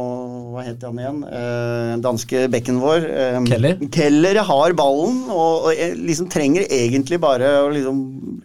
Hva 0.52 0.62
het 0.64 0.84
han 0.86 1.00
igjen? 1.00 1.18
Eh, 1.28 1.92
danske 2.04 2.46
bekken 2.52 2.78
vår. 2.80 3.04
Eh, 3.08 3.38
Keller. 3.48 3.82
Keller 3.92 4.40
har 4.48 4.76
ballen 4.78 5.22
og, 5.26 5.68
og 5.68 5.96
liksom 6.00 6.30
trenger 6.32 6.64
egentlig 6.68 7.20
bare 7.22 7.50
å 7.64 7.70
liksom 7.72 8.02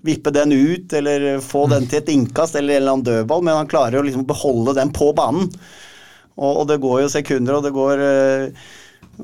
vippe 0.08 0.34
den 0.36 0.55
ut 0.55 0.95
eller 0.99 1.28
få 1.43 1.66
mm. 1.68 1.74
den 1.76 1.89
til 1.91 2.01
et 2.01 2.14
innkast 2.16 2.60
eller 2.60 2.78
en 2.78 2.82
eller 2.82 2.95
annen 2.97 3.08
dødball, 3.08 3.43
men 3.43 3.60
han 3.60 3.72
klarer 3.72 3.99
å 3.99 4.08
liksom 4.08 4.28
beholde 4.28 4.76
den 4.80 4.91
på 4.95 5.12
banen. 5.18 5.51
Og, 6.38 6.51
og 6.51 6.66
det 6.70 6.82
går 6.84 7.01
jo 7.03 7.14
sekunder, 7.16 7.58
og 7.58 7.66
det 7.66 7.74
går 7.76 8.03
eh, 8.08 8.68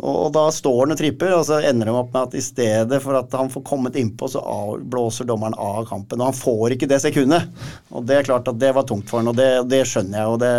og, 0.02 0.32
da 0.34 0.48
står 0.52 0.80
han 0.82 0.96
og 0.96 1.00
tripper, 1.00 1.34
og 1.38 1.46
så 1.48 1.60
ender 1.62 1.90
de 1.90 1.96
opp 1.96 2.14
med 2.14 2.22
at 2.28 2.38
i 2.38 2.44
stedet 2.44 3.00
for 3.04 3.18
at 3.20 3.34
han 3.38 3.52
får 3.54 3.66
kommet 3.68 3.98
innpå, 4.00 4.30
så 4.32 4.42
blåser 4.82 5.28
dommeren 5.30 5.54
av 5.54 5.84
kampen. 5.90 6.22
Og 6.22 6.32
han 6.32 6.38
får 6.38 6.76
ikke 6.76 6.90
det 6.90 7.02
sekundet. 7.04 7.50
Og 7.94 8.06
det 8.10 8.20
er 8.20 8.30
klart 8.30 8.50
at 8.50 8.62
det 8.62 8.74
var 8.74 8.88
tungt 8.90 9.12
for 9.12 9.22
han, 9.22 9.30
og 9.30 9.38
det, 9.38 9.50
det 9.70 9.84
skjønner 9.90 10.24
jeg. 10.24 10.32
Og 10.34 10.40
det 10.42 10.54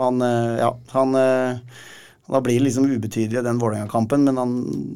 man, 0.00 0.22
eh, 0.24 0.54
Ja, 0.62 0.70
han 0.96 1.18
eh, 1.20 1.58
da 2.24 2.40
blir 2.40 2.56
det 2.56 2.70
liksom 2.70 2.86
ubetydelig 2.88 3.42
den 3.44 3.58
Vålerenga-kampen, 3.60 4.24
men 4.24 4.38
han, 4.40 4.54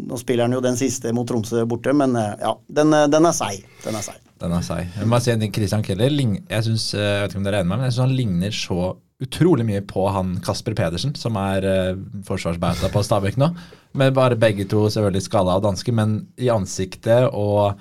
nå 0.08 0.16
spiller 0.16 0.48
han 0.48 0.56
jo 0.56 0.62
den 0.64 0.78
siste 0.80 1.12
mot 1.12 1.28
Tromsø 1.28 1.66
borte. 1.68 1.92
Men 1.92 2.16
eh, 2.16 2.38
ja, 2.40 2.54
den, 2.80 2.96
den 3.12 3.28
er 3.28 3.36
seig. 3.36 3.66
Den 3.84 4.00
er 4.00 4.06
seig. 4.06 4.22
Den 4.40 4.54
er 4.54 4.64
seig. 4.64 4.88
Jeg 4.96 5.10
må 5.10 5.20
si 5.20 5.34
en 5.34 5.44
ting, 5.44 5.52
Christian 5.52 5.84
Keller, 5.84 6.14
jeg, 6.14 6.64
synes, 6.64 6.88
jeg 6.94 7.20
vet 7.20 7.34
ikke 7.34 7.42
om 7.42 7.46
dere 7.50 7.60
er 7.60 7.66
enig 7.66 7.68
med 7.68 7.76
meg, 7.76 7.82
men 7.82 7.90
jeg 7.90 7.98
syns 7.98 8.06
han 8.06 8.16
ligner 8.16 8.56
så 8.56 8.80
utrolig 9.22 9.66
mye 9.66 9.82
på 9.82 10.06
han 10.14 10.36
Kasper 10.44 10.76
Pedersen, 10.78 11.14
som 11.18 11.36
er 11.40 11.66
uh, 11.66 12.00
forsvarsbauta 12.26 12.90
på 12.92 13.02
Stabæk 13.02 13.38
nå. 13.40 13.50
Med 13.98 14.14
bare 14.14 14.38
begge 14.38 14.66
to 14.68 14.84
selvfølgelig 14.86 15.24
skada 15.26 15.56
av 15.56 15.64
danske, 15.64 15.94
men 15.94 16.20
i 16.38 16.50
ansiktet 16.52 17.26
og 17.32 17.80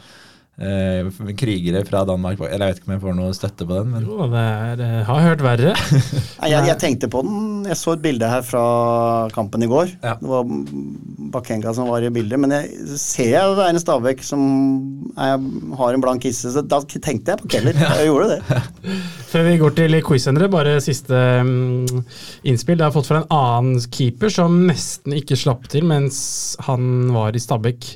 uh, 0.61 1.33
krigere 1.37 1.83
fra 1.85 2.03
Danmark 2.07 2.39
Eller 2.47 2.67
jeg 2.67 2.73
vet 2.73 2.79
ikke 2.81 2.89
om 2.89 2.93
jeg 2.95 3.03
får 3.03 3.17
noe 3.17 3.35
støtte 3.37 3.67
på 3.67 3.77
den. 3.77 3.91
Men. 3.93 4.07
Jo, 4.07 4.27
det 4.31 4.43
er, 4.43 4.73
det 4.79 4.89
har 5.09 5.25
hørt 5.27 5.43
verre. 5.45 5.73
jeg, 6.51 6.63
jeg, 6.71 6.77
tenkte 6.81 7.09
på 7.11 7.23
den. 7.25 7.65
Jeg 7.67 7.79
så 7.79 7.95
et 7.97 8.03
bilde 8.03 8.29
her 8.31 8.45
fra 8.45 8.63
kampen 9.35 9.65
i 9.65 9.69
går. 9.69 9.93
Ja. 10.01 10.15
Det 10.21 10.31
var 10.31 10.47
Bakenga 11.37 11.73
som 11.77 11.91
var 11.91 12.05
i 12.05 12.11
bildet. 12.13 12.39
Men 12.41 12.55
jeg 12.57 12.97
ser 13.01 13.31
jeg 13.33 13.59
Einar 13.67 13.83
Stabæk 13.83 14.23
som 14.25 14.41
er, 15.17 15.37
har 15.81 15.93
en 15.93 16.03
blank 16.03 16.25
kisse, 16.25 16.51
så 16.53 16.63
da 16.65 16.81
tenkte 16.87 17.35
jeg 17.35 17.43
på 17.43 17.51
Keller. 17.57 17.77
Jeg 17.97 18.09
gjorde 18.09 18.35
det. 18.35 18.59
Før 19.31 19.43
vi 19.43 19.57
går 19.59 19.73
til 19.75 19.97
quizendere, 20.05 20.47
bare 20.51 20.77
siste 20.83 21.17
um, 21.41 22.03
innspill. 22.47 22.77
Det 22.79 22.85
har 22.85 22.93
fått 22.95 23.09
fra 23.09 23.21
en 23.21 23.29
annen 23.33 23.81
keeper 23.91 24.31
som 24.31 24.55
nesten 24.69 25.15
ikke 25.17 25.37
slapp 25.39 25.67
til 25.71 25.85
mens 25.87 26.19
han 26.67 27.11
var 27.15 27.35
i 27.35 27.41
Stabæk. 27.41 27.89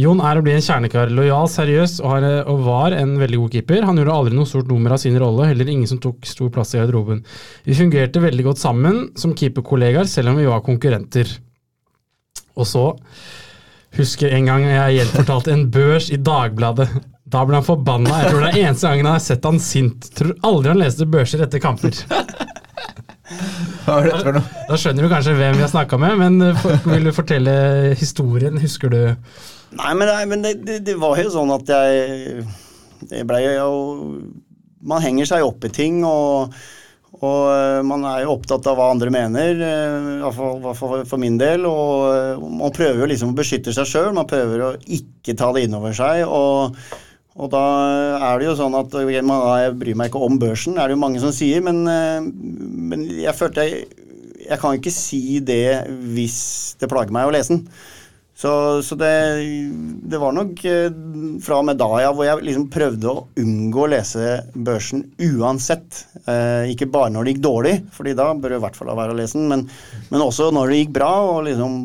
Jon 0.00 0.22
er 0.24 0.40
å 0.40 0.44
bli 0.44 0.56
en 0.56 0.64
kjernekar. 0.64 1.12
Lojal, 1.14 1.46
seriøs 1.50 1.93
og, 2.02 2.10
har, 2.12 2.26
og, 2.50 2.60
var 2.66 2.96
en 2.96 3.14
veldig 3.20 3.40
god 3.42 3.54
keeper. 3.56 3.86
Han 3.88 4.00
gjorde 4.00 4.16
aldri 4.18 4.36
noe 4.38 4.48
stort 4.48 4.70
nummer 4.70 4.96
av 4.96 5.00
sin 5.02 5.16
rolle, 5.20 5.48
heller 5.50 5.70
ingen 5.70 5.90
som 5.90 6.00
tok 6.02 6.26
stor 6.28 6.50
plass 6.54 6.74
i 6.74 6.80
garderoben. 6.80 7.22
Vi 7.66 7.76
fungerte 7.78 8.22
veldig 8.24 8.46
godt 8.50 8.62
sammen 8.62 9.00
som 9.20 9.34
keeperkollegaer, 9.36 10.08
selv 10.10 10.32
om 10.32 10.40
vi 10.40 10.48
var 10.50 10.64
konkurrenter. 10.66 11.30
Og 12.54 12.68
så 12.70 12.86
husker 13.98 14.34
en 14.34 14.50
gang 14.50 14.66
jeg 14.66 15.00
gjenfortalte 15.00 15.54
en 15.54 15.68
børs 15.74 16.10
i 16.14 16.18
Dagbladet. 16.18 16.88
Da 17.24 17.42
ble 17.46 17.58
han 17.58 17.66
forbanna. 17.66 18.20
Jeg 18.22 18.32
tror 18.32 18.44
det 18.44 18.50
er 18.50 18.66
eneste 18.68 18.90
gangen 18.90 19.08
jeg 19.08 19.16
har 19.16 19.24
sett 19.24 19.46
han 19.48 19.62
sint. 19.62 20.10
Tror 20.18 20.34
aldri 20.46 20.74
han 20.74 20.82
leste 20.82 21.08
børser 21.10 21.46
etter 21.46 21.62
kamper. 21.62 22.04
Noe? 23.84 24.42
Da 24.68 24.76
skjønner 24.80 25.04
du 25.04 25.10
kanskje 25.12 25.34
hvem 25.36 25.56
vi 25.58 25.64
har 25.64 25.72
snakka 25.72 25.98
med, 26.00 26.16
men 26.20 26.46
eh, 26.50 26.66
vil 26.86 27.08
du 27.08 27.12
fortelle 27.16 27.54
historien? 27.98 28.60
Husker 28.62 28.92
du 28.92 29.00
Nei, 29.74 29.92
men, 29.98 30.06
det, 30.08 30.16
men 30.30 30.44
det, 30.44 30.54
det, 30.62 30.78
det, 30.86 30.96
var 31.00 31.18
jo 31.18 31.32
sånn 31.34 31.50
at 31.54 31.70
jeg 31.74 32.44
Det 33.10 33.24
blei 33.26 33.42
jo 33.56 33.70
Man 34.86 35.02
henger 35.02 35.26
seg 35.32 35.46
opp 35.46 35.64
i 35.66 35.72
ting, 35.74 36.02
og 36.06 36.54
og 37.22 37.46
eh, 37.46 37.80
man 37.86 38.04
er 38.08 38.24
jo 38.24 38.34
opptatt 38.34 38.66
av 38.68 38.78
hva 38.78 38.90
andre 38.92 39.12
mener, 39.14 39.60
eh, 39.62 40.08
i 40.16 40.64
hvert 40.64 40.78
fall 40.78 41.04
for 41.06 41.22
min 41.22 41.38
del. 41.40 41.66
Og 41.68 42.10
eh, 42.10 42.42
man 42.42 42.74
prøver 42.74 43.04
jo 43.04 43.10
liksom 43.10 43.32
å 43.32 43.38
beskytte 43.38 43.74
seg 43.76 43.88
sjøl, 43.88 44.12
man 44.16 44.28
prøver 44.30 44.64
å 44.66 44.70
ikke 44.82 45.36
ta 45.38 45.52
det 45.54 45.66
innover 45.68 45.94
seg. 45.96 46.24
Og, 46.26 46.74
og, 47.36 47.46
da 47.54 47.64
er 48.32 48.40
det 48.40 48.48
jo 48.50 48.56
sånn 48.58 48.78
at 48.78 48.94
Jeg 49.10 49.76
bryr 49.78 49.98
meg 49.98 50.10
ikke 50.10 50.26
om 50.26 50.38
børsen, 50.42 50.78
er 50.78 50.90
det 50.90 50.98
jo 50.98 51.04
mange 51.04 51.22
som 51.22 51.34
sier, 51.34 51.62
men, 51.64 51.82
men 51.84 53.06
jeg 53.10 53.34
følte 53.38 53.66
jeg 53.66 53.86
Jeg 54.44 54.60
kan 54.60 54.76
ikke 54.76 54.92
si 54.92 55.40
det 55.40 55.86
hvis 56.14 56.76
det 56.80 56.90
plager 56.90 57.14
meg 57.14 57.30
å 57.30 57.32
lese 57.34 57.56
den. 57.56 57.64
Så, 58.34 58.82
så 58.82 58.96
det, 58.98 59.12
det, 60.02 60.18
var 60.18 60.32
nok 60.34 60.58
eh, 60.66 60.88
fra 61.42 61.60
og 61.60 61.68
med 61.68 61.78
da 61.78 61.86
ja, 62.02 62.10
hvor 62.10 62.26
jeg 62.26 62.42
liksom 62.42 62.64
prøvde 62.72 63.12
å 63.12 63.22
unngå 63.38 63.84
å 63.84 63.90
lese 63.92 64.40
børsen 64.58 65.04
uansett. 65.22 66.00
Eh, 66.26 66.72
ikke 66.72 66.90
bare 66.90 67.12
når 67.14 67.24
det 67.24 67.34
gikk 67.36 67.44
dårlig, 67.46 67.74
fordi 67.94 68.16
da 68.18 68.32
bør 68.34 68.56
du 68.56 68.58
i 68.58 68.64
hvert 68.66 68.80
fall 68.80 68.90
la 68.90 68.98
være 68.98 69.14
å 69.14 69.20
lese 69.20 69.38
den, 69.38 69.46
men, 69.52 69.64
men, 70.10 70.26
også 70.26 70.50
når 70.50 70.72
det 70.72 70.80
gikk 70.82 70.92
bra, 70.98 71.12
og 71.30 71.40
liksom 71.46 71.78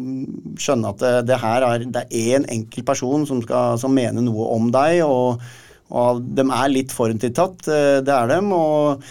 skjønne 0.57 0.95
at 0.95 1.05
det, 1.05 1.15
det 1.29 1.41
her 1.45 1.67
er 1.69 1.85
det 1.85 2.05
én 2.17 2.49
enkelt 2.57 2.89
person 2.89 3.29
som, 3.29 3.45
skal, 3.45 3.77
som 3.77 3.93
mener 3.93 4.25
noe 4.25 4.49
om 4.57 4.73
deg, 4.73 5.03
og, 5.05 5.45
og 5.93 6.25
de 6.33 6.49
er 6.49 6.73
litt 6.73 6.97
forutinntatt. 6.97 7.69
Eh, 7.69 7.97
det 8.01 8.15
er 8.15 8.33
dem. 8.33 8.49
og 8.57 9.05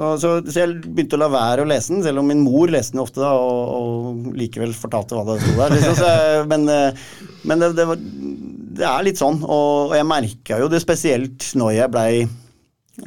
så, 0.00 0.14
så, 0.16 0.28
så, 0.46 0.62
jeg 0.62 0.78
begynte 0.86 1.18
å 1.18 1.20
la 1.20 1.26
være 1.28 1.64
å 1.64 1.68
lese 1.68 1.92
den, 1.92 2.04
selv 2.06 2.22
om 2.22 2.30
min 2.30 2.40
mor 2.40 2.70
leste 2.72 2.94
den 2.94 3.02
ofte 3.02 3.20
da, 3.20 3.34
og, 3.36 3.72
og 3.76 4.38
likevel 4.38 4.72
fortalte 4.72 5.18
hva 5.18 5.26
det 5.28 5.42
sto 5.42 5.56
der. 5.58 5.74
Liksom. 5.74 5.98
Så, 5.98 6.12
men, 6.48 6.64
eh, 6.72 7.02
men 7.50 7.60
det, 7.60 7.74
det, 7.76 7.84
var, 7.90 8.00
det, 8.00 8.86
er 8.88 9.04
litt 9.04 9.20
sånn, 9.20 9.42
og, 9.44 9.90
og 9.90 9.98
jeg 9.98 10.08
merka 10.08 10.62
jo 10.62 10.70
det 10.72 10.80
spesielt 10.80 11.50
når 11.60 11.74
jeg 11.76 11.92
blei 11.92 12.12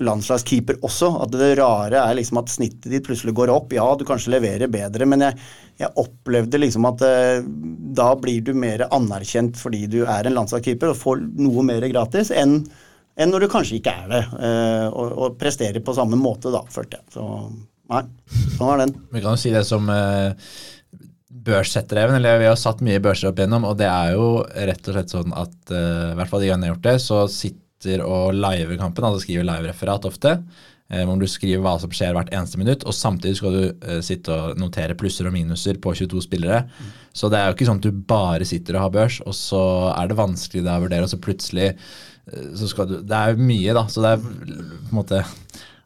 landslagskeeper 0.05 0.79
også. 0.85 1.09
At 1.25 1.33
det 1.33 1.49
rare 1.57 2.05
er 2.05 2.19
liksom 2.19 2.43
at 2.43 2.53
snittet 2.53 2.91
ditt 2.93 3.09
plutselig 3.09 3.33
går 3.41 3.51
opp. 3.53 3.73
Ja, 3.73 3.89
du 3.97 4.05
kanskje 4.07 4.35
leverer 4.35 4.69
bedre, 4.71 5.09
men 5.09 5.25
jeg, 5.25 5.41
jeg 5.81 5.93
opplevde 6.05 6.61
liksom 6.61 6.85
at 6.93 7.03
eh, 7.09 7.41
da 7.97 8.11
blir 8.21 8.45
du 8.45 8.53
mer 8.53 8.85
anerkjent 8.93 9.57
fordi 9.57 9.87
du 9.89 10.03
er 10.05 10.29
en 10.29 10.37
landslagskeeper 10.37 10.93
og 10.93 10.99
får 11.01 11.25
noe 11.41 11.65
mer 11.73 11.89
gratis 11.89 12.29
enn 12.33 12.61
enn 13.19 13.33
når 13.33 13.45
du 13.45 13.51
kanskje 13.51 13.77
ikke 13.79 13.93
er 13.93 14.09
det, 14.11 14.23
eh, 14.41 14.87
og, 14.89 15.13
og 15.13 15.37
presterer 15.41 15.83
på 15.85 15.95
samme 15.97 16.17
måte, 16.19 16.51
da, 16.53 16.63
følte 16.73 16.99
jeg. 16.99 17.13
Så 17.15 17.27
nei, 17.93 18.03
sånn 18.57 18.71
er 18.73 18.85
den. 18.85 18.95
Vi 19.13 19.21
kan 19.21 19.35
jo 19.35 19.41
si 19.43 19.53
det 19.53 19.65
som 19.69 19.89
eh, 19.93 20.33
børssettereven, 21.43 22.17
eller 22.17 22.41
vi 22.41 22.49
har 22.49 22.59
satt 22.59 22.83
mye 22.85 23.01
børser 23.03 23.29
opp 23.29 23.41
igjennom, 23.41 23.67
og 23.69 23.77
det 23.81 23.89
er 23.89 24.13
jo 24.15 24.27
rett 24.43 24.85
og 24.87 24.97
slett 24.97 25.13
sånn 25.13 25.33
at 25.35 25.55
uh, 25.73 26.13
i 26.13 26.17
hvert 26.17 26.29
fall 26.29 26.43
de 26.43 26.51
gangene 26.51 26.69
jeg 26.69 26.71
har 26.71 26.77
gjort 26.77 26.85
det, 26.87 26.99
så 27.03 27.23
sitter 27.31 28.05
og 28.05 28.37
liver 28.37 28.77
kampen, 28.79 29.03
altså 29.03 29.25
skriver 29.25 29.49
live-referat 29.49 30.07
ofte. 30.07 30.37
Eh, 30.93 31.01
hvor 31.07 31.17
du 31.19 31.25
skriver 31.27 31.63
hva 31.63 31.73
som 31.81 31.91
skjer 31.91 32.13
hvert 32.15 32.31
eneste 32.31 32.61
minutt, 32.61 32.85
og 32.87 32.95
samtidig 32.95 33.39
skal 33.39 33.57
du 33.57 33.91
sitte 34.05 34.35
og 34.35 34.61
notere 34.61 34.95
plusser 34.99 35.27
og 35.27 35.35
minuser 35.35 35.79
på 35.83 35.93
22 35.99 36.23
spillere. 36.23 36.63
Mm. 36.69 36.95
Så 37.17 37.29
det 37.33 37.41
er 37.41 37.49
jo 37.49 37.57
ikke 37.57 37.67
sånn 37.67 37.81
at 37.81 37.89
du 37.89 38.01
bare 38.13 38.47
sitter 38.47 38.77
og 38.77 38.85
har 38.85 38.95
børs, 38.95 39.19
og 39.25 39.35
så 39.35 39.63
er 39.97 40.09
det 40.09 40.19
vanskelig 40.21 40.63
da 40.63 40.77
å 40.77 40.85
vurdere, 40.85 41.07
og 41.07 41.11
så 41.11 41.21
plutselig 41.23 41.73
Eh, 41.73 42.12
så 42.31 42.69
skal 42.71 42.87
du 42.87 42.97
Det 43.03 43.19
er 43.19 43.39
mye, 43.39 43.75
da. 43.75 43.85
Så 43.91 44.03
det 44.03 44.15
er 44.15 44.21
på 44.23 44.31
en 44.31 44.97
måte 44.99 45.23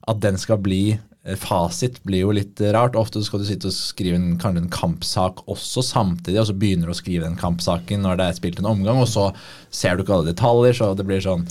At 0.08 0.20
den 0.24 0.38
skal 0.40 0.60
bli 0.62 0.82
eh, 0.94 1.38
Fasit 1.40 1.98
blir 2.06 2.24
jo 2.26 2.36
litt 2.36 2.62
rart. 2.76 2.96
Ofte 3.00 3.24
skal 3.26 3.42
du 3.42 3.48
sitte 3.48 3.72
og 3.72 3.76
skrive 3.76 4.20
en, 4.20 4.38
kanskje 4.40 4.64
en 4.64 4.72
kampsak 4.72 5.42
også 5.50 5.84
samtidig, 5.84 6.40
og 6.40 6.48
så 6.52 6.56
begynner 6.56 6.88
du 6.88 6.94
å 6.94 7.00
skrive 7.00 7.26
den 7.26 7.40
kampsaken 7.40 8.06
når 8.06 8.22
det 8.22 8.30
er 8.30 8.38
spilt 8.38 8.62
en 8.62 8.70
omgang, 8.70 9.02
og 9.02 9.10
så 9.12 9.26
ser 9.74 9.98
du 9.98 10.06
ikke 10.06 10.16
alle 10.16 10.32
detaljer, 10.32 10.78
så 10.78 10.94
det 10.96 11.08
blir 11.10 11.24
sånn 11.26 11.44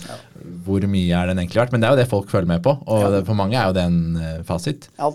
Hvor 0.65 0.87
mye 0.89 1.13
er 1.13 1.29
den 1.29 1.43
egentlig 1.43 1.61
verdt? 1.61 1.75
Men 1.75 1.83
det 1.83 1.89
er 1.89 1.95
jo 1.95 2.01
det 2.01 2.09
folk 2.15 2.33
følger 2.33 2.49
med 2.55 2.65
på, 2.65 2.73
og 2.87 3.05
ja. 3.05 3.23
for 3.27 3.37
mange 3.37 3.59
er 3.59 3.69
jo 3.69 3.77
det 3.77 3.87
en 3.91 4.03
uh, 4.17 4.43
fasit. 4.47 4.89
Ja. 4.97 5.13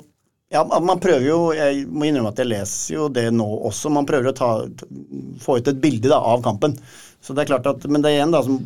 Ja, 0.52 0.66
man 0.68 1.00
prøver 1.00 1.24
jo, 1.24 1.36
Jeg 1.56 1.86
må 1.88 2.04
innrømme 2.04 2.28
at 2.28 2.40
jeg 2.42 2.50
leser 2.50 2.90
jo 2.92 3.06
det 3.08 3.30
nå 3.32 3.46
også. 3.70 3.88
Man 3.88 4.04
prøver 4.04 4.28
å 4.28 4.34
ta, 4.36 4.48
få 5.40 5.56
ut 5.56 5.70
et 5.70 5.78
bilde 5.80 6.10
da, 6.12 6.18
av 6.20 6.42
kampen. 6.44 6.74
Så 7.24 7.32
det 7.32 7.46
er 7.46 7.54
klart 7.54 7.70
at, 7.70 7.86
Men 7.88 8.04
det 8.04 8.10
er 8.10 8.18
igjen 8.18 8.34
da, 8.34 8.42
som 8.44 8.58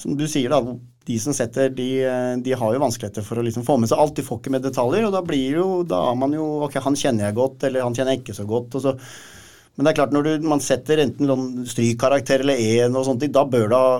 som 0.00 0.16
du 0.16 0.24
sier, 0.30 0.52
da, 0.52 0.76
de 1.08 1.16
som 1.20 1.34
setter, 1.36 1.72
de, 1.74 1.88
de 2.44 2.54
har 2.56 2.74
jo 2.74 2.82
vanskeligheter 2.82 3.24
for 3.26 3.40
å 3.40 3.44
liksom 3.44 3.66
få 3.66 3.78
med 3.80 3.90
seg 3.90 4.00
alt. 4.00 4.16
De 4.16 4.24
får 4.24 4.40
ikke 4.40 4.54
med 4.54 4.64
detaljer, 4.64 5.06
og 5.06 5.14
da 5.16 5.24
blir 5.26 5.58
jo, 5.58 5.68
da 5.88 6.04
er 6.10 6.16
man 6.20 6.36
jo 6.36 6.48
Ok, 6.66 6.78
han 6.84 6.98
kjenner 6.98 7.28
jeg 7.28 7.38
godt, 7.38 7.68
eller 7.68 7.86
han 7.86 7.96
kjenner 7.96 8.16
jeg 8.16 8.24
ikke 8.24 8.36
så 8.40 8.48
godt. 8.48 8.78
og 8.78 8.84
så 8.86 8.96
men 9.80 9.86
det 9.86 9.92
er 9.94 9.96
klart 9.96 10.10
når 10.12 10.26
du, 10.26 10.46
man 10.50 10.60
setter 10.60 11.00
enten 11.00 11.62
strykkarakter 11.70 12.42
eller 12.42 12.58
én, 12.60 12.96
og 12.98 13.06
sånt, 13.06 13.22
da 13.32 13.46
bør 13.48 13.70
du 13.70 13.76
ha 13.78 13.92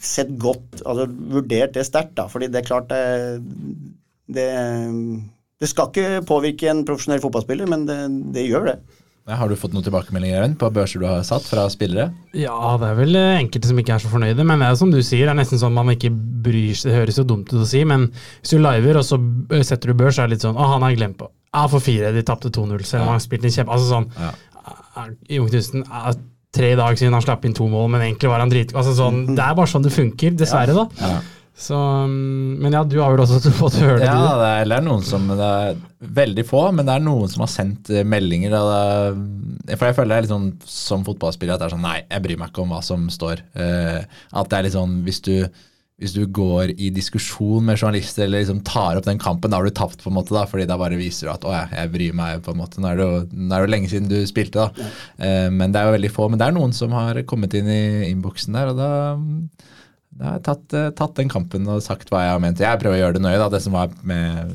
sett 0.00 0.30
godt, 0.40 0.80
altså 0.80 1.04
vurdert 1.34 1.74
det 1.74 1.84
sterkt. 1.84 2.14
da, 2.16 2.24
fordi 2.30 2.48
det 2.48 2.62
er 2.62 2.68
klart 2.68 2.88
det, 2.88 3.02
det, 4.32 4.46
det, 5.60 5.68
skal 5.68 5.90
ikke 5.90 6.22
påvirke 6.30 6.70
en 6.72 6.86
profesjonell 6.88 7.20
fotballspiller, 7.20 7.68
men 7.68 7.84
det, 7.90 7.98
det 8.32 8.46
gjør 8.46 8.70
det. 8.70 8.78
Har 9.28 9.50
du 9.50 9.54
fått 9.58 9.74
noen 9.74 9.84
tilbakemeldinger 9.84 10.54
på 10.58 10.70
børser 10.74 11.02
du 11.02 11.06
har 11.06 11.20
satt 11.26 11.44
fra 11.46 11.66
spillere? 11.70 12.08
Ja, 12.34 12.56
det 12.80 12.88
er 12.88 12.96
vel 12.98 13.18
eh, 13.18 13.36
enkelte 13.38 13.68
som 13.70 13.78
ikke 13.78 13.94
er 13.94 14.02
så 14.02 14.10
fornøyde. 14.10 14.46
Men 14.46 14.62
det 14.62 14.70
er 14.70 14.78
som 14.80 14.90
du 14.90 14.98
sier, 15.04 15.28
det 15.28 15.34
er 15.34 15.38
nesten 15.38 15.60
sånn 15.60 15.76
man 15.76 15.92
ikke 15.92 16.10
bryr 16.10 16.72
seg. 16.74 16.90
Det 16.90 16.96
høres 16.96 17.20
jo 17.20 17.26
dumt 17.28 17.52
ut 17.52 17.60
å 17.62 17.68
si, 17.68 17.84
men 17.86 18.08
hvis 18.40 18.56
du 18.56 18.58
liver 18.64 18.98
og 18.98 19.06
så 19.06 19.20
setter 19.66 19.92
du 19.92 19.98
børs, 20.00 20.16
så 20.16 20.24
er 20.24 20.30
det 20.30 20.38
litt 20.38 20.46
sånn 20.48 20.58
Å, 20.58 20.70
han 20.72 20.82
har 20.82 20.94
jeg 20.94 21.02
glemt 21.02 21.20
på. 21.20 21.30
Ja, 21.52 21.66
for 21.70 21.84
fire. 21.84 22.10
De 22.16 22.24
tapte 22.26 22.50
2-0, 22.54 22.82
selv 22.88 23.04
om 23.04 23.12
han 23.12 23.18
har 23.20 23.24
spilt 23.26 23.46
en 23.46 23.54
kjempe... 23.54 23.76
Altså 23.76 23.92
sånn 23.92 24.10
Ja. 24.18 24.32
Jon 25.30 25.46
Knutsen 25.48 25.84
tre 26.54 26.72
dager 26.74 26.98
siden 26.98 27.14
han 27.14 27.22
slapp 27.22 27.44
inn 27.46 27.54
to 27.56 27.68
mål, 27.70 27.86
men 27.92 28.02
egentlig 28.02 28.30
var 28.32 28.42
han 28.42 28.50
dritgod. 28.50 28.80
Altså 28.80 28.96
sånn, 28.98 29.20
det 29.36 29.44
er 29.44 29.54
bare 29.58 29.70
sånn 29.70 29.86
det 29.86 29.94
funker, 29.94 30.34
dessverre, 30.38 30.74
da. 30.76 30.86
Ja. 30.98 31.20
Så, 31.60 31.76
um, 31.76 32.56
men 32.56 32.72
ja, 32.72 32.80
du 32.88 32.96
har 33.02 33.12
vel 33.12 33.20
også 33.26 33.52
fått 33.58 33.78
høre 33.82 34.00
det, 34.00 34.08
Ja, 34.08 34.32
det 34.40 34.48
er, 34.48 34.62
eller 34.64 34.78
det 34.78 34.80
er 34.80 34.86
noen 34.88 35.06
som 35.06 35.28
det 35.28 35.38
er 35.44 35.80
Veldig 36.00 36.44
få, 36.48 36.62
men 36.72 36.86
det 36.88 36.94
er 36.96 37.02
noen 37.04 37.28
som 37.28 37.42
har 37.44 37.50
sendt 37.52 37.90
eh, 37.92 38.06
meldinger. 38.08 38.54
Det, 38.54 39.74
for 39.74 39.90
jeg 39.90 39.96
føler 39.98 40.14
det 40.14 40.16
er 40.16 40.24
litt 40.24 40.32
sånn 40.32 40.46
som 40.64 41.02
fotballspiller 41.04 41.58
at 41.58 41.60
det 41.60 41.66
er 41.66 41.74
sånn 41.74 41.84
Nei, 41.84 41.98
jeg 42.06 42.24
bryr 42.24 42.38
meg 42.40 42.48
ikke 42.48 42.62
om 42.62 42.72
hva 42.72 42.78
som 42.86 43.02
står. 43.12 43.42
Eh, 43.52 43.98
at 44.32 44.48
det 44.48 44.56
er 44.56 44.64
litt 44.64 44.76
sånn 44.78 44.94
hvis 45.04 45.20
du, 45.26 45.34
hvis 46.00 46.14
du 46.16 46.22
går 46.40 46.72
i 46.72 46.88
diskusjon 46.96 47.66
med 47.68 47.76
journalister 47.76 48.24
eller 48.24 48.40
liksom 48.40 48.62
tar 48.64 48.96
opp 48.96 49.04
den 49.10 49.20
kampen, 49.20 49.52
da 49.52 49.60
har 49.60 49.68
du 49.68 49.76
tapt, 49.76 50.00
på 50.00 50.08
en 50.08 50.16
måte 50.16 50.32
da, 50.32 50.46
fordi 50.48 50.64
da 50.70 50.80
bare 50.80 50.96
viser 50.96 51.28
du 51.28 51.34
at 51.34 51.44
å 51.44 51.52
ja, 51.52 51.66
jeg 51.82 51.92
bryr 51.92 52.16
meg. 52.16 52.40
på 52.46 52.54
en 52.54 52.62
måte. 52.62 52.80
Nå 52.80 52.88
er 52.88 52.96
det 52.96 53.10
jo, 53.10 53.20
er 53.44 53.66
det 53.66 53.74
lenge 53.74 53.92
siden 53.92 54.08
du 54.08 54.16
spilte, 54.30 54.70
da. 54.70 54.88
Eh, 55.20 55.50
men 55.52 55.68
det 55.68 55.82
er 55.82 55.90
jo 55.90 55.98
veldig 55.98 56.14
få. 56.16 56.30
Men 56.32 56.40
det 56.40 56.48
er 56.48 56.56
noen 56.56 56.72
som 56.80 56.96
har 56.96 57.20
kommet 57.28 57.60
inn 57.60 57.68
i 57.68 57.82
innboksen 58.08 58.56
der, 58.56 58.72
og 58.72 58.80
da 58.80 58.90
da 60.10 60.24
har 60.26 60.32
jeg 60.38 60.42
tatt, 60.44 60.74
eh, 60.74 60.88
tatt 60.98 61.14
den 61.16 61.28
kampen 61.30 61.68
og 61.70 61.80
sagt 61.84 62.10
hva 62.10 62.24
jeg 62.24 62.32
har 62.34 62.40
ment. 62.42 62.58
Jeg 62.60 62.80
prøver 62.82 62.98
å 62.98 63.00
gjøre 63.00 63.14
det 63.16 63.22
nøye. 63.22 63.38
da, 63.38 63.48
Det 63.48 63.60
som 63.62 63.72
var 63.72 63.92
med 64.02 64.50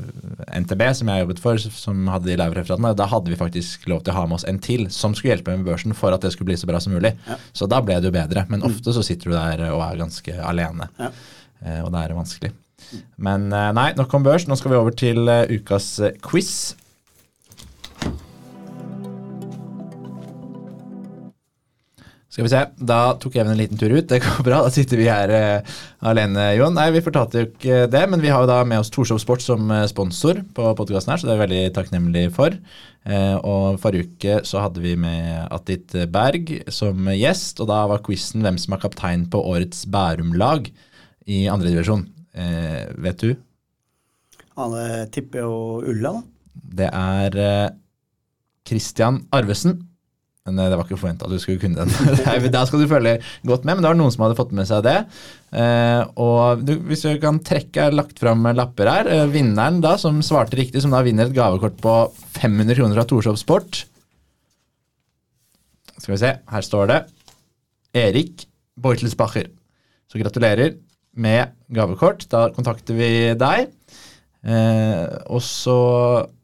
NTB, 0.52 0.82
som 0.94 1.08
jeg 1.08 1.24
jobbet 1.24 1.40
for, 1.42 1.56
som 1.58 2.06
hadde 2.12 2.28
de 2.28 2.36
live-referatene, 2.36 2.92
da 2.94 3.06
hadde 3.10 3.32
vi 3.32 3.38
faktisk 3.40 3.88
lov 3.88 4.04
til 4.04 4.12
å 4.12 4.16
ha 4.20 4.26
med 4.26 4.36
oss 4.36 4.44
en 4.44 4.58
til 4.62 4.86
som 4.92 5.14
skulle 5.16 5.32
hjelpe 5.34 5.56
med 5.56 5.64
børsen 5.66 5.94
for 5.96 6.12
at 6.12 6.20
det 6.20 6.32
skulle 6.32 6.52
bli 6.52 6.58
så 6.60 6.68
bra 6.68 6.78
som 6.78 6.92
mulig. 6.92 7.14
Så 7.56 7.66
da 7.68 7.80
ble 7.80 7.96
det 7.98 8.12
jo 8.12 8.14
bedre. 8.14 8.44
Men 8.52 8.62
ofte 8.68 8.92
så 8.94 9.02
sitter 9.02 9.30
du 9.32 9.36
der 9.36 9.64
og 9.72 9.80
er 9.82 9.96
ganske 10.04 10.36
alene. 10.44 10.88
Ja. 11.00 11.10
Eh, 11.64 11.80
Og 11.82 11.90
da 11.90 12.04
er 12.04 12.08
det 12.12 12.20
vanskelig. 12.20 12.52
Men 13.18 13.50
eh, 13.52 13.72
nei, 13.72 13.92
nok 13.96 14.12
om 14.14 14.22
børs. 14.22 14.46
Nå 14.46 14.56
skal 14.60 14.70
vi 14.70 14.76
over 14.76 14.92
til 14.94 15.24
ukas 15.56 15.88
quiz. 16.22 16.74
Skal 22.36 22.44
vi 22.44 22.50
se, 22.52 22.58
Da 22.84 23.14
tok 23.16 23.38
Even 23.38 23.54
en 23.54 23.56
liten 23.62 23.78
tur 23.80 23.94
ut. 23.96 24.04
Det 24.10 24.18
går 24.20 24.42
bra. 24.44 24.58
Da 24.66 24.68
sitter 24.68 25.00
vi 25.00 25.06
her 25.08 25.30
uh, 25.32 25.76
alene, 26.04 26.50
Jon. 26.58 26.74
Nei, 26.76 26.90
Vi 26.92 27.00
fortalte 27.00 27.40
jo 27.40 27.46
ikke 27.48 27.86
det, 27.88 28.02
men 28.12 28.20
vi 28.20 28.28
har 28.28 28.44
jo 28.44 28.50
da 28.50 28.58
med 28.68 28.82
oss 28.82 28.92
Torshov 28.92 29.22
Sport 29.22 29.40
som 29.40 29.70
eh, 29.72 29.86
sponsor 29.88 30.42
på 30.52 30.66
podkasten 30.76 31.14
her, 31.14 31.22
så 31.22 31.30
det 31.30 31.32
er 31.32 31.38
vi 31.38 31.44
veldig 31.46 31.62
takknemlig 31.78 32.26
for. 32.36 32.58
Uh, 33.08 33.40
og 33.40 33.80
Forrige 33.80 34.10
uke 34.10 34.36
så 34.44 34.66
hadde 34.66 34.84
vi 34.84 34.92
med 35.00 35.48
Attit 35.48 35.96
Berg 36.12 36.52
som 36.68 37.08
gjest, 37.16 37.64
og 37.64 37.72
da 37.72 37.80
var 37.88 38.04
quizen 38.04 38.44
hvem 38.44 38.60
som 38.60 38.76
er 38.76 38.84
kaptein 38.84 39.24
på 39.32 39.40
årets 39.40 39.86
Bærum-lag 39.88 40.68
i 41.32 41.46
andredivisjon. 41.48 42.04
Uh, 42.36 42.84
vet 43.00 43.24
du? 43.24 43.32
Eh, 44.60 45.02
tipper 45.08 45.46
jo 45.46 45.56
Ulla, 45.88 46.18
da. 46.18 46.24
Det 46.84 46.92
er 46.92 47.42
Christian 48.68 49.24
Arvesen. 49.32 49.86
Men 50.46 50.60
eh, 50.62 50.68
det 50.70 50.78
var 50.78 50.86
ikke 50.86 50.98
forventa 51.00 51.26
at 51.26 51.34
du 51.34 51.42
skulle 51.42 51.60
kunne 51.62 51.82
den. 51.82 52.50
Da 52.54 52.62
skal 52.68 52.82
du 52.82 52.88
følge 52.90 53.18
godt 53.46 53.66
med, 53.66 53.76
men 53.76 53.84
det 53.84 53.90
var 53.90 53.98
noen 53.98 54.14
som 54.14 54.24
hadde 54.26 54.38
fått 54.38 54.54
med 54.56 54.68
seg 54.68 54.84
det. 54.86 54.96
Eh, 55.56 56.02
og 56.22 56.64
hvis 56.88 57.04
du 57.06 57.10
kan 57.22 57.42
trekke, 57.42 57.74
jeg 57.74 57.90
har 57.90 57.98
lagt 57.98 58.22
fram 58.22 58.46
lapper 58.56 58.90
her. 58.92 59.10
Eh, 59.12 59.26
vinneren 59.34 59.82
da, 59.84 59.96
som 60.00 60.22
svarte 60.24 60.58
riktig, 60.58 60.84
som 60.84 60.94
da 60.94 61.02
vinner 61.06 61.28
et 61.28 61.36
gavekort 61.36 61.78
på 61.82 61.98
500 62.38 62.78
kroner 62.78 62.98
fra 63.00 63.06
Torshov 63.10 63.38
Sport. 63.42 63.84
Skal 65.96 66.14
vi 66.14 66.22
se, 66.22 66.34
her 66.52 66.66
står 66.66 66.90
det 66.92 66.98
Erik 67.96 68.46
Beutelsbacher. 68.78 69.48
Så 70.06 70.20
gratulerer 70.20 70.76
med 71.16 71.56
gavekort. 71.72 72.28
Da 72.30 72.46
kontakter 72.54 72.94
vi 72.94 73.10
deg. 73.38 73.72
Eh, 74.46 75.04
og 75.26 75.42
så 75.42 75.76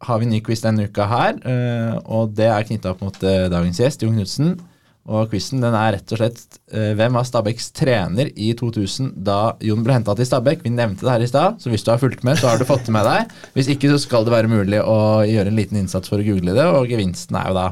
har 0.03 0.19
vi 0.19 0.29
ny 0.31 0.43
quiz 0.43 0.65
denne 0.65 0.89
uka 0.91 1.07
her, 1.07 1.39
eh, 1.47 1.95
og 2.03 2.35
det 2.35 2.51
er 2.51 2.67
knytta 2.67 2.93
opp 2.97 3.05
mot 3.05 3.19
eh, 3.23 3.47
dagens 3.53 3.79
gjest, 3.79 4.03
Jon 4.03 4.19
Knutsen. 4.19 4.57
Og 5.03 5.33
quizen 5.33 5.63
den 5.63 5.75
er 5.75 5.97
rett 5.97 6.13
og 6.15 6.21
slett 6.21 6.59
eh, 6.71 6.93
hvem 6.99 7.17
var 7.19 7.27
Stabæks 7.27 7.73
trener 7.75 8.29
i 8.39 8.53
2000 8.59 9.17
da 9.27 9.57
Jon 9.63 9.83
ble 9.83 9.97
henta 9.97 10.15
til 10.19 10.29
Stabæk? 10.29 10.63
Vi 10.63 10.71
nevnte 10.71 11.03
det 11.03 11.11
her 11.11 11.25
i 11.25 11.31
stad, 11.31 11.59
så 11.59 11.73
hvis 11.73 11.83
du 11.83 11.91
har 11.91 11.99
fulgt 12.03 12.23
med, 12.27 12.39
så 12.39 12.53
har 12.53 12.61
du 12.61 12.67
fått 12.69 12.87
det 12.87 12.95
med 12.95 13.07
deg. 13.09 13.33
Hvis 13.57 13.71
ikke, 13.75 13.91
så 13.91 13.99
skal 14.05 14.27
det 14.27 14.35
være 14.35 14.51
mulig 14.53 14.79
å 14.79 15.01
gjøre 15.27 15.51
en 15.51 15.59
liten 15.59 15.81
innsats 15.81 16.11
for 16.11 16.23
å 16.23 16.27
google 16.27 16.55
det, 16.55 16.69
og 16.71 16.91
gevinsten 16.91 17.39
er 17.39 17.51
jo 17.51 17.59
da 17.59 17.67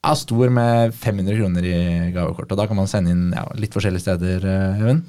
er 0.00 0.16
stor 0.16 0.50
med 0.56 0.94
500 0.96 1.38
kroner 1.38 1.66
i 1.68 1.76
gavekort. 2.14 2.50
Og 2.50 2.58
da 2.58 2.66
kan 2.66 2.78
man 2.78 2.90
sende 2.90 3.12
inn 3.14 3.30
ja, 3.36 3.44
litt 3.60 3.74
forskjellige 3.76 4.06
steder, 4.06 4.46
eh, 4.48 4.82
Even. 4.82 5.04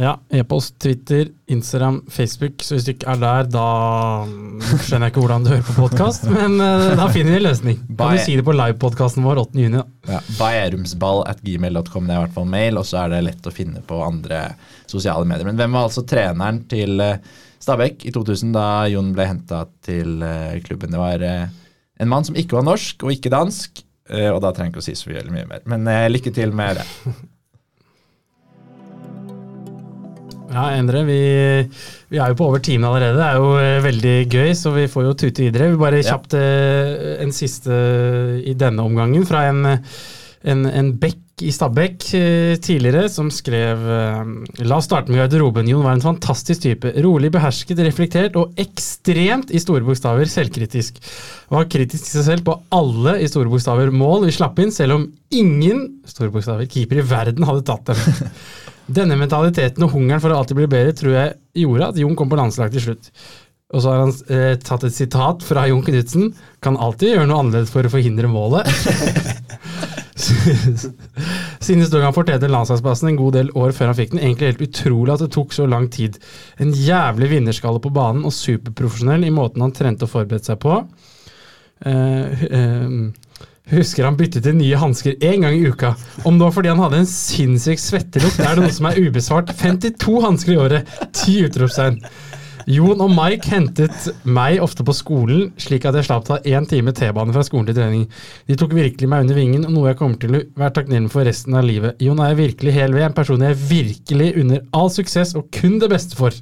Ja, 0.00 0.20
e-post, 0.30 0.78
Twitter, 0.80 1.26
Instagram, 1.46 2.04
Facebook. 2.08 2.62
Så 2.62 2.74
hvis 2.74 2.86
du 2.86 2.92
ikke 2.94 3.12
er 3.12 3.18
der, 3.20 3.48
da 3.52 3.64
skjønner 4.80 5.10
jeg 5.10 5.12
ikke 5.12 5.20
hvordan 5.20 5.44
du 5.44 5.50
hører 5.52 5.66
på 5.66 5.74
podkast, 5.76 6.24
men 6.32 6.56
uh, 6.62 6.94
da 6.96 7.08
finner 7.12 7.34
vi 7.34 7.40
en 7.42 7.44
løsning. 7.44 7.80
Kan 7.98 8.16
du 8.16 8.22
si 8.24 8.38
det 8.38 8.44
på 8.46 8.54
livepodkasten 8.56 9.26
vår 9.26 9.42
8. 9.42 9.60
juni? 9.60 9.82
Ja, 10.08 10.20
Bærumsball 10.38 11.20
at 11.28 11.42
gmail.com, 11.44 12.08
det 12.08 12.14
er 12.14 12.22
i 12.22 12.24
hvert 12.24 12.36
fall 12.38 12.48
mail, 12.54 12.80
og 12.80 12.88
så 12.88 13.02
er 13.02 13.12
det 13.12 13.20
lett 13.26 13.48
å 13.48 13.52
finne 13.52 13.82
på 13.84 13.98
andre 14.06 14.40
sosiale 14.88 15.28
medier. 15.28 15.50
Men 15.50 15.60
hvem 15.60 15.76
var 15.76 15.90
altså 15.90 16.06
treneren 16.08 16.62
til 16.72 17.02
eh, 17.04 17.42
Stabæk 17.62 18.06
i 18.08 18.14
2000 18.16 18.54
da 18.56 18.66
Jon 18.90 19.12
ble 19.14 19.26
henta 19.28 19.66
til 19.84 20.24
eh, 20.24 20.56
klubben? 20.64 20.96
Det 20.96 21.02
var 21.02 21.26
en 21.28 22.10
mann 22.10 22.24
som 22.24 22.38
ikke 22.38 22.56
var 22.56 22.64
norsk 22.70 23.04
og 23.04 23.12
ikke 23.12 23.34
dansk, 23.34 23.84
og 24.12 24.40
da 24.42 24.50
trenger 24.52 24.72
jeg 24.72 24.72
ikke 24.72 24.82
å 24.82 24.86
si 24.88 24.96
så 24.98 25.12
mye 25.32 25.46
mer. 25.48 25.62
Men 25.68 25.86
lykke 26.10 26.32
til 26.34 26.50
med 26.56 26.80
det. 26.80 26.88
Ja, 30.52 30.66
Endre, 30.76 31.02
vi, 31.08 31.18
vi 32.12 32.20
er 32.20 32.32
jo 32.32 32.38
på 32.38 32.48
over 32.50 32.60
timen 32.64 32.84
allerede. 32.90 33.16
Det 33.16 33.26
er 33.28 33.40
jo 33.40 33.52
eh, 33.58 33.82
veldig 33.86 34.16
gøy, 34.32 34.50
så 34.58 34.74
vi 34.76 34.88
får 34.92 35.06
jo 35.08 35.14
tute 35.24 35.46
videre. 35.46 35.70
Vi 35.72 35.80
bare 35.80 36.02
Ja. 36.02 36.10
kjapt 36.14 36.36
ja. 36.36 37.18
en 37.24 37.32
siste 37.32 37.72
i 38.44 38.54
denne 38.58 38.84
omgangen 38.84 39.24
fra 39.28 39.46
en, 39.48 39.64
en, 40.44 40.66
en 40.68 40.92
bekk 41.00 41.18
i 41.42 41.50
Stabekk 41.50 42.04
eh, 42.14 42.52
tidligere 42.62 43.08
som 43.10 43.30
skrev 43.32 43.80
eh, 43.90 44.28
La 44.68 44.76
oss 44.76 44.86
starte 44.86 45.10
med 45.10 45.18
garderoben. 45.24 45.66
Jon 45.72 45.82
var 45.82 45.96
en 45.96 46.04
fantastisk 46.04 46.62
type. 46.66 46.92
Rolig, 47.02 47.32
behersket, 47.34 47.80
reflektert 47.82 48.36
og 48.38 48.52
ekstremt 48.60 49.50
i 49.50 49.58
store 49.62 49.82
bokstaver 49.88 50.28
selvkritisk. 50.30 51.00
Var 51.50 51.66
kritisk 51.72 52.04
til 52.04 52.18
seg 52.20 52.28
selv 52.28 52.46
på 52.46 52.58
alle 52.76 53.16
i 53.24 53.30
store 53.32 53.50
bokstaver 53.50 53.90
mål 53.90 54.28
vi 54.28 54.36
slapp 54.36 54.60
inn, 54.62 54.70
selv 54.74 55.00
om 55.00 55.08
ingen 55.34 55.86
store 56.06 56.30
bokstaver 56.36 56.68
keeper 56.70 57.00
i 57.00 57.08
verden 57.10 57.48
hadde 57.48 57.64
tatt 57.72 57.90
dem. 57.90 58.28
Denne 58.92 59.16
mentaliteten 59.20 59.86
og 59.86 59.94
hungeren 59.94 60.22
for 60.22 60.34
å 60.34 60.42
alltid 60.42 60.58
bli 60.58 60.68
bedre 60.70 60.92
tror 60.98 61.16
jeg 61.16 61.34
gjorde 61.64 61.88
at 61.92 62.00
Jon 62.02 62.18
kom 62.18 62.30
på 62.32 62.38
landslag 62.38 62.72
til 62.74 62.86
slutt. 62.86 63.10
Og 63.72 63.80
så 63.80 63.88
har 63.88 64.02
han 64.02 64.12
eh, 64.28 64.54
tatt 64.60 64.84
et 64.84 64.94
sitat 64.94 65.44
fra 65.46 65.64
Jon 65.70 65.84
Knutsen. 65.84 66.32
Kan 66.64 66.76
alltid 66.76 67.14
gjøre 67.14 67.28
noe 67.30 67.40
annerledes 67.40 67.72
for 67.72 67.88
å 67.88 67.92
forhindre 67.92 68.28
målet. 68.28 68.68
Siden 71.62 71.86
dog 71.90 72.04
han 72.04 72.14
fortjente 72.14 72.50
landslagsplassen 72.52 73.08
en 73.10 73.18
god 73.18 73.38
del 73.38 73.48
år 73.58 73.72
før 73.76 73.90
han 73.90 73.98
fikk 73.98 74.12
den. 74.12 74.20
Egentlig 74.20 74.50
helt 74.50 74.66
utrolig 74.68 75.14
at 75.14 75.24
det 75.24 75.30
tok 75.34 75.56
så 75.56 75.64
lang 75.70 75.88
tid. 75.92 76.18
En 76.60 76.74
jævlig 76.76 77.30
vinnerskalle 77.32 77.80
på 77.82 77.94
banen 77.94 78.26
og 78.28 78.36
superprofesjonell 78.36 79.24
i 79.24 79.32
måten 79.34 79.64
han 79.64 79.74
trente 79.76 80.04
og 80.06 80.12
forberedte 80.12 80.52
seg 80.52 80.60
på. 80.62 80.82
Eh, 81.88 82.44
eh, 82.52 82.88
husker 83.72 84.06
han 84.06 84.18
byttet 84.18 84.44
til 84.46 84.56
nye 84.58 84.78
hansker 84.80 85.16
én 85.24 85.44
gang 85.44 85.56
i 85.56 85.70
uka. 85.70 85.94
Om 86.24 86.38
det 86.38 86.46
var 86.46 86.54
fordi 86.56 86.72
han 86.72 86.82
hadde 86.82 87.02
en 87.02 87.08
sinnssyk 87.08 87.80
svettelukt, 87.80 88.40
er 88.42 88.54
det 88.56 88.66
noe 88.66 88.76
som 88.76 88.90
er 88.90 89.00
ubesvart. 89.00 89.54
52 89.58 90.20
hansker 90.26 90.54
i 90.54 90.60
året! 90.60 90.94
Ti 91.16 91.40
utropstegn. 91.46 91.98
Jon 92.70 93.00
og 93.02 93.10
Mike 93.10 93.50
hentet 93.50 94.08
meg 94.22 94.60
ofte 94.62 94.84
på 94.86 94.94
skolen, 94.94 95.48
slik 95.60 95.86
at 95.88 95.96
jeg 95.98 96.06
slapp 96.06 96.28
ta 96.28 96.38
én 96.46 96.66
time 96.70 96.94
T-bane 96.94 97.34
fra 97.34 97.42
skolen 97.46 97.66
til 97.68 97.78
trening. 97.78 98.04
De 98.46 98.56
tok 98.58 98.74
virkelig 98.76 99.08
meg 99.10 99.24
under 99.26 99.38
vingen, 99.38 99.66
og 99.66 99.74
noe 99.74 99.90
jeg 99.90 99.98
kommer 99.98 100.20
til 100.22 100.38
å 100.38 100.42
være 100.60 100.76
takknemlig 100.78 101.10
for 101.14 101.26
resten 101.26 101.58
av 101.58 101.66
livet. 101.66 101.98
Jon 102.02 102.22
er 102.22 102.32
jeg 102.32 102.42
virkelig 102.44 102.76
hel 102.76 102.94
ved, 102.94 103.08
en 103.08 103.16
person 103.16 103.42
jeg 103.42 103.58
virkelig 103.58 104.32
unner 104.42 104.62
all 104.78 104.92
suksess 104.94 105.34
og 105.38 105.50
kun 105.54 105.80
det 105.82 105.90
beste 105.90 106.18
for. 106.18 106.36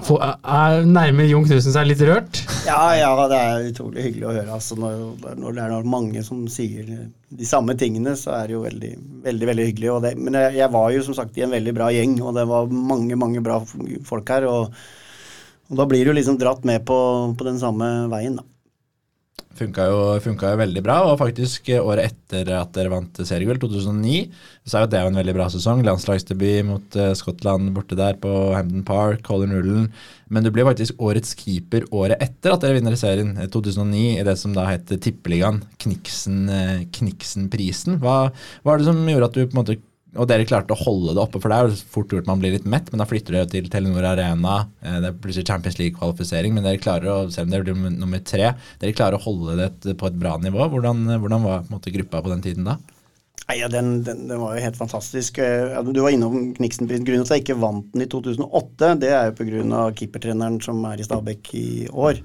For, 0.00 0.22
er 0.24 0.86
nærmer 0.88 1.26
Jon 1.28 1.44
Knutsen 1.44 1.74
seg 1.74 1.84
litt 1.90 2.00
rørt? 2.08 2.40
Ja, 2.64 2.94
ja, 2.96 3.10
det 3.28 3.38
er 3.38 3.66
utrolig 3.68 4.06
hyggelig 4.06 4.24
å 4.24 4.32
høre. 4.32 4.56
Altså, 4.56 4.78
når, 4.80 5.02
når 5.36 5.58
det 5.58 5.66
er 5.66 5.90
mange 5.92 6.22
som 6.24 6.46
sier 6.50 6.88
de 6.88 7.48
samme 7.48 7.76
tingene, 7.78 8.14
så 8.18 8.32
er 8.38 8.48
det 8.48 8.56
jo 8.56 8.62
veldig, 8.64 8.92
veldig, 9.26 9.48
veldig 9.50 9.66
hyggelig. 9.68 9.90
Det, 10.06 10.14
men 10.16 10.38
jeg, 10.40 10.56
jeg 10.62 10.72
var 10.78 10.88
jo 10.94 11.04
som 11.04 11.18
sagt 11.18 11.36
i 11.36 11.44
en 11.44 11.52
veldig 11.52 11.76
bra 11.76 11.90
gjeng, 11.92 12.16
og 12.24 12.32
det 12.38 12.46
var 12.48 12.72
mange, 12.72 13.18
mange 13.20 13.44
bra 13.44 13.60
folk 14.08 14.32
her. 14.32 14.48
Og, 14.48 14.80
og 15.68 15.82
da 15.82 15.88
blir 15.92 16.08
du 16.08 16.16
liksom 16.16 16.40
dratt 16.40 16.64
med 16.68 16.86
på, 16.88 16.98
på 17.36 17.48
den 17.50 17.60
samme 17.60 17.92
veien, 18.12 18.40
da. 18.40 18.48
Funka 19.62 19.84
jo, 19.88 19.98
funka 20.24 20.52
jo, 20.52 20.60
veldig 20.60 20.82
bra. 20.84 20.96
Og 21.08 21.18
faktisk 21.20 21.68
året 21.78 22.10
etter 22.10 22.50
at 22.56 22.72
dere 22.76 22.92
vant 22.92 23.20
seriegull, 23.26 23.60
2009, 23.62 24.24
så 24.64 24.78
er 24.78 24.86
jo 24.86 24.90
det 24.94 25.02
en 25.02 25.20
veldig 25.20 25.36
bra 25.36 25.48
sesong. 25.52 25.84
Landslagsdebut 25.86 26.66
mot 26.68 26.98
uh, 26.98 27.12
Skottland 27.18 27.72
borte 27.76 27.98
der 27.98 28.18
på 28.22 28.32
Hampden 28.56 28.84
Park, 28.88 29.22
Colin 29.26 29.54
Rullen. 29.56 29.88
Men 30.32 30.46
du 30.46 30.50
blir 30.54 30.66
faktisk 30.68 31.00
årets 31.02 31.36
keeper 31.38 31.84
året 31.92 32.22
etter 32.24 32.54
at 32.54 32.64
dere 32.64 32.78
vinner 32.78 32.96
serien, 32.98 33.34
2009, 33.52 34.02
i 34.16 34.26
det 34.26 34.36
som 34.40 34.54
da 34.56 34.66
heter 34.70 35.00
Tippeligaen, 35.02 35.62
Kniksen-prisen. 35.82 37.48
Kniksen 37.52 37.98
Hva 38.02 38.30
er 38.32 38.80
det 38.80 38.88
som 38.88 39.02
gjorde 39.04 39.28
at 39.28 39.36
du 39.36 39.44
på 39.44 39.52
en 39.52 39.60
måte 39.60 39.80
og 40.12 40.28
dere 40.28 40.44
klarte 40.48 40.74
å 40.74 40.82
holde 40.82 41.14
det 41.16 41.22
oppe, 41.22 41.40
for 41.40 41.48
det 41.48 41.58
er 41.58 41.68
jo 41.70 41.92
fort 41.94 42.10
gjort 42.12 42.28
man 42.28 42.40
blir 42.42 42.52
litt 42.52 42.66
mett, 42.68 42.90
men 42.92 43.00
da 43.00 43.06
flytter 43.08 43.38
dere 43.38 43.48
til 43.48 43.68
Telenor 43.72 44.04
Arena. 44.10 44.58
Eh, 44.84 44.98
det 45.00 45.08
er 45.08 45.20
plutselig 45.22 45.46
Champions 45.48 45.78
League-kvalifisering, 45.80 46.52
men 46.56 46.66
dere 46.66 46.80
klarer 46.82 47.08
å, 47.08 47.18
selv 47.32 47.48
om 47.48 47.54
dere 47.54 47.64
blir 47.64 47.94
nummer 47.96 48.20
tre, 48.20 48.50
dere 48.82 48.96
klarer 48.96 49.16
å 49.16 49.24
holde 49.24 49.56
det 49.56 49.96
på 49.96 50.10
et 50.10 50.18
bra 50.20 50.36
nivå. 50.42 50.68
Hvordan, 50.74 51.06
hvordan 51.16 51.46
var 51.48 51.64
på 51.64 51.76
måte, 51.78 51.94
gruppa 51.94 52.20
på 52.24 52.34
den 52.34 52.44
tiden 52.44 52.68
da? 52.68 52.76
Nei, 53.48 53.56
ja, 53.58 53.66
den, 53.72 53.94
den, 54.06 54.26
den, 54.28 54.38
var 54.38 54.54
jo 54.54 54.64
helt 54.66 54.78
fantastisk. 54.78 55.40
Eh, 55.42 55.80
du 55.88 56.02
var 56.04 56.12
innom 56.14 56.52
Kniksenprisen. 56.58 57.08
Grunnen 57.08 57.24
til 57.24 57.32
at 57.32 57.40
jeg 57.40 57.46
ikke 57.46 57.60
vant 57.64 57.88
den 57.94 58.04
i 58.04 58.10
2008, 58.12 58.92
det 59.00 59.14
er 59.16 59.30
jo 59.30 59.38
pga. 59.40 59.86
keepertreneren 59.96 60.60
som 60.62 60.84
er 60.92 61.00
i 61.00 61.08
Stabæk 61.08 61.54
i 61.56 61.68
år. 61.88 62.20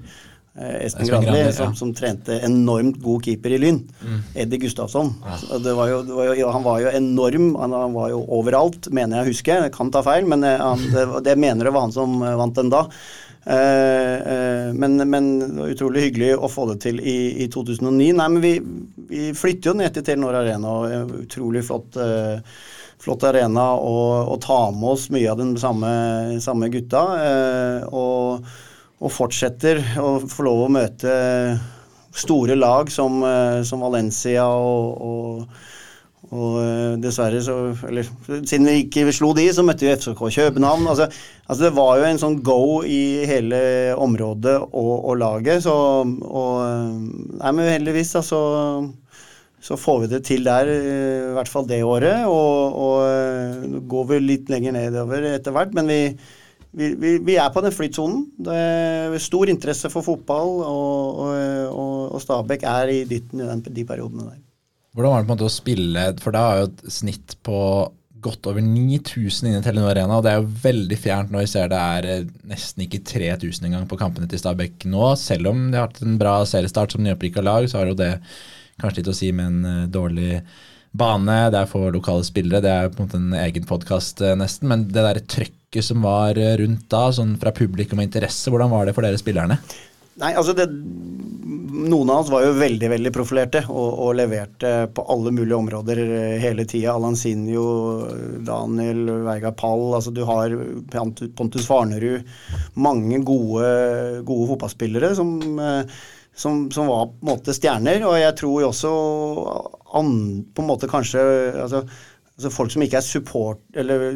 Eh, 0.58 0.86
Espen 0.86 1.08
Granli, 1.08 1.40
ja. 1.40 1.52
som, 1.52 1.76
som, 1.76 1.94
trente 1.94 2.40
enormt 2.42 2.98
god 3.02 3.26
keeper 3.26 3.54
i 3.54 3.60
Lyn. 3.62 3.84
Mm. 4.02 4.22
Eddie 4.34 4.58
Gustavsson. 4.58 5.14
Ja. 5.26 5.60
Det 5.62 5.76
var 5.78 5.92
jo, 5.92 6.02
det 6.08 6.18
var 6.18 6.34
jo, 6.34 6.50
han 6.50 6.66
var 6.66 6.82
jo 6.82 6.94
enorm. 6.98 7.52
Han, 7.62 7.76
han, 7.78 7.94
var 7.94 8.10
jo 8.10 8.24
overalt, 8.40 8.90
mener 8.90 9.20
jeg 9.20 9.28
å 9.28 9.30
huske. 9.36 9.62
Jeg 9.68 9.76
kan 9.76 9.94
ta 9.94 10.02
feil, 10.06 10.26
men 10.26 10.46
eh, 10.48 10.58
han, 10.58 10.82
det, 10.94 11.06
det, 11.30 11.38
mener 11.38 11.70
det 11.70 11.76
var 11.76 11.86
han 11.86 11.94
som 11.94 12.18
eh, 12.24 12.38
vant 12.42 12.58
den 12.58 12.74
da. 12.74 12.88
Uh, 13.48 13.54
uh, 14.28 14.70
men, 14.76 14.98
men, 15.08 15.28
utrolig 15.70 16.02
hyggelig 16.10 16.34
å 16.36 16.50
få 16.52 16.66
det 16.74 16.82
til 16.84 16.98
i, 17.00 17.46
i 17.46 17.48
2009. 17.54 18.10
Nei, 18.18 18.26
men 18.34 18.42
vi, 18.44 18.58
vi 19.08 19.30
flytter 19.38 19.72
jo 19.72 19.78
ned 19.80 19.94
til 19.96 20.04
Telenor 20.10 20.42
Arena. 20.42 20.74
og 20.74 21.14
Utrolig 21.22 21.62
flott, 21.70 21.96
flott 22.98 23.24
arena 23.30 23.70
og, 23.78 24.34
og 24.34 24.42
ta 24.44 24.58
med 24.74 24.90
oss 24.90 25.06
mye 25.14 25.30
av 25.32 25.40
den 25.40 25.54
samme, 25.62 25.92
samme 26.44 26.68
gutta. 26.74 27.06
og 27.94 28.50
og 28.98 29.14
fortsetter 29.14 29.82
å 30.02 30.18
få 30.26 30.46
lov 30.48 30.66
å 30.66 30.74
møte 30.74 31.16
store 32.18 32.58
lag 32.58 32.92
som, 32.92 33.22
eh, 33.24 33.64
som 33.68 33.84
Valencia 33.86 34.46
og, 34.48 35.02
og, 35.10 35.58
og, 36.32 36.56
eh, 36.64 36.96
dessverre 37.04 37.42
så 37.46 37.58
Eller 37.88 38.08
siden 38.42 38.66
vi 38.66 38.80
ikke 38.86 39.06
slo 39.14 39.34
de, 39.38 39.48
så 39.54 39.66
møtte 39.66 39.86
vi 39.86 39.94
FCK 39.94 40.24
København. 40.40 40.88
Altså, 40.90 41.10
altså, 41.46 41.64
det 41.64 41.76
var 41.78 41.98
jo 42.00 42.08
en 42.08 42.22
sånn 42.22 42.40
go 42.46 42.82
i 42.84 43.26
hele 43.30 43.60
området 43.94 44.58
og, 44.72 44.94
og 45.12 45.20
laget, 45.22 45.62
så 45.68 45.76
og, 46.06 46.56
eh, 46.66 46.96
Nei, 47.38 47.52
men 47.54 47.76
heldigvis, 47.76 48.16
altså 48.18 48.42
så 49.68 49.74
får 49.74 50.04
vi 50.04 50.08
det 50.12 50.20
til 50.24 50.46
der, 50.46 50.70
i 50.70 51.34
hvert 51.34 51.50
fall 51.50 51.66
det 51.68 51.80
året. 51.84 52.28
Og 52.30 53.82
går 53.90 54.04
vi 54.12 54.20
litt 54.22 54.52
lenger 54.54 54.76
nedover 54.76 55.26
etter 55.34 55.52
hvert, 55.52 55.74
men 55.76 55.90
vi, 55.90 55.98
vi, 56.72 56.90
vi, 57.00 57.14
vi, 57.24 57.38
er 57.40 57.52
på 57.54 57.62
den 57.64 57.74
flytsonen. 57.74 58.26
Det 58.48 58.58
er 58.58 59.18
stor 59.24 59.50
interesse 59.52 59.92
for 59.94 60.06
fotball, 60.06 60.58
og, 60.68 61.22
og, 61.72 62.16
og 62.16 62.24
Stabæk 62.24 62.66
er 62.68 62.94
i 62.94 63.00
dytten 63.10 63.44
i 63.44 63.48
den, 63.50 63.64
de 63.64 63.86
periodene 63.88 64.28
der. 64.28 64.42
Hvordan 64.98 65.14
var 65.14 65.22
det 65.22 65.28
på 65.28 65.32
en 65.32 65.36
måte 65.36 65.48
å 65.48 65.54
spille, 65.54 66.04
for 66.24 66.34
da 66.34 66.44
er 66.50 66.60
jo 66.60 66.70
et 66.72 66.86
snitt 66.90 67.38
på 67.46 67.58
godt 68.28 68.48
over 68.50 68.64
9000 68.66 69.50
inne 69.50 69.60
i 69.62 69.66
Telenor 69.66 69.92
Arena, 69.92 70.18
og 70.18 70.26
det 70.26 70.32
er 70.32 70.40
jo 70.42 70.62
veldig 70.64 70.98
fjernt 71.00 71.34
når 71.34 71.44
vi 71.44 71.50
ser 71.52 71.70
det 71.72 71.82
er 71.98 72.08
eh, 72.12 72.30
nesten 72.50 72.86
ikke 72.86 73.04
3000 73.06 73.68
engang 73.70 73.86
på 73.90 74.00
kampene 74.00 74.30
til 74.30 74.42
Stabæk 74.42 74.88
nå. 74.90 75.12
Selv 75.22 75.52
om 75.52 75.68
de 75.70 75.78
har 75.78 75.90
hatt 75.90 76.02
en 76.02 76.18
bra 76.20 76.40
seriestart 76.50 76.96
som 76.96 77.06
nyopprykka 77.06 77.44
lag, 77.46 77.68
så 77.70 77.82
har 77.82 77.92
jo 77.92 78.00
det 78.00 78.16
kanskje 78.82 79.02
litt 79.02 79.12
å 79.14 79.18
si 79.20 79.30
med 79.36 79.52
en 79.52 79.86
uh, 79.86 79.92
dårlig 79.92 80.42
bane. 80.98 81.38
Det 81.54 81.62
er 81.62 81.70
for 81.70 81.94
lokale 81.94 82.26
spillere, 82.26 82.64
det 82.66 82.74
er 82.74 82.92
på 82.92 83.02
en 83.02 83.08
måte 83.08 83.22
en 83.22 83.38
egen 83.46 83.70
podkast 83.70 84.22
uh, 84.26 84.34
nesten, 84.40 84.70
men 84.72 84.90
det 84.90 85.02
derre 85.02 85.26
trøkket 85.26 85.57
trykket 85.68 85.86
som 85.86 86.02
var 86.02 86.38
eh, 86.38 86.58
rundt 86.58 86.90
da, 86.90 87.12
sånn 87.12 87.38
fra 87.40 87.52
publikum 87.52 88.00
og 88.00 88.08
interesse, 88.08 88.50
hvordan 88.50 88.72
var 88.72 88.86
det 88.86 88.96
for 88.96 89.04
dere 89.04 89.18
spillerne? 89.18 89.58
Nei, 90.18 90.34
altså 90.34 90.54
det, 90.54 90.66
Noen 91.78 92.10
av 92.10 92.24
oss 92.24 92.32
var 92.32 92.42
jo 92.42 92.56
veldig 92.58 92.90
veldig 92.90 93.12
profilerte 93.14 93.62
og, 93.70 94.00
og 94.02 94.16
leverte 94.18 94.88
på 94.90 95.04
alle 95.14 95.32
mulige 95.32 95.60
områder 95.60 96.00
eh, 96.02 96.38
hele 96.42 96.66
tida. 96.66 96.96
Alansinho, 96.96 98.08
Daniel, 98.42 99.04
Veiga 99.28 99.52
Pall 99.54 99.94
altså 99.94 100.12
Du 100.12 100.24
har 100.26 100.56
Pontus 101.38 101.68
Farnerud. 101.68 102.26
Mange 102.74 103.20
gode, 103.22 103.68
gode 104.26 104.50
fotballspillere 104.54 105.14
som, 105.20 105.38
eh, 105.60 106.00
som, 106.34 106.66
som, 106.74 106.90
var 106.90 107.12
på 107.12 107.28
en 107.28 107.34
måte 107.36 107.54
stjerner. 107.54 108.02
Og 108.08 108.18
jeg 108.18 108.40
tror 108.42 108.64
jo 108.64 108.72
også 108.72 108.94
an, 110.02 110.14
på 110.50 110.66
en 110.66 110.72
måte 110.72 110.90
kanskje 110.90 111.22
altså, 111.68 111.86
altså 112.38 112.52
folk 112.54 112.74
som 112.74 112.84
ikke 112.86 113.00
er 113.00 113.06
support, 113.06 113.64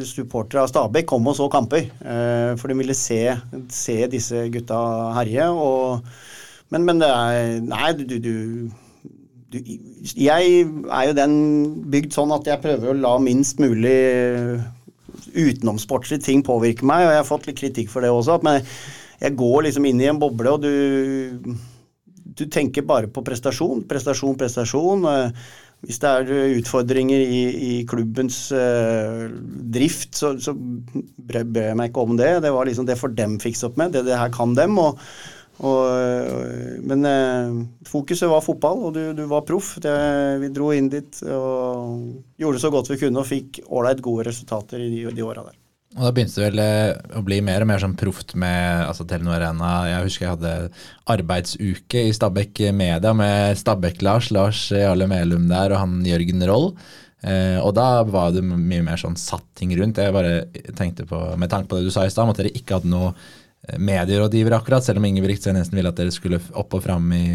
supportere 0.06 0.62
av 0.62 0.70
Stabæk, 0.70 1.08
kom 1.10 1.26
og 1.26 1.34
så 1.38 1.48
kamper. 1.50 1.88
Eh, 1.90 2.52
for 2.60 2.70
de 2.70 2.78
ville 2.78 2.94
se, 2.94 3.24
se 3.72 3.98
disse 4.12 4.46
gutta 4.54 4.78
herje. 5.18 5.48
Og, 5.50 6.06
men, 6.70 6.86
men, 6.86 7.02
det 7.02 7.10
er 7.10 7.58
Nei, 7.66 7.90
du, 7.98 8.04
du, 8.06 8.20
du, 9.50 9.58
Jeg 10.14 10.62
er 10.62 11.08
jo 11.10 11.18
den 11.18 11.34
bygd 11.90 12.14
sånn 12.14 12.34
at 12.36 12.46
jeg 12.46 12.62
prøver 12.62 12.92
å 12.92 13.00
la 13.00 13.16
minst 13.22 13.58
mulig 13.62 13.98
utenomsportslige 15.32 16.22
ting 16.22 16.46
påvirke 16.46 16.86
meg, 16.86 17.06
og 17.06 17.12
jeg 17.12 17.20
har 17.20 17.28
fått 17.28 17.50
litt 17.50 17.58
kritikk 17.58 17.90
for 17.90 18.06
det 18.06 18.14
også. 18.14 18.38
Men 18.46 18.62
jeg 19.22 19.38
går 19.38 19.66
liksom 19.66 19.90
inn 19.90 20.00
i 20.02 20.10
en 20.12 20.22
boble, 20.22 20.54
og 20.54 20.62
du 20.62 21.58
du 22.32 22.46
tenker 22.48 22.84
bare 22.86 23.10
på 23.12 23.22
prestasjon, 23.24 23.82
prestasjon, 23.88 24.36
prestasjon. 24.40 25.04
Hvis 25.82 25.98
det 25.98 26.10
er 26.10 26.56
utfordringer 26.60 27.20
i, 27.20 27.42
i 27.66 27.72
klubbens 27.90 28.44
uh, 28.54 29.26
drift, 29.74 30.14
så, 30.14 30.36
så 30.38 30.54
bør 30.54 31.42
jeg 31.42 31.78
meg 31.78 31.90
ikke 31.90 32.04
om 32.06 32.18
det. 32.18 32.36
Det 32.44 32.52
var 32.54 32.68
liksom 32.68 32.86
det 32.86 32.98
får 33.00 33.16
dem 33.18 33.38
fikse 33.42 33.66
opp 33.66 33.80
med. 33.80 33.96
Det, 33.96 34.04
det 34.06 34.18
her 34.18 34.30
kan 34.34 34.54
dem. 34.54 34.78
Og, 34.78 35.00
og, 35.66 35.82
men 36.86 37.02
uh, 37.08 37.64
fokuset 37.88 38.30
var 38.30 38.46
fotball, 38.46 38.86
og 38.86 38.94
du, 38.94 39.02
du 39.18 39.24
var 39.30 39.42
proff. 39.48 39.74
Vi 39.82 40.52
dro 40.54 40.70
inn 40.76 40.92
dit 40.92 41.24
og 41.26 42.38
gjorde 42.38 42.62
så 42.62 42.70
godt 42.74 42.92
vi 42.94 43.00
kunne 43.02 43.24
og 43.24 43.30
fikk 43.32 43.64
ålreit 43.66 44.04
gode 44.06 44.30
resultater 44.30 44.86
i 44.86 44.92
de, 44.94 45.04
de 45.10 45.26
åra 45.26 45.48
der. 45.50 45.58
Og 45.92 46.06
Da 46.06 46.10
begynte 46.14 46.40
det 46.40 46.46
vel 46.46 46.60
eh, 46.62 47.18
å 47.18 47.22
bli 47.26 47.40
mer 47.44 47.64
og 47.64 47.68
mer 47.68 47.82
sånn 47.82 47.96
proft 47.98 48.32
med 48.38 48.86
altså 48.86 49.04
Telenor 49.08 49.36
Arena. 49.36 49.72
Jeg 49.90 50.06
husker 50.06 50.26
jeg 50.26 50.34
hadde 50.38 50.54
arbeidsuke 51.12 52.04
i 52.08 52.14
Stabæk 52.16 52.62
Media 52.72 53.12
med 53.16 53.60
Stabæk-Lars, 53.60 54.30
Lars 54.32 54.64
Jarle 54.72 55.08
Melum 55.10 55.50
der 55.50 55.74
og 55.74 55.82
han 55.82 56.00
Jørgen 56.08 56.44
Roll. 56.48 56.70
Eh, 57.22 57.58
og 57.62 57.74
da 57.76 58.02
var 58.08 58.32
det 58.34 58.42
mye 58.42 58.82
mer 58.82 58.98
sånn 58.98 59.18
satting 59.20 59.74
rundt. 59.78 60.00
Jeg 60.00 60.14
bare 60.16 60.46
tenkte 60.78 61.06
på, 61.06 61.20
Med 61.38 61.52
tanke 61.52 61.68
på 61.70 61.78
det 61.78 61.86
du 61.86 61.94
sa 61.94 62.06
i 62.06 62.10
stad, 62.10 62.30
at 62.30 62.40
dere 62.40 62.54
ikke 62.56 62.80
hadde 62.80 62.90
noe 62.90 63.12
eh, 63.12 63.78
medierådgiver 63.78 64.56
akkurat, 64.56 64.84
selv 64.86 65.02
om 65.02 65.06
Ingebrigt 65.06 65.46
nesten 65.52 65.78
ville 65.78 65.92
at 65.92 66.00
dere 66.00 66.14
skulle 66.14 66.40
opp 66.56 66.74
og 66.78 66.82
fram 66.88 67.12
i 67.14 67.26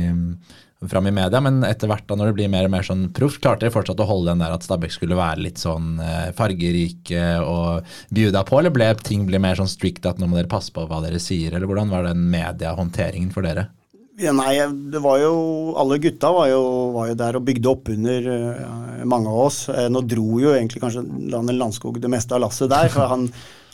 fram 0.86 1.07
i 1.09 1.13
media, 1.13 1.39
men 1.41 1.63
etter 1.65 1.89
hvert 1.89 2.05
da 2.05 2.17
når 2.17 2.30
det 2.30 2.38
blir 2.38 2.51
mer 2.53 2.67
og 2.67 2.73
mer 2.75 2.86
sånn 2.86 3.07
proft, 3.15 3.41
klarte 3.41 3.65
dere 3.65 3.73
fortsatt 3.73 4.01
å 4.03 4.05
holde 4.09 4.30
den 4.30 4.43
der 4.43 4.53
at 4.53 4.65
Stabæk 4.65 4.93
skulle 4.93 5.17
være 5.17 5.41
litt 5.47 5.61
sånn 5.61 5.97
eh, 6.03 6.30
fargerike 6.38 7.23
og 7.41 7.88
bjuda 8.13 8.43
på, 8.45 8.59
eller 8.59 8.75
ble 8.75 8.91
ting 9.01 9.25
ble 9.25 9.41
mer 9.41 9.57
sånn 9.57 9.71
strict 9.71 10.05
at 10.05 10.21
nå 10.21 10.30
må 10.30 10.38
dere 10.38 10.51
passe 10.51 10.73
på 10.73 10.86
hva 10.86 11.01
dere 11.01 11.21
sier, 11.23 11.55
eller 11.55 11.69
hvordan 11.69 11.89
var 11.93 12.05
den 12.09 12.28
mediehåndteringen 12.30 13.34
for 13.34 13.47
dere? 13.47 13.71
Ja, 14.17 14.32
nei, 14.34 14.55
det 14.89 14.97
var 15.03 15.19
jo 15.21 15.34
Alle 15.78 15.99
gutta 16.01 16.32
var 16.34 16.47
jo, 16.49 16.61
var 16.95 17.11
jo 17.11 17.17
der 17.19 17.38
og 17.38 17.43
bygde 17.45 17.69
opp 17.69 17.91
under 17.93 18.30
ja, 18.34 18.71
mange 19.05 19.30
av 19.30 19.43
oss. 19.43 19.59
Uh, 19.69 19.86
nå 19.93 20.01
dro 20.09 20.39
jo 20.41 20.55
egentlig 20.55 20.82
kanskje 20.82 21.03
Daniel 21.05 21.61
Landskog 21.61 21.99
det 22.01 22.09
meste 22.09 22.34
av 22.34 22.41
lasset 22.41 22.71
der, 22.71 22.89
for 22.89 23.05
han, 23.11 23.28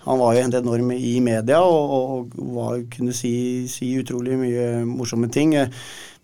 han 0.03 0.19
var 0.19 0.35
jo 0.35 0.43
helt 0.43 0.57
enorm 0.59 0.91
i 0.97 1.13
media 1.23 1.61
og, 1.63 1.93
og 1.95 2.35
var, 2.57 2.81
kunne 2.91 3.15
si, 3.15 3.33
si, 3.71 3.93
utrolig 4.03 4.35
mye 4.41 4.67
morsomme 4.83 5.31
ting. 5.31 5.55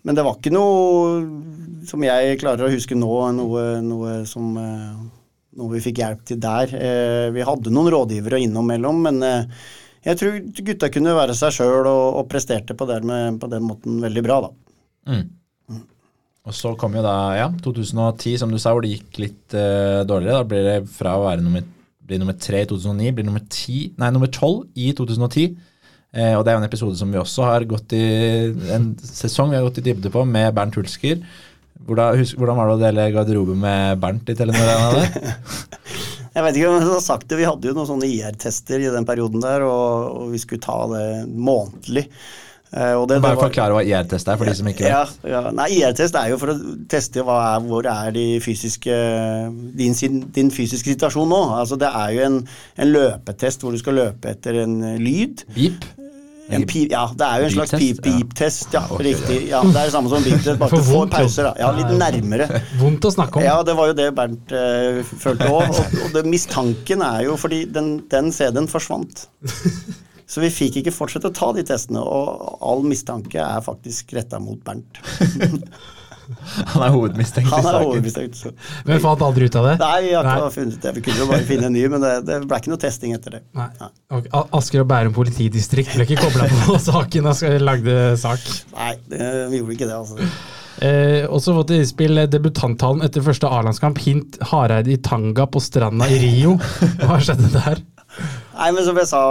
Men 0.07 0.15
det 0.15 0.23
var 0.25 0.37
ikke 0.37 0.53
noe 0.53 1.85
som 1.87 2.03
jeg 2.03 2.39
klarer 2.39 2.67
å 2.67 2.71
huske 2.71 2.95
nå, 2.95 3.13
noe, 3.35 3.63
noe 3.83 4.13
som 4.29 4.53
eh, 4.59 4.99
noe 5.59 5.75
vi 5.75 5.83
fikk 5.83 6.01
hjelp 6.03 6.23
til 6.27 6.39
der. 6.41 6.73
Eh, 6.75 7.27
vi 7.35 7.45
hadde 7.45 7.73
noen 7.73 7.91
rådgivere 7.93 8.41
innimellom, 8.45 9.01
men 9.07 9.19
eh, 9.25 9.65
jeg 10.07 10.19
tror 10.19 10.37
gutta 10.69 10.91
kunne 10.93 11.17
være 11.17 11.35
seg 11.37 11.55
sjøl 11.57 11.83
og, 11.83 12.05
og, 12.21 12.23
presterte 12.31 12.77
på, 12.77 12.87
med, 13.03 13.39
på, 13.41 13.49
den 13.51 13.65
måten 13.67 13.99
veldig 14.03 14.23
bra, 14.25 14.39
da. 14.45 14.51
Mm. 15.09 15.25
Mm. 15.73 15.81
Og 16.47 16.55
så 16.55 16.71
kom 16.79 16.95
jo 16.95 17.03
da 17.03 17.17
ja, 17.35 17.49
2010, 17.65 18.37
som 18.39 18.53
du 18.53 18.59
sa, 18.61 18.73
hvor 18.73 18.85
det 18.85 18.93
gikk 18.93 19.19
litt 19.19 19.57
uh, 19.57 20.05
dårligere. 20.07 20.39
Da 20.39 20.47
blir 20.47 20.63
det 20.67 20.77
fra 20.93 21.17
å 21.19 21.25
være 21.25 21.43
nummer, 21.43 21.65
bli 22.07 22.21
nummer 22.21 22.37
tre 22.39 22.63
i 22.63 22.69
2009, 22.69 23.11
blir 23.17 23.27
nummer, 23.27 23.43
10, 23.43 23.99
nei, 23.99 24.11
nummer 24.15 24.31
12 24.31 24.79
i 24.79 24.93
2010. 24.97 25.59
Eh, 26.09 26.33
og 26.33 26.41
Det 26.43 26.51
er 26.51 26.57
jo 26.57 26.63
en 26.63 26.69
episode 26.69 26.97
som 26.97 27.11
vi 27.13 27.21
også 27.21 27.45
har 27.45 27.67
gått 27.69 27.93
i 27.93 28.05
en 28.73 28.91
sesong 28.97 29.51
vi 29.51 29.59
har 29.59 29.67
gått 29.67 29.77
i 29.81 29.85
dybde 29.85 30.09
på, 30.13 30.25
med 30.25 30.55
Bernt 30.57 30.77
Hulsker. 30.79 31.21
Hvordan, 31.85 32.17
husk, 32.19 32.37
hvordan 32.37 32.57
var 32.57 32.69
det 32.69 32.75
å 32.75 32.81
dele 32.81 33.11
garderobe 33.13 33.55
med 33.57 34.01
Bernt 34.01 34.29
i 34.29 34.35
Telenor 34.37 34.71
Arena? 34.73 35.29
jeg 36.35 36.45
vet 36.45 36.57
ikke 36.57 36.71
om 36.71 36.77
jeg 36.79 36.89
har 36.89 37.05
sagt 37.05 37.29
det, 37.29 37.39
Vi 37.39 37.47
hadde 37.47 37.69
jo 37.69 37.75
noen 37.77 37.89
sånne 37.89 38.09
IR-tester 38.09 38.83
i 38.83 38.91
den 38.93 39.07
perioden 39.07 39.45
der, 39.45 39.65
og, 39.67 40.09
og, 40.09 40.25
vi 40.33 40.41
skulle 40.41 40.65
ta 40.65 40.81
det 40.91 41.07
månedlig. 41.29 42.07
Uh, 42.69 43.01
det, 43.09 43.17
bare 43.23 43.39
forklare 43.39 43.73
hva 43.73 43.81
IR-test 43.81 44.27
er, 44.29 44.37
for 44.37 44.45
ja, 44.45 44.53
de 44.53 44.59
som 44.59 44.67
ikke 44.69 44.85
vet. 44.85 44.91
Ja, 45.25 45.29
ja. 45.31 45.39
Nei, 45.57 45.71
IR-test 45.79 46.17
er 46.19 46.29
jo 46.29 46.37
for 46.37 46.53
å 46.53 46.57
teste 46.91 47.23
er, 47.23 47.63
hvor 47.65 47.87
er 47.89 48.11
de 48.13 48.25
fysiske, 48.45 48.97
din, 49.79 49.95
din, 50.35 50.51
fysiske 50.53 50.93
situasjon 50.93 51.31
nå. 51.33 51.39
Altså, 51.57 51.79
det 51.81 51.89
er 51.89 52.11
jo 52.13 52.27
en, 52.27 52.43
en, 52.77 52.91
løpetest 52.93 53.65
hvor 53.65 53.73
du 53.73 53.81
skal 53.81 53.97
løpe 53.97 54.35
etter 54.35 54.61
en 54.67 54.77
lyd. 55.01 55.47
Beep? 55.55 55.87
Pip, 56.49 56.89
ja, 56.89 57.03
det 57.13 57.25
er 57.25 57.41
jo 57.41 57.47
en 57.47 57.53
slags 57.53 57.73
pip-beep-test. 57.77 58.73
Ja, 58.73 58.81
okay, 58.89 59.11
riktig. 59.11 59.37
Ja, 59.51 59.59
det 59.65 59.75
er 59.75 59.89
det 59.89 59.93
samme 59.93 60.09
som 60.09 60.25
beep-test, 60.25 60.57
bare 60.61 60.77
du 60.81 60.85
får 60.87 61.09
pauser. 61.13 61.49
Da. 61.49 61.53
Ja, 61.61 61.69
litt 61.77 61.93
nærmere. 61.97 62.47
Vondt 62.81 63.05
å 63.05 63.11
snakke 63.13 63.41
om. 63.41 63.45
Ja, 63.45 63.59
det 63.65 63.75
var 63.77 63.91
jo 63.91 63.97
det 63.97 64.07
Bernt 64.17 64.53
uh, 64.53 65.01
følte 65.25 65.49
òg. 65.49 65.69
Og, 65.79 65.97
og 66.05 66.13
det, 66.17 66.25
mistanken 66.29 67.05
er 67.05 67.25
jo 67.27 67.37
fordi 67.39 67.63
den, 67.69 67.95
den 68.09 68.33
CD-en 68.33 68.69
forsvant. 68.69 69.27
Så 70.29 70.43
vi 70.43 70.51
fikk 70.53 70.81
ikke 70.83 70.93
fortsette 70.93 71.31
å 71.31 71.35
ta 71.35 71.49
de 71.57 71.63
testene, 71.65 72.03
og 72.05 72.59
all 72.61 72.83
mistanke 72.85 73.41
er 73.41 73.63
faktisk 73.65 74.13
retta 74.17 74.41
mot 74.43 74.61
Bernt. 74.65 75.01
Han 76.73 76.83
er 76.85 76.91
hovedmistenkt. 76.93 77.49
Han 77.49 77.65
er 77.65 77.83
hovedmistenkt. 77.83 78.43
Men 78.85 79.01
fant 79.01 79.23
aldri 79.25 79.47
ut 79.49 79.55
av 79.57 79.65
det? 79.65 79.75
Nei, 79.81 79.95
vi, 80.05 80.11
har 80.13 80.27
ikke 80.29 80.51
funnet 80.53 80.83
det. 80.83 80.93
vi 80.99 81.03
kunne 81.07 81.23
jo 81.23 81.27
bare 81.31 81.47
finne 81.47 81.69
en 81.71 81.73
ny, 81.73 81.87
men 81.89 82.05
det, 82.05 82.13
det 82.27 82.37
ble 82.45 82.59
ikke 82.61 82.73
noe 82.73 82.81
testing 82.81 83.15
etter 83.17 83.39
det. 83.39 83.41
Nei. 83.57 83.65
Nei. 83.79 83.89
Okay. 84.19 84.45
Asker 84.59 84.83
og 84.83 84.89
Bærum 84.91 85.15
politidistrikt 85.17 85.95
ble 85.97 86.05
ikke 86.05 86.21
kobla 86.21 86.45
på 86.53 86.77
saken 86.89 87.31
og 87.31 87.43
lagde 87.65 87.97
sak? 88.21 88.45
Nei, 88.75 88.93
det, 89.09 89.29
vi 89.49 89.63
gjorde 89.63 89.77
ikke 89.79 89.89
det. 89.89 89.97
altså. 89.97 90.29
Eh, 90.85 91.25
også 91.27 91.57
fått 91.57 91.73
innspill 91.75 92.21
debutanttalen 92.31 93.03
etter 93.07 93.25
første 93.25 93.49
A-landskamp. 93.49 93.97
Hint 94.05 94.37
Hareide 94.51 94.93
i 94.93 95.01
tanga 95.03 95.49
på 95.49 95.61
stranda 95.63 96.07
i 96.07 96.21
Rio. 96.21 96.59
Hva 97.01 97.17
skjedde 97.23 97.49
der? 97.57 97.81
Nei, 98.59 98.73
men 98.75 98.83
som 98.83 98.97
jeg 98.99 99.07
sa, 99.07 99.21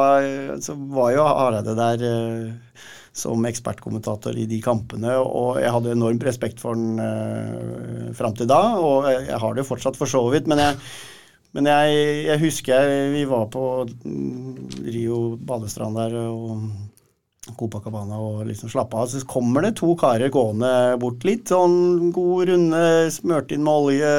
så 0.64 0.74
var 0.88 1.12
jo 1.12 1.26
Hareide 1.26 1.74
der 1.76 2.05
uh, 2.09 2.80
som 3.12 3.44
ekspertkommentator 3.44 4.36
i 4.40 4.46
de 4.48 4.62
kampene, 4.64 5.18
og 5.20 5.59
jeg 5.60 5.72
hadde 5.74 5.92
enormt 5.92 6.24
respekt 6.24 6.62
for 6.62 6.72
han 6.72 6.96
uh, 7.02 8.09
fram 8.16 8.36
til 8.38 8.48
da, 8.48 8.62
og 8.80 9.10
jeg, 9.10 9.36
har 9.42 9.56
det 9.59 9.66
fortsatt 9.68 9.98
for 10.00 10.09
så 10.09 10.24
vidt, 10.32 10.48
men 10.48 10.64
jeg 10.64 10.80
men 11.56 11.64
jeg, 11.64 12.00
jeg 12.26 12.40
husker 12.42 12.76
jeg, 12.76 13.12
vi 13.14 13.22
var 13.28 13.46
på 13.48 13.62
mm, 13.88 14.82
Rio 14.84 15.20
badestrand 15.48 15.96
der 15.96 16.16
og 16.20 17.55
Copacabana 17.56 18.18
og 18.20 18.42
liksom 18.50 18.68
slappa 18.68 19.00
av. 19.00 19.09
Så 19.09 19.22
kommer 19.28 19.64
det 19.64 19.78
to 19.80 19.94
karer 19.98 20.28
gående 20.32 20.70
bort 21.00 21.24
litt, 21.24 21.48
sånn 21.48 22.12
god 22.12 22.52
runde, 22.52 22.82
smørt 23.14 23.55
inn 23.56 23.64
med 23.64 23.88
olje, 23.88 24.12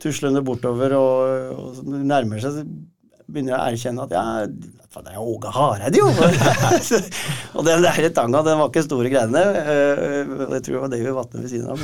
tuslende 0.00 0.40
bortover, 0.46 0.96
og, 0.96 1.60
og 1.84 1.94
nærmer 2.08 2.40
seg 2.40 2.64
begynner 3.26 3.54
jeg 3.54 3.58
å 3.58 3.72
erkjenne 3.72 4.04
at 4.04 4.14
ja, 4.14 4.24
det 5.02 5.10
er 5.10 5.18
Åge 5.22 5.50
Hareide, 5.54 5.98
jo! 5.98 6.06
og 7.56 7.66
den 7.66 7.82
der 7.84 8.08
tanga, 8.14 8.44
den 8.46 8.60
var 8.60 8.70
ikke 8.70 8.84
store 8.86 9.10
greiene. 9.12 9.42
Eh, 9.64 10.32
jeg 10.54 10.64
tror 10.66 10.76
det 10.76 10.82
var 10.84 10.92
David 10.92 11.16
Vatne 11.16 11.42
ved 11.42 11.50
siden 11.50 11.72
av. 11.72 11.82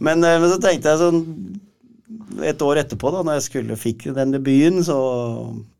Men, 0.00 0.24
eh, 0.24 0.40
men, 0.40 0.48
så 0.50 0.58
tenkte 0.62 0.92
jeg 0.92 1.02
sånn 1.02 1.22
et 2.46 2.62
år 2.62 2.82
etterpå, 2.82 3.10
da 3.14 3.22
når 3.26 3.38
jeg 3.38 3.46
skulle 3.46 3.78
fikk 3.78 4.08
den 4.16 4.34
debuten, 4.34 4.82
så 4.86 4.98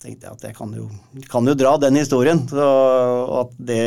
tenkte 0.03 0.29
jeg 0.29 0.39
at 0.39 0.47
jeg 0.49 0.57
kan 0.59 0.73
jo, 0.79 0.87
kan 1.31 1.49
jo 1.49 1.57
dra 1.59 1.75
den 1.83 1.99
historien. 1.99 2.45
Så, 2.51 2.71
at 3.43 3.59
det 3.59 3.83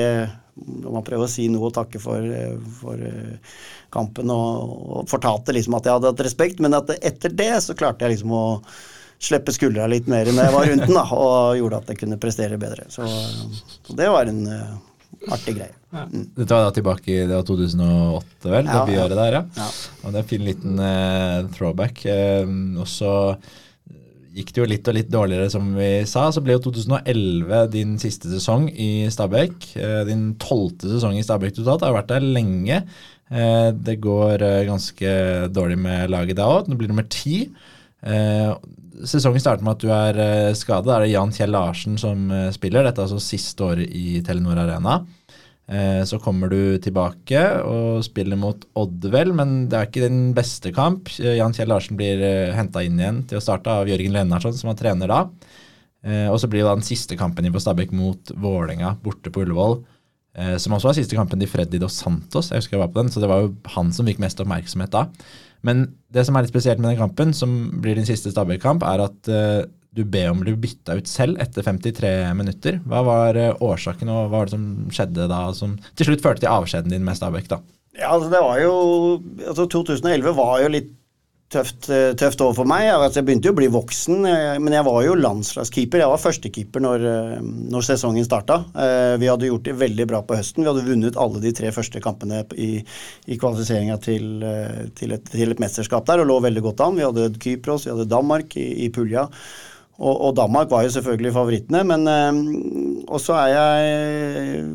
Når 0.60 0.92
man 0.92 1.04
prøver 1.08 1.24
å 1.24 1.32
si 1.32 1.48
noe 1.48 1.70
og 1.70 1.76
takke 1.76 2.02
for, 2.04 2.20
for 2.82 3.00
kampen, 3.96 4.32
og, 4.34 4.72
og 5.00 5.12
fortalte 5.12 5.56
liksom 5.56 5.78
at 5.78 5.88
jeg 5.88 5.96
hadde 5.96 6.12
hatt 6.12 6.24
respekt, 6.26 6.60
men 6.60 6.76
at 6.76 6.92
etter 7.00 7.32
det 7.32 7.54
så 7.64 7.76
klarte 7.80 8.06
jeg 8.06 8.18
liksom 8.18 8.34
å 8.36 8.46
slippe 9.20 9.54
skuldra 9.54 9.88
litt 9.92 10.08
mer 10.10 10.30
når 10.32 10.46
jeg 10.48 10.56
var 10.56 10.70
rundt 10.72 10.86
den, 10.86 10.96
da, 10.96 11.06
og 11.12 11.60
gjorde 11.60 11.82
at 11.82 11.92
jeg 11.92 12.02
kunne 12.04 12.20
prestere 12.22 12.60
bedre. 12.62 12.88
Så, 12.92 13.08
så 13.84 13.96
det 14.00 14.08
var 14.12 14.32
en 14.32 14.46
uh, 14.48 14.78
artig 15.36 15.58
greie. 15.60 15.76
Mm. 15.92 16.30
Dette 16.38 16.54
var 16.54 16.68
da 16.68 16.74
tilbake 16.76 17.12
i 17.12 17.24
det 17.26 17.36
var 17.36 17.48
2008, 17.48 18.52
vel? 18.54 18.70
Ja, 18.70 19.08
det 19.12 19.18
der, 19.20 19.40
ja. 19.42 19.44
ja. 19.58 19.72
Og 20.04 20.14
det 20.14 20.22
er 20.22 20.24
en 20.24 20.30
fin 20.32 20.46
liten 20.48 20.80
uh, 20.80 21.50
throwback. 21.58 22.06
Uh, 22.08 22.80
og 22.80 22.88
så 22.90 23.14
gikk 24.40 24.54
det 24.56 24.62
jo 24.62 24.72
litt 24.72 24.88
og 24.88 24.96
litt 24.96 25.12
dårligere, 25.12 25.52
som 25.52 25.74
vi 25.76 25.92
sa. 26.08 26.30
Så 26.32 26.44
ble 26.46 26.56
jo 26.56 26.64
2011 26.70 27.64
din 27.76 27.98
siste 28.00 28.32
sesong 28.32 28.70
i 28.72 29.10
Stabæk. 29.12 29.72
din 30.08 30.30
tolvte 30.40 30.88
sesong 30.94 31.18
i 31.20 31.26
Stabæk 31.26 31.58
totalt. 31.58 31.84
Har 31.84 31.98
vært 31.98 32.14
der 32.14 32.24
lenge. 32.38 32.84
det 33.30 33.96
går 34.00 34.46
ganske 34.70 35.10
dårlig 35.52 35.80
med 35.82 36.14
laget 36.14 36.38
da 36.40 36.46
òg. 36.54 36.70
Nå 36.70 36.78
blir 36.78 36.88
det 36.88 36.94
nummer 36.94 37.10
ti 37.12 37.50
sesongen 39.08 39.42
starter 39.42 39.66
med 39.66 39.78
at 39.78 39.84
du 39.84 39.92
er 39.94 40.20
uh, 40.20 40.58
skadet. 40.58 40.88
Da 40.90 40.98
er 40.98 41.06
det 41.06 41.14
Jan 41.14 41.34
Kjell 41.36 41.54
Larsen 41.54 41.98
som 42.02 42.28
uh, 42.34 42.50
spiller. 42.56 42.86
Dette 42.86 43.02
er 43.02 43.08
altså 43.08 43.22
siste 43.24 43.66
året 43.66 43.96
i 43.96 44.20
Telenor 44.26 44.60
Arena. 44.60 45.00
Uh, 45.70 46.02
så 46.10 46.20
kommer 46.22 46.52
du 46.52 46.80
tilbake 46.82 47.42
og 47.62 48.04
spiller 48.06 48.40
mot 48.40 48.66
Oddvel, 48.80 49.34
men 49.38 49.68
det 49.70 49.78
er 49.78 49.90
ikke 49.90 50.08
din 50.08 50.34
beste 50.38 50.74
kamp. 50.76 51.12
Jan 51.20 51.56
Kjell 51.56 51.72
Larsen 51.72 52.00
blir 52.00 52.24
henta 52.58 52.84
inn 52.86 53.00
igjen 53.00 53.24
til 53.30 53.40
å 53.40 53.44
starte 53.44 53.74
av 53.82 53.90
Jørgen 53.90 54.16
Lennarsson, 54.16 54.58
som 54.58 54.74
var 54.74 54.80
trener 54.80 55.12
da. 55.12 55.22
og 56.32 56.38
så 56.40 56.48
blir 56.48 56.64
det 56.64 56.70
da 56.70 56.76
den 56.80 56.88
siste 56.88 57.18
kampen 57.20 57.46
i 57.46 57.52
på 57.54 57.62
Stabæk 57.62 57.94
mot 57.96 58.32
Vålerenga 58.34 58.96
borte 59.04 59.32
på 59.32 59.44
Ullevål. 59.44 59.82
som 60.58 60.74
også 60.74 60.88
var 60.88 60.96
siste 60.96 61.18
kampen 61.18 61.42
til 61.42 61.50
Freddy 61.52 61.80
Dos 61.82 61.98
Santos. 62.00 62.50
Jeg 62.50 62.64
husker 62.64 62.78
jeg 62.78 62.82
var 62.82 62.94
på 62.94 63.02
den, 63.02 63.12
så 63.12 63.20
det 63.20 63.30
var 63.30 63.44
jo 63.44 63.54
han 63.76 63.92
som 63.94 64.08
fikk 64.08 64.22
mest 64.24 64.40
oppmerksomhet 64.42 64.94
da. 64.96 65.06
Men 65.66 65.88
det 66.14 66.26
som 66.26 66.38
er 66.38 66.46
litt 66.46 66.54
spesielt 66.54 66.80
med 66.82 66.94
den 66.94 67.02
kampen, 67.02 67.34
som 67.36 67.56
blir 67.84 67.98
din 67.98 68.08
siste 68.08 68.32
Stabæk-kamp, 68.34 68.86
er 68.88 69.04
at 69.06 69.32
uh, 69.32 69.64
du 69.96 70.04
ber 70.06 70.32
om 70.32 70.40
å 70.42 70.46
bli 70.46 70.56
bytta 70.68 70.96
ut 71.00 71.10
selv 71.10 71.42
etter 71.44 71.66
53 71.66 72.14
minutter. 72.38 72.80
Hva 72.88 73.04
var 73.08 73.40
uh, 73.40 73.52
årsaken, 73.72 74.12
og 74.12 74.30
hva 74.30 74.40
var 74.40 74.50
det 74.50 74.56
som 74.56 74.70
skjedde 74.94 75.28
da, 75.32 75.42
som 75.58 75.76
til 76.00 76.10
slutt 76.10 76.24
førte 76.26 76.46
til 76.46 76.54
avskjeden 76.54 76.96
din 76.96 77.06
med 77.06 77.20
Stabæk? 77.20 77.52
da? 77.52 77.62
Ja, 77.98 78.14
altså 78.14 78.30
det 78.32 78.40
var 78.46 78.62
jo, 78.62 78.74
altså 79.44 79.66
2011 79.68 80.38
var 80.38 80.60
jo 80.64 80.72
litt 80.72 80.94
tøft, 81.54 81.90
eh, 81.90 82.14
tøft 82.18 82.42
over 82.46 82.56
for 82.60 82.70
meg. 82.70 82.88
Altså, 82.94 83.20
jeg 83.20 83.28
begynte 83.28 83.50
jo 83.50 83.56
å 83.56 83.60
bli 83.60 83.70
voksen, 83.74 84.26
eh, 84.30 84.58
men 84.62 84.76
jeg 84.76 84.86
var 84.86 85.00
jo 85.06 85.16
landslagskeeper. 85.18 86.04
Jeg 86.04 86.12
var 86.12 86.22
førstekeeper 86.22 86.84
når, 86.86 87.06
eh, 87.10 87.40
når 87.74 87.86
sesongen 87.88 88.28
starta. 88.28 88.60
Vi 89.20 89.28
hadde 89.28 89.50
gjort 89.50 89.64
det 89.64 89.76
veldig 89.76 90.08
bra 90.08 90.22
på 90.22 90.38
høsten. 90.38 90.64
Vi 90.64 90.70
hadde 90.70 90.86
vunnet 90.86 91.18
alle 91.18 91.42
de 91.42 91.52
tre 91.52 91.72
første 91.72 92.00
kampene 92.02 92.44
i, 92.56 92.84
i 93.28 93.38
kvalifiseringa 93.38 93.98
til, 94.02 94.44
til, 94.96 95.18
til, 95.18 95.52
et 95.52 95.60
mesterskap 95.60 96.06
der 96.06 96.22
og 96.22 96.28
lå 96.30 96.40
veldig 96.42 96.62
godt 96.62 96.82
an. 96.86 96.96
Vi 96.96 97.06
hadde 97.06 97.34
Kypros, 97.40 97.86
vi 97.86 97.92
hadde 97.92 98.10
Danmark 98.10 98.56
i, 98.56 98.86
i 98.86 98.90
pulja. 98.90 99.28
Og, 100.00 100.16
og, 100.16 100.36
Danmark 100.36 100.70
var 100.72 100.84
jo 100.84 100.94
selvfølgelig 100.96 101.34
favorittene, 101.34 101.84
men 101.84 102.08
øh, 102.08 103.04
Og 103.10 103.20
så 103.20 103.34
er 103.34 103.48
jeg 103.52 104.66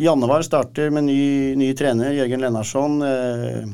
Januar 0.00 0.42
starter 0.42 0.90
med 0.90 1.06
ny, 1.06 1.54
ny 1.54 1.72
trener, 1.76 2.10
Jørgen 2.10 2.40
Lennarsson. 2.40 3.02
Øh, 3.02 3.66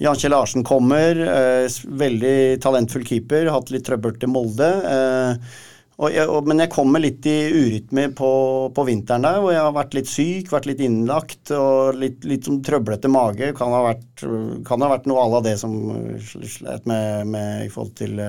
Jan 0.00 0.16
Kjell 0.16 0.32
Larsen 0.32 0.64
kommer. 0.64 1.18
Eh, 1.18 1.68
veldig 1.86 2.62
talentfull 2.62 3.04
keeper. 3.06 3.50
Hatt 3.52 3.72
litt 3.74 3.84
trøbbel 3.86 4.16
til 4.20 4.32
Molde. 4.32 4.70
Eh, 4.94 5.60
og 6.02 6.10
jeg, 6.10 6.26
og, 6.26 6.48
men 6.48 6.64
jeg 6.64 6.72
kommer 6.72 7.02
litt 7.04 7.26
i 7.30 7.36
urytme 7.52 8.08
på, 8.16 8.30
på, 8.74 8.84
vinteren 8.88 9.26
der, 9.26 9.38
hvor 9.42 9.52
jeg 9.52 9.62
har 9.62 9.74
vært 9.76 9.94
litt 9.94 10.10
syk, 10.10 10.48
vært 10.50 10.66
litt 10.70 10.80
innlagt 10.82 11.52
og 11.54 12.00
litt, 12.00 12.24
litt 12.26 12.48
sånn 12.48 12.62
trøblete 12.64 13.10
mage. 13.12 13.52
Kan 13.58 13.74
ha 13.76 13.82
vært, 13.90 14.24
kan 14.66 14.82
ha 14.82 14.92
vært 14.96 15.06
noe 15.10 15.22
à 15.22 15.28
la 15.30 15.42
det 15.44 15.58
som 15.60 15.76
slet 16.18 16.88
med, 16.90 17.28
med, 17.30 17.66
i 17.68 17.72
forhold 17.72 17.92
til 18.00 18.22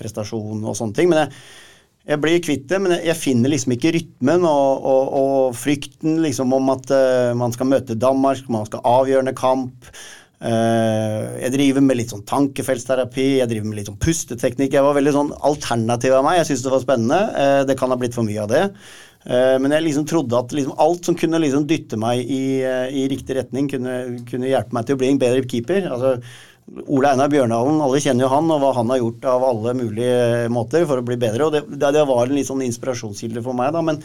prestasjon 0.00 0.64
og 0.64 0.78
sånne 0.80 0.96
ting. 0.96 1.12
Men 1.12 1.26
jeg, 1.26 1.36
jeg 2.08 2.18
blir 2.22 2.40
kvitt 2.42 2.64
det, 2.70 2.78
men 2.80 2.96
jeg, 2.96 3.16
finner 3.20 3.52
liksom 3.52 3.74
ikke 3.76 3.92
rytmen 3.94 4.46
og, 4.48 4.86
og, 4.88 5.10
og 5.20 5.58
frykten 5.58 6.22
liksom 6.24 6.54
om 6.56 6.72
at 6.72 6.90
uh, 6.90 7.36
man 7.38 7.52
skal 7.54 7.68
møte 7.70 7.98
Danmark, 8.00 8.48
man 8.50 8.66
skal 8.66 8.82
avgjørende 8.88 9.36
kamp. 9.36 9.90
Uh, 10.40 11.36
jeg 11.36 11.52
driver 11.52 11.84
med 11.84 11.98
litt 11.98 12.12
sånn 12.14 12.24
tankefeltterapi, 12.24 13.26
jeg 13.42 13.48
driver 13.50 13.68
med 13.68 13.76
litt 13.76 13.90
sånn 13.90 14.00
pusteteknikk. 14.00 14.72
Jeg 14.72 14.86
var 14.86 14.96
veldig 14.96 15.12
sånn 15.12 15.34
alternativ 15.36 16.16
av 16.16 16.24
meg. 16.24 16.38
Jeg 16.38 16.48
syntes 16.48 16.64
det 16.64 16.72
var 16.72 16.84
spennende. 16.84 17.20
Uh, 17.36 17.62
det 17.68 17.76
kan 17.80 17.92
ha 17.92 17.98
blitt 18.00 18.16
for 18.16 18.24
mye 18.24 18.46
av 18.46 18.48
det. 18.52 18.62
Uh, 19.26 19.56
men 19.60 19.74
jeg 19.76 19.84
liksom 19.84 20.06
trodde 20.08 20.38
at 20.38 20.54
liksom 20.56 20.78
alt 20.80 21.10
som 21.10 21.18
kunne 21.20 21.42
liksom 21.44 21.66
dytte 21.68 21.98
meg 22.00 22.24
i, 22.24 22.44
i 22.64 23.04
riktig 23.12 23.36
retning, 23.36 23.68
kunne, 23.68 23.98
kunne, 24.30 24.48
hjelpe 24.48 24.78
meg 24.78 24.88
til 24.88 24.96
å 24.96 25.02
bli 25.02 25.12
en 25.12 25.20
bedre 25.20 25.44
keeper. 25.44 25.90
Altså, 25.92 26.16
Ole 26.86 27.12
Einar 27.12 27.28
Bjørndalen, 27.28 27.82
alle 27.84 28.00
kjenner 28.00 28.24
jo 28.24 28.32
han 28.32 28.50
og 28.54 28.62
hva 28.62 28.72
han 28.78 28.92
har 28.94 29.00
gjort 29.02 29.24
av 29.28 29.44
alle 29.44 29.76
mulige 29.76 30.50
måter 30.54 30.88
for 30.88 31.02
å 31.02 31.04
bli 31.04 31.20
bedre. 31.20 31.50
og 31.50 31.56
Det, 31.58 31.64
det 31.82 32.08
var 32.08 32.24
en 32.24 32.36
litt 32.38 32.48
sånn 32.48 32.64
inspirasjonskilde 32.64 33.44
for 33.44 33.58
meg. 33.58 33.74
da, 33.76 33.84
men 33.84 34.00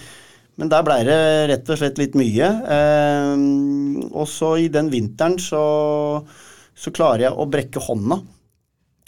men 0.55 0.71
der 0.71 0.85
blei 0.87 1.01
det 1.07 1.19
rett 1.51 1.71
og 1.71 1.79
slett 1.79 1.99
litt 1.99 2.15
mye. 2.19 2.49
Eh, 2.75 3.33
og 4.11 4.27
så 4.31 4.55
i 4.63 4.69
den 4.71 4.91
vinteren 4.93 5.35
så, 5.41 5.65
så, 6.71 6.93
klarer 6.95 7.27
jeg 7.27 7.35
å 7.35 7.47
brekke 7.51 7.83
hånda. 7.83 8.21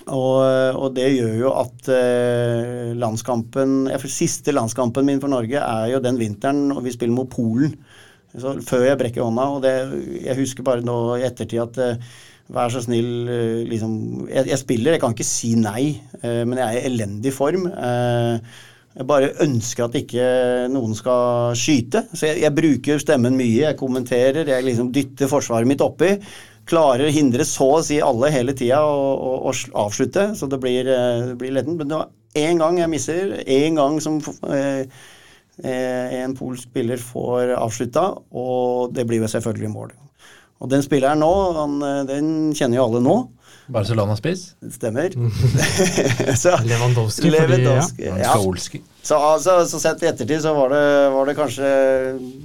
Og, 0.07 0.35
og 0.79 0.93
det 0.95 1.07
gjør 1.11 1.33
jo 1.41 1.49
at 1.59 1.89
eh, 1.91 2.93
landskampen 2.95 3.89
Siste 4.07 4.53
landskampen 4.55 5.03
min 5.03 5.19
for 5.19 5.31
Norge 5.33 5.59
er 5.59 5.89
jo 5.91 5.99
den 6.03 6.19
vinteren, 6.19 6.69
og 6.71 6.85
vi 6.85 6.93
spiller 6.95 7.15
mot 7.15 7.31
Polen. 7.31 7.73
Så, 8.37 8.57
før 8.63 8.85
jeg 8.85 8.99
brekker 8.99 9.23
hånda. 9.23 9.49
Og 9.55 9.61
det, 9.63 9.75
jeg 10.23 10.39
husker 10.39 10.67
bare 10.67 10.85
nå 10.85 10.97
i 11.17 11.27
ettertid 11.27 11.63
at 11.63 11.83
eh, 11.83 12.09
Vær 12.47 12.71
så 12.71 12.79
snill, 12.79 13.27
eh, 13.27 13.65
liksom 13.67 14.27
jeg, 14.29 14.47
jeg, 14.47 14.59
spiller, 14.61 14.95
jeg 14.95 15.01
kan 15.03 15.11
ikke 15.11 15.27
si 15.27 15.49
nei, 15.59 15.97
eh, 16.21 16.45
men 16.47 16.55
jeg 16.61 16.63
er 16.63 16.77
i 16.79 16.87
elendig 16.87 17.33
form. 17.35 17.65
Eh, 17.67 18.37
Jeg 18.97 19.05
bare 19.05 19.33
ønsker 19.45 19.85
at 19.85 19.95
ikke 19.99 20.27
noen 20.73 20.95
skal 20.97 21.53
skyte. 21.57 22.07
Så 22.17 22.31
jeg, 22.31 22.41
jeg 22.47 22.55
bruker 22.57 23.01
stemmen 23.01 23.37
mye. 23.37 23.67
Jeg 23.67 23.77
kommenterer, 23.77 24.47
jeg 24.49 24.65
liksom 24.65 24.89
dytter 24.95 25.29
forsvaret 25.29 25.69
mitt 25.69 25.83
oppi. 25.85 26.15
Klarer 26.67 27.05
å 27.07 27.13
hindre 27.13 27.45
så 27.47 27.67
å 27.77 27.83
si 27.85 27.99
alle 28.03 28.31
hele 28.33 28.55
tida 28.57 28.81
å 28.83 29.53
avslutte, 29.85 30.31
så 30.35 30.49
det 30.51 30.59
blir, 30.63 30.89
det 30.89 31.37
blir 31.39 31.53
letten. 31.55 31.77
Men 31.77 31.91
det 31.91 31.99
var 32.01 32.09
én 32.41 32.59
gang 32.59 32.81
jeg 32.81 32.91
misser, 32.91 33.37
én 33.45 33.77
gang 33.77 34.01
som 34.03 34.17
eh, 34.49 34.89
eh, 35.61 36.17
en 36.23 36.35
polsk 36.37 36.67
spiller 36.67 36.99
får 37.01 37.53
avslutta, 37.55 38.09
og 38.33 38.97
det 38.97 39.05
blir 39.07 39.23
jo 39.23 39.31
selvfølgelig 39.31 39.73
mål. 39.77 39.95
Og 40.57 40.73
den 40.73 40.83
spilleren 40.83 41.21
nå, 41.21 41.33
han, 41.57 41.77
eh, 41.85 42.03
den 42.09 42.31
kjenner 42.57 42.81
jo 42.81 42.89
alle 42.89 43.03
nå. 43.05 43.17
Barcelona-spiss? 43.67 44.43
Stemmer. 44.71 45.11
så, 46.43 46.55
Lewandowski. 46.63 47.31
Lewandowski 47.33 48.05
ja. 48.05 48.15
ja. 48.21 48.35
Så, 49.07 49.15
altså, 49.15 49.57
så, 49.67 49.79
sett 49.79 50.01
i 50.03 50.09
ettertid 50.09 50.41
så 50.43 50.51
var 50.55 50.71
det, 50.73 50.83
var 51.13 51.29
det, 51.29 51.35
kanskje 51.37 51.67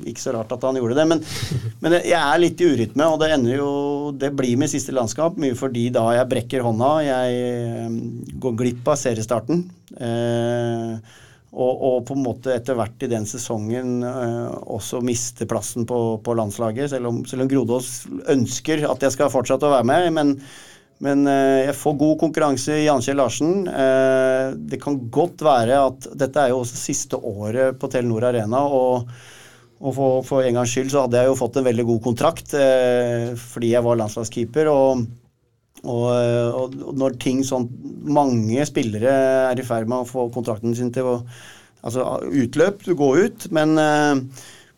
ikke 0.06 0.22
så 0.22 0.34
rart 0.36 0.52
at 0.54 0.66
han 0.66 0.78
gjorde 0.78 0.98
det. 0.98 1.06
Men, 1.10 1.22
men, 1.82 1.96
jeg 2.02 2.18
er 2.18 2.42
litt 2.42 2.62
i 2.62 2.68
urytme, 2.70 3.08
og 3.08 3.18
det 3.22 3.32
ender 3.34 3.56
jo 3.58 3.72
Det 4.18 4.30
blir 4.36 4.58
min 4.60 4.70
siste 4.70 4.94
landskap. 4.94 5.38
Mye 5.42 5.58
fordi 5.58 5.88
da 5.94 6.04
jeg 6.18 6.30
brekker 6.30 6.66
hånda, 6.66 6.92
jeg 7.06 8.30
går 8.42 8.56
glipp 8.62 8.92
av 8.94 8.98
seriestarten. 9.00 9.66
Eh, 9.98 11.18
og, 11.52 11.72
og, 11.84 11.96
på 12.08 12.16
en 12.16 12.24
måte 12.24 12.54
etter 12.54 12.76
hvert 12.78 13.02
i 13.04 13.10
den 13.12 13.26
sesongen 13.28 14.00
eh, 14.08 14.52
også 14.72 15.02
miste 15.04 15.46
plassen 15.50 15.86
på, 15.88 15.98
på 16.24 16.36
landslaget. 16.38 16.94
Selv 16.94 17.10
om, 17.10 17.22
selv 17.28 17.44
om 17.44 17.50
Grodås 17.50 17.94
ønsker 18.32 18.86
at 18.88 19.04
jeg 19.04 19.14
skal 19.18 19.32
fortsette 19.34 19.68
å 19.68 19.74
være 19.74 19.88
med. 19.90 20.12
Men, 20.16 20.36
men 21.02 21.26
eh, 21.26 21.66
jeg 21.66 21.78
får 21.78 21.98
god 21.98 22.18
konkurranse 22.20 22.76
i 22.78 22.86
Jan 22.86 23.02
Kjell 23.02 23.18
Larsen. 23.18 23.54
Eh, 23.66 24.52
det 24.70 24.78
kan 24.82 25.00
godt 25.12 25.42
være 25.42 25.80
at 25.88 26.06
dette 26.18 26.44
er 26.44 26.52
jo 26.52 26.60
også 26.62 26.78
siste 26.78 27.18
året 27.18 27.78
på 27.80 27.90
Telenor 27.90 28.30
Arena. 28.30 28.66
og 28.66 29.08
og 29.82 29.90
for, 29.96 30.20
for, 30.22 30.44
en 30.46 30.54
gangs 30.54 30.70
skyld 30.70 30.92
så 30.92 31.00
hadde 31.02 31.18
jeg 31.18 31.26
jo 31.26 31.38
fått 31.40 31.56
en 31.58 31.64
veldig 31.66 31.84
god 31.88 31.96
kontrakt 32.04 32.52
eh, 32.54 33.32
fordi 33.34 33.72
jeg 33.72 33.82
var 33.82 33.96
landslagskeeper. 33.98 34.68
Og, 34.70 35.00
og, 35.82 36.04
og, 36.06 36.76
når 36.94 37.16
ting 37.18 37.40
sånn 37.42 37.66
Mange 38.06 38.62
spillere 38.68 39.10
er 39.48 39.58
i 39.58 39.64
ferd 39.66 39.90
med 39.90 40.04
å 40.04 40.06
få 40.06 40.28
kontrakten 40.30 40.76
sin 40.78 40.92
til 40.94 41.08
å 41.10 41.16
altså, 41.82 42.06
utløp, 42.30 42.86
du 42.86 42.94
går 42.98 43.24
ut. 43.26 43.48
Men, 43.58 43.74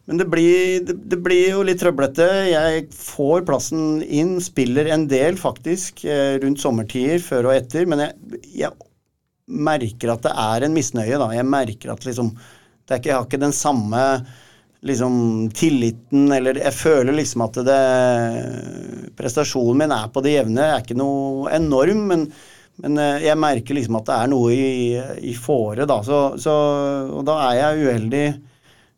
men 0.04 0.20
det, 0.20 0.26
blir, 0.28 0.82
det, 0.84 0.98
det, 1.08 1.18
blir, 1.24 1.46
jo 1.54 1.62
litt 1.64 1.80
trøblete. 1.80 2.26
Jeg 2.50 2.88
får 2.92 3.44
plassen 3.48 4.02
inn, 4.04 4.36
spiller 4.44 4.90
en 4.92 5.06
del 5.08 5.38
faktisk 5.40 6.04
eh, 6.04 6.36
rundt 6.42 6.60
sommertider, 6.60 7.22
før 7.24 7.48
og 7.48 7.56
etter. 7.56 7.88
Men 7.88 8.04
jeg, 8.04 8.42
jeg 8.64 8.76
merker 9.48 10.12
at 10.12 10.26
det 10.26 10.34
er 10.44 10.66
en 10.66 10.76
misnøye, 10.76 11.16
da. 11.20 11.30
Jeg 11.32 11.48
merker 11.48 11.94
at 11.94 12.04
liksom 12.04 12.34
det 12.84 12.92
er 12.92 13.00
ikke, 13.00 13.08
Jeg 13.08 13.16
har 13.16 13.28
ikke 13.30 13.44
den 13.46 13.56
samme 13.56 14.00
liksom 14.84 15.14
tilliten, 15.56 16.28
eller 16.36 16.58
jeg 16.60 16.76
føler 16.76 17.16
liksom 17.16 17.46
at 17.46 17.62
det 17.64 17.82
Prestasjonen 19.16 19.86
min 19.86 19.94
er 19.96 20.10
på 20.12 20.20
det 20.20 20.34
jevne. 20.34 20.66
er 20.68 20.82
ikke 20.84 21.00
noe 21.00 21.48
enorm, 21.56 22.04
men, 22.10 22.26
men 22.84 23.00
eh, 23.00 23.24
jeg 23.24 23.40
merker 23.40 23.80
liksom 23.80 24.02
at 24.02 24.10
det 24.10 24.18
er 24.18 24.34
noe 24.36 24.52
i, 24.52 24.98
i 25.32 25.32
fore, 25.32 25.88
da. 25.88 26.02
Så, 26.04 26.26
så, 26.36 26.56
og 27.08 27.24
da 27.24 27.40
er 27.46 27.62
jeg 27.62 27.86
uheldig 27.88 28.26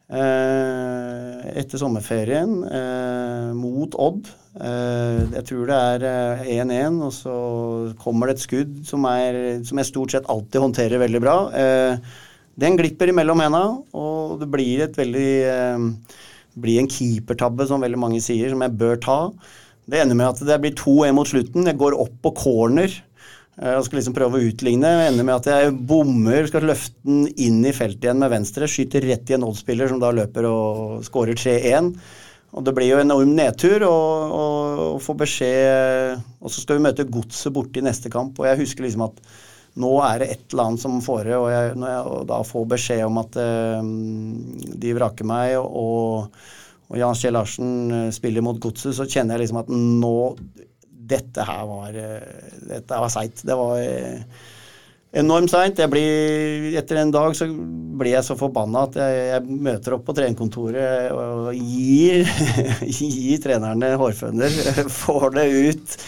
etter 0.06 1.80
sommerferien 1.80 2.60
eh, 2.70 3.48
mot 3.58 3.94
Odd. 3.98 4.28
Eh, 4.56 5.18
jeg 5.34 5.44
tror 5.50 5.66
det 5.68 5.76
er 5.76 6.04
1-1, 6.46 6.70
eh, 6.72 7.00
og 7.04 7.12
så 7.12 7.34
kommer 8.00 8.30
det 8.30 8.36
et 8.36 8.44
skudd 8.44 8.78
som, 8.88 9.04
er, 9.10 9.58
som 9.66 9.80
jeg 9.80 9.90
stort 9.90 10.14
sett 10.14 10.30
alltid 10.32 10.62
håndterer 10.62 11.02
veldig 11.02 11.22
bra. 11.24 11.36
Eh, 11.52 12.22
den 12.56 12.78
glipper 12.78 13.12
imellom 13.12 13.42
hendene, 13.44 13.82
og 13.92 14.38
det 14.40 14.48
blir 14.48 14.86
veldig 14.96 15.32
blir 16.56 16.80
en 16.80 16.88
keepertabbe, 16.88 17.66
som 17.68 17.82
veldig 17.84 17.98
mange 18.00 18.22
sier, 18.24 18.48
som 18.48 18.62
jeg 18.64 18.78
bør 18.80 18.96
ta. 19.02 19.18
Det 19.86 20.00
ender 20.00 20.16
med 20.16 20.30
at 20.30 20.40
det 20.48 20.56
blir 20.62 20.72
2-1 20.78 21.12
mot 21.18 21.28
slutten. 21.28 21.66
Jeg 21.68 21.76
går 21.76 21.98
opp 22.00 22.14
på 22.24 22.32
corner 22.38 22.94
og 23.56 23.86
skal 23.86 23.96
liksom 23.96 24.12
prøve 24.16 24.36
å 24.36 24.48
utligne. 24.50 24.90
Jeg 24.92 25.12
ender 25.14 25.24
med 25.24 25.38
at 25.38 25.46
jeg 25.48 25.72
bommer, 25.88 26.44
skal 26.50 26.66
løfte 26.68 26.98
den 27.08 27.24
inn 27.40 27.62
i 27.64 27.72
feltet 27.72 28.04
igjen 28.04 28.20
med 28.20 28.34
venstre. 28.34 28.68
Skyter 28.68 29.06
rett 29.08 29.32
i 29.32 29.36
en 29.38 29.46
Odd-spiller 29.48 29.88
som 29.88 30.02
da 30.02 30.10
løper 30.12 30.44
og 30.50 31.06
skårer 31.06 31.38
3-1. 31.40 31.88
Og 32.56 32.64
det 32.64 32.74
blir 32.76 32.90
jo 32.90 33.00
en 33.00 33.08
enorm 33.08 33.32
nedtur 33.36 33.84
å 33.88 34.96
få 35.02 35.16
beskjed 35.18 36.22
Og 36.40 36.52
så 36.52 36.62
skal 36.62 36.78
vi 36.78 36.86
møte 36.86 37.08
Godset 37.08 37.52
borte 37.52 37.82
i 37.82 37.84
neste 37.84 38.12
kamp, 38.12 38.38
og 38.40 38.48
jeg 38.48 38.62
husker 38.62 38.86
liksom 38.86 39.08
at 39.08 39.20
nå 39.76 39.90
er 40.06 40.22
det 40.22 40.28
et 40.32 40.44
eller 40.54 40.70
annet 40.70 40.80
som 40.80 40.94
fore, 41.04 41.34
og 41.36 41.50
jeg, 41.52 41.74
når 41.76 41.90
jeg 41.90 42.20
da 42.30 42.36
får 42.48 42.62
beskjed 42.70 43.02
om 43.04 43.18
at 43.20 43.34
uh, 43.36 43.88
de 44.84 44.94
vraker 44.96 45.28
meg, 45.28 45.58
og, 45.60 46.38
og 46.88 46.96
Jan 46.96 47.18
Kjell 47.18 47.36
Larsen 47.36 47.74
eh, 47.92 48.06
spiller 48.14 48.44
mot 48.46 48.56
Godset, 48.62 48.94
så 48.96 49.04
kjenner 49.04 49.36
jeg 49.36 49.44
liksom 49.44 49.60
at 49.60 49.68
nå 49.74 50.14
Dette 51.06 51.46
her 51.46 51.64
var 51.68 51.96
uh, 51.96 52.52
Dette 52.70 53.00
var 53.02 53.12
seigt. 53.12 53.44
Det 53.46 53.56
var 53.58 53.80
uh, 53.80 54.46
enormt 55.16 55.50
seint. 55.50 55.80
Etter 55.80 57.00
en 57.00 57.12
dag 57.14 57.36
så 57.36 57.48
blir 57.96 58.12
jeg 58.12 58.26
så 58.26 58.36
forbanna 58.38 58.84
at 58.86 58.98
jeg, 59.00 59.18
jeg 59.30 59.58
møter 59.68 59.96
opp 59.96 60.06
på 60.08 60.14
trenerkontoret 60.16 61.12
og 61.14 61.50
gir, 61.56 62.26
gir 62.98 63.42
trenerne 63.42 63.94
hårføner. 64.00 64.60
Får 65.02 65.28
det 65.36 65.46
ut. 65.70 65.98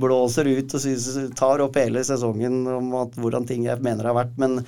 Blåser 0.00 0.50
ut 0.50 0.76
og 0.76 0.84
synes, 0.84 1.10
tar 1.38 1.64
opp 1.64 1.78
hele 1.80 2.04
sesongen 2.06 2.62
om 2.70 2.96
at, 3.04 3.14
hvordan 3.20 3.48
ting 3.48 3.66
jeg 3.68 3.82
mener 3.84 4.10
har 4.10 4.18
vært. 4.18 4.34
Men, 4.40 4.60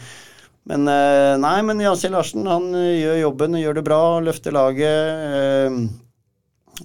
men 0.70 0.86
eh, 0.90 1.34
nei, 1.42 1.58
men 1.66 1.82
Jan 1.82 1.98
Kjell 1.98 2.16
Larsen 2.16 2.48
han 2.48 2.70
gjør 2.74 3.20
jobben, 3.26 3.60
gjør 3.60 3.78
det 3.78 3.86
bra, 3.86 4.02
løfter 4.24 4.56
laget. 4.56 5.26
Eh, 5.42 5.82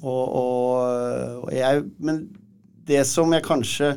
og, 0.04 0.26
og, 0.28 1.46
og 1.46 1.54
jeg 1.56 1.86
Men 2.04 2.26
det 2.88 3.04
som 3.10 3.32
jeg 3.36 3.46
kanskje 3.46 3.94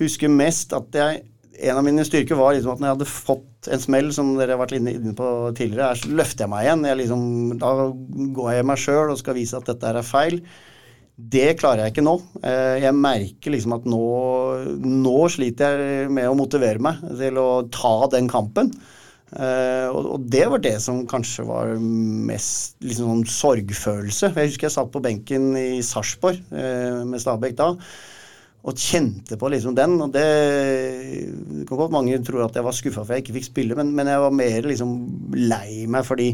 husker 0.00 0.32
mest, 0.32 0.72
at 0.76 0.98
jeg 0.98 1.22
en 1.62 1.78
av 1.78 1.84
mine 1.86 2.04
styrker 2.06 2.38
var 2.38 2.54
liksom 2.56 2.74
at 2.74 2.80
når 2.80 2.88
jeg 2.88 2.96
hadde 2.96 3.12
fått 3.12 3.70
en 3.72 3.82
smell, 3.82 4.10
som 4.14 4.32
dere 4.38 4.56
har 4.56 4.62
vært 4.62 4.76
inne 4.78 5.14
på 5.16 5.28
tidligere, 5.56 5.94
så 6.00 6.10
løfter 6.10 6.46
jeg 6.46 6.52
meg 6.52 6.66
igjen. 6.66 6.84
Jeg 6.88 7.00
liksom, 7.02 7.24
da 7.62 7.72
går 8.38 8.52
jeg 8.56 8.68
meg 8.70 8.80
sjøl 8.82 9.12
og 9.12 9.20
skal 9.20 9.36
vise 9.38 9.58
at 9.58 9.68
dette 9.68 9.92
er 9.92 10.06
feil. 10.06 10.40
Det 11.12 11.52
klarer 11.60 11.84
jeg 11.84 11.94
ikke 11.94 12.06
nå. 12.06 12.16
Eh, 12.40 12.80
jeg 12.82 12.96
merker 12.98 13.54
liksom 13.54 13.76
at 13.76 13.86
nå, 13.86 14.02
nå 14.80 15.18
sliter 15.30 15.76
jeg 15.78 16.10
med 16.14 16.30
å 16.30 16.38
motivere 16.38 16.82
meg 16.82 17.04
til 17.20 17.38
å 17.38 17.50
ta 17.70 17.94
den 18.16 18.30
kampen. 18.32 18.72
Uh, 19.32 19.88
og, 19.96 20.26
det 20.28 20.42
var 20.52 20.60
det 20.60 20.74
som 20.84 21.06
kanskje 21.08 21.46
var 21.48 21.70
mest 21.80 22.74
liksom 22.84 23.06
sånn 23.08 23.22
sorgfølelse. 23.32 24.28
Jeg 24.28 24.50
husker 24.50 24.68
jeg 24.68 24.74
satt 24.74 24.90
på 24.92 25.00
benken 25.00 25.54
i 25.56 25.78
Sarpsborg 25.80 26.42
uh, 26.52 27.00
med 27.08 27.22
Stabæk 27.22 27.56
da 27.56 27.70
og 28.62 28.78
kjente 28.78 29.36
på 29.38 29.50
liksom 29.50 29.74
den. 29.74 29.96
og 30.04 30.12
det, 30.14 30.26
det 31.50 31.66
kan 31.68 31.80
godt 31.80 31.94
Mange 31.94 32.20
tror 32.22 32.46
at 32.46 32.56
jeg 32.56 32.66
var 32.66 32.76
skuffa 32.76 33.02
for 33.02 33.16
jeg 33.16 33.24
ikke 33.24 33.36
fikk 33.40 33.50
spille, 33.50 33.78
men, 33.78 33.90
men, 33.96 34.10
jeg 34.12 34.22
var 34.22 34.38
mer 34.38 34.70
liksom 34.70 34.94
lei 35.34 35.84
meg 35.90 36.06
fordi 36.06 36.30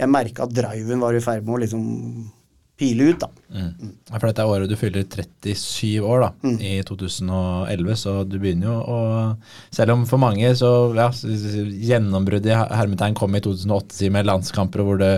jeg 0.00 0.10
merka 0.10 0.46
at 0.46 0.54
driven 0.56 1.02
var 1.02 1.14
i 1.14 1.22
ferd 1.22 1.44
med 1.44 1.54
å 1.54 1.60
liksom 1.62 1.86
pile 2.80 3.10
ut. 3.12 3.20
da. 3.20 3.28
Mm. 3.52 3.92
For 4.08 4.26
dette 4.26 4.42
er 4.42 4.50
året 4.50 4.70
du 4.70 4.76
fyller 4.80 5.04
37 5.04 6.00
år, 6.00 6.24
da, 6.24 6.30
mm. 6.42 6.58
i 6.64 6.74
2011, 6.88 7.98
så 8.00 8.14
du 8.24 8.38
begynner 8.40 8.70
jo 8.70 8.76
å 8.80 9.00
Selv 9.74 9.94
om 9.94 10.06
for 10.08 10.22
mange 10.22 10.48
så 10.58 10.70
ja, 10.96 11.10
gjennombruddet 11.12 12.54
i 12.54 12.56
hermetegn 12.80 13.18
kom 13.18 13.36
i 13.36 13.42
2008 13.44 14.10
med 14.14 14.28
landskamper 14.30 14.82
hvor, 14.86 15.00
det, 15.02 15.12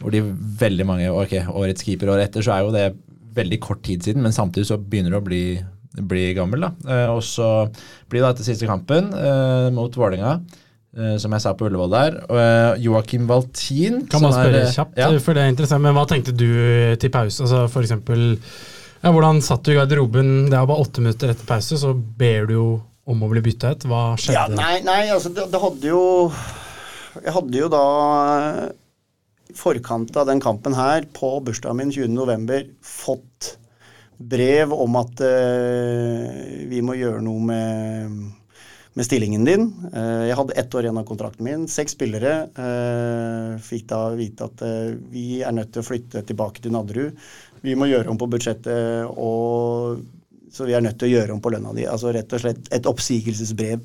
hvor 0.00 0.14
de 0.14 0.24
veldig 0.64 0.88
mange 0.88 1.12
ok, 1.12 1.36
Årets 1.52 1.84
keeper 1.86 2.14
året 2.14 2.30
etter, 2.30 2.46
så 2.46 2.56
er 2.56 2.64
jo 2.64 2.74
det 2.74 2.88
veldig 3.36 3.60
kort 3.60 3.84
tid 3.84 4.06
siden, 4.06 4.24
men 4.24 4.32
samtidig 4.32 4.70
så 4.70 4.80
begynner 4.80 5.12
det 5.12 5.20
å 5.20 5.26
bli 5.26 5.44
bli 5.96 6.28
gammel. 6.36 6.68
da. 6.68 6.70
Eh, 6.84 7.08
og 7.12 7.22
så 7.24 7.66
blir 8.10 8.22
det 8.22 8.30
etter 8.34 8.48
siste 8.48 8.68
kampen 8.68 9.12
eh, 9.16 9.68
mot 9.74 9.92
Vålerenga. 9.96 10.38
Uh, 10.96 11.18
som 11.20 11.34
jeg 11.34 11.42
sa 11.44 11.50
på 11.52 11.66
Ullevål 11.68 11.90
der. 11.92 12.14
Uh, 12.24 12.78
Joakim 12.80 13.26
Valtin 13.28 13.98
Kan 14.08 14.22
man 14.24 14.32
spørre 14.32 14.62
er, 14.62 14.70
kjapt, 14.72 14.94
ja. 14.96 15.10
for 15.20 15.36
det 15.36 15.42
er 15.42 15.50
interessant, 15.52 15.84
men 15.84 15.92
hva 15.92 16.06
tenkte 16.08 16.32
du 16.32 16.46
til 16.96 17.12
pause? 17.12 17.42
Altså 17.44 17.66
for 17.68 17.84
eksempel, 17.84 18.22
ja, 19.02 19.12
hvordan 19.12 19.42
satt 19.44 19.66
du 19.66 19.74
i 19.74 19.76
garderoben? 19.76 20.46
Det 20.48 20.56
er 20.56 20.70
bare 20.70 20.86
åtte 20.86 21.04
minutter 21.04 21.34
etter 21.34 21.44
pause, 21.44 21.76
så 21.82 21.92
ber 21.92 22.48
du 22.48 22.54
jo 22.54 22.68
om 23.12 23.22
å 23.22 23.28
bli 23.28 23.44
bytta 23.44 23.74
ut. 23.74 23.84
Hva 23.90 24.00
skjedde? 24.16 24.38
Ja, 24.38 24.46
nei, 24.56 24.80
nei, 24.86 25.02
altså 25.12 25.34
det, 25.36 25.50
det, 25.52 25.60
hadde 25.66 25.92
jo 25.92 26.00
Jeg 27.20 27.36
hadde 27.36 27.60
jo 27.60 27.68
da 27.76 27.84
i 29.52 29.54
forkant 29.60 30.16
av 30.16 30.30
den 30.30 30.40
kampen 30.42 30.74
her, 30.80 31.04
på 31.12 31.36
bursdagen 31.44 31.78
min 31.82 31.92
20.11., 31.92 32.72
fått 32.82 33.52
brev 34.16 34.72
om 34.74 34.98
at 35.00 35.22
uh, 35.22 36.26
vi 36.70 36.80
må 36.84 36.96
gjøre 36.98 37.22
noe 37.24 37.42
med, 37.48 38.16
med 38.96 39.06
stillingen 39.06 39.46
din. 39.48 39.68
Uh, 39.92 40.26
jeg 40.28 40.38
hadde 40.40 40.58
ett 40.62 40.76
år 40.76 40.88
igjen 40.88 41.00
av 41.02 41.06
kontrakten 41.08 41.46
min. 41.46 41.68
Seks 41.70 41.96
spillere 41.98 42.34
uh, 42.56 43.56
fikk 43.62 43.88
da 43.92 44.00
vite 44.18 44.48
at 44.48 44.66
vi 45.12 45.42
er 45.44 45.54
nødt 45.56 45.74
til 45.74 45.84
å 45.84 45.88
flytte 45.90 46.24
tilbake 46.26 46.64
til 46.64 46.74
Nadderud. 46.76 47.16
Vi 47.66 47.74
må 47.78 47.88
gjøre 47.90 48.12
om 48.12 48.18
på 48.20 48.28
budsjettet, 48.30 49.08
og, 49.18 50.02
så 50.52 50.68
vi 50.68 50.76
er 50.76 50.84
nødt 50.84 51.00
til 51.00 51.10
å 51.10 51.16
gjøre 51.16 51.34
om 51.34 51.42
på 51.42 51.50
lønna 51.54 51.72
di. 51.76 51.88
Altså 51.88 52.12
rett 52.14 52.32
og 52.36 52.42
slett 52.44 52.70
et 52.74 52.86
oppsigelsesbrev. 52.86 53.82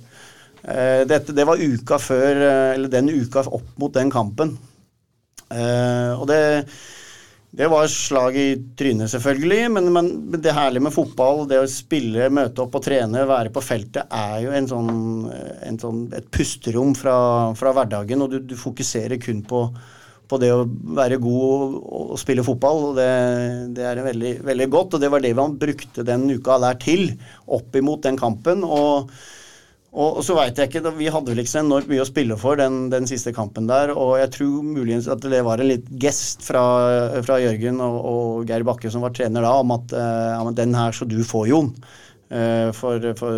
Eh, 0.62 1.04
dette, 1.10 1.34
det 1.34 1.46
var 1.48 1.58
uka 1.58 1.98
før, 1.98 2.36
eh, 2.36 2.74
eller 2.76 2.90
den 2.90 3.10
uka 3.10 3.42
opp 3.50 3.78
mot 3.82 3.94
den 3.94 4.12
kampen. 4.14 4.58
Eh, 5.50 6.14
og 6.14 6.28
det, 6.30 6.68
det 7.52 7.68
var 7.68 7.88
slag 7.92 8.36
i 8.40 8.50
trynet, 8.80 9.12
selvfølgelig. 9.12 9.64
Men, 9.76 9.90
men, 9.92 10.10
det 10.32 10.54
herlige 10.56 10.86
med 10.86 10.94
fotball, 10.96 11.44
det 11.50 11.60
å 11.60 11.68
spille, 11.68 12.30
møte 12.32 12.64
opp 12.64 12.78
og 12.80 12.86
trene, 12.86 13.26
være 13.28 13.52
på 13.52 13.64
feltet, 13.64 14.08
er 14.08 14.38
jo 14.46 14.54
en 14.56 14.70
sånn, 14.70 14.94
en 15.68 15.80
sånn, 15.82 16.06
et 16.16 16.30
pusterom 16.32 16.96
fra, 16.96 17.16
fra 17.60 17.74
hverdagen. 17.76 18.24
Og 18.24 18.32
du, 18.32 18.40
du 18.54 18.56
fokuserer 18.60 19.20
kun 19.20 19.44
på, 19.44 19.66
på 20.32 20.40
det 20.40 20.54
å 20.56 20.64
være 20.96 21.20
god 21.20 21.76
og, 21.82 22.16
spille 22.24 22.48
fotball. 22.48 22.86
og 22.94 22.96
Det, 23.02 23.12
det 23.76 23.86
er 23.90 24.04
veldig, 24.08 24.34
veldig, 24.48 24.72
godt, 24.72 24.96
og 24.96 25.04
det 25.04 25.12
var 25.12 25.28
det 25.28 25.36
man 25.36 25.60
brukte 25.60 26.08
den 26.08 26.30
uka 26.32 26.56
der 26.64 26.80
til, 26.80 27.10
opp 27.52 27.76
imot 27.76 28.08
den 28.08 28.20
kampen. 28.22 28.64
og 28.64 29.12
og, 29.92 30.22
så 30.24 30.38
veit 30.38 30.56
jeg 30.56 30.70
ikke, 30.70 30.94
Vi 30.96 31.10
hadde 31.12 31.34
vel 31.34 31.42
ikke 31.42 31.52
så 31.52 31.62
enormt 31.66 31.90
mye 31.92 32.04
å 32.04 32.08
spille 32.08 32.38
for 32.40 32.60
den, 32.60 32.86
den, 32.94 33.08
siste 33.10 33.34
kampen 33.36 33.68
der. 33.68 33.92
Og 33.92 34.14
jeg 34.22 34.32
tror 34.38 34.62
muligens 34.64 35.10
at 35.12 35.26
det 35.28 35.42
var 35.44 35.60
en 35.60 35.68
litt 35.68 35.90
gest 36.00 36.46
fra, 36.48 36.64
fra 37.26 37.42
Jørgen 37.44 37.84
og, 37.84 37.98
og, 38.00 38.46
Geir 38.48 38.64
Bakke, 38.68 38.92
som 38.94 39.04
var 39.04 39.12
trener 39.18 39.44
da, 39.44 39.52
om 39.60 39.76
at 39.76 39.92
uh, 39.92 40.48
den 40.56 40.78
her 40.80 40.96
så 40.96 41.08
du 41.10 41.20
får, 41.28 41.50
Jon. 41.52 41.74
Uh, 42.32 42.72
for, 42.72 43.04
for, 43.20 43.36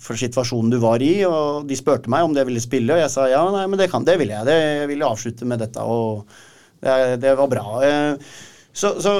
for, 0.00 0.16
situasjonen 0.16 0.72
du 0.72 0.78
var 0.80 1.04
i. 1.04 1.12
Og 1.28 1.68
de 1.68 1.76
spurte 1.76 2.12
meg 2.12 2.24
om 2.24 2.32
det 2.32 2.46
ville 2.48 2.64
spille, 2.64 2.96
og 2.96 3.04
jeg 3.04 3.12
sa 3.12 3.28
ja, 3.28 3.44
nei, 3.52 3.66
men 3.68 3.82
det 3.82 3.90
kan, 3.92 4.08
det 4.08 4.16
vil 4.22 4.32
jeg. 4.32 4.48
Det, 4.48 4.56
jeg 4.80 4.92
vil 4.94 5.04
avslutte 5.04 5.50
med 5.50 5.60
dette, 5.60 5.84
og 5.84 6.24
det, 6.80 7.18
det 7.20 7.36
var 7.36 7.52
bra. 7.52 7.66
Uh, 7.84 8.40
så, 8.72 8.96
så 8.96 9.18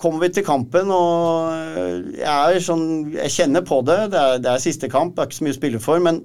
kommer 0.00 0.26
vi 0.26 0.32
til 0.34 0.46
kampen, 0.46 0.90
og 0.92 2.14
jeg, 2.18 2.62
sånn, 2.64 2.86
jeg 3.14 3.32
kjenner 3.34 3.64
på 3.66 3.80
det. 3.86 4.00
Det 4.12 4.20
er, 4.20 4.42
det 4.42 4.50
er, 4.52 4.62
siste 4.62 4.90
kamp, 4.92 5.14
det 5.14 5.22
er 5.22 5.30
ikke 5.30 5.38
så 5.38 5.46
mye 5.46 5.54
å 5.54 5.58
spille 5.60 5.82
for. 5.82 6.02
Men 6.04 6.20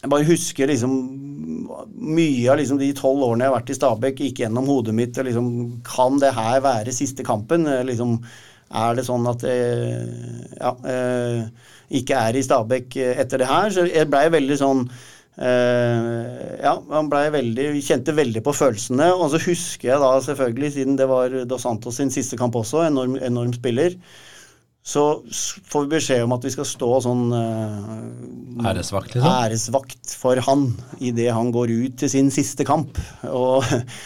jeg 0.00 0.12
bare 0.12 0.28
husker 0.28 0.70
liksom 0.70 0.96
mye 2.04 2.48
av 2.52 2.58
liksom 2.60 2.80
de 2.80 2.90
tolv 2.96 3.24
årene 3.24 3.46
jeg 3.46 3.52
har 3.52 3.56
vært 3.58 3.70
i 3.72 3.76
Stabæk, 3.78 4.24
gikk 4.26 4.42
gjennom 4.44 4.68
hodet 4.68 4.94
mitt. 4.96 5.18
og 5.18 5.28
liksom, 5.28 5.46
Kan 5.86 6.20
det 6.22 6.34
her 6.36 6.60
være 6.64 6.94
siste 6.94 7.26
kampen? 7.26 7.66
Liksom, 7.88 8.18
er 8.74 8.98
det 8.98 9.06
sånn 9.06 9.26
at 9.30 9.44
jeg 9.46 10.04
ja, 10.58 10.72
eh, 10.90 11.70
ikke 12.00 12.20
er 12.28 12.36
i 12.36 12.44
Stabæk 12.44 12.98
etter 13.14 13.42
det 13.42 13.50
her? 13.50 13.74
Så 13.74 13.86
jeg 13.88 14.10
blei 14.10 14.26
veldig 14.34 14.60
sånn 14.60 14.86
Uh, 15.34 16.60
ja, 16.62 16.76
han 16.92 17.08
ble 17.10 17.24
veldig, 17.34 17.64
kjente 17.82 18.14
veldig 18.14 18.42
på 18.46 18.54
følelsene. 18.54 19.08
Og 19.16 19.32
så 19.32 19.40
husker 19.48 19.90
jeg 19.90 20.02
da 20.02 20.12
selvfølgelig, 20.28 20.74
siden 20.76 21.00
det 21.00 21.08
var 21.10 21.34
Dos 21.50 21.66
Santos 21.66 21.98
sin 21.98 22.12
siste 22.14 22.38
kamp 22.40 22.56
også, 22.60 22.84
enorm, 22.86 23.16
enorm 23.18 23.54
spiller, 23.56 23.98
så 24.84 25.02
får 25.72 25.86
vi 25.86 25.94
beskjed 25.94 26.26
om 26.26 26.34
at 26.36 26.42
vi 26.44 26.52
skal 26.52 26.66
stå 26.68 26.88
sånn 27.06 27.30
uh, 27.32 28.66
æresvakt, 28.68 29.14
liksom? 29.14 29.30
æresvakt 29.30 30.12
for 30.20 30.42
han 30.44 30.66
idet 31.00 31.30
han 31.32 31.54
går 31.54 31.72
ut 31.72 31.96
til 32.02 32.12
sin 32.12 32.28
siste 32.34 32.66
kamp. 32.68 33.00
Og, 33.30 33.64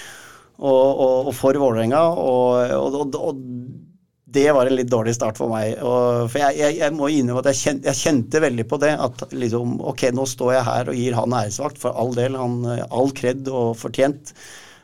og, 0.71 0.85
og, 0.87 1.29
og 1.29 1.33
for 1.35 1.59
Vålerenga. 1.59 2.05
Og, 2.23 3.11
og, 3.19 3.43
det 4.31 4.49
var 4.53 4.69
en 4.69 4.77
litt 4.77 4.91
dårlig 4.91 5.15
start 5.17 5.39
for 5.41 5.53
meg. 5.53 5.79
Og, 5.81 6.27
for 6.29 6.43
jeg, 6.43 6.59
jeg, 6.59 6.77
jeg, 6.83 6.95
må 6.97 7.09
innrømme 7.13 7.41
at 7.41 7.49
jeg 7.53 7.61
kjente, 7.63 7.89
jeg 7.89 8.01
kjente, 8.03 8.43
veldig 8.45 8.67
på 8.69 8.81
det. 8.83 8.93
At 9.01 9.25
liksom, 9.33 9.79
ok, 9.93 10.05
nå 10.17 10.27
står 10.29 10.53
jeg 10.59 10.67
her 10.69 10.93
og 10.93 11.01
gir 11.01 11.17
han 11.17 11.37
æresvakt, 11.39 11.81
for 11.81 11.97
all 11.97 12.13
del. 12.17 12.37
Han, 12.37 12.61
all 12.89 13.15
kred 13.17 13.49
og 13.49 13.73
fortjent. 13.81 14.35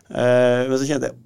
Uh, 0.08 0.64
men 0.70 0.78
så 0.78 0.88
kjente 0.88 1.12
jeg 1.12 1.20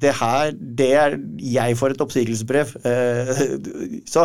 det 0.00 0.12
her, 0.16 0.50
det 0.56 0.88
er 0.96 1.14
Jeg 1.44 1.76
får 1.76 1.92
et 1.92 2.02
oppsigelsesbrev. 2.06 2.72
Uh, 2.88 4.00
så, 4.08 4.24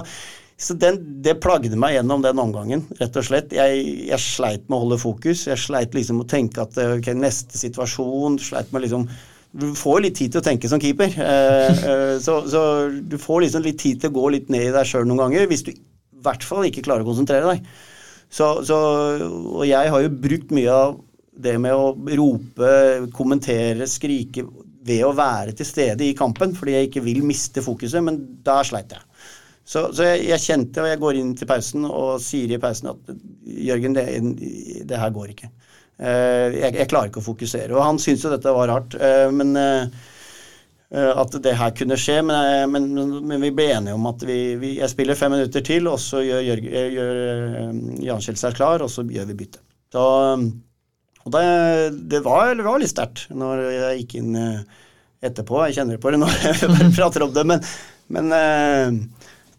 så 0.55 0.79
den, 0.79 1.01
det 1.25 1.35
plagde 1.43 1.75
meg 1.79 1.97
gjennom 1.97 2.23
den 2.23 2.39
omgangen, 2.39 2.87
rett 3.01 3.19
og 3.19 3.27
slett. 3.27 3.55
Jeg, 3.55 3.83
jeg 4.07 4.23
sleit 4.23 4.69
med 4.69 4.79
å 4.79 4.83
holde 4.85 5.03
fokus. 5.03 5.49
Jeg 5.49 5.59
sleit 5.59 5.97
liksom 5.97 6.23
å 6.23 6.29
tenke 6.31 6.63
at 6.63 6.79
ok, 6.79 7.11
neste 7.19 7.59
situasjon 7.59 8.39
sleit 8.39 8.71
med 8.71 8.87
liksom 8.87 9.09
du 9.55 9.69
får 9.77 10.03
litt 10.03 10.17
tid 10.19 10.33
til 10.33 10.41
å 10.41 10.45
tenke 10.45 10.69
som 10.71 10.81
keeper. 10.83 11.15
Eh, 11.15 11.83
eh, 11.91 12.13
så, 12.23 12.41
så, 12.51 12.61
du 12.91 13.17
får 13.21 13.45
liksom 13.45 13.65
litt 13.65 13.79
tid 13.81 14.01
til 14.01 14.11
å 14.11 14.17
gå 14.19 14.31
litt 14.35 14.51
ned 14.53 14.69
i 14.69 14.75
deg 14.75 14.89
sjøl 14.89 15.07
noen 15.07 15.25
ganger, 15.25 15.47
hvis 15.51 15.65
du 15.67 15.71
i 15.73 15.79
hvert 16.25 16.45
fall 16.45 16.67
ikke 16.67 16.83
klarer 16.85 17.05
å 17.05 17.09
konsentrere 17.09 17.53
deg. 17.53 17.67
Så, 18.35 18.49
så, 18.67 18.77
og 19.21 19.63
jeg 19.67 19.91
har 19.93 20.03
jo 20.03 20.11
brukt 20.11 20.51
mye 20.55 20.71
av 20.73 20.97
det 21.45 21.55
med 21.61 21.75
å 21.75 21.91
rope, 22.17 22.69
kommentere, 23.15 23.87
skrike 23.91 24.45
ved 24.85 25.01
å 25.05 25.13
være 25.17 25.55
til 25.57 25.67
stede 25.67 26.05
i 26.05 26.15
kampen, 26.17 26.53
fordi 26.57 26.75
jeg 26.75 26.89
ikke 26.89 27.03
vil 27.05 27.23
miste 27.25 27.63
fokuset, 27.65 28.03
men 28.05 28.19
der 28.45 28.67
sleit 28.67 28.93
jeg. 28.95 29.03
Så, 29.65 29.87
så 29.97 30.05
jeg, 30.05 30.27
jeg, 30.29 30.43
kjente, 30.43 30.83
og 30.83 30.91
jeg 30.91 31.01
går 31.01 31.19
inn 31.19 31.31
til 31.37 31.49
pausen 31.49 31.87
og 31.89 32.19
sier 32.21 32.51
i 32.53 32.59
pausen 32.61 32.91
at 32.91 33.15
Jørgen, 33.65 33.95
det, 33.97 34.05
det 34.85 34.99
her 35.01 35.13
går 35.15 35.31
ikke. 35.33 35.49
Eh, 35.95 36.57
jeg, 36.57 36.73
jeg, 36.75 36.89
klarer 36.91 37.11
ikke 37.11 37.21
å 37.23 37.29
fokusere. 37.29 37.71
Og 37.75 37.83
han 37.83 38.01
syntes 38.01 38.25
jo 38.25 38.33
dette 38.33 38.53
var 38.55 38.69
rart. 38.71 38.97
Eh, 38.99 39.27
men 39.33 39.55
eh, 39.59 39.87
at 40.91 41.37
det 41.43 41.55
her 41.59 41.73
kunne 41.75 41.97
skje. 41.99 42.19
Men, 42.25 42.71
men, 42.71 42.89
men 43.27 43.43
vi 43.43 43.53
ble 43.55 43.69
enige 43.77 43.97
om 43.97 44.07
at 44.11 44.25
vi, 44.27 44.39
vi, 44.61 44.75
jeg 44.81 44.91
spiller 44.91 45.19
fem 45.19 45.33
minutter 45.35 45.65
til, 45.65 45.89
og 45.91 45.99
så 46.01 46.23
gjør, 46.23 46.45
gjør, 46.49 46.63
gjør 46.97 47.21
Jan 48.05 48.23
Kjell 48.23 48.39
seg 48.39 48.57
klar, 48.59 48.85
og 48.85 48.91
så 48.91 49.05
gjør 49.07 49.31
vi 49.31 49.39
bytte. 49.43 49.63
Så, 49.95 50.05
og 51.25 51.33
det, 51.33 51.45
det, 52.11 52.21
var, 52.25 52.51
det 52.57 52.65
var 52.65 52.81
litt 52.81 52.91
sterkt 52.91 53.29
når 53.33 53.63
jeg 53.71 54.01
gikk 54.01 54.17
inn 54.19 54.35
etterpå. 55.25 55.63
Jeg 55.69 55.79
kjenner 55.79 56.01
på 56.01 56.11
det 56.13 56.21
når 56.21 56.37
jeg 56.43 56.91
prater 56.99 57.25
om 57.25 57.33
det, 57.35 57.45
men, 57.49 57.65
men 58.13 58.35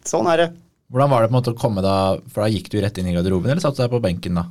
sånn 0.07 0.29
er 0.31 0.45
det. 0.45 0.49
Hvordan 0.93 1.11
var 1.11 1.23
det 1.23 1.27
på 1.27 1.33
en 1.33 1.37
måte 1.41 1.51
å 1.51 1.59
komme 1.59 1.83
da, 1.83 1.95
for 2.31 2.45
da 2.45 2.51
gikk 2.53 2.69
du 2.71 2.77
rett 2.79 2.97
inn 3.01 3.09
i 3.11 3.15
garderoben, 3.17 3.51
eller 3.51 3.63
satt 3.63 3.75
du 3.75 3.81
deg 3.83 3.91
på 3.91 3.99
benken 4.05 4.39
da? 4.39 4.45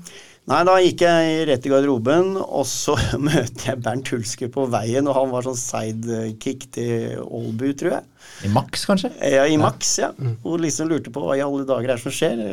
Nei, 0.47 0.60
da 0.62 0.77
gikk 0.78 1.02
jeg 1.02 1.47
rett 1.48 1.64
i 1.66 1.70
garderoben, 1.73 2.36
og 2.39 2.62
så 2.70 2.94
møter 3.27 3.73
jeg 3.73 3.81
Bernt 3.82 4.10
Hulske 4.14 4.47
på 4.55 4.68
veien, 4.70 5.09
og 5.10 5.16
han 5.18 5.32
var 5.32 5.47
sånn 5.47 5.59
sidekick 5.59 6.68
til 6.77 7.16
Aalbu, 7.24 7.73
tror 7.81 7.97
jeg. 7.97 8.06
I 8.47 8.51
Max, 8.55 8.85
kanskje? 8.86 9.10
Ja, 9.27 9.43
i 9.51 9.56
Max, 9.59 9.97
ja. 9.98 10.12
Mm. 10.14 10.36
Og 10.47 10.60
liksom 10.62 10.90
lurte 10.90 11.10
på 11.10 11.24
hva 11.24 11.35
i 11.35 11.43
alle 11.43 11.66
dager 11.66 11.97
er 11.97 12.02
som 12.02 12.14
skjer. 12.14 12.44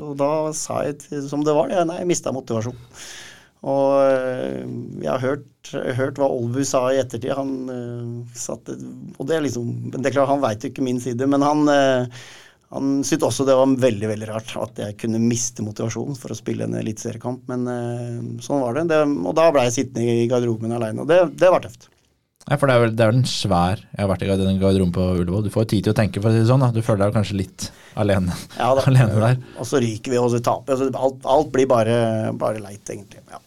Og 0.00 0.14
da 0.20 0.30
sa 0.56 0.80
jeg 0.86 0.96
til, 1.04 1.26
som 1.28 1.44
det 1.44 1.56
var, 1.56 1.68
det. 1.68 1.84
Nei, 1.90 2.00
jeg 2.00 2.08
mista 2.08 2.32
motivasjon. 2.32 2.80
Og 3.68 4.00
eh, 4.00 4.64
jeg 5.04 5.10
har 5.10 5.20
hørt, 5.20 5.72
hørt 6.00 6.20
hva 6.20 6.30
Olbu 6.32 6.62
sa 6.64 6.86
i 6.88 7.02
ettertid. 7.02 7.34
Han 7.36 7.50
uh, 7.68 8.36
satte 8.36 8.78
Og 9.18 9.26
det 9.28 9.36
er 9.36 9.44
liksom 9.44 9.90
Det 9.92 10.00
er 10.00 10.14
klart, 10.14 10.30
han 10.32 10.40
veit 10.40 10.64
jo 10.64 10.70
ikke 10.72 10.86
min 10.86 11.00
side, 11.02 11.28
men 11.28 11.44
han 11.44 11.68
uh, 11.68 12.24
han 12.70 12.90
syntes 13.02 13.26
også 13.26 13.44
det 13.48 13.56
var 13.58 13.70
veldig 13.82 14.08
veldig 14.12 14.26
rart 14.28 14.52
at 14.62 14.76
jeg 14.78 14.98
kunne 15.00 15.18
miste 15.22 15.64
motivasjonen 15.66 16.18
for 16.18 16.30
å 16.30 16.38
spille 16.38 16.68
en 16.68 16.76
eliteseriekamp, 16.78 17.48
men 17.50 17.64
uh, 17.66 18.42
sånn 18.44 18.62
var 18.62 18.78
det. 18.78 18.84
det. 18.92 19.00
Og 19.26 19.34
da 19.34 19.48
ble 19.50 19.64
jeg 19.66 19.80
sittende 19.80 20.20
i 20.22 20.28
garderoben 20.30 20.76
aleine, 20.76 21.02
og 21.02 21.10
det, 21.10 21.18
det, 21.40 21.50
var 21.50 21.64
tøft. 21.64 21.88
Ja, 22.46 22.54
for 22.54 22.70
det 22.70 22.76
er, 22.76 22.84
vel, 22.84 22.94
det 22.94 23.04
er 23.04 23.10
vel 23.10 23.18
en 23.20 23.28
svær 23.28 23.82
Jeg 23.82 24.00
har 24.00 24.08
vært 24.10 24.22
i 24.24 24.30
garderoben 24.30 24.94
på 24.94 25.08
Ullevål. 25.18 25.44
Du 25.46 25.52
får 25.54 25.66
tid 25.70 25.84
til 25.86 25.92
å 25.94 25.98
tenke, 25.98 26.22
for 26.22 26.30
å 26.30 26.34
si 26.34 26.44
det 26.44 26.48
sånn. 26.48 26.62
Da. 26.62 26.70
Du 26.74 26.80
føler 26.86 27.04
deg 27.04 27.18
kanskje 27.18 27.40
litt 27.42 27.68
alene, 27.98 28.38
ja, 28.54 28.70
da, 28.78 28.86
alene 28.90 29.18
der. 29.18 29.44
Og 29.58 29.66
så 29.66 29.82
ryker 29.82 30.14
vi, 30.14 30.22
og 30.22 30.30
så 30.30 30.42
taper 30.46 30.78
vi. 30.78 30.90
Alt, 30.94 31.26
alt, 31.26 31.50
blir 31.54 31.70
bare, 31.70 32.00
bare 32.38 32.62
leit, 32.62 32.84
egentlig. 32.86 33.24
Ja. 33.34 33.42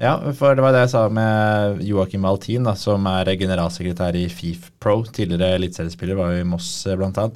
Ja, 0.00 0.14
for 0.32 0.56
det 0.56 0.62
var 0.64 0.72
det 0.72 0.86
jeg 0.86 0.92
sa 0.94 1.02
med 1.12 1.82
Joakim 1.84 2.24
Altin, 2.24 2.64
da, 2.64 2.72
som 2.78 3.04
er 3.10 3.28
generalsekretær 3.36 4.16
i 4.16 4.24
FIF 4.32 4.70
Pro. 4.80 5.02
Tidligere 5.04 5.58
eliteseriespiller, 5.58 6.16
var 6.16 6.32
jo 6.32 6.44
i 6.44 6.48
Moss 6.48 6.70
blant 6.96 7.18
bl.a. 7.18 7.28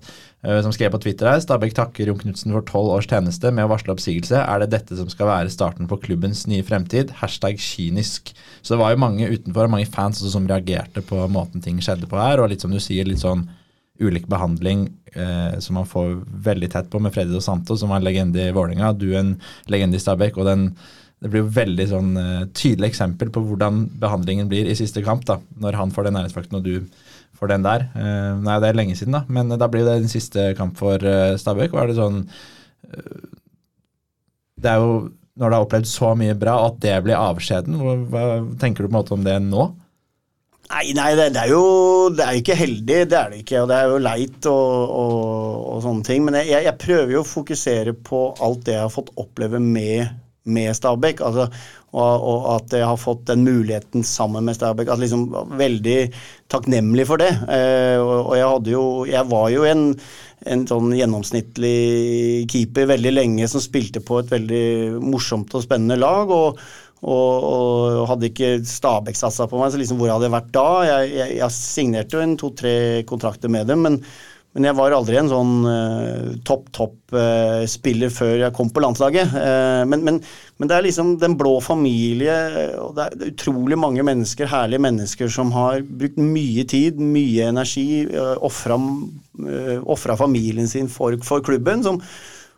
Eh, 0.42 0.58
som 0.62 0.72
skrev 0.74 0.90
på 0.90 0.98
Twitter 1.04 1.28
her 1.30 1.38
Stabæk 1.38 1.74
takker 1.76 2.08
Jon 2.10 2.18
Knutsen 2.18 2.50
for 2.50 2.66
tolv 2.66 2.96
års 2.96 3.06
tjeneste 3.06 3.52
med 3.54 3.68
å 3.68 3.70
varsle 3.70 3.94
oppsigelse. 3.94 4.40
Er 4.42 4.62
det 4.62 4.72
dette 4.74 4.98
som 4.98 5.10
skal 5.12 5.30
være 5.30 5.52
starten 5.54 5.86
på 5.90 6.00
klubbens 6.02 6.48
nye 6.50 6.66
fremtid? 6.66 7.12
Hashtag 7.20 7.60
kynisk. 7.62 8.32
Så 8.60 8.74
det 8.74 8.80
var 8.82 8.94
jo 8.94 9.02
mange 9.04 9.28
utenfor, 9.30 9.70
mange 9.70 9.90
fans 9.90 10.22
som 10.32 10.48
reagerte 10.50 11.04
på 11.06 11.20
måten 11.30 11.62
ting 11.62 11.78
skjedde 11.82 12.10
på 12.10 12.18
her. 12.18 12.42
Og 12.42 12.50
litt 12.50 12.64
som 12.64 12.74
du 12.74 12.80
sier, 12.82 13.06
litt 13.06 13.22
sånn 13.22 13.46
ulik 14.02 14.26
behandling 14.26 14.88
eh, 15.14 15.60
som 15.62 15.78
man 15.78 15.86
får 15.86 16.16
veldig 16.48 16.72
tett 16.72 16.90
på 16.90 16.98
med 16.98 17.14
Freddy 17.14 17.30
Dos 17.30 17.46
Santos, 17.46 17.78
som 17.78 17.92
var 17.92 18.00
en 18.00 18.08
legende 18.08 18.48
i 18.48 18.56
Vålerenga. 18.56 18.90
Du 18.98 19.12
en 19.14 19.36
legende 19.70 20.00
i 20.00 20.02
Stabæk. 20.02 20.42
og 20.42 20.50
den 20.50 20.72
det 21.22 21.30
blir 21.30 21.44
jo 21.44 21.52
veldig 21.54 21.84
sånn 21.86 22.08
uh, 22.18 22.44
tydelig 22.50 22.88
eksempel 22.88 23.28
på 23.30 23.44
hvordan 23.46 23.84
behandlingen 24.02 24.48
blir 24.50 24.66
i 24.66 24.74
siste 24.74 25.04
kamp, 25.06 25.22
da, 25.28 25.36
når 25.62 25.76
han 25.78 25.92
får 25.94 26.08
den 26.08 26.16
nærhetsfakten 26.18 26.58
og 26.58 26.64
du 26.66 27.04
får 27.38 27.52
den 27.54 27.66
der. 27.66 27.88
Uh, 27.96 28.38
nei, 28.44 28.58
det 28.62 28.70
er 28.70 28.78
lenge 28.78 28.98
siden, 28.98 29.16
da, 29.16 29.24
men 29.32 29.52
da 29.56 29.70
blir 29.70 29.86
det 29.88 30.00
den 30.04 30.12
siste 30.12 30.52
kamp 30.58 30.76
for 30.80 31.02
uh, 31.02 31.34
Stabæk. 31.40 31.74
Var 31.76 31.90
det 31.90 31.98
sånn 31.98 32.22
Det 34.62 34.70
er 34.70 34.82
jo 34.82 34.94
når 35.40 35.48
du 35.48 35.54
har 35.56 35.64
opplevd 35.64 35.88
så 35.88 36.10
mye 36.18 36.34
bra, 36.36 36.58
at 36.66 36.80
det 36.84 36.98
blir 37.06 37.16
avskjeden. 37.16 37.78
Hva 38.12 38.24
tenker 38.60 38.84
du 38.84 38.90
på 38.90 38.92
en 38.92 38.98
måte 38.98 39.14
om 39.16 39.24
det 39.24 39.38
nå? 39.46 39.70
Nei, 40.72 40.86
nei 40.96 41.10
det, 41.18 41.30
det, 41.34 41.42
er 41.42 41.52
jo 41.52 42.08
det 42.16 42.24
er 42.24 42.38
ikke 42.38 42.56
heldig, 42.56 42.98
det 43.10 43.18
er 43.18 43.32
det 43.32 43.40
ikke. 43.42 43.62
Og 43.62 43.70
det 43.70 43.78
er 43.78 43.90
jo 43.90 44.02
leit 44.06 44.48
og, 44.48 44.92
og, 45.02 45.56
og 45.72 45.80
sånne 45.84 46.06
ting. 46.06 46.24
Men 46.26 46.38
jeg, 46.40 46.64
jeg, 46.68 46.76
prøver 46.80 47.16
jo 47.16 47.24
å 47.24 47.28
fokusere 47.28 47.96
på 48.08 48.22
alt 48.44 48.64
det 48.68 48.76
jeg 48.78 48.86
har 48.86 48.92
fått 48.92 49.12
oppleve 49.20 49.60
med 49.62 50.12
med 50.44 50.74
Stabæk. 50.76 51.22
Altså, 51.22 51.46
og, 51.92 52.24
og, 52.24 52.44
at 52.56 52.74
jeg 52.78 52.88
har 52.88 53.00
fått 53.00 53.26
den 53.28 53.44
muligheten 53.46 54.04
sammen 54.06 54.46
med 54.48 54.56
Stabæk. 54.56 54.88
Altså, 54.88 55.04
liksom, 55.04 55.56
veldig 55.58 55.96
takknemlig 56.52 57.06
for 57.08 57.22
det. 57.22 57.30
Eh, 57.52 57.98
og, 58.00 58.32
og, 58.32 58.36
jeg 58.38 58.74
jo 58.74 58.84
Jeg 59.08 59.30
var 59.30 59.48
jo 59.52 59.66
en, 59.68 59.88
en 60.46 60.68
sånn 60.68 60.94
gjennomsnittlig 60.96 62.46
keeper 62.50 62.90
veldig 62.94 63.12
lenge 63.12 63.50
som 63.50 63.62
spilte 63.62 64.02
på 64.04 64.22
et 64.22 64.32
veldig 64.32 65.02
morsomt 65.02 65.54
og 65.54 65.66
spennende 65.66 66.00
lag. 66.00 66.30
og, 66.30 66.58
og, 67.02 68.02
hadde 68.06 68.28
ikke 68.30 68.50
Stabæk 68.66 69.16
satsa 69.18 69.48
på 69.50 69.58
meg, 69.58 69.72
så 69.72 69.80
liksom 69.80 69.98
hvor 69.98 70.12
hadde 70.12 70.28
jeg 70.28 70.36
vært 70.36 70.52
da? 70.54 70.68
Jeg, 70.86 71.14
jeg, 71.16 71.38
jeg 71.40 71.56
signerte 71.56 72.18
jo 72.18 72.22
en 72.22 72.36
to-tre 72.38 72.74
kontrakter 73.08 73.50
med 73.50 73.66
dem, 73.70 73.82
men 73.82 73.98
men 74.52 74.66
jeg 74.68 74.76
var 74.76 74.92
aldri 74.92 75.16
en 75.16 75.30
sånn 75.30 75.52
uh, 75.64 76.32
topp, 76.44 76.66
topp 76.76 77.14
uh, 77.16 77.62
spiller 77.70 78.12
før 78.12 78.34
jeg 78.42 78.54
kom 78.56 78.68
på 78.68 78.82
landslaget. 78.84 79.32
Uh, 79.32 79.80
men, 79.88 80.04
men, 80.04 80.18
men, 80.60 80.68
det 80.68 80.76
er 80.76 80.84
liksom 80.84 81.14
den 81.22 81.38
blå 81.40 81.54
familie, 81.64 82.34
og 82.82 82.92
det 82.98 83.06
er 83.06 83.32
utrolig 83.32 83.78
mange 83.80 84.04
mennesker, 84.04 84.50
herlige 84.52 84.84
mennesker, 84.84 85.32
som 85.32 85.54
har 85.56 85.80
brukt 85.88 86.20
mye 86.20 86.66
tid, 86.68 87.00
mye 87.00 87.48
energi, 87.48 88.04
uh, 88.12 88.36
ofra 88.44 90.20
familien 90.20 90.68
sin 90.68 90.92
for, 90.92 91.16
for 91.24 91.44
klubben. 91.44 91.80
Som, 91.86 92.02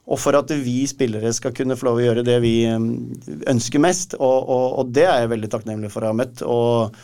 og 0.04 0.18
for 0.20 0.36
at 0.36 0.50
vi 0.66 0.82
spillere 0.90 1.30
skal 1.32 1.54
kunne 1.56 1.78
få 1.78 1.86
lov 1.92 2.02
å 2.02 2.08
gjøre 2.08 2.26
det 2.26 2.40
vi 2.42 2.56
ønsker 2.68 3.80
mest. 3.80 4.18
Og, 4.18 4.50
og, 4.50 4.66
og 4.82 4.90
det 4.98 5.06
er 5.06 5.22
jeg 5.22 5.36
veldig 5.36 5.54
takknemlig 5.54 5.94
for 5.94 6.02
å 6.02 6.10
ha 6.10 6.18
møtt. 6.24 6.42
og 6.42 6.98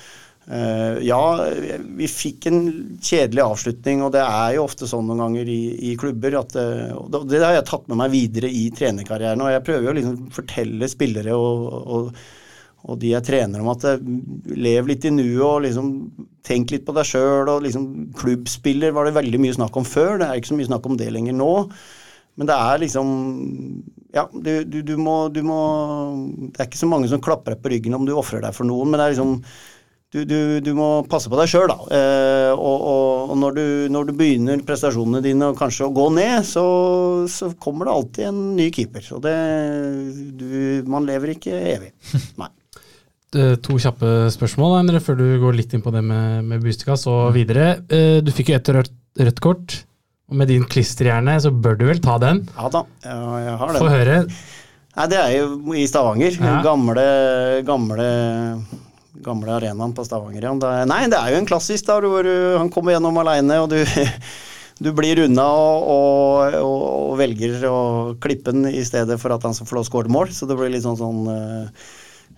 ja, 0.51 1.47
vi 1.79 2.09
fikk 2.11 2.49
en 2.51 2.59
kjedelig 2.99 3.43
avslutning, 3.45 4.01
og 4.03 4.11
det 4.17 4.23
er 4.25 4.57
jo 4.57 4.65
ofte 4.65 4.89
sånn 4.91 5.07
noen 5.07 5.23
ganger 5.23 5.51
i, 5.53 5.61
i 5.91 5.95
klubber. 6.01 6.35
At, 6.41 6.57
uh, 6.59 6.97
og 6.99 7.29
det 7.31 7.43
har 7.45 7.55
jeg 7.55 7.69
tatt 7.71 7.87
med 7.91 8.01
meg 8.01 8.11
videre 8.15 8.51
i 8.51 8.65
trenerkarrieren. 8.75 9.45
Og 9.45 9.53
jeg 9.55 9.65
prøver 9.69 9.89
jo 9.91 9.97
liksom 10.01 10.19
fortelle 10.35 10.91
spillere 10.91 11.37
og, 11.39 11.71
og, 11.81 12.11
og, 12.83 12.99
de 12.99 13.13
jeg 13.13 13.27
trener 13.29 13.63
om 13.63 13.71
at 13.71 13.87
uh, 13.87 14.11
lev 14.51 14.91
litt 14.91 15.07
i 15.07 15.15
nuet 15.15 15.47
og 15.47 15.63
liksom 15.69 15.95
tenk 16.47 16.75
litt 16.75 16.87
på 16.89 16.99
deg 16.99 17.07
sjøl. 17.13 17.47
Og 17.47 17.65
liksom 17.69 17.89
klubbspiller 18.19 18.97
var 18.97 19.07
det 19.07 19.17
veldig 19.21 19.45
mye 19.47 19.57
snakk 19.61 19.79
om 19.79 19.87
før. 19.87 20.19
Det 20.19 20.29
er 20.29 20.43
ikke 20.43 20.51
så 20.51 20.59
mye 20.59 20.73
snakk 20.73 20.91
om 20.91 20.99
det 20.99 21.13
lenger 21.15 21.39
nå. 21.39 21.55
Men 22.41 22.51
det 22.51 22.57
er 22.57 22.83
liksom 22.83 23.09
Ja, 24.15 24.27
du, 24.33 24.65
du, 24.65 24.81
du, 24.83 24.97
må, 24.99 25.29
du 25.31 25.43
må 25.47 25.61
Det 26.49 26.59
er 26.59 26.71
ikke 26.71 26.81
så 26.81 26.89
mange 26.91 27.11
som 27.11 27.23
klapper 27.23 27.55
deg 27.55 27.63
på 27.63 27.71
ryggen 27.71 27.95
om 27.99 28.07
du 28.09 28.17
ofrer 28.17 28.43
deg 28.43 28.57
for 28.57 28.67
noen, 28.67 28.91
men 28.91 28.99
det 28.99 29.07
er 29.07 29.15
liksom 29.15 29.37
du, 30.11 30.25
du, 30.27 30.39
du, 30.59 30.71
må 30.75 30.89
passe 31.07 31.31
på 31.31 31.39
deg 31.39 31.51
sjøl, 31.51 31.71
da. 31.71 31.77
Eh, 31.95 32.53
og, 32.53 32.87
og, 33.31 33.35
når, 33.39 33.55
du, 33.55 33.67
når, 33.95 34.09
du, 34.09 34.15
begynner 34.19 34.63
prestasjonene 34.67 35.23
dine 35.23 35.53
og 35.53 35.59
kanskje 35.61 35.87
å 35.87 35.93
gå 35.95 36.09
ned, 36.17 36.43
så, 36.49 36.65
så 37.31 37.53
kommer 37.63 37.87
det 37.87 37.95
alltid 37.95 38.31
en 38.33 38.41
ny 38.57 38.67
keeper. 38.75 39.07
Og 39.15 39.23
det 39.23 39.37
Man 40.91 41.07
lever 41.07 41.37
ikke 41.37 41.55
evig. 41.77 41.93
Nei. 42.43 42.51
To 43.31 43.77
kjappe 43.79 44.27
spørsmål 44.35 44.81
Endre, 44.81 44.99
før 44.99 45.21
du 45.21 45.29
går 45.39 45.55
litt 45.55 45.77
inn 45.77 45.85
på 45.85 45.93
det 45.95 46.03
med, 46.03 46.43
med 46.51 46.65
Bustikas 46.65 47.07
og 47.07 47.31
videre. 47.37 47.77
Eh, 47.87 48.19
du 48.27 48.35
fikk 48.35 48.51
jo 48.51 48.59
et 48.59 48.73
rødt, 48.81 48.97
rødt 49.23 49.41
kort. 49.45 49.79
Og 50.31 50.39
med 50.43 50.51
din 50.51 50.67
klisterhjerne 50.67 51.39
så 51.43 51.55
bør 51.55 51.79
du 51.79 51.87
vel 51.87 52.03
ta 52.03 52.19
den? 52.23 52.43
Ja 52.59 52.67
da, 52.71 52.83
jeg 53.07 53.57
har 53.63 53.71
den. 53.71 53.79
Få 53.79 53.95
høre. 53.95 54.21
Nei, 54.91 55.07
Det 55.11 55.23
er 55.23 55.33
jo 55.39 55.75
i 55.79 55.87
Stavanger. 55.87 56.35
Ja. 56.35 56.59
Gamle, 56.67 57.11
gamle 57.67 58.11
gamle 59.25 59.57
arenaen 59.57 59.95
på 59.97 60.05
Stavanger. 60.07 60.45
igjen. 60.45 60.61
Det, 60.63 60.71
nei, 60.91 61.03
det 61.11 61.19
er 61.19 61.35
jo 61.35 61.41
en 61.43 61.49
klassisk 61.49 61.89
der 61.89 62.07
hvor 62.07 62.31
han 62.61 62.71
kommer 62.73 62.95
gjennom 62.95 63.19
aleine, 63.21 63.59
og 63.65 63.73
du, 63.73 63.81
du 64.85 64.93
blir 64.97 65.25
unna 65.27 65.47
og, 65.53 65.89
og, 65.91 66.57
og, 66.61 67.17
velger 67.21 67.67
å 67.69 67.81
klippe 68.23 68.55
den 68.55 68.71
i 68.71 68.85
stedet 68.87 69.19
for 69.21 69.35
at 69.35 69.45
han 69.45 69.57
skal 69.57 69.69
få 69.69 69.79
lov 69.79 69.85
å 69.85 69.91
skåre 69.91 70.13
mål. 70.13 70.33
Så 70.37 70.49
det 70.49 70.57
blir 70.59 70.73
litt 70.73 70.87
sånn 70.87 70.99
sånn 71.01 71.27
eh, 71.29 71.85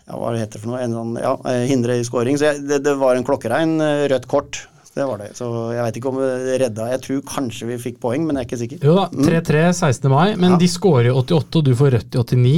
ja, 0.09 0.19
Hva 0.19 0.35
heter 0.35 0.57
det 0.57 0.65
for 0.65 0.73
noe? 0.73 0.82
En 0.82 0.97
sånn, 0.97 1.15
ja, 1.23 1.36
eh, 1.53 1.65
hindre 1.70 2.01
i 2.01 2.05
skåring. 2.07 2.40
Så 2.40 2.51
jeg, 2.51 2.66
det, 2.66 2.82
det, 2.86 2.97
var 2.99 3.19
en 3.19 3.27
klokkerein 3.27 3.78
eh, 3.81 4.05
rødt 4.12 4.28
kort. 4.31 4.65
Det 4.93 5.07
var 5.09 5.23
det. 5.23 5.31
Så 5.39 5.47
jeg 5.73 5.81
veit 5.86 5.97
ikke 5.97 6.11
om 6.11 6.19
det 6.20 6.57
redda 6.61 6.90
Jeg 6.90 7.01
tror 7.07 7.20
kanskje 7.24 7.70
vi 7.70 7.78
fikk 7.81 8.03
poeng, 8.03 8.27
men 8.28 8.36
jeg 8.36 8.44
er 8.44 8.51
ikke 8.51 8.61
sikker. 8.61 8.82
Jo 8.85 8.97
da, 8.99 9.07
3-3 9.09 9.62
mm. 9.70 9.78
16. 9.78 10.11
mai, 10.12 10.35
men 10.36 10.57
ja. 10.57 10.61
de 10.61 10.69
skårer 10.69 11.09
i 11.09 11.15
88, 11.16 11.62
og 11.62 11.65
du 11.69 11.73
får 11.78 11.94
rødt 11.97 12.19
i 12.19 12.20
89. 12.20 12.57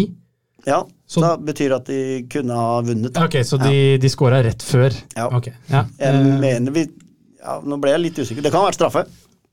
Ja, 0.65 0.81
så 1.15 1.23
da 1.23 1.35
betyr 1.39 1.73
det 1.73 1.77
at 1.77 1.91
de 1.91 2.01
kunne 2.33 2.59
ha 2.59 2.79
vunnet. 2.85 3.19
Ok, 3.23 3.39
Så 3.47 3.59
de, 3.63 3.73
ja. 3.75 3.99
de 4.03 4.11
scora 4.11 4.43
rett 4.45 4.65
før? 4.67 4.95
Ja. 5.15 5.29
Okay. 5.31 5.55
ja. 5.71 5.85
Jeg 6.01 6.21
eh, 6.21 6.33
mener 6.43 6.75
vi 6.75 6.89
ja, 7.45 7.61
Nå 7.61 7.79
ble 7.79 7.93
jeg 7.93 8.03
litt 8.07 8.19
usikker. 8.19 8.43
Det 8.43 8.51
kan 8.51 8.65
ha 8.65 8.71
vært 8.71 8.81
straffe. 8.81 9.05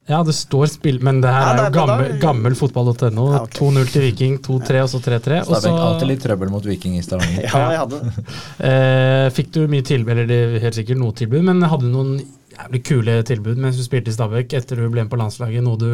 Ja, 0.09 0.23
det 0.25 0.33
står 0.33 0.65
spill, 0.65 0.97
men 1.05 1.19
det 1.21 1.29
her 1.29 1.43
ja, 1.45 1.51
er 1.51 1.67
jo 1.69 1.73
gammel, 1.75 2.13
gammel 2.19 2.55
fotball.no. 2.57 3.25
Ja, 3.35 3.41
okay. 3.45 3.59
2-0 3.59 3.91
til 3.93 4.05
Viking, 4.07 4.39
2-3 4.41 4.81
og 4.81 4.89
så 4.89 5.01
3-3. 5.05 5.41
Så 5.45 5.59
det 5.61 5.69
er 5.69 5.83
alltid 5.85 6.09
litt 6.09 6.23
trøbbel 6.25 6.49
mot 6.51 6.65
Viking 6.65 6.95
i 6.97 7.03
Stavanger. 7.05 7.45
ja, 7.51 7.61
jeg 7.75 7.81
hadde 7.83 7.99
det. 8.01 8.25
eh, 8.71 9.27
fikk 9.37 9.51
du 9.55 9.61
mye 9.71 9.85
tilbud, 9.85 10.15
eller 10.15 10.33
er 10.37 10.65
helt 10.65 10.79
sikkert 10.79 10.99
noe 11.03 11.15
tilbud, 11.17 11.45
men 11.51 11.61
hadde 11.61 11.85
du 11.85 11.93
noen 11.93 12.15
jævlig 12.51 12.81
kule 12.87 13.19
tilbud 13.27 13.61
mens 13.61 13.77
du 13.79 13.85
spilte 13.85 14.11
i 14.11 14.15
Stabæk 14.15 14.57
etter 14.57 14.81
du 14.81 14.89
ble 14.89 15.05
med 15.05 15.11
på 15.13 15.21
landslaget? 15.21 15.63
Noe 15.65 15.79
du 15.79 15.91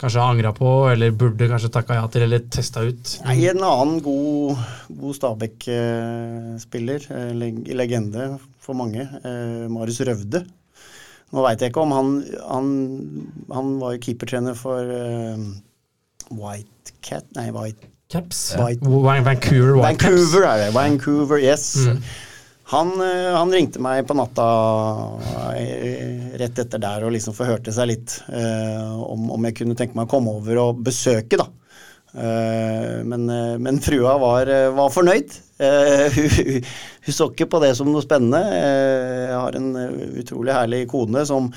kanskje 0.00 0.20
har 0.22 0.32
angra 0.32 0.52
på, 0.56 0.70
eller 0.92 1.12
burde 1.16 1.48
kanskje 1.50 1.70
takka 1.72 1.98
ja 1.98 2.06
til, 2.12 2.24
eller 2.26 2.42
testa 2.52 2.82
ut? 2.86 3.12
Nei, 3.26 3.36
En 3.50 3.62
annen 3.66 4.00
god, 4.04 4.58
god 4.88 5.18
Stabæk-spiller, 5.18 7.06
leg 7.38 7.62
legende 7.78 8.32
for 8.62 8.78
mange, 8.78 9.06
eh, 9.22 9.68
Marius 9.72 10.00
Røvde. 10.06 10.44
Nå 11.32 11.44
veit 11.46 11.62
jeg 11.64 11.72
ikke 11.72 11.80
om 11.80 11.92
han 11.96 12.08
Han, 12.44 12.66
han 13.48 13.70
var 13.80 13.94
jo 13.94 14.02
keepertrener 14.04 14.52
for 14.58 14.84
uh, 14.84 15.38
White 16.36 16.92
Cat 17.00 17.24
Nei, 17.38 17.46
White 17.54 17.88
Caps? 18.12 18.42
White. 18.60 18.84
Vancouver 18.84 19.78
White 19.78 20.04
Vancouver 20.04 20.44
er 20.44 20.66
det. 20.66 20.74
Vancouver, 20.76 21.40
yes. 21.40 21.70
Mm. 21.88 22.02
Han, 22.72 22.92
eh, 23.00 23.34
han, 23.36 23.52
ringte 23.52 23.80
meg 23.84 24.06
på 24.08 24.14
natta 24.16 24.44
eh, 25.60 26.36
rett 26.40 26.60
etter 26.62 26.80
der 26.80 27.04
og 27.04 27.12
liksom 27.12 27.34
forhørte 27.36 27.74
seg 27.74 27.90
litt 27.90 28.14
eh, 28.32 28.94
om, 28.96 29.26
om, 29.34 29.44
jeg 29.48 29.58
kunne 29.58 29.76
tenke 29.76 29.98
meg 29.98 30.08
å 30.08 30.12
komme 30.14 30.32
over 30.38 30.60
og 30.62 30.80
besøke, 30.86 31.36
da. 31.36 31.50
Eh, 32.12 33.02
men, 33.08 33.28
men, 33.60 33.80
frua 33.84 34.16
var, 34.20 34.48
var 34.72 34.94
fornøyd. 34.94 35.36
Eh, 35.60 36.16
hun, 36.16 36.64
hun, 37.04 37.12
så 37.12 37.28
ikke 37.28 37.50
på 37.52 37.60
det 37.60 37.74
som 37.76 37.92
noe 37.92 38.04
spennende. 38.04 38.40
jeg 38.56 39.36
har 39.36 39.60
en 39.60 39.70
utrolig 40.24 40.56
herlig 40.56 40.86
kone 40.92 41.26
som, 41.28 41.52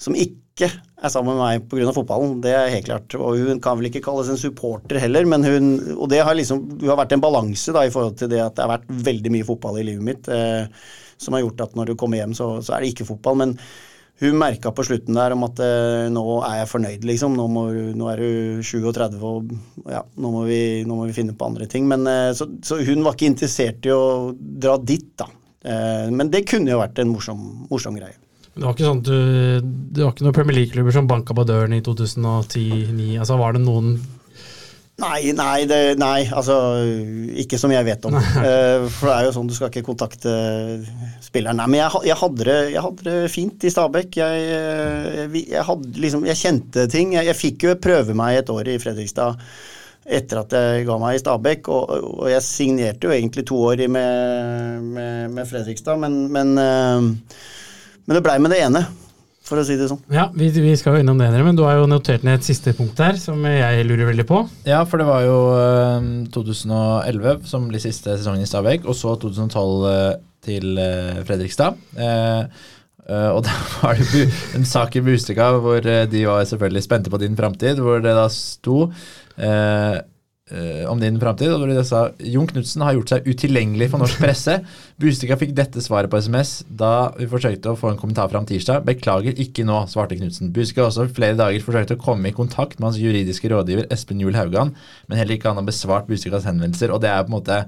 som 0.00 0.16
ikke 0.56 0.70
er 0.72 1.12
sammen 1.12 1.36
med 1.36 1.42
meg 1.42 1.64
pga. 1.68 1.92
fotballen. 1.92 2.38
Det 2.44 2.52
er 2.56 2.70
helt 2.72 2.86
klart. 2.88 3.16
Og 3.20 3.36
hun 3.36 3.60
kan 3.62 3.76
vel 3.76 3.90
ikke 3.90 4.04
kalles 4.04 4.30
en 4.32 4.40
supporter 4.40 4.98
heller, 5.02 5.28
men 5.28 5.44
hun 5.44 5.66
Og 5.96 6.08
det 6.08 6.22
har 6.24 6.34
liksom 6.34 6.78
det 6.80 6.88
har 6.88 6.96
vært 6.96 7.12
en 7.12 7.24
balanse 7.24 7.72
da 7.76 7.84
i 7.84 7.92
forhold 7.92 8.16
til 8.16 8.30
det 8.32 8.40
at 8.40 8.56
det 8.56 8.64
har 8.64 8.78
vært 8.78 8.88
veldig 8.88 9.32
mye 9.34 9.44
fotball 9.44 9.80
i 9.80 9.84
livet 9.84 10.04
mitt, 10.04 10.28
eh, 10.32 10.64
som 11.20 11.36
har 11.36 11.44
gjort 11.44 11.60
at 11.60 11.76
når 11.76 11.92
du 11.92 11.94
kommer 11.96 12.20
hjem, 12.20 12.32
så, 12.34 12.62
så 12.64 12.74
er 12.74 12.80
det 12.80 12.94
ikke 12.94 13.08
fotball. 13.12 13.36
Men 13.36 13.54
hun 14.20 14.38
merka 14.40 14.72
på 14.72 14.84
slutten 14.86 15.16
der 15.16 15.34
om 15.34 15.44
at 15.44 15.60
eh, 15.60 16.08
nå 16.08 16.24
er 16.46 16.60
jeg 16.62 16.70
fornøyd, 16.72 17.02
liksom. 17.04 17.36
Nå, 17.36 17.46
må, 17.52 17.66
nå 17.96 18.08
er 18.08 18.22
du 18.22 18.62
37 18.64 19.18
og 19.20 19.50
ja, 19.92 20.00
nå 20.16 20.30
må, 20.32 20.44
vi, 20.48 20.60
nå 20.88 20.96
må 20.96 21.08
vi 21.10 21.16
finne 21.16 21.36
på 21.36 21.48
andre 21.50 21.68
ting. 21.68 21.84
Men, 21.90 22.06
eh, 22.08 22.30
så, 22.36 22.48
så, 22.64 22.80
hun 22.86 23.04
var 23.04 23.16
ikke 23.16 23.28
interessert 23.28 23.84
i 23.84 23.92
å 23.92 24.32
dra 24.32 24.78
dit, 24.80 25.10
da. 25.20 25.28
Eh, 25.68 26.08
men 26.16 26.32
det 26.32 26.46
kunne 26.48 26.72
jo 26.72 26.80
vært 26.80 27.02
en 27.02 27.12
morsom, 27.12 27.44
morsom 27.68 28.00
greie. 28.00 28.16
Det 28.56 28.64
var 28.64 28.72
ikke 28.72 28.86
sånn 28.88 29.00
at 29.02 29.08
du, 29.08 29.72
det 29.92 30.04
var 30.04 30.14
ikke 30.14 30.24
noen 30.24 30.36
Premier 30.36 30.56
League-klubber 30.56 30.94
som 30.94 31.08
banka 31.10 31.34
på 31.36 31.44
døren 31.44 31.76
i 31.76 31.82
2010-2009? 31.84 33.18
Altså, 33.20 33.36
var 33.40 33.56
det 33.56 33.64
noen 33.66 33.98
Nei, 34.96 35.28
nei, 35.36 35.66
det, 35.68 35.98
nei, 36.00 36.22
altså 36.32 36.54
ikke 37.36 37.58
som 37.60 37.72
jeg 37.74 37.84
vet 37.84 38.06
om. 38.08 38.14
uh, 38.16 38.86
for 38.88 39.10
det 39.10 39.12
er 39.12 39.26
jo 39.26 39.32
sånn, 39.34 39.50
du 39.50 39.52
skal 39.52 39.68
ikke 39.68 39.84
kontakte 39.84 40.32
spilleren. 41.20 41.58
Nei, 41.60 41.66
men 41.68 41.82
jeg, 41.82 42.00
jeg, 42.08 42.16
hadde, 42.16 42.46
det, 42.48 42.54
jeg 42.72 42.84
hadde, 42.86 43.04
det, 43.04 43.16
fint 43.34 43.66
i 43.68 43.72
Stabæk. 43.74 44.16
Jeg, 44.22 44.46
jeg, 44.48 45.42
jeg, 45.42 45.64
hadde, 45.68 45.90
liksom, 46.00 46.24
jeg 46.30 46.40
kjente 46.40 46.86
ting. 46.88 47.12
Jeg, 47.18 47.36
fikk 47.36 47.66
jo 47.68 47.76
prøve 47.76 48.16
meg 48.16 48.38
et 48.38 48.54
år 48.54 48.72
i 48.72 48.78
Fredrikstad 48.80 49.36
etter 50.16 50.40
at 50.40 50.54
jeg 50.54 50.86
ga 50.88 50.96
meg 51.02 51.18
i 51.18 51.20
Stabæk. 51.20 51.68
Og, 51.76 51.92
og 52.14 52.32
jeg 52.32 52.46
signerte 52.48 53.10
jo 53.10 53.12
egentlig 53.12 53.44
to 53.52 53.60
år 53.68 53.84
med, 53.92 54.88
med, 54.96 55.36
med 55.36 55.52
Fredrikstad, 55.52 56.00
men, 56.00 56.22
men 56.32 56.56
uh, 56.56 57.12
men 58.06 58.16
det 58.16 58.22
blei 58.24 58.36
med 58.42 58.54
det 58.54 58.62
ene, 58.64 58.82
for 59.46 59.60
å 59.60 59.64
si 59.66 59.76
det 59.78 59.88
sånn. 59.90 60.00
Ja, 60.14 60.28
vi, 60.34 60.48
vi 60.54 60.74
skal 60.78 60.96
jo 60.96 61.02
innom 61.04 61.18
det, 61.20 61.28
men 61.34 61.58
du 61.58 61.64
har 61.66 61.78
jo 61.78 61.88
notert 61.90 62.24
ned 62.26 62.40
et 62.40 62.46
siste 62.46 62.74
punkt 62.74 62.98
her 63.02 63.18
som 63.20 63.42
jeg 63.46 63.84
lurer 63.86 64.08
veldig 64.10 64.26
på. 64.26 64.40
Ja, 64.66 64.80
for 64.88 65.02
det 65.02 65.08
var 65.08 65.26
jo 65.26 65.36
uh, 65.54 66.08
2011 66.34 67.44
som 67.50 67.68
blir 67.70 67.82
siste 67.82 68.16
sesongen 68.16 68.46
i 68.46 68.48
Stabæk, 68.50 68.86
og 68.86 68.98
så 68.98 69.14
2012 69.22 69.86
uh, 69.86 70.16
til 70.46 70.78
uh, 70.78 71.22
Fredrikstad. 71.26 71.78
og 73.06 73.40
da 73.46 73.52
var 73.78 74.00
det 74.00 74.24
en 74.58 74.66
sak 74.66 74.96
i 74.98 75.02
Bustika 75.06 75.52
hvor 75.62 75.78
de 76.10 76.26
var 76.26 76.46
selvfølgelig 76.46 76.82
spente 76.82 77.10
på 77.10 77.22
din 77.22 77.38
framtid, 77.38 77.78
hvor 77.78 78.02
det 78.02 78.14
da 78.18 78.26
sto 78.32 78.88
uh, 78.88 79.98
om 80.86 81.00
din 81.02 81.16
framtid. 81.18 81.50
Og 81.50 81.64
de 81.66 81.82
sa 81.82 82.04
Jon 82.22 82.46
Knutsen 82.46 82.84
har 82.86 82.94
gjort 82.94 83.10
seg 83.10 83.26
utilgjengelig 83.26 83.88
for 83.90 84.02
norsk 84.02 84.20
presse. 84.22 84.58
Bustika 85.02 85.34
fikk 85.40 85.56
dette 85.58 85.82
svaret 85.82 86.12
på 86.12 86.20
SMS 86.22 86.60
da 86.68 87.10
vi 87.16 87.26
forsøkte 87.30 87.72
å 87.72 87.80
få 87.80 87.90
en 87.90 87.98
kommentar 87.98 88.30
fram 88.30 88.46
tirsdag. 88.46 88.86
Beklager, 88.86 89.34
ikke 89.42 89.66
nå, 89.66 89.80
svarte 89.90 90.18
Knutsen. 90.20 90.52
Bustika 90.54 90.84
har 90.84 90.92
også 90.92 91.08
flere 91.16 91.38
dager 91.40 91.66
forsøkt 91.66 91.96
å 91.96 92.00
komme 92.00 92.30
i 92.30 92.36
kontakt 92.36 92.78
med 92.78 92.92
hans 92.92 93.02
juridiske 93.02 93.50
rådgiver 93.50 93.90
Espen 93.90 94.22
Juel 94.22 94.38
Haugan, 94.38 94.70
men 95.10 95.18
heller 95.18 95.34
ikke 95.34 95.50
han 95.50 95.58
har 95.58 95.66
besvart 95.66 96.06
Bustikas 96.06 96.46
henvendelser. 96.46 96.94
og 96.94 97.02
det 97.02 97.10
er 97.10 97.26
på 97.26 97.32
en 97.32 97.38
måte 97.40 97.62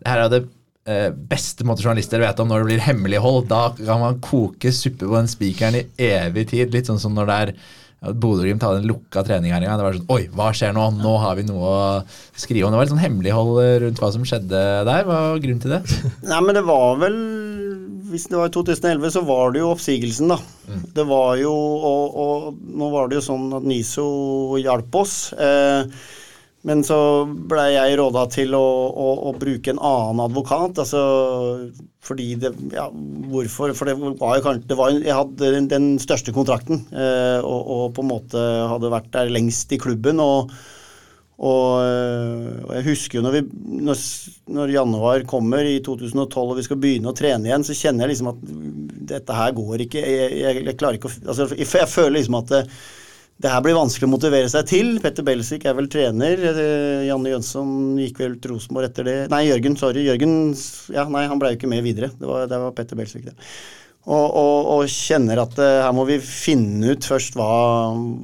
det 0.00 0.12
her 0.12 0.22
er 0.22 0.32
det 0.32 0.42
eh, 0.88 1.08
beste 1.30 1.66
måte 1.66 1.84
journalister 1.84 2.22
vet 2.22 2.40
om 2.42 2.50
når 2.50 2.62
det 2.62 2.70
blir 2.70 2.84
hemmelighold. 2.86 3.46
Da 3.50 3.70
kan 3.78 4.02
man 4.02 4.20
koke 4.24 4.72
suppe 4.74 5.06
på 5.06 5.16
den 5.16 5.30
spikeren 5.30 5.80
i 5.80 5.86
evig 6.10 6.48
tid. 6.52 6.74
Litt 6.74 6.90
sånn 6.90 7.00
som 7.02 7.16
når 7.16 7.30
det 7.30 7.38
er 7.40 7.54
Bodø-Glimt 8.04 8.62
hadde 8.62 8.82
en 8.82 8.88
lukka 8.90 9.22
trening 9.26 9.54
her 9.54 9.62
en 9.62 9.70
gang. 9.70 9.78
Det 9.80 9.86
var 9.86 9.96
sånn 9.96 10.12
Oi, 10.12 10.26
hva 10.36 10.50
skjer 10.54 10.74
nå? 10.76 10.84
Nå 11.00 11.14
har 11.22 11.38
vi 11.38 11.46
noe 11.48 11.70
å 11.70 11.78
skrive 12.36 12.66
om. 12.66 12.74
Det 12.74 12.78
var 12.78 12.86
litt 12.86 12.94
sånn 12.94 13.02
hemmelighold 13.02 13.60
rundt 13.84 14.02
hva 14.02 14.10
som 14.14 14.26
skjedde 14.28 14.60
der. 14.86 15.06
Hva 15.08 15.22
var 15.30 15.40
grunnen 15.42 15.62
til 15.64 15.74
det? 15.76 15.80
Nei, 16.30 16.42
men 16.44 16.58
det 16.58 16.64
var 16.68 17.00
vel 17.00 17.16
Hvis 18.12 18.28
det 18.30 18.38
var 18.38 18.52
i 18.52 18.54
2011, 18.54 19.08
så 19.16 19.24
var 19.26 19.54
det 19.54 19.64
jo 19.64 19.72
oppsigelsen, 19.72 20.34
da. 20.34 20.38
Mm. 20.68 20.84
Det 20.98 21.06
var 21.08 21.32
jo 21.40 21.54
og, 21.56 22.20
og, 22.26 22.60
nå 22.76 22.92
var 22.92 23.08
det 23.08 23.18
jo 23.18 23.26
sånn 23.30 23.48
at 23.56 23.66
NISO 23.66 24.06
hjalp 24.60 25.00
oss. 25.00 25.16
Eh, 25.32 25.88
men 26.66 26.82
så 26.86 26.98
blei 27.26 27.68
jeg 27.76 27.98
råda 28.00 28.24
til 28.34 28.54
å, 28.58 28.62
å, 28.90 29.10
å, 29.28 29.34
bruke 29.38 29.70
en 29.70 29.82
annen 29.82 30.24
advokat. 30.24 30.80
altså 30.82 31.02
fordi 32.06 32.32
det 32.42 32.52
Ja, 32.74 32.88
hvorfor? 33.32 33.74
For 33.74 33.88
det 33.88 33.96
var 33.98 34.38
jo 34.38 34.44
kanskje 34.44 34.70
det 34.70 34.78
var, 34.78 34.94
Jeg 34.94 35.14
hadde 35.14 35.52
den, 35.56 35.68
den 35.70 35.86
største 36.02 36.34
kontrakten 36.34 36.82
eh, 36.90 37.38
og, 37.38 37.60
og, 37.60 37.84
på 37.94 38.02
en 38.02 38.10
måte 38.10 38.42
hadde 38.72 38.90
vært 38.94 39.12
der 39.14 39.30
lengst 39.34 39.72
i 39.74 39.80
klubben. 39.82 40.22
og 40.22 40.50
og, 41.36 41.82
og, 42.64 42.70
jeg 42.78 42.84
husker 42.86 43.18
jo 43.18 43.22
når, 43.26 43.34
vi, 43.34 43.40
når, 43.84 43.98
når, 44.56 44.70
januar 44.72 45.24
kommer 45.28 45.68
i 45.68 45.82
2012 45.84 46.38
og 46.40 46.54
vi 46.56 46.64
skal 46.64 46.78
begynne 46.80 47.10
å 47.10 47.16
trene 47.16 47.50
igjen, 47.50 47.66
så 47.66 47.76
kjenner 47.76 48.06
jeg 48.06 48.14
liksom 48.14 48.30
at 48.30 48.46
dette 49.10 49.36
her 49.36 49.52
går 49.58 49.84
ikke. 49.84 50.00
Jeg, 50.00 50.30
jeg, 50.40 50.62
jeg 50.64 50.78
klarer 50.80 50.96
ikke 50.96 51.10
å 51.10 51.18
altså, 51.34 51.50
jeg, 51.52 51.90
føler 51.92 52.16
liksom 52.16 52.38
at 52.40 52.54
det, 52.54 52.62
det 53.36 53.50
her 53.52 53.60
blir 53.60 53.76
vanskelig 53.76 54.08
å 54.08 54.12
motivere 54.14 54.48
seg 54.48 54.68
til. 54.70 54.94
Petter 55.04 55.24
Belsvik 55.26 55.66
er 55.68 55.74
vel 55.76 55.90
trener. 55.92 56.40
Eh, 56.40 57.02
Janne 57.04 57.34
Jønsson 57.34 57.98
gikk 58.00 58.22
vel 58.22 58.36
til 58.40 58.54
Rosenborg 58.54 58.88
etter 58.88 59.04
det. 59.04 59.16
Nei, 59.32 59.42
Jørgen, 59.50 59.76
sorry. 59.76 60.06
Jørgen 60.06 60.54
ja, 60.94 61.04
nei, 61.12 61.26
han 61.28 61.42
ble 61.42 61.50
jo 61.52 61.58
ikke 61.58 61.68
med 61.68 61.84
videre. 61.84 62.08
Det 62.16 62.30
var, 62.30 62.46
det 62.48 62.60
var 62.62 62.72
Petter 62.78 62.96
Belsvik, 62.96 63.26
det. 63.28 63.36
Og, 64.06 64.24
og, 64.24 64.68
og, 64.70 64.82
kjenner 64.88 65.42
at 65.42 65.56
uh, 65.58 65.82
her 65.82 65.94
må 65.96 66.04
vi 66.06 66.16
finne 66.22 66.94
ut 66.94 67.08
først 67.10 67.34
hva, 67.36 67.48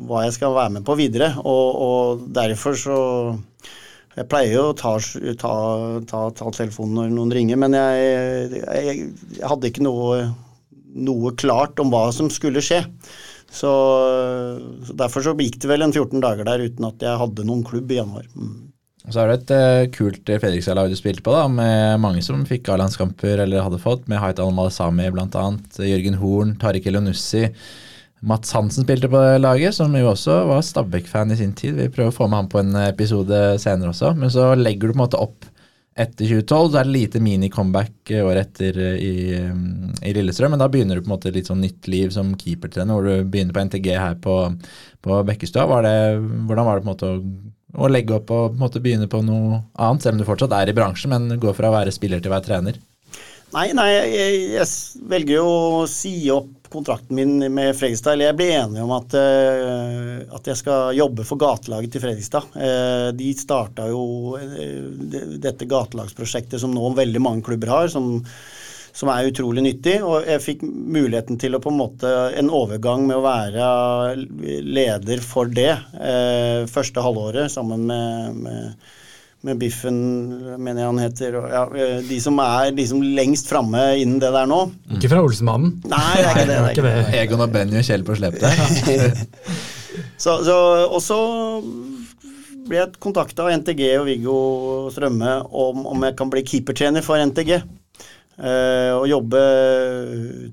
hva, 0.06 0.22
jeg 0.24 0.36
skal 0.36 0.54
være 0.54 0.76
med 0.78 0.86
på 0.86 0.96
videre. 0.96 1.32
Og, 1.42 1.82
og 1.86 2.22
derfor 2.32 2.78
så 2.78 2.98
Jeg 4.12 4.28
pleier 4.28 4.54
jo 4.54 4.64
å 4.70 4.76
ta, 4.76 4.94
ta, 5.40 5.52
ta, 6.08 6.22
ta, 6.36 6.50
telefonen 6.52 6.98
når 6.98 7.12
noen 7.16 7.30
ringer, 7.32 7.56
men 7.56 7.76
jeg, 7.76 8.58
jeg, 8.60 9.06
jeg 9.38 9.46
hadde 9.48 9.70
ikke 9.70 9.84
noe, 9.86 10.18
noe 10.92 11.32
klart 11.40 11.80
om 11.80 11.88
hva 11.92 12.02
som 12.12 12.28
skulle 12.32 12.60
skje. 12.64 12.82
Så, 13.52 13.70
så, 14.86 14.96
Derfor 14.96 15.24
så 15.24 15.36
gikk 15.36 15.60
det 15.62 15.70
vel 15.70 15.84
en 15.84 15.92
14 15.92 16.22
dager 16.24 16.48
der 16.48 16.64
uten 16.64 16.88
at 16.88 17.04
jeg 17.04 17.20
hadde 17.20 17.46
noen 17.48 17.64
klubb 17.66 17.90
i 17.92 18.00
januar. 18.00 18.24
Mm. 18.32 18.72
Så 19.02 19.18
er 19.18 19.32
det 19.32 19.36
et 19.40 19.52
uh, 19.52 19.92
kult 19.92 20.28
Fredrikstad-lag 20.30 20.90
du 20.90 20.96
spilte 20.96 21.24
på, 21.26 21.34
da, 21.34 21.46
med 21.50 22.00
mange 22.00 22.22
som 22.22 22.44
fikk 22.46 22.70
A-landskamper 22.70 23.42
eller 23.44 23.64
hadde 23.64 23.80
fått, 23.82 24.06
med 24.08 24.22
Hait 24.22 24.40
Al-Malesami 24.40 25.08
bl.a., 25.12 25.46
Jørgen 25.82 26.20
Horn, 26.20 26.54
Tariq 26.62 26.86
Elionussi. 26.86 27.48
Mats 28.22 28.54
Hansen 28.54 28.86
spilte 28.86 29.10
på 29.10 29.20
laget, 29.42 29.74
som 29.74 29.90
jo 29.98 30.12
også 30.12 30.36
var 30.46 30.62
Stabæk-fan 30.62 31.34
i 31.34 31.40
sin 31.40 31.56
tid. 31.58 31.74
Vi 31.80 31.90
prøver 31.90 32.12
å 32.12 32.14
få 32.14 32.28
med 32.30 32.44
ham 32.44 32.50
på 32.52 32.60
en 32.62 32.78
episode 32.84 33.40
senere 33.58 33.90
også, 33.90 34.12
men 34.14 34.30
så 34.30 34.52
legger 34.54 34.86
du 34.86 34.94
på 34.94 35.00
en 35.00 35.02
måte 35.02 35.22
opp 35.24 35.48
etter 35.94 36.24
2012 36.24 36.72
så 36.72 36.78
er 36.80 36.86
det 36.88 36.94
lite 36.94 37.20
mini-comeback 37.20 38.12
året 38.22 38.46
etter 38.46 38.78
eh, 38.80 39.00
i, 39.04 39.14
eh, 39.36 40.08
i, 40.08 40.14
Lillestrøm. 40.16 40.54
Men 40.54 40.62
da 40.62 40.68
begynner 40.72 40.96
du 40.96 41.04
på 41.04 41.10
en 41.10 41.14
måte 41.16 41.32
litt 41.34 41.50
sånn 41.50 41.60
nytt 41.64 41.88
liv 41.92 42.12
som 42.14 42.32
keepertrener, 42.38 42.96
hvor 42.96 43.08
du 43.08 43.28
begynner 43.28 43.56
på 43.56 43.66
NTG 43.68 43.90
her 43.92 44.16
på, 44.22 44.36
på 45.04 45.18
Bekkestua. 45.28 45.66
Hvordan 45.68 46.68
var 46.68 46.78
det 46.80 46.84
på 46.84 46.86
en 46.86 46.92
måte 46.92 47.10
å, 47.10 47.18
å, 47.76 47.90
legge 47.92 48.16
opp 48.16 48.32
og 48.32 48.56
på 48.56 48.72
begynne 48.78 49.10
på 49.10 49.20
noe 49.26 49.60
annet, 49.76 50.06
selv 50.06 50.16
om 50.16 50.22
du 50.22 50.28
fortsatt 50.28 50.56
er 50.56 50.72
i 50.72 50.76
bransjen, 50.76 51.12
men 51.12 51.42
går 51.42 51.58
fra 51.58 51.68
å 51.68 51.76
være 51.76 51.94
spiller 51.94 52.22
til 52.22 52.32
å 52.32 52.36
være 52.38 52.48
trener? 52.48 52.80
Nei, 53.52 53.68
nei, 53.76 53.90
jeg, 53.92 54.36
jeg 54.54 55.06
velger 55.12 55.42
jo 55.42 55.48
å 55.82 55.86
si 55.90 56.16
opp 56.32 56.61
kontrakten 56.72 57.18
min 57.18 57.36
med 57.52 57.76
Fredrikstad. 57.78 58.16
Eller 58.16 58.30
jeg 58.30 58.38
ble 58.40 58.48
enig 58.56 58.82
om 58.82 58.94
at, 58.96 59.14
uh, 59.14 60.34
at 60.38 60.50
jeg 60.52 60.60
skal 60.62 60.96
jobbe 60.98 61.26
for 61.28 61.40
gatelaget 61.40 61.94
til 61.94 62.04
Fredrikstad. 62.04 62.50
Uh, 62.56 63.08
de 63.16 63.30
starta 63.38 63.86
jo 63.92 64.02
uh, 64.40 65.06
dette 65.42 65.68
gatelagsprosjektet 65.70 66.62
som 66.62 66.74
nå 66.74 66.94
veldig 66.98 67.22
mange 67.22 67.46
klubber 67.46 67.76
har. 67.76 67.92
som 67.92 68.20
som 68.92 69.10
er 69.12 69.28
utrolig 69.30 69.64
nyttig. 69.64 69.96
Og 70.04 70.26
jeg 70.28 70.44
fikk 70.44 70.64
muligheten 70.66 71.40
til 71.40 71.56
å 71.56 71.62
på 71.62 71.72
en 71.72 71.80
måte 71.80 72.10
en 72.38 72.52
overgang 72.52 73.06
med 73.08 73.18
å 73.18 73.24
være 73.24 73.68
leder 74.62 75.22
for 75.24 75.50
det 75.52 75.72
eh, 75.72 76.64
første 76.70 77.04
halvåret 77.04 77.52
sammen 77.52 77.86
med, 77.88 78.42
med 78.44 78.90
med 79.46 79.58
Biffen, 79.58 79.96
mener 80.56 80.82
jeg 80.82 80.90
han 80.90 81.00
heter. 81.02 81.36
Og, 81.40 81.48
ja, 81.50 81.62
eh, 81.74 81.98
de 82.06 82.18
som 82.22 82.38
er 82.42 82.70
liksom 82.76 83.02
lengst 83.16 83.50
framme 83.50 83.82
innen 84.00 84.20
det 84.22 84.30
der 84.34 84.48
nå. 84.50 84.60
Ikke 84.96 85.10
fra 85.12 85.22
Olsenmannen? 85.24 85.74
Nei, 85.90 86.14
det 86.20 86.28
er 86.28 86.36
ikke 86.36 86.46
det. 86.46 86.46
det, 86.48 86.60
er 86.60 86.76
ikke 86.76 86.86
det. 86.86 87.20
Egon 87.22 87.44
og 87.46 87.54
Benny 87.54 87.80
og 87.80 87.86
Kjell 87.88 88.06
på 88.06 88.18
slep 88.18 88.38
der. 88.42 89.20
så, 90.24 90.38
så, 90.46 90.56
og 90.86 91.00
så 91.02 91.20
ble 92.68 92.78
jeg 92.78 93.02
kontakta 93.02 93.46
av 93.46 93.54
NTG 93.58 93.84
og 93.98 94.08
Viggo 94.08 94.40
Strømme 94.94 95.40
om, 95.50 95.86
om 95.90 96.06
jeg 96.06 96.18
kan 96.18 96.30
bli 96.32 96.44
keepertrener 96.46 97.04
for 97.04 97.20
NTG. 97.20 97.56
Uh, 98.32 98.96
og 98.96 99.04
jobbe 99.10 99.40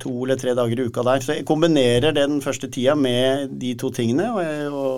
to 0.03 0.11
eller 0.25 0.37
tre 0.37 0.51
dager 0.57 0.81
i 0.81 0.87
uka 0.89 1.03
der. 1.07 1.21
Så 1.23 1.37
jeg 1.37 1.45
kombinerer 1.47 2.11
det 2.11 2.25
den 2.27 2.41
første 2.43 2.67
tida 2.69 2.95
med 2.97 3.53
de 3.61 3.71
to 3.79 3.89
tingene. 3.95 4.27
og, 4.33 4.41
jeg, 4.43 4.67
og 4.67 4.88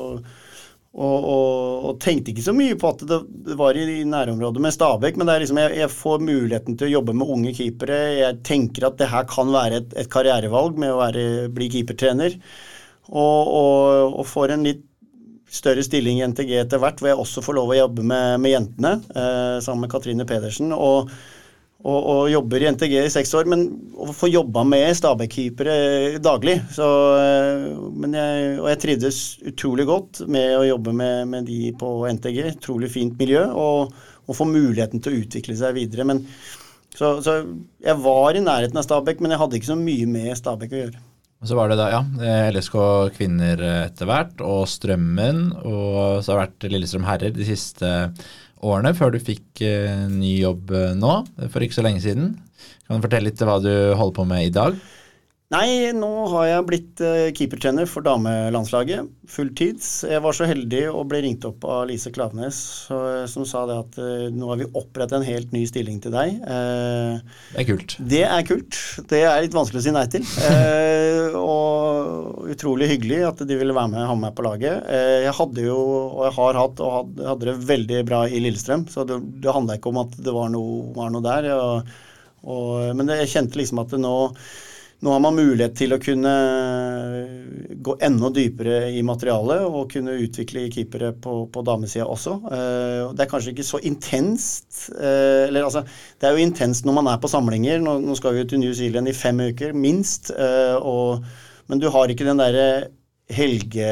og, 0.92 1.24
og, 1.24 1.86
og, 1.88 2.00
tenkte 2.04 2.34
ikke 2.34 2.44
så 2.44 2.54
mye 2.56 2.76
på 2.80 2.90
at 2.92 3.06
det, 3.08 3.20
var 3.56 3.78
i, 3.80 4.02
nærområdet 4.04 4.64
med 4.64 4.74
Stabæk, 4.76 5.16
men 5.20 5.30
liksom, 5.40 5.62
jeg, 5.64 5.78
jeg, 5.80 5.94
får 5.96 6.26
muligheten 6.28 6.76
til 6.76 6.90
å 6.90 6.94
jobbe 6.98 7.16
med 7.16 7.32
unge 7.32 7.54
keepere. 7.56 8.00
Jeg 8.18 8.42
tenker 8.48 8.90
at 8.90 9.00
det 9.00 9.08
her 9.14 9.28
kan 9.32 9.54
være 9.56 9.80
et, 9.80 9.96
et 10.04 10.12
karrierevalg 10.12 10.80
med 10.84 10.92
å 10.92 11.00
være, 11.00 11.26
bli 11.56 11.70
keepertrener. 11.72 12.36
Og, 13.08 13.52
og, 14.18 14.26
får 14.28 14.56
en 14.56 14.68
litt 14.68 14.84
større 15.52 15.84
stilling 15.84 16.20
i 16.20 16.28
NTG 16.28 16.52
etter 16.60 16.80
hvert, 16.80 17.00
hvor 17.00 17.12
jeg 17.12 17.24
også 17.24 17.44
får 17.44 17.58
lov 17.58 17.72
å 17.72 17.80
jobbe 17.80 18.06
med, 18.08 18.38
med 18.44 18.54
jentene 18.54 18.92
eh, 19.12 19.58
sammen 19.64 19.86
med 19.86 19.92
Katrine 19.92 20.28
Pedersen. 20.28 20.76
og 20.76 21.12
og, 21.82 21.98
og, 21.98 22.22
jobber 22.30 22.62
i 22.62 22.70
NTG 22.76 22.94
i 23.00 23.12
seks 23.14 23.34
år, 23.38 23.50
men 23.50 23.66
å 23.98 24.12
få 24.14 24.30
jobba 24.30 24.64
med 24.68 24.94
Stabæk-keepere 24.98 26.22
daglig. 26.22 26.60
Så, 26.76 26.88
eh, 27.18 27.68
jeg, 28.14 28.56
og 28.60 28.68
jeg 28.70 28.82
trivdes 28.84 29.22
utrolig 29.50 29.88
godt 29.90 30.24
med 30.32 30.60
å 30.60 30.66
jobbe 30.68 30.94
med, 30.94 31.30
med 31.32 31.50
de 31.50 31.72
på 31.78 31.94
NTG. 32.12 32.42
Utrolig 32.54 32.92
fint 32.94 33.18
miljø, 33.20 33.48
og, 33.50 33.96
og, 34.28 34.34
få 34.38 34.46
muligheten 34.50 35.02
til 35.02 35.14
å 35.14 35.24
utvikle 35.24 35.58
seg 35.58 35.78
videre. 35.80 36.06
Men, 36.12 36.22
så, 36.94 37.16
så, 37.26 37.40
jeg 37.82 38.04
var 38.04 38.38
i 38.38 38.44
nærheten 38.46 38.78
av 38.78 38.86
Stabæk, 38.86 39.24
men 39.24 39.34
jeg 39.34 39.42
hadde 39.42 39.58
ikke 39.58 39.74
så 39.74 39.80
mye 39.80 40.12
med 40.12 40.36
Stabæk 40.38 40.76
å 40.76 40.84
gjøre. 40.84 41.08
Og 41.42 41.50
så 41.50 41.58
var 41.58 41.72
det 41.72 41.80
da, 41.80 41.88
ja, 41.90 42.04
LSK 42.54 42.76
kvinner 43.16 43.64
etter 43.88 44.06
hvert, 44.06 44.44
og 44.46 44.68
Strømmen, 44.70 45.48
og 45.66 46.22
så 46.22 46.36
har 46.36 46.36
det 46.36 46.44
vært 46.44 46.68
Lillestrøm 46.70 47.08
herrer 47.10 47.34
de 47.34 47.48
siste 47.48 47.90
årene 48.62 48.94
før 48.98 49.14
du 49.16 49.22
fikk 49.22 49.64
uh, 49.66 50.08
ny 50.12 50.38
jobb 50.42 50.72
uh, 50.76 50.94
nå, 50.98 51.20
for 51.50 51.66
ikke 51.66 51.80
så 51.80 51.86
lenge 51.86 52.04
siden. 52.06 52.34
Kan 52.88 53.00
du 53.00 53.06
fortelle 53.06 53.32
litt 53.32 53.42
hva 53.42 53.60
du 53.64 53.72
holder 53.98 54.18
på 54.18 54.28
med 54.30 54.48
i 54.48 54.56
dag? 54.56 54.80
Nei, 55.52 55.92
nå 55.92 56.10
har 56.32 56.46
jeg 56.48 56.66
blitt 56.70 57.02
uh, 57.04 57.28
keepertrener 57.36 57.90
for 57.90 58.06
damelandslaget. 58.06 59.10
Fulltids. 59.32 59.90
Jeg 60.08 60.24
var 60.24 60.38
så 60.38 60.48
heldig 60.48 60.86
å 60.94 61.04
bli 61.08 61.24
ringt 61.26 61.48
opp 61.48 61.66
av 61.68 61.84
Lise 61.90 62.14
Klavenes 62.16 62.62
som 63.32 63.48
sa 63.48 63.66
det 63.68 63.78
at 63.80 64.00
nå 64.36 64.48
har 64.52 64.62
vi 64.62 64.70
opprettet 64.72 65.18
en 65.20 65.28
helt 65.28 65.52
ny 65.56 65.66
stilling 65.68 66.00
til 66.04 66.16
deg. 66.16 66.40
Det 66.44 67.60
er 67.64 67.68
kult. 67.68 67.98
Det 68.00 68.24
er 68.28 68.48
kult. 68.48 68.80
Det 69.12 69.24
er 69.28 69.44
litt 69.44 69.56
vanskelig 69.56 69.84
å 69.84 69.86
si 69.88 69.96
nei 69.96 70.08
til. 70.12 70.28
og 71.40 71.91
utrolig 72.54 72.90
hyggelig 72.94 73.22
at 73.28 73.44
de 73.48 73.58
ville 73.60 73.76
være 73.76 73.92
med 73.94 74.08
ha 74.10 74.16
meg 74.18 74.34
på 74.38 74.46
laget. 74.46 74.88
jeg 75.26 75.36
hadde 75.38 75.68
jo, 75.68 75.78
og 76.08 76.26
jeg 76.28 76.36
har 76.40 76.60
hatt, 76.62 76.82
og 76.84 76.96
hadde, 76.98 77.28
hadde 77.30 77.50
det 77.50 77.70
veldig 77.70 78.02
bra 78.08 78.24
i 78.28 78.42
Lillestrøm, 78.44 78.88
så 78.92 79.06
det, 79.08 79.20
det 79.44 79.56
handla 79.56 79.78
ikke 79.80 79.94
om 79.94 80.02
at 80.04 80.18
det 80.18 80.36
var 80.36 80.52
noe, 80.54 80.90
var 80.98 81.14
noe 81.14 81.26
der. 81.26 81.52
Og, 81.56 81.96
og, 82.44 82.92
men 82.98 83.16
jeg 83.20 83.32
kjente 83.36 83.62
liksom 83.62 83.84
at 83.84 83.98
nå 84.02 84.16
nå 85.02 85.10
har 85.10 85.22
man 85.24 85.34
mulighet 85.34 85.74
til 85.80 85.96
å 85.96 85.98
kunne 86.02 86.32
gå 87.82 87.96
enda 88.06 88.30
dypere 88.34 88.92
i 88.94 89.02
materialet 89.06 89.64
og 89.66 89.88
kunne 89.90 90.14
utvikle 90.22 90.68
keepere 90.70 91.10
på, 91.18 91.48
på 91.50 91.64
damesida 91.66 92.06
også. 92.06 92.36
Uh, 92.46 93.10
det 93.18 93.26
er 93.26 93.32
kanskje 93.32 93.56
ikke 93.56 93.66
så 93.66 93.80
intenst. 93.82 94.92
Uh, 94.94 95.48
eller 95.48 95.66
altså, 95.66 95.82
det 96.22 96.30
er 96.30 96.38
jo 96.38 96.46
intenst 96.46 96.86
når 96.86 97.00
man 97.00 97.10
er 97.10 97.22
på 97.24 97.32
samlinger. 97.34 97.82
Nå, 97.82 97.98
nå 98.06 98.18
skal 98.20 98.36
vi 98.36 98.44
jo 98.44 98.52
til 98.52 98.62
New 98.62 98.76
Zealand 98.78 99.10
i 99.10 99.16
fem 99.18 99.42
uker, 99.42 99.74
minst. 99.74 100.30
Og, 100.86 101.26
men 101.72 101.80
du 101.80 101.88
har 101.92 102.12
ikke 102.12 102.28
den 102.28 102.42
derre 102.42 102.68
helge 103.32 103.88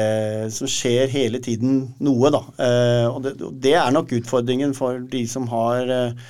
Som 0.52 0.68
skjer 0.68 1.08
hele 1.08 1.40
tiden 1.40 1.94
noe, 2.04 2.28
da. 2.34 2.42
Eh, 2.60 3.06
og 3.08 3.24
det, 3.24 3.72
er 3.72 3.94
nok 3.94 4.12
utfordringen 4.18 4.74
for 4.76 5.00
de 5.08 5.22
som 5.30 5.46
har 5.48 5.88
eh, 5.88 6.26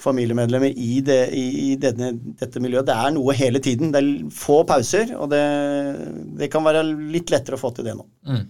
familiemedlemmer 0.00 0.72
i, 0.72 1.02
det, 1.04 1.18
i 1.36 1.74
denne, 1.80 2.14
dette 2.40 2.62
miljøet. 2.64 2.88
Det 2.88 2.96
er 2.96 3.12
noe 3.12 3.36
hele 3.36 3.60
tiden. 3.60 3.92
Det 3.92 4.00
er 4.00 4.32
få 4.32 4.62
pauser, 4.64 5.12
og 5.20 5.28
det, 5.34 5.42
det 6.40 6.48
kan 6.52 6.64
være 6.64 6.86
litt 6.88 7.28
lettere 7.34 7.58
å 7.58 7.60
få 7.60 7.74
til 7.76 7.90
det 7.90 7.98
nå. 7.98 8.08
Mm. 8.30 8.46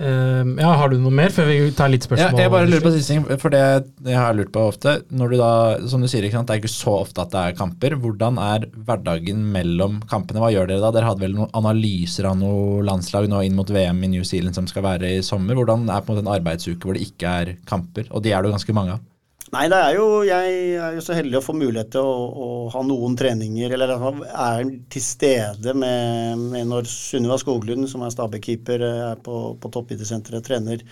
Uh, 0.00 0.46
ja, 0.56 0.70
Har 0.80 0.88
du 0.88 0.96
noe 0.96 1.12
mer 1.12 1.32
før 1.34 1.50
vi 1.50 1.58
tar 1.76 1.90
litt 1.92 2.06
spørsmål? 2.06 2.32
Ja, 2.32 2.46
jeg 2.46 2.52
bare 2.54 2.68
lurer 2.70 2.84
på 2.86 2.92
siste 2.94 3.12
ting, 3.12 3.26
for 3.42 3.52
det 3.52 3.60
jeg 4.06 4.16
har 4.16 4.36
lurt 4.36 4.52
på 4.54 4.62
ofte 4.70 4.94
når 5.12 5.34
du 5.34 5.36
da, 5.40 5.50
Som 5.92 6.00
du 6.00 6.08
sier, 6.08 6.24
ikke 6.24 6.38
sant, 6.38 6.48
det 6.48 6.56
er 6.56 6.62
ikke 6.62 6.72
så 6.72 6.94
ofte 7.02 7.26
at 7.26 7.34
det 7.34 7.42
er 7.42 7.58
kamper. 7.58 7.98
Hvordan 8.00 8.40
er 8.40 8.64
hverdagen 8.88 9.44
mellom 9.52 10.00
kampene? 10.10 10.40
Hva 10.40 10.52
gjør 10.54 10.70
dere 10.70 10.84
da? 10.86 10.94
Dere 10.96 11.10
hadde 11.10 11.24
vel 11.26 11.36
noen 11.36 11.52
analyser 11.60 12.30
av 12.30 12.38
noe 12.40 12.80
landslag 12.86 13.28
nå 13.28 13.44
inn 13.44 13.58
mot 13.58 13.68
VM 13.68 14.00
i 14.06 14.12
New 14.16 14.24
Zealand 14.26 14.56
som 14.56 14.70
skal 14.70 14.86
være 14.88 15.14
i 15.18 15.22
sommer. 15.26 15.58
Hvordan 15.58 15.84
er 15.90 16.00
på 16.00 16.14
en 16.14 16.16
måte 16.16 16.24
en 16.24 16.34
arbeidsuke 16.38 16.80
hvor 16.86 16.96
det 16.96 17.04
ikke 17.10 17.36
er 17.42 17.54
kamper? 17.68 18.08
Og 18.10 18.24
de 18.24 18.32
er 18.32 18.40
det 18.40 18.50
jo 18.50 18.56
ganske 18.56 18.76
mange 18.80 18.96
av. 18.96 19.06
Nei, 19.50 19.64
det 19.66 19.78
er 19.82 19.96
jo, 19.96 20.04
jeg 20.22 20.58
er 20.78 20.92
jo 20.94 21.00
så 21.02 21.14
heldig 21.16 21.40
å 21.40 21.42
få 21.42 21.56
mulighet 21.58 21.88
til 21.96 22.06
å, 22.06 22.18
å 22.30 22.48
ha 22.70 22.82
noen 22.86 23.16
treninger, 23.18 23.72
eller 23.74 23.96
er 23.96 24.68
til 24.94 25.02
stede 25.02 25.74
med, 25.74 26.44
med 26.52 26.68
når 26.70 26.86
Sunniva 26.86 27.38
Skoglund, 27.40 27.88
som 27.90 28.04
er 28.06 28.12
Stabæk-keeper, 28.14 28.84
er 28.86 29.24
på, 29.24 29.40
på 29.58 29.72
toppidrettssenteret, 29.74 30.46
trener, 30.46 30.84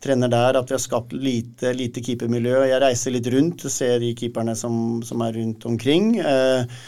trener, 0.00 0.32
der. 0.32 0.56
At 0.56 0.72
vi 0.72 0.78
har 0.78 0.80
skapt 0.80 1.12
lite, 1.12 1.74
lite 1.76 2.00
keepermiljø. 2.06 2.62
Jeg 2.70 2.80
reiser 2.86 3.12
litt 3.12 3.28
rundt 3.34 3.66
ser 3.74 4.00
de 4.00 4.14
keeperne 4.16 4.56
som, 4.56 5.02
som 5.04 5.26
er 5.28 5.36
rundt 5.36 5.68
omkring. 5.68 6.14
Eh, 6.22 6.80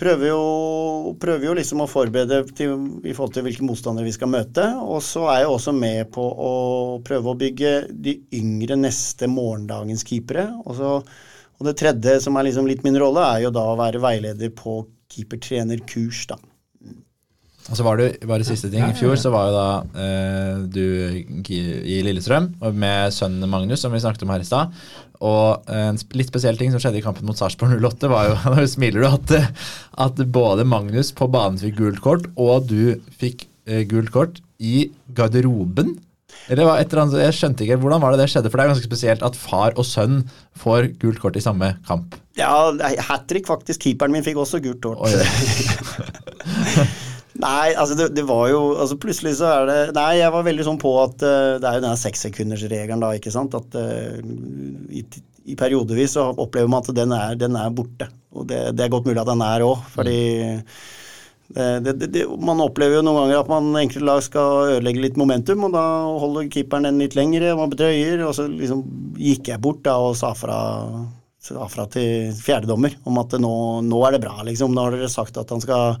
prøver 0.00 0.28
jo, 0.28 0.40
prøver 1.20 1.48
jo 1.48 1.54
liksom 1.56 1.82
å 1.82 1.88
forberede 1.90 2.42
til, 2.56 2.74
i 3.04 3.14
forhold 3.16 3.36
til 3.36 3.46
hvilke 3.46 3.66
motstandere 3.66 4.06
vi 4.06 4.14
skal 4.16 4.30
møte. 4.32 4.66
Og 4.82 5.00
så 5.04 5.24
er 5.32 5.42
jeg 5.42 5.52
også 5.52 5.74
med 5.76 6.10
på 6.14 6.24
å 6.24 6.52
prøve 7.06 7.32
å 7.32 7.38
bygge 7.40 7.72
de 7.92 8.18
yngre 8.36 8.78
neste 8.80 9.28
morgendagens 9.30 10.04
keepere. 10.06 10.48
Og, 10.64 10.76
så, 10.78 10.92
og 11.56 11.70
det 11.70 11.78
tredje, 11.80 12.18
som 12.24 12.36
er 12.36 12.48
liksom 12.48 12.68
litt 12.68 12.84
min 12.86 12.98
rolle, 13.00 13.24
er 13.24 13.46
jo 13.46 13.54
da 13.56 13.64
å 13.72 13.78
være 13.80 14.02
veileder 14.04 14.52
på 14.56 14.82
keepertrenerkurs, 15.12 16.26
da. 16.32 16.40
Og 17.66 17.74
så 17.74 17.82
var 17.82 17.98
det 17.98 18.20
bare 18.26 18.46
siste 18.46 18.70
ting. 18.70 18.84
I 18.84 18.94
fjor 18.94 19.16
så 19.18 19.32
var 19.34 19.48
jo 19.48 19.56
da 19.56 19.70
eh, 19.98 20.60
du 20.70 20.84
i 21.50 21.98
Lillestrøm 22.06 22.52
med 22.78 23.14
sønnen 23.14 23.50
Magnus, 23.50 23.82
som 23.82 23.94
vi 23.94 24.02
snakket 24.02 24.22
om 24.22 24.30
her 24.34 24.44
i 24.44 24.46
stad. 24.46 24.74
Og 25.24 25.66
en 25.72 25.98
litt 26.14 26.30
spesiell 26.30 26.58
ting 26.60 26.70
som 26.72 26.82
skjedde 26.82 27.00
i 27.00 27.04
kampen 27.04 27.26
mot 27.26 27.38
Sarpsborg 27.38 27.74
08, 27.80 28.10
var 28.12 28.30
jo 28.30 28.38
Nå 28.54 28.66
smiler 28.70 29.02
du 29.02 29.08
at, 29.10 29.36
at, 30.06 30.24
både 30.30 30.66
Magnus 30.68 31.10
på 31.16 31.28
banen 31.32 31.58
fikk 31.60 31.78
gult 31.80 32.02
kort, 32.04 32.28
og 32.38 32.68
du 32.70 33.00
fikk 33.18 33.48
eh, 33.66 33.82
gult 33.88 34.12
kort 34.14 34.42
i 34.62 34.90
garderoben. 35.16 35.96
Eller 36.52 36.68
et 36.76 36.92
eller 36.92 37.02
annet, 37.02 37.18
jeg 37.24 37.34
skjønte 37.34 37.64
ikke, 37.64 37.80
Hvordan 37.82 38.02
var 38.02 38.14
det 38.14 38.22
det 38.22 38.28
skjedde? 38.30 38.52
For 38.52 38.60
det 38.60 38.66
er 38.66 38.72
ganske 38.74 38.86
spesielt 38.86 39.24
at 39.26 39.38
far 39.38 39.74
og 39.74 39.88
sønn 39.88 40.20
får 40.60 40.92
gult 41.02 41.18
kort 41.22 41.38
i 41.38 41.42
samme 41.42 41.72
kamp. 41.88 42.14
Ja, 42.38 42.70
hat 43.08 43.26
trick 43.30 43.48
faktisk. 43.48 43.82
Keeperen 43.82 44.14
min 44.14 44.26
fikk 44.26 44.38
også 44.44 44.62
gult 44.62 44.84
kort. 44.84 45.02
Nei, 47.42 47.74
altså 47.76 47.96
det, 47.98 48.10
det, 48.16 48.24
var 48.28 48.48
jo 48.50 48.60
altså 48.76 48.98
Plutselig 49.00 49.36
så 49.40 49.48
er 49.50 49.66
det 49.68 49.78
Nei, 49.96 50.10
jeg 50.20 50.32
var 50.32 50.44
veldig 50.46 50.66
sånn 50.66 50.80
på 50.80 50.92
at 51.02 51.24
uh, 51.24 51.56
det 51.60 51.68
er 51.68 51.78
jo 51.78 51.84
denne 51.84 52.00
sekssekundersregelen, 52.00 53.02
da, 53.02 53.12
ikke 53.16 53.32
sant. 53.34 53.56
At 53.58 53.76
uh, 53.76 54.20
i, 54.90 55.02
i, 55.44 55.56
periodevis 55.58 56.16
så 56.16 56.30
opplever 56.32 56.70
man 56.70 56.84
at 56.84 56.94
den 56.96 57.16
er, 57.16 57.34
den 57.40 57.58
er 57.58 57.74
borte. 57.74 58.08
Og 58.36 58.46
det, 58.48 58.62
det, 58.76 58.86
er 58.86 58.92
godt 58.92 59.08
mulig 59.08 59.20
at 59.22 59.32
den 59.32 59.44
er 59.44 59.64
òg, 59.66 59.82
fordi 59.94 60.20
det, 61.46 62.24
man 62.42 62.58
opplever 62.60 62.98
jo 62.98 63.02
noen 63.06 63.20
ganger 63.20 63.38
at 63.38 63.50
man 63.52 63.68
enkelte 63.78 64.04
lag 64.04 64.22
skal 64.24 64.72
ødelegge 64.74 65.04
litt 65.04 65.20
momentum, 65.20 65.62
og 65.68 65.76
da 65.76 65.84
holder 66.18 66.48
keeperen 66.52 66.88
den 66.88 66.98
litt 67.00 67.14
lengre, 67.16 67.54
man 67.56 67.70
bedrøyer, 67.72 68.24
og 68.26 68.34
så 68.36 68.48
liksom 68.50 68.82
gikk 69.22 69.52
jeg 69.52 69.62
bort 69.62 69.84
da 69.86 69.94
og 70.02 70.16
sa 70.18 70.32
fra, 70.36 70.58
sa 71.38 71.68
fra 71.70 71.86
til 71.94 72.34
fjerdedommer 72.34 72.98
om 73.06 73.22
at 73.22 73.38
nå, 73.40 73.54
nå 73.86 74.02
er 74.08 74.16
det 74.16 74.24
bra, 74.26 74.40
liksom. 74.48 74.74
Nå 74.74 74.88
har 74.88 74.98
dere 74.98 75.12
sagt 75.12 75.38
at 75.40 75.54
han 75.54 75.62
skal 75.62 76.00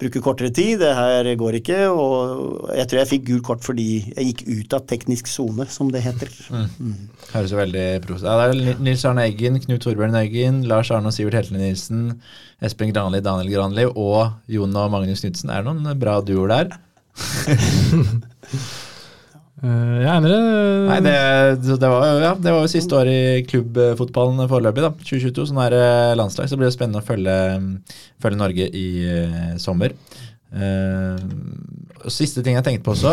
bruke 0.00 0.22
kortere 0.24 0.50
tid. 0.54 0.80
Det 0.80 0.90
her 0.96 1.28
går 1.38 1.60
ikke. 1.60 1.78
Og 1.92 2.72
jeg 2.76 2.88
tror 2.90 3.00
jeg 3.00 3.10
fikk 3.12 3.24
gult 3.28 3.46
kort 3.46 3.64
fordi 3.66 3.88
jeg 4.00 4.30
gikk 4.30 4.42
ut 4.48 4.76
av 4.78 4.84
teknisk 4.90 5.30
sone, 5.30 5.66
som 5.70 5.92
det 5.92 6.02
heter. 6.04 6.32
Mm. 6.50 6.66
Mm. 6.78 6.98
Høres 7.34 7.54
jo 7.54 7.60
veldig 7.60 7.86
pros 8.06 8.24
ja, 8.26 8.36
Det 8.40 8.74
er 8.74 8.82
Nils 8.82 9.06
Arne 9.08 9.26
Eggen, 9.28 9.60
Knut 9.64 9.84
Torbjørn 9.84 10.18
Eggen, 10.22 10.62
Lars 10.70 10.90
Arne 10.94 11.12
og 11.12 11.16
Sivert 11.16 11.38
Heltene 11.38 11.62
Nilsen, 11.62 12.20
Espen 12.64 12.94
Granli, 12.94 13.22
Daniel 13.24 13.52
Granli 13.54 13.88
og 13.90 14.20
Jon 14.50 14.76
og 14.76 14.92
Magnus 14.96 15.24
Knutsen. 15.24 15.52
Er 15.52 15.64
det 15.64 15.72
noen 15.72 16.00
bra 16.00 16.20
duoer 16.24 16.54
der? 16.56 16.78
Uh, 19.60 20.00
ja, 20.00 20.14
Endre 20.16 20.36
Nei, 20.88 20.96
det, 21.04 21.14
det, 21.68 21.84
var, 21.84 22.06
ja, 22.22 22.30
det 22.32 22.54
var 22.54 22.64
jo 22.64 22.70
siste 22.72 22.96
år 22.96 23.10
i 23.12 23.20
klubbfotballen 23.48 24.40
foreløpig, 24.48 24.86
da. 24.86 24.92
2022. 25.02 25.50
Sånn 25.50 25.60
er 25.66 25.76
landslag, 26.16 26.48
så 26.48 26.56
blir 26.56 26.70
det 26.70 26.76
spennende 26.76 27.02
å 27.02 27.06
følge, 27.06 27.36
følge 28.22 28.40
Norge 28.40 28.70
i 28.72 28.86
uh, 29.04 29.52
sommer. 29.60 29.96
Uh, 30.50 31.20
siste 32.08 32.42
ting 32.42 32.56
jeg 32.56 32.66
tenkte 32.66 32.82
på 32.82 32.90
også 32.96 33.12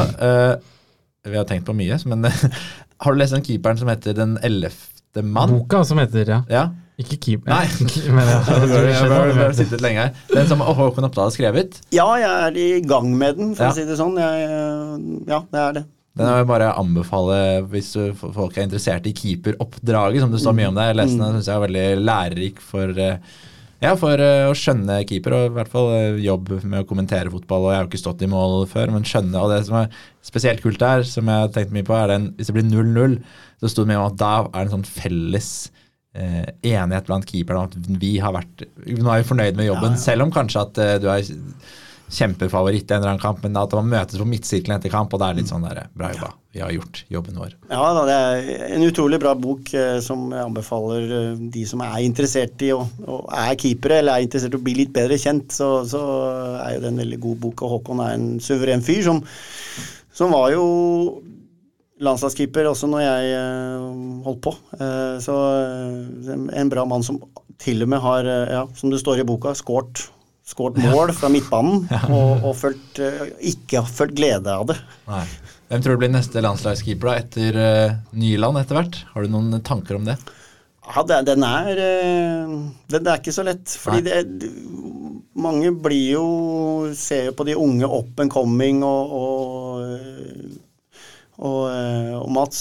Vi 1.27 1.35
har 1.37 1.45
tenkt 1.45 1.67
på 1.67 1.75
mye, 1.77 1.99
men 2.09 2.25
har 3.03 3.13
du 3.13 3.19
lest 3.19 3.35
den 3.35 3.43
keeperen 3.45 3.77
som 3.77 3.91
heter 3.91 4.15
Den 4.17 4.39
ellevte 4.41 5.21
mann? 5.21 5.53
Boka 5.53 5.83
som 5.85 5.99
heter, 6.01 6.31
ja. 6.31 6.39
ja. 6.49 6.65
Ikke 6.97 7.19
keeper. 7.21 7.51
Nei, 7.51 7.67
men 8.15 8.31
jeg, 8.31 9.11
har 9.37 9.53
sittet 9.53 9.83
lenge 9.85 10.07
her. 10.07 10.23
Den 10.31 10.49
som 10.49 10.63
Håkon 10.65 11.05
Oppdal 11.05 11.27
har 11.27 11.35
skrevet? 11.35 11.77
Ja, 11.93 12.07
jeg 12.17 12.31
er 12.47 12.57
i 12.57 12.81
gang 12.81 13.11
med 13.13 13.37
den, 13.37 13.53
for 13.57 13.67
ja. 13.67 13.75
å 13.75 13.77
si 13.77 13.85
det 13.85 13.99
sånn. 13.99 14.17
Jeg, 14.17 14.49
ja, 15.29 15.43
det 15.53 15.61
er 15.61 15.77
det. 15.77 15.85
Den 16.17 16.25
vil 16.25 16.39
jeg 16.41 16.49
bare 16.49 16.71
anbefale 16.79 17.41
hvis 17.71 17.91
folk 18.17 18.57
er 18.57 18.65
interessert 18.65 19.05
i 19.09 19.13
keeperoppdraget, 19.17 20.23
som 20.23 20.33
det 20.33 20.41
står 20.41 20.57
mye 20.57 20.71
om 20.71 20.79
der. 20.79 20.97
Leste 20.97 21.19
den, 21.19 21.37
syns 21.37 21.51
jeg 21.51 21.55
er 21.59 21.65
veldig 21.67 21.85
lærerik 22.01 22.61
for, 22.63 22.93
eh, 23.03 23.37
ja, 23.83 23.93
for 23.99 24.23
eh, 24.23 24.47
å 24.49 24.55
skjønne 24.57 24.99
keeper, 25.09 25.37
og 25.37 25.47
i 25.51 25.55
hvert 25.59 25.71
fall 25.71 25.91
eh, 25.93 26.21
jobb 26.25 26.55
med 26.63 26.81
å 26.81 26.87
kommentere 26.89 27.33
fotball. 27.33 27.67
og 27.67 27.71
Jeg 27.71 27.79
har 27.79 27.85
jo 27.85 27.91
ikke 27.91 28.03
stått 28.03 28.25
i 28.25 28.31
mål 28.31 28.65
før, 28.71 28.93
men 28.95 29.05
skjønne. 29.05 29.43
Og 29.43 29.53
det 29.53 29.63
som 29.69 29.79
er 29.83 29.91
spesielt 30.25 30.63
kult 30.65 30.81
der, 30.81 31.05
som 31.07 31.29
jeg 31.29 31.45
har 31.45 31.53
tenkt 31.53 31.75
mye 31.75 31.87
på, 31.87 31.95
er 31.97 32.15
den 32.15 32.31
hvis 32.37 32.49
det 32.49 32.57
blir 32.57 32.69
0-0, 32.69 33.19
så 33.61 33.71
sto 33.71 33.85
det 33.85 33.93
mye 33.93 34.01
om 34.01 34.09
at 34.11 34.21
da 34.21 34.33
er 34.45 34.57
det 34.57 34.65
en 34.67 34.77
sånn 34.79 34.89
felles 34.89 35.51
eh, 36.17 36.45
enighet 36.73 37.09
blant 37.09 37.27
keeperne 37.29 37.63
om 37.63 37.69
at 37.69 37.99
vi 38.01 38.15
har 38.23 38.35
vært 38.35 38.65
Nå 38.87 39.11
er 39.11 39.21
vi 39.21 39.29
fornøyd 39.29 39.59
med 39.59 39.69
jobben, 39.69 39.93
ja, 39.93 39.99
ja. 39.99 40.05
selv 40.09 40.25
om 40.25 40.33
kanskje 40.33 40.63
at 40.63 40.81
eh, 40.81 40.95
du 41.01 41.09
er 41.11 41.29
kjempefavoritt 42.07 42.87
i 42.87 42.93
en 42.93 43.01
eller 43.01 43.13
annen 43.13 43.21
kamp, 43.21 43.41
men 43.43 43.57
at 43.59 43.73
man 43.75 43.89
møtes 43.91 44.19
på 44.19 44.27
midtsirkelen 44.27 44.77
etter 44.77 44.91
kamp, 44.91 45.11
og 45.13 45.19
det 45.19 45.27
er 45.27 45.39
litt 45.41 45.51
sånn 45.51 45.65
der, 45.67 45.81
bra 45.97 46.11
jobba, 46.13 46.29
vi 46.55 46.63
har 46.63 46.71
gjort 46.71 47.01
jobben 47.11 47.39
vår. 47.41 47.55
Ja, 47.67 47.81
da, 47.97 48.05
det 48.07 48.15
er 48.15 48.75
en 48.77 48.87
utrolig 48.87 49.19
bra 49.21 49.33
bok 49.37 49.73
eh, 49.75 49.97
som 50.03 50.29
jeg 50.31 50.45
anbefaler 50.45 51.11
eh, 51.19 51.43
de 51.53 51.65
som 51.67 51.83
er 51.83 51.99
interessert 52.05 52.63
i 52.63 52.71
å 52.75 52.85
er 53.35 53.53
keepere, 53.59 53.99
eller 53.99 54.15
er 54.15 54.27
interessert 54.27 54.55
i 54.55 54.61
å 54.61 54.63
bli 54.63 54.77
litt 54.79 54.95
bedre 54.95 55.19
kjent, 55.19 55.51
så, 55.51 55.71
så 55.89 56.01
er 56.63 56.77
jo 56.77 56.83
det 56.85 56.93
en 56.93 57.03
veldig 57.03 57.21
god 57.27 57.39
bok. 57.43 57.65
Og 57.65 57.75
Håkon 57.75 58.03
er 58.05 58.15
en 58.15 58.27
suveren 58.43 58.85
fyr 58.85 59.03
som, 59.05 59.23
som 60.15 60.31
var 60.35 60.53
jo 60.55 60.65
landslagskeeper 62.03 62.69
også 62.69 62.87
når 62.87 63.03
jeg 63.03 63.31
eh, 63.35 63.87
holdt 64.27 64.43
på. 64.47 64.53
Så 65.23 65.35
en 66.61 66.69
bra 66.71 66.83
mann 66.87 67.03
som 67.03 67.19
til 67.59 67.81
og 67.83 67.89
med 67.89 67.99
har, 68.03 68.27
ja, 68.53 68.67
som 68.77 68.93
det 68.93 69.01
står 69.01 69.23
i 69.23 69.27
boka, 69.27 69.55
skåret 69.57 70.05
skåret 70.47 70.79
mål 70.79 71.11
fra 71.15 71.29
midtbanen 71.31 71.85
og, 72.15 72.47
og 72.47 72.55
følt, 72.57 73.01
uh, 73.03 73.27
ikke 73.51 73.81
har 73.81 73.91
følt 73.91 74.15
glede 74.17 74.53
av 74.53 74.67
det. 74.71 74.79
Nei. 75.09 75.25
Hvem 75.67 75.83
tror 75.83 75.97
du 75.97 76.03
blir 76.05 76.13
neste 76.13 76.43
landslagskeeper 76.43 77.11
da, 77.11 77.15
etter 77.19 77.59
uh, 77.59 77.95
Nyland 78.15 78.61
etter 78.61 78.79
hvert? 78.79 79.01
Har 79.13 79.25
du 79.25 79.33
noen 79.33 79.59
tanker 79.67 79.99
om 79.99 80.07
det? 80.07 80.15
Ja, 80.87 81.03
Den 81.03 81.43
er, 81.43 81.81
uh, 81.83 82.53
den 82.93 83.09
er 83.11 83.19
ikke 83.19 83.35
så 83.35 83.43
lett. 83.43 83.67
Fordi 83.81 84.05
det, 84.07 84.51
mange 85.37 85.73
blir 85.75 86.13
jo 86.15 86.27
Ser 86.97 87.27
jo 87.27 87.33
på 87.35 87.45
de 87.45 87.53
unge 87.59 87.85
up 87.85 88.21
and 88.23 88.31
coming 88.31 88.79
og, 88.87 89.11
og 89.11 90.63
og, 91.37 91.67
og, 91.69 92.29
Mats 92.33 92.59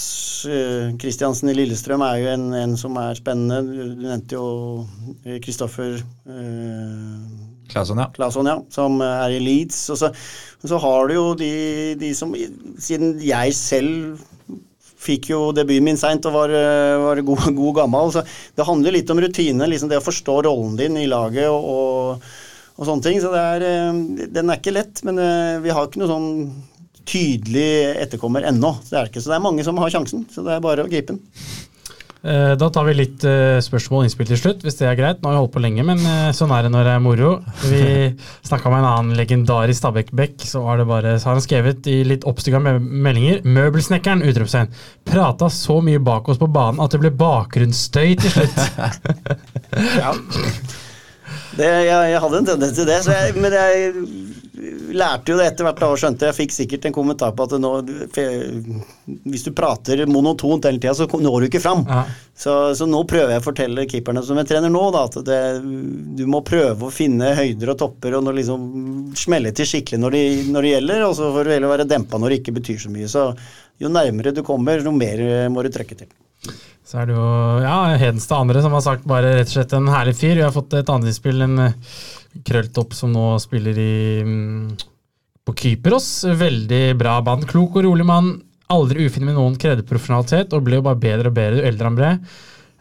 Kristiansen 1.01 1.49
i 1.49 1.55
Lillestrøm 1.57 2.03
er 2.05 2.19
jo 2.21 2.27
en, 2.29 2.43
en, 2.53 2.75
som 2.77 2.93
er 3.01 3.17
spennende. 3.17 3.63
Du 3.65 4.03
nevnte 4.03 4.37
jo 4.37 5.39
Kristoffer 5.41 5.97
Claesson, 7.71 7.99
ja. 8.01 8.07
Claesson, 8.15 8.49
ja. 8.49 8.57
Som 8.73 9.01
er 9.05 9.35
i 9.35 9.41
Leeds. 9.43 9.79
Og 9.93 9.99
så, 10.01 10.11
og 10.61 10.71
så 10.71 10.79
har 10.83 11.07
du 11.07 11.15
jo 11.17 11.27
de, 11.39 11.51
de, 11.99 12.13
som 12.17 12.33
Siden 12.81 13.17
jeg 13.23 13.55
selv 13.57 14.25
fikk 14.97 15.29
jo 15.31 15.41
debuten 15.55 15.85
min 15.85 15.99
seint 15.99 16.25
og 16.27 16.33
var, 16.35 16.53
var 17.03 17.21
god, 17.23 17.43
god, 17.61 17.73
gammel, 17.77 18.09
så 18.11 18.23
det 18.57 18.65
handler 18.67 18.95
litt 18.95 19.11
om 19.13 19.21
rutine. 19.23 19.69
Liksom 19.69 19.91
det 19.91 20.01
å 20.01 20.05
forstå 20.05 20.41
rollen 20.47 20.75
din 20.79 20.97
i 20.99 21.07
laget 21.09 21.47
og, 21.51 21.67
og, 21.71 22.31
og 22.77 22.89
sånne 22.89 23.05
ting. 23.05 23.21
Så 23.23 23.31
er, 23.37 23.67
eh, 23.67 24.27
den 24.33 24.49
er 24.49 24.59
ikke 24.59 24.75
lett, 24.75 25.03
men 25.07 25.21
eh, 25.21 25.59
vi 25.63 25.75
har 25.75 25.87
ikke 25.87 26.03
noe 26.03 26.11
sånn 26.11 26.33
tydelig 27.07 27.95
etterkommer 28.03 28.45
ennå. 28.49 28.73
Det 28.89 28.97
er 28.99 29.09
ikke, 29.09 29.23
så 29.23 29.31
det 29.31 29.37
er 29.37 29.45
mange 29.45 29.63
som 29.63 29.79
har 29.79 29.93
sjansen. 29.93 30.25
Så 30.33 30.43
det 30.45 30.57
er 30.57 30.63
bare 30.63 30.83
å 30.83 30.91
gripe 30.91 31.15
den. 31.15 31.21
Eh, 32.27 32.53
da 32.59 32.67
tar 32.73 32.83
vi 32.89 32.95
litt 32.97 33.23
uh, 33.23 33.57
spørsmål 33.63 34.01
og 34.01 34.07
innspill 34.07 34.27
til 34.27 34.39
slutt, 34.41 34.63
hvis 34.65 34.75
det 34.79 34.87
er 34.89 34.97
greit. 34.99 35.21
Nå 35.21 35.29
har 35.29 35.37
vi 35.37 35.41
holdt 35.45 35.53
på 35.53 35.61
lenge, 35.63 35.85
men 35.87 36.01
uh, 36.03 36.31
sånn 36.35 36.51
er 36.51 36.65
det 36.65 36.71
når 36.73 36.87
det 36.87 36.95
er 36.97 37.03
moro. 37.05 37.29
Vi 37.63 37.83
snakka 38.49 38.73
med 38.73 38.81
en 38.81 38.89
annen 38.89 39.19
legendarisk 39.19 39.79
Stabæk-bekk, 39.79 40.43
så, 40.49 40.65
har 40.67 40.81
det 40.81 40.87
bare, 40.89 41.15
så 41.21 41.29
har 41.29 41.37
han 41.37 41.45
skrevet 41.45 41.87
i 41.87 42.01
litt 42.07 42.27
oppstykka 42.27 42.59
meldinger 42.65 43.45
'Møbelsnekkeren!' 43.45 44.25
utropstegn. 44.27 44.73
Prata 45.07 45.47
så 45.53 45.79
mye 45.85 46.01
bak 46.03 46.27
oss 46.27 46.41
på 46.41 46.49
banen 46.51 46.83
at 46.83 46.91
det 46.91 47.03
ble 47.05 47.13
bakgrunnsstøy 47.15 48.17
til 48.19 48.35
slutt. 48.35 48.59
ja. 50.01 50.11
Det, 51.57 51.67
jeg, 51.67 52.09
jeg, 52.11 52.19
hadde 52.23 52.41
en 52.41 52.49
tendens 52.51 52.75
til 52.77 52.87
det, 52.87 52.97
jeg, 53.07 53.35
men 53.37 53.55
jeg 53.55 53.93
lærte 54.97 55.31
jo 55.31 55.37
det 55.37 55.47
etter 55.51 55.67
hvert 55.67 55.79
da, 55.81 55.89
og 55.91 55.99
skjønte 56.01 56.29
Jeg 56.29 56.37
fikk 56.37 56.53
sikkert 56.55 56.87
en 56.87 56.95
kommentar 56.95 57.33
på 57.37 57.45
at 57.45 57.55
nå, 57.61 57.71
hvis 59.27 59.45
du 59.45 59.51
prater 59.55 60.03
monotont 60.09 60.65
hele 60.65 60.81
tida, 60.81 60.95
så 60.97 61.07
når 61.07 61.39
du 61.39 61.47
ikke 61.49 61.61
fram. 61.63 61.83
Ja. 61.87 62.03
Så, 62.37 62.53
så, 62.77 62.87
nå 62.89 63.03
prøver 63.09 63.35
jeg 63.35 63.43
å 63.43 63.47
fortelle 63.47 63.87
keeperne 63.89 64.23
som 64.25 64.39
jeg 64.41 64.49
trener 64.49 64.73
nå, 64.73 64.83
da, 64.93 65.05
at 65.09 65.19
det, 65.27 65.39
du 66.17 66.25
må 66.29 66.43
prøve 66.45 66.87
å 66.87 66.93
finne 66.93 67.33
høyder 67.37 67.73
og 67.73 67.81
topper 67.81 68.17
og 68.17 68.29
liksom 68.37 68.67
smelle 69.17 69.53
til 69.57 69.69
skikkelig 69.69 70.01
når 70.03 70.17
det, 70.17 70.23
når 70.53 70.67
det 70.67 70.75
gjelder, 70.75 71.07
og 71.07 71.17
så 71.17 71.31
får 71.35 71.47
du 71.47 71.55
heller 71.55 71.75
være 71.75 71.89
dempa 71.89 72.21
når 72.21 72.33
det 72.33 72.41
ikke 72.41 72.57
betyr 72.59 72.85
så 72.85 72.93
mye. 72.93 73.11
Så 73.11 73.27
jo 73.81 73.93
nærmere 73.93 74.33
du 74.33 74.45
kommer, 74.45 74.81
jo 74.81 74.95
mer 74.95 75.27
må 75.53 75.65
du 75.65 75.73
trøkke 75.73 75.97
til. 75.99 76.09
Så 76.87 77.01
er 77.01 77.09
det 77.09 77.17
jo 77.17 77.29
ja, 77.65 77.77
Hedenstad 77.99 78.45
andre 78.45 78.61
som 78.63 78.75
har 78.77 78.83
sagt 78.85 79.07
bare 79.09 79.33
rett 79.35 79.49
og 79.49 79.57
slett 79.57 79.73
en 79.75 79.89
herlig 79.91 80.15
fyr. 80.15 80.37
Vi 80.37 80.45
har 80.45 80.55
fått 80.55 80.77
et 80.77 80.91
annet 80.93 81.11
innspill, 81.11 81.41
en 81.43 81.73
Krølltopp 82.47 82.93
som 82.95 83.11
nå 83.11 83.31
spiller 83.43 83.77
i, 83.81 83.95
mm, 84.23 84.75
på 85.47 85.55
Kypros. 85.61 86.09
Veldig 86.39 86.83
bra 86.99 87.17
band. 87.25 87.47
Klok 87.49 87.79
og 87.79 87.87
rolig 87.87 88.05
mann. 88.07 88.37
Aldri 88.71 89.07
ufin 89.07 89.25
med 89.27 89.37
noen 89.37 89.55
kreddeprofesjonalitet, 89.59 90.53
og 90.53 90.63
ble 90.67 90.79
jo 90.79 90.85
bare 90.85 90.99
bedre 90.99 91.31
og 91.31 91.35
bedre 91.37 91.61
jo 91.61 91.67
eldre 91.69 91.89
han 91.89 91.99
ble. 91.99 92.13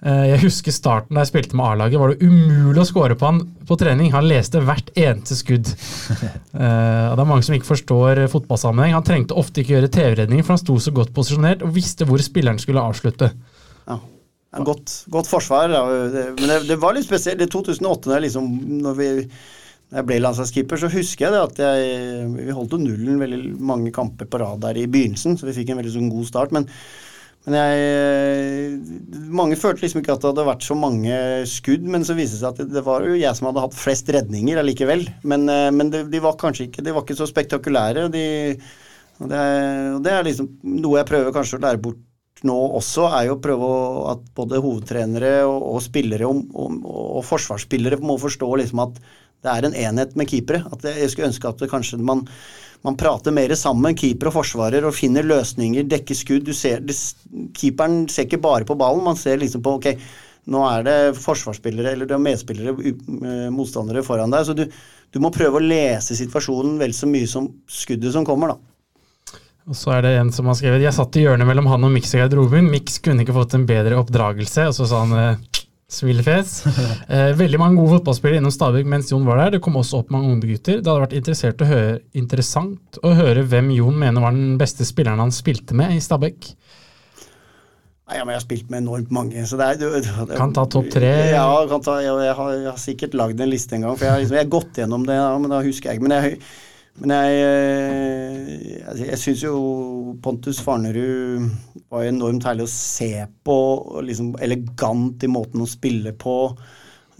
Eh, 0.07 0.25
jeg 0.33 0.43
husker 0.43 0.75
starten 0.75 1.17
da 1.17 1.23
jeg 1.25 1.31
spilte 1.31 1.57
med 1.57 1.67
A-laget, 1.67 1.99
var 1.99 2.13
det 2.13 2.27
umulig 2.27 2.83
å 2.83 2.87
score 2.89 3.17
på 3.19 3.27
han 3.31 3.41
på 3.67 3.79
trening. 3.81 4.11
Han 4.15 4.29
leste 4.29 4.63
hvert 4.63 4.93
eneste 4.95 5.39
skudd. 5.39 5.73
Eh, 6.57 7.09
det 7.13 7.21
er 7.21 7.29
mange 7.29 7.45
som 7.45 7.53
ikke 7.53 7.69
forstår 7.69 8.23
fotballsammenheng. 8.33 8.95
Han 8.97 9.05
trengte 9.05 9.37
ofte 9.37 9.61
ikke 9.61 9.75
gjøre 9.75 9.91
TV-redninger, 9.93 10.45
for 10.47 10.55
han 10.55 10.61
sto 10.63 10.77
så 10.81 10.93
godt 10.97 11.11
posisjonert 11.13 11.61
og 11.67 11.75
visste 11.75 12.07
hvor 12.09 12.23
spilleren 12.25 12.57
skulle 12.63 12.81
avslutte. 12.81 13.29
Ja. 13.87 14.01
Godt, 14.65 14.93
godt, 15.13 15.29
forsvar. 15.29 15.69
Men 15.69 16.49
det, 16.49 16.61
det, 16.69 16.79
var 16.81 16.97
litt 16.97 17.07
spesielt. 17.07 17.43
I 17.43 17.51
2008, 17.51 18.11
når, 18.11 18.23
liksom, 18.25 18.47
når, 18.85 18.95
vi, 18.99 19.09
når 19.91 20.01
jeg 20.01 20.09
ble 20.09 20.21
landslagskeeper, 20.23 20.81
så 20.81 20.93
husker 20.93 21.27
jeg 21.27 21.35
det 21.35 21.43
at 21.43 21.61
jeg, 21.65 22.31
vi 22.39 22.55
holdt 22.57 22.77
jo 22.77 22.81
nullen 22.83 23.21
veldig 23.21 23.41
mange 23.59 23.93
kamper 23.95 24.31
på 24.31 24.41
rad 24.43 24.63
der 24.65 24.81
i 24.81 24.87
begynnelsen, 24.89 25.37
så 25.37 25.49
vi 25.49 25.59
fikk 25.59 25.75
en 25.75 25.83
veldig 25.83 25.93
sånn 25.99 26.15
god 26.15 26.31
start. 26.31 26.57
Men, 26.57 26.71
men 27.47 27.59
jeg, 27.59 29.21
mange 29.43 29.61
følte 29.61 29.85
liksom 29.85 30.03
ikke 30.03 30.17
at 30.17 30.25
det 30.25 30.33
hadde 30.33 30.49
vært 30.49 30.67
så 30.67 30.79
mange 30.79 31.21
skudd, 31.51 31.85
men 31.93 32.07
så 32.07 32.17
viste 32.19 32.39
det 32.39 32.43
seg 32.43 32.55
at 32.55 32.65
det, 32.65 32.71
det 32.79 32.87
var 32.87 33.07
jo 33.07 33.19
jeg 33.19 33.39
som 33.39 33.51
hadde 33.51 33.69
hatt 33.69 33.79
flest 33.79 34.11
redninger 34.17 34.63
allikevel. 34.63 35.07
Men, 35.29 35.47
eh, 35.53 35.69
men 35.75 35.93
de, 35.93 36.07
de, 36.11 36.25
var 36.25 36.41
kanskje 36.41 36.71
ikke, 36.71 36.87
de 36.87 36.97
var 36.97 37.05
ikke 37.05 37.21
så 37.21 37.29
spektakulære. 37.29 38.09
De, 38.15 38.27
og 39.21 39.31
det, 39.31 39.47
og 39.95 40.03
det 40.05 40.13
er 40.13 40.27
liksom 40.27 40.51
noe 40.81 41.01
jeg 41.03 41.09
prøver 41.13 41.35
kanskje 41.35 41.61
å 41.61 41.67
lære 41.69 41.85
bort 41.85 42.03
nå 42.45 42.57
også, 42.77 43.07
er 43.17 43.31
jo 43.31 43.37
å 43.37 43.43
prøve 43.43 43.69
at 44.13 44.27
både 44.37 44.61
hovedtrenere 44.61 45.39
og, 45.47 45.57
og 45.73 45.81
spillere 45.85 46.29
og, 46.29 46.43
og, 46.53 46.77
og, 46.85 47.23
forsvarsspillere 47.25 48.01
må 48.05 48.19
forstå 48.21 48.51
liksom 48.61 48.83
at 48.85 49.01
det 49.47 49.53
er 49.53 49.67
en 49.69 49.77
enhet 49.79 50.17
med 50.19 50.29
keepere. 50.29 50.65
At 50.73 50.85
jeg 50.85 51.09
skulle 51.13 51.31
ønske 51.31 51.49
at 51.49 51.65
kanskje 51.71 52.01
man, 52.03 52.25
man 52.85 52.99
prater 52.99 53.35
mer 53.35 53.55
sammen, 53.57 53.97
keeper 53.97 54.31
og 54.31 54.39
forsvarer, 54.41 54.85
og 54.85 54.97
finner 54.97 55.25
løsninger, 55.25 55.87
dekker 55.89 56.19
skudd. 56.19 56.53
Ser, 56.57 56.85
det, 56.85 56.97
keeperen 57.57 58.05
ser 58.13 58.29
ikke 58.29 58.43
bare 58.43 58.69
på 58.69 58.77
ballen, 58.81 59.05
man 59.07 59.21
ser 59.21 59.41
liksom 59.41 59.65
på 59.65 59.77
ok, 59.79 59.91
nå 60.53 60.63
er 60.69 60.87
det 60.87 60.99
forsvarsspillere 61.19 61.97
eller 61.97 62.09
det 62.09 62.15
er 62.15 62.23
medspillere, 62.23 62.77
eh, 62.77 63.49
motstandere 63.55 64.05
foran 64.07 64.35
deg. 64.35 64.47
Så 64.49 64.57
du, 64.57 64.67
du 65.13 65.23
må 65.23 65.33
prøve 65.35 65.61
å 65.61 65.67
lese 65.67 66.19
situasjonen 66.19 66.77
vel 66.83 66.95
så 66.97 67.09
mye 67.11 67.29
som 67.31 67.49
skuddet 67.71 68.15
som 68.15 68.27
kommer, 68.29 68.55
da. 68.55 68.76
Og 69.67 69.75
så 69.75 69.97
er 69.97 70.05
det 70.05 70.15
en 70.21 70.31
som 70.35 70.47
har 70.47 70.57
skrevet 70.59 70.85
Jeg 70.85 70.95
satt 70.95 71.17
i 71.19 71.25
hjørnet 71.25 71.49
mellom 71.49 71.67
han 71.73 71.87
og 71.89 71.91
Mix 71.95 72.15
i 72.15 72.21
garderoben. 72.21 72.69
Mix 72.71 73.01
kunne 73.03 73.25
ikke 73.25 73.35
fått 73.35 73.57
en 73.59 73.67
bedre 73.67 73.99
oppdragelse. 73.99 74.69
Og 74.71 74.77
så 74.77 74.87
sa 74.87 75.03
han 75.03 75.15
eh, 75.19 75.63
smilefjes. 75.91 76.53
eh, 77.15 77.33
veldig 77.39 77.61
mange 77.63 77.81
gode 77.81 77.97
fotballspillere 77.97 78.39
innom 78.41 78.55
Stabæk 78.55 78.87
mens 78.91 79.11
Jon 79.11 79.27
var 79.27 79.43
der. 79.43 79.57
Det 79.57 79.63
kom 79.65 79.79
også 79.81 80.05
opp 80.05 80.13
mange 80.15 80.31
unge 80.31 80.53
gutter. 80.53 80.79
Det 80.79 80.93
hadde 80.93 81.23
vært 81.25 81.67
å 81.67 81.71
høre, 81.73 81.99
interessant 82.19 83.01
å 83.03 83.15
høre 83.19 83.43
hvem 83.47 83.73
Jon 83.75 83.99
mener 83.99 84.23
var 84.23 84.37
den 84.37 84.55
beste 84.61 84.87
spilleren 84.87 85.25
han 85.25 85.35
spilte 85.35 85.75
med 85.79 85.97
i 85.97 86.03
Stabæk. 86.05 86.53
Nei, 88.07 88.21
ja, 88.21 88.23
men 88.23 88.37
Jeg 88.37 88.39
har 88.39 88.45
spilt 88.45 88.69
med 88.71 88.85
enormt 88.85 89.11
mange. 89.11 89.43
så 89.51 89.59
det 89.59 89.67
er... 89.67 89.79
Det, 89.81 90.05
det, 90.31 90.37
kan 90.39 90.55
ta 90.55 90.63
topp 90.71 90.93
tre? 90.95 91.11
Ja, 91.33 91.49
kan 91.67 91.83
ta, 91.83 91.97
jeg, 92.05 92.15
jeg, 92.23 92.35
har, 92.39 92.53
jeg, 92.55 92.69
har, 92.71 92.79
sikkert 92.79 93.17
lagd 93.19 93.43
en 93.43 93.51
liste 93.51 93.75
en 93.75 93.89
gang. 93.89 93.97
for 93.99 94.07
Jeg 94.07 94.15
har, 94.15 94.23
liksom, 94.23 94.37
jeg 94.39 94.47
har 94.47 94.53
gått 94.55 94.79
gjennom 94.79 95.07
det, 95.09 95.19
ja, 95.19 95.33
men 95.43 95.51
da 95.51 95.59
husker 95.67 95.91
jeg 95.91 95.99
ikke. 95.99 96.07
Men 96.07 96.15
jeg 96.15 96.39
men 97.03 97.13
jeg, 97.13 97.41
eh, 97.45 98.87
altså, 98.89 99.05
jeg 99.11 99.21
syns 99.21 99.43
jo 99.45 99.57
Pontus 100.25 100.63
Farnerud 100.65 101.51
var 101.93 102.07
enormt 102.07 102.47
herlig 102.49 102.65
å 102.65 102.73
se 102.73 103.11
på. 103.45 103.59
Liksom 104.07 104.33
elegant 104.45 105.27
i 105.27 105.31
måten 105.31 105.65
å 105.65 105.69
spille 105.69 106.15
på. 106.17 106.39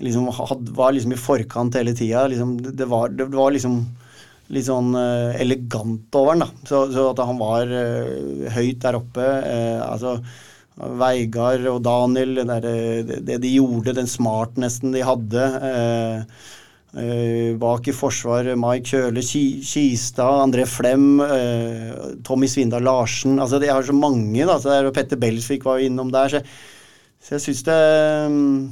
Liksom, 0.01 0.31
had, 0.39 0.73
var 0.77 0.97
liksom 0.97 1.13
i 1.13 1.21
forkant 1.21 1.77
hele 1.77 1.93
tida. 1.97 2.25
Liksom, 2.33 2.57
det, 2.65 2.73
det, 2.81 2.89
det, 3.21 3.29
var 3.37 3.53
liksom 3.53 3.79
litt 4.57 4.69
sånn 4.69 4.93
uh, 4.97 5.37
elegant 5.37 6.17
over 6.17 6.37
den. 6.37 6.47
da. 6.47 6.67
Så, 6.73 6.83
så 6.97 7.09
at 7.13 7.25
han 7.29 7.41
var 7.41 7.69
uh, 7.69 8.51
høyt 8.57 8.81
der 8.85 9.01
oppe. 9.01 9.31
Uh, 9.45 9.81
altså 9.85 10.19
Veigard 10.77 11.65
og 11.69 11.83
Daniel, 11.85 12.39
det, 12.41 12.49
der, 12.49 13.17
det, 13.29 13.41
de 13.45 13.57
gjorde, 13.59 13.97
den 13.97 14.09
smartnessen 14.09 14.97
de 14.97 15.05
hadde. 15.05 15.51
Uh, 15.61 16.25
Eh, 16.25 16.66
bak 17.61 17.91
i 17.91 17.93
forsvar 17.93 18.49
Mike 18.57 18.89
Kjøle 18.89 19.21
Kistad, 19.21 20.41
André 20.47 20.65
Flem, 20.69 21.21
eh, 21.21 21.93
Tommy 22.25 22.49
Svindal 22.49 22.87
Larsen 22.87 23.39
altså 23.39 23.61
Jeg 23.61 23.75
har 23.75 23.83
så 23.83 23.93
mange. 23.93 24.47
da, 24.47 24.59
så 24.59 24.71
der, 24.71 24.89
og 24.89 24.95
Petter 24.95 25.17
Belsvik 25.17 25.65
var 25.65 25.79
jo 25.79 25.91
innom 25.91 26.11
der. 26.13 26.29
Så, 26.29 26.41
så 27.21 27.35
jeg 27.35 27.45
syns 27.45 27.63
det 27.67 27.77
mm, 28.31 28.71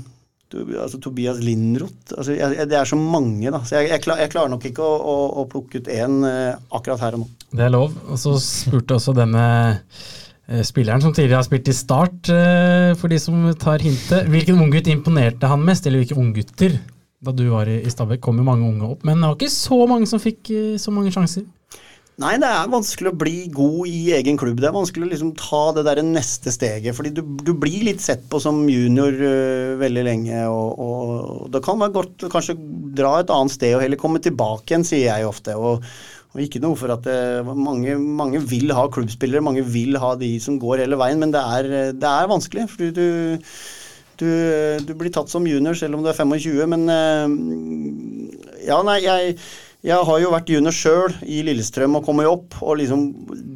altså 0.80 1.00
Tobias 1.00 1.40
Lindroth 1.42 2.16
altså, 2.16 2.32
Det 2.32 2.78
er 2.78 2.84
så 2.84 2.96
mange, 2.96 3.50
da. 3.50 3.60
Så 3.64 3.76
jeg, 3.76 3.90
jeg, 3.90 4.00
jeg 4.06 4.32
klarer 4.32 4.48
nok 4.48 4.64
ikke 4.64 4.82
å, 4.82 4.96
å, 4.96 5.16
å 5.42 5.46
plukke 5.50 5.82
ut 5.82 5.92
én 5.92 6.24
eh, 6.24 6.56
akkurat 6.72 7.04
her 7.04 7.18
og 7.18 7.26
nå. 7.26 7.30
Det 7.52 7.66
er 7.66 7.74
lov. 7.76 7.92
Og 8.08 8.20
så 8.20 8.38
spurte 8.40 8.96
også 8.96 9.12
denne 9.16 9.44
spilleren 10.64 11.00
som 11.00 11.12
tidligere 11.12 11.40
har 11.40 11.46
spilt 11.46 11.68
i 11.72 11.72
Start, 11.72 12.28
for 13.00 13.08
de 13.08 13.16
som 13.16 13.46
tar 13.56 13.80
hintet. 13.80 14.26
Hvilken 14.28 14.58
unggutt 14.60 14.90
imponerte 14.92 15.48
han 15.48 15.64
mest, 15.64 15.86
eller 15.88 16.02
hvilke 16.02 16.18
unggutter 16.20 16.74
da 17.24 17.34
du 17.36 17.44
var 17.52 17.70
i, 17.70 17.82
Stabæk, 17.90 18.22
kom 18.24 18.40
jo 18.40 18.46
mange 18.46 18.68
unge 18.68 18.94
opp. 18.94 19.04
Men 19.06 19.20
det 19.20 19.30
var 19.30 19.38
ikke 19.38 19.54
så 19.56 19.80
mange 19.90 20.08
som 20.10 20.22
fikk 20.22 20.52
eh, 20.54 20.72
så 20.80 20.94
mange 20.94 21.12
sjanser. 21.14 21.46
Nei, 22.22 22.36
det 22.38 22.46
er 22.46 22.68
vanskelig 22.70 23.10
å 23.10 23.18
bli 23.18 23.38
god 23.50 23.88
i 23.90 24.12
egen 24.14 24.36
klubb. 24.38 24.60
Det 24.62 24.68
er 24.68 24.76
vanskelig 24.76 25.08
å 25.08 25.10
liksom 25.10 25.32
ta 25.34 25.62
det 25.74 25.82
der 25.88 25.98
neste 26.06 26.52
steget. 26.54 26.94
fordi 26.94 27.10
du, 27.16 27.24
du 27.42 27.50
blir 27.58 27.82
litt 27.88 28.04
sett 28.04 28.28
på 28.30 28.38
som 28.42 28.60
junior 28.70 29.16
uh, 29.18 29.74
veldig 29.80 30.04
lenge. 30.06 30.44
Og, 30.46 30.78
og, 30.84 31.48
det 31.50 31.62
kan 31.66 31.80
være 31.82 31.96
godt 31.96 32.26
å 32.28 32.30
kanskje 32.30 32.54
dra 32.94 33.16
et 33.18 33.32
annet 33.34 33.56
sted 33.56 33.74
og 33.74 33.82
heller 33.82 33.98
komme 33.98 34.22
tilbake 34.22 34.70
igjen, 34.70 34.86
sier 34.86 35.08
jeg 35.08 35.26
ofte. 35.26 35.58
Og, 35.58 35.82
og 36.34 36.44
ikke 36.44 36.62
noe 36.62 36.78
for 36.78 36.94
at 36.94 37.02
det, 37.02 37.18
eh, 37.40 37.50
mange, 37.50 37.98
mange, 37.98 38.44
vil 38.46 38.70
ha 38.78 38.86
klubbspillere, 38.94 39.42
mange 39.42 39.66
vil 39.66 39.98
ha 39.98 40.14
de 40.18 40.36
som 40.42 40.60
går 40.62 40.84
hele 40.84 40.98
veien, 41.00 41.18
men 41.18 41.34
det 41.34 41.42
er, 41.42 41.70
det 41.98 42.12
er 42.12 42.30
vanskelig. 42.30 42.68
fordi 42.70 42.94
du 42.94 43.06
du, 44.20 44.30
du, 44.86 44.94
blir 44.94 45.12
tatt 45.14 45.32
som 45.32 45.46
junior 45.48 45.76
selv 45.78 45.98
om 45.98 46.04
du 46.04 46.10
er 46.10 46.18
25, 46.18 46.64
men 46.70 46.88
eh, 46.92 48.64
Ja, 48.68 48.80
nei, 48.86 49.00
jeg, 49.04 49.36
jeg 49.84 50.08
har 50.08 50.20
jo 50.22 50.32
vært 50.32 50.50
junior 50.52 50.72
sjøl 50.72 51.14
i 51.28 51.42
Lillestrøm 51.44 51.98
og 51.98 52.06
kommet 52.06 52.30
opp. 52.30 52.56
Og 52.64 52.78
liksom 52.80 53.08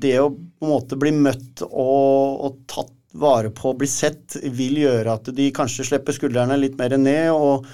det 0.03 0.19
å 0.21 0.31
på 0.33 0.67
en 0.67 0.75
måte 0.75 0.99
bli 1.01 1.15
møtt 1.17 1.63
og, 1.69 2.41
og 2.45 2.59
tatt 2.69 2.93
vare 3.19 3.49
på, 3.55 3.73
bli 3.79 3.89
sett, 3.89 4.37
vil 4.53 4.83
gjøre 4.83 5.15
at 5.17 5.31
de 5.35 5.49
kanskje 5.55 5.87
slipper 5.89 6.15
skuldrene 6.15 6.59
litt 6.61 6.77
mer 6.79 6.93
ned 7.01 7.31
og, 7.33 7.65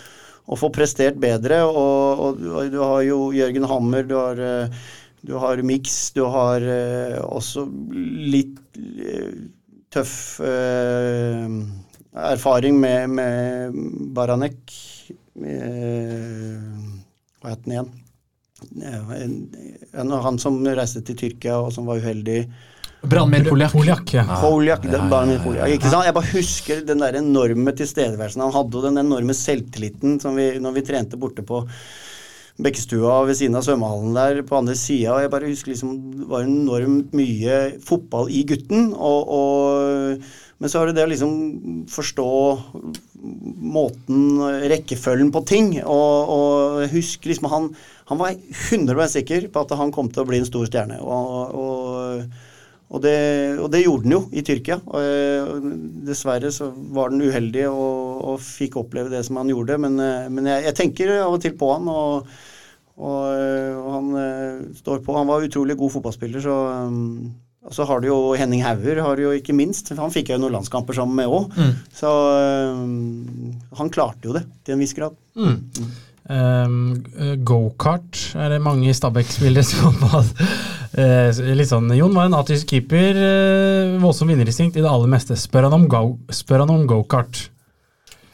og 0.47 0.61
får 0.61 0.73
prestert 0.77 1.19
bedre. 1.21 1.65
Og, 1.67 2.23
og, 2.29 2.71
du 2.71 2.79
har 2.79 3.01
jo 3.09 3.33
Jørgen 3.35 3.67
Hammer, 3.69 4.07
du 4.07 4.15
har, 4.21 4.39
eh, 4.39 4.85
du 5.27 5.35
har 5.43 5.65
Mix, 5.67 6.13
du 6.15 6.23
har 6.31 6.63
eh, 6.63 7.19
også 7.25 7.67
litt 8.31 8.61
tøff 9.95 10.15
erfaring 12.15 12.81
med, 12.81 13.11
med 13.11 13.75
Baranek 14.15 14.73
Hva 15.35 15.51
het 17.51 17.65
han 17.67 17.75
igjen? 17.75 17.91
En, 19.95 20.13
han 20.25 20.39
som 20.41 20.57
reiste 20.65 21.03
til 21.05 21.17
Tyrkia 21.19 21.59
og 21.61 21.73
som 21.75 21.87
var 21.91 21.97
uheldig. 22.01 22.47
Branmir 23.05 23.45
Poljak. 23.51 23.73
Poljak, 23.75 24.15
ja. 24.15 24.25
Poljak, 24.41 24.87
ja, 24.89 25.03
ja, 25.11 25.19
ja, 25.59 25.67
Ikke 25.75 25.91
sant? 25.91 26.07
Jeg 26.07 26.17
bare 26.17 26.33
husker 26.33 26.81
den 26.89 27.03
der 27.05 27.13
enorme 27.21 27.71
tilstedeværelsen 27.77 28.43
han 28.47 28.55
hadde, 28.55 28.75
og 28.79 28.83
den 28.87 28.97
enorme 29.03 29.35
selvtilliten 29.37 30.11
som 30.23 30.33
vi, 30.39 30.47
når 30.63 30.73
vi 30.79 30.87
trente 30.89 31.17
borte 31.21 31.43
på 31.45 31.57
Bekkestua 32.63 33.25
ved 33.27 33.35
siden 33.35 33.59
av 33.59 33.65
svømmehallen 33.67 34.15
der 34.15 34.41
på 34.47 34.61
andre 34.61 34.77
sida. 34.79 35.17
Jeg 35.25 35.31
bare 35.33 35.51
husker 35.51 35.73
liksom 35.73 35.97
det 36.21 36.29
var 36.31 36.47
enormt 36.47 37.15
mye 37.17 37.57
fotball 37.83 38.31
i 38.31 38.45
gutten. 38.47 38.93
Og, 38.95 39.33
og, 39.39 40.29
men 40.63 40.71
så 40.71 40.81
er 40.81 40.91
det 40.91 41.01
det 41.01 41.09
å 41.09 41.11
liksom 41.11 41.35
forstå 41.91 42.29
måten, 43.75 44.39
rekkefølgen 44.71 45.35
på 45.35 45.43
ting. 45.51 45.75
Og, 45.83 46.33
og 46.37 46.95
husker 46.95 47.33
liksom 47.33 47.51
han, 47.51 47.69
han 48.13 48.23
var 48.23 48.39
100 48.39 49.11
sikker 49.19 49.51
på 49.51 49.67
at 49.67 49.75
han 49.81 49.91
kom 49.95 50.13
til 50.15 50.23
å 50.23 50.29
bli 50.31 50.39
en 50.39 50.49
stor 50.49 50.71
stjerne. 50.71 51.03
og, 51.03 51.59
og 52.95 53.03
det, 53.03 53.19
og 53.59 53.69
det, 53.73 53.83
gjorde 53.83 54.07
den 54.07 54.15
jo 54.15 54.23
i 54.31 54.45
Tyrkia. 54.47 54.79
Og, 54.87 55.05
og 55.51 55.69
dessverre 56.07 56.53
så 56.55 56.71
var 56.95 57.11
den 57.11 57.25
uheldig 57.27 57.67
og, 57.69 58.21
og, 58.33 58.43
fikk 58.43 58.79
oppleve 58.85 59.11
det 59.11 59.25
som 59.27 59.41
han 59.41 59.51
gjorde. 59.51 59.81
Men, 59.83 59.99
men 60.31 60.51
jeg, 60.53 60.69
jeg, 60.69 60.79
tenker 60.79 61.17
av 61.19 61.35
og 61.35 61.41
til 61.43 61.57
på 61.59 61.73
han, 61.75 61.91
og, 61.91 62.29
og 63.03 63.89
han 63.97 64.13
står 64.79 65.03
på. 65.03 65.19
Han 65.19 65.33
var 65.33 65.49
utrolig 65.49 65.75
god 65.81 65.97
fotballspiller, 65.97 66.45
så 66.45 66.59
og 67.65 67.73
så 67.73 67.85
har 67.89 68.03
du 68.03 68.11
jo 68.11 68.17
Henning 68.37 68.61
Hauger, 68.65 69.01
har 69.01 69.17
du 69.17 69.25
jo 69.25 69.33
ikke 69.33 69.57
minst. 69.57 69.89
Han 69.97 70.13
fikk 70.13 70.31
jeg 70.31 70.37
jo 70.37 70.45
noen 70.45 70.59
landskamper 70.59 70.97
sammen 70.97 71.17
med 71.17 71.33
òg. 71.33 71.55
Mm. 71.57 71.71
Så 71.97 72.11
um, 72.77 73.55
han 73.79 73.93
klarte 73.93 74.29
jo 74.29 74.35
det 74.37 74.45
til 74.67 74.77
en 74.77 74.85
viss 74.85 74.93
grad. 74.97 75.17
Mm. 75.33 75.57
Mm. 75.81 75.95
Um, 76.25 76.77
Gokart 77.45 78.21
er 78.41 78.55
det 78.55 78.61
mange 78.65 78.93
Stabæk-spillere 78.97 79.65
som 79.65 79.97
har 80.13 80.29
uh, 80.99 81.55
litt 81.55 81.71
sånn 81.71 81.91
Jon 81.97 82.15
var 82.15 82.31
en 82.31 82.39
atisk 82.39 82.71
keeper, 82.75 83.19
Eh, 83.85 83.97
voldsom 84.03 84.31
vinnerinstinkt 84.33 84.79
i 84.79 84.85
det 84.85 84.91
aller 84.91 85.11
meste. 85.11 85.37
Spør 85.39 85.69
han 85.69 85.77
om, 85.77 85.89
go, 85.91 86.15
spør? 86.33 86.65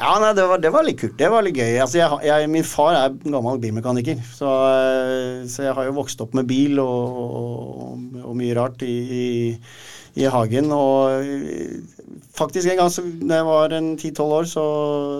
Ja, 0.00 0.14
nei, 0.16 0.30
det, 0.32 0.46
var, 0.48 0.60
det, 0.62 0.70
var, 0.72 0.84
litt 0.86 1.00
kult. 1.02 1.16
Det 1.20 1.28
var 1.28 1.44
litt 1.44 1.58
gøy. 1.60 1.76
Altså, 1.82 1.98
jeg, 2.00 2.20
jeg, 2.24 2.48
min 2.48 2.64
far 2.64 2.96
er 2.96 3.16
gammel 3.20 3.60
bilmekaniker, 3.60 4.20
så, 4.32 4.52
eh, 4.72 5.42
så, 5.44 5.66
jeg 5.66 5.76
har 5.76 5.88
jo 5.90 5.96
vokst 5.98 6.22
opp 6.24 6.36
med 6.38 6.48
bil 6.48 6.80
og, 6.80 7.18
og, 7.20 8.20
og 8.24 8.38
mye 8.38 8.56
rart 8.56 8.84
i, 8.86 8.94
i, 9.20 9.26
i, 10.16 10.24
hagen. 10.32 10.72
Og 10.72 11.20
eh, 11.20 12.06
faktisk 12.36 12.70
en 12.72 12.80
gang 12.80 12.92
så 12.94 13.04
da 13.04 13.42
jeg 13.42 13.50
var 13.50 13.76
en 13.76 13.90
10-12 13.98 14.38
år, 14.38 14.48
så, 14.48 14.64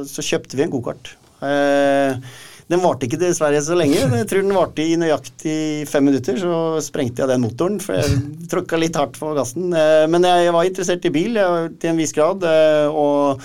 så, 0.08 0.24
kjøpte 0.24 0.56
vi 0.56 0.64
en 0.64 0.72
gokart. 0.72 1.12
Eh, 1.44 2.32
den 2.70 2.82
varte 2.84 3.08
ikke 3.08 3.18
dessverre 3.18 3.58
så 3.64 3.74
lenge. 3.78 3.98
Jeg 3.98 4.28
tror 4.30 4.44
den 4.44 4.54
varte 4.54 4.84
i 4.84 4.98
nøyaktig 4.98 5.56
fem 5.90 6.06
minutter. 6.06 6.38
Så 6.38 6.52
sprengte 6.86 7.24
jeg 7.24 7.32
den 7.32 7.42
motoren, 7.42 7.80
for 7.82 7.98
jeg 7.98 8.20
tråkka 8.52 8.78
litt 8.78 8.98
hardt 8.98 9.18
på 9.18 9.32
gassen. 9.38 9.72
Eh, 9.74 10.06
men 10.10 10.26
jeg, 10.28 10.52
var 10.54 10.68
interessert 10.68 11.08
i 11.08 11.14
bil 11.14 11.40
til 11.80 11.90
en 11.90 12.00
viss 12.00 12.14
grad. 12.16 12.46
Eh, 12.46 12.86
og 12.90 13.42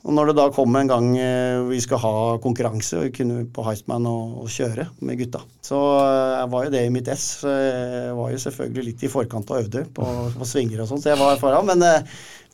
og 0.00 0.14
når 0.16 0.30
det 0.30 0.34
da 0.38 0.46
kom 0.48 0.72
en 0.80 0.88
gang 0.88 1.08
eh, 1.20 1.58
vi 1.68 1.76
skal 1.84 1.98
ha 2.00 2.12
konkurranse, 2.40 2.96
og 2.96 3.10
kunne 3.12 3.42
på 3.52 3.64
Heistman 3.66 4.06
og, 4.08 4.38
og, 4.40 4.46
kjøre 4.48 4.86
med 5.04 5.18
gutta, 5.20 5.42
så 5.60 5.76
var 6.48 6.64
jo 6.64 6.72
det 6.72 6.86
i 6.86 6.94
mitt 6.94 7.10
ess. 7.12 7.42
Jeg 7.44 8.14
var 8.16 8.30
jo 8.32 8.40
selvfølgelig 8.40 8.86
litt 8.86 9.04
i 9.04 9.10
forkant 9.12 9.52
og 9.52 9.60
øvde 9.60 9.82
på, 9.92 10.06
på 10.38 10.48
svinger 10.48 10.80
og 10.80 10.88
sånn, 10.88 11.02
så 11.04 11.12
jeg 11.12 11.20
var 11.20 11.36
foran. 11.42 11.68
Men 11.68 11.84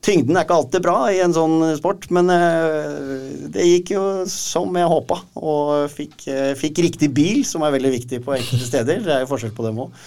tyngden 0.05 0.36
er 0.36 0.47
ikke 0.47 0.56
alltid 0.56 0.85
bra 0.85 0.97
i 1.12 1.20
en 1.24 1.35
sånn 1.35 1.59
sport. 1.78 2.09
Men 2.14 2.31
eh, 2.32 3.48
det 3.52 3.66
gikk 3.66 3.94
jo 3.97 4.05
som 4.31 4.77
jeg 4.77 4.93
håpa, 4.93 5.20
og 5.40 5.90
fikk, 5.93 6.27
eh, 6.31 6.52
fikk, 6.59 6.82
riktig 6.86 7.10
bil, 7.16 7.43
som 7.48 7.64
er 7.66 7.74
veldig 7.77 7.93
viktig 7.98 8.23
på 8.27 8.36
enkelte 8.36 8.70
steder. 8.70 9.05
Det 9.06 9.14
er 9.14 9.24
jo 9.24 9.31
forskjell 9.32 9.55
på 9.56 9.66
dem 9.66 9.85
òg. 9.86 10.06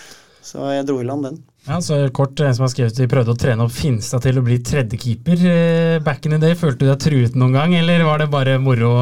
Så 0.50 0.70
jeg 0.72 0.86
dro 0.88 1.00
i 1.02 1.08
land 1.08 1.28
den. 1.28 1.42
Ja, 1.68 1.82
så 1.84 1.98
kort, 2.16 2.40
En 2.40 2.56
som 2.56 2.64
har 2.64 2.72
skrevet 2.72 2.98
de 2.98 3.10
prøvde 3.12 3.36
å 3.36 3.38
trene 3.38 3.66
opp 3.66 3.74
Finstad 3.76 4.24
til 4.24 4.40
å 4.40 4.46
bli 4.46 4.58
tredjekeeper. 4.66 5.44
Eh, 5.46 5.98
back 6.04 6.26
in 6.26 6.38
the 6.38 6.42
day, 6.42 6.56
følte 6.58 6.86
du 6.86 6.90
deg 6.90 7.04
truet 7.04 7.36
noen 7.38 7.58
gang, 7.58 7.76
eller 7.78 8.06
var 8.08 8.24
det 8.24 8.32
bare 8.32 8.56
moro? 8.62 8.94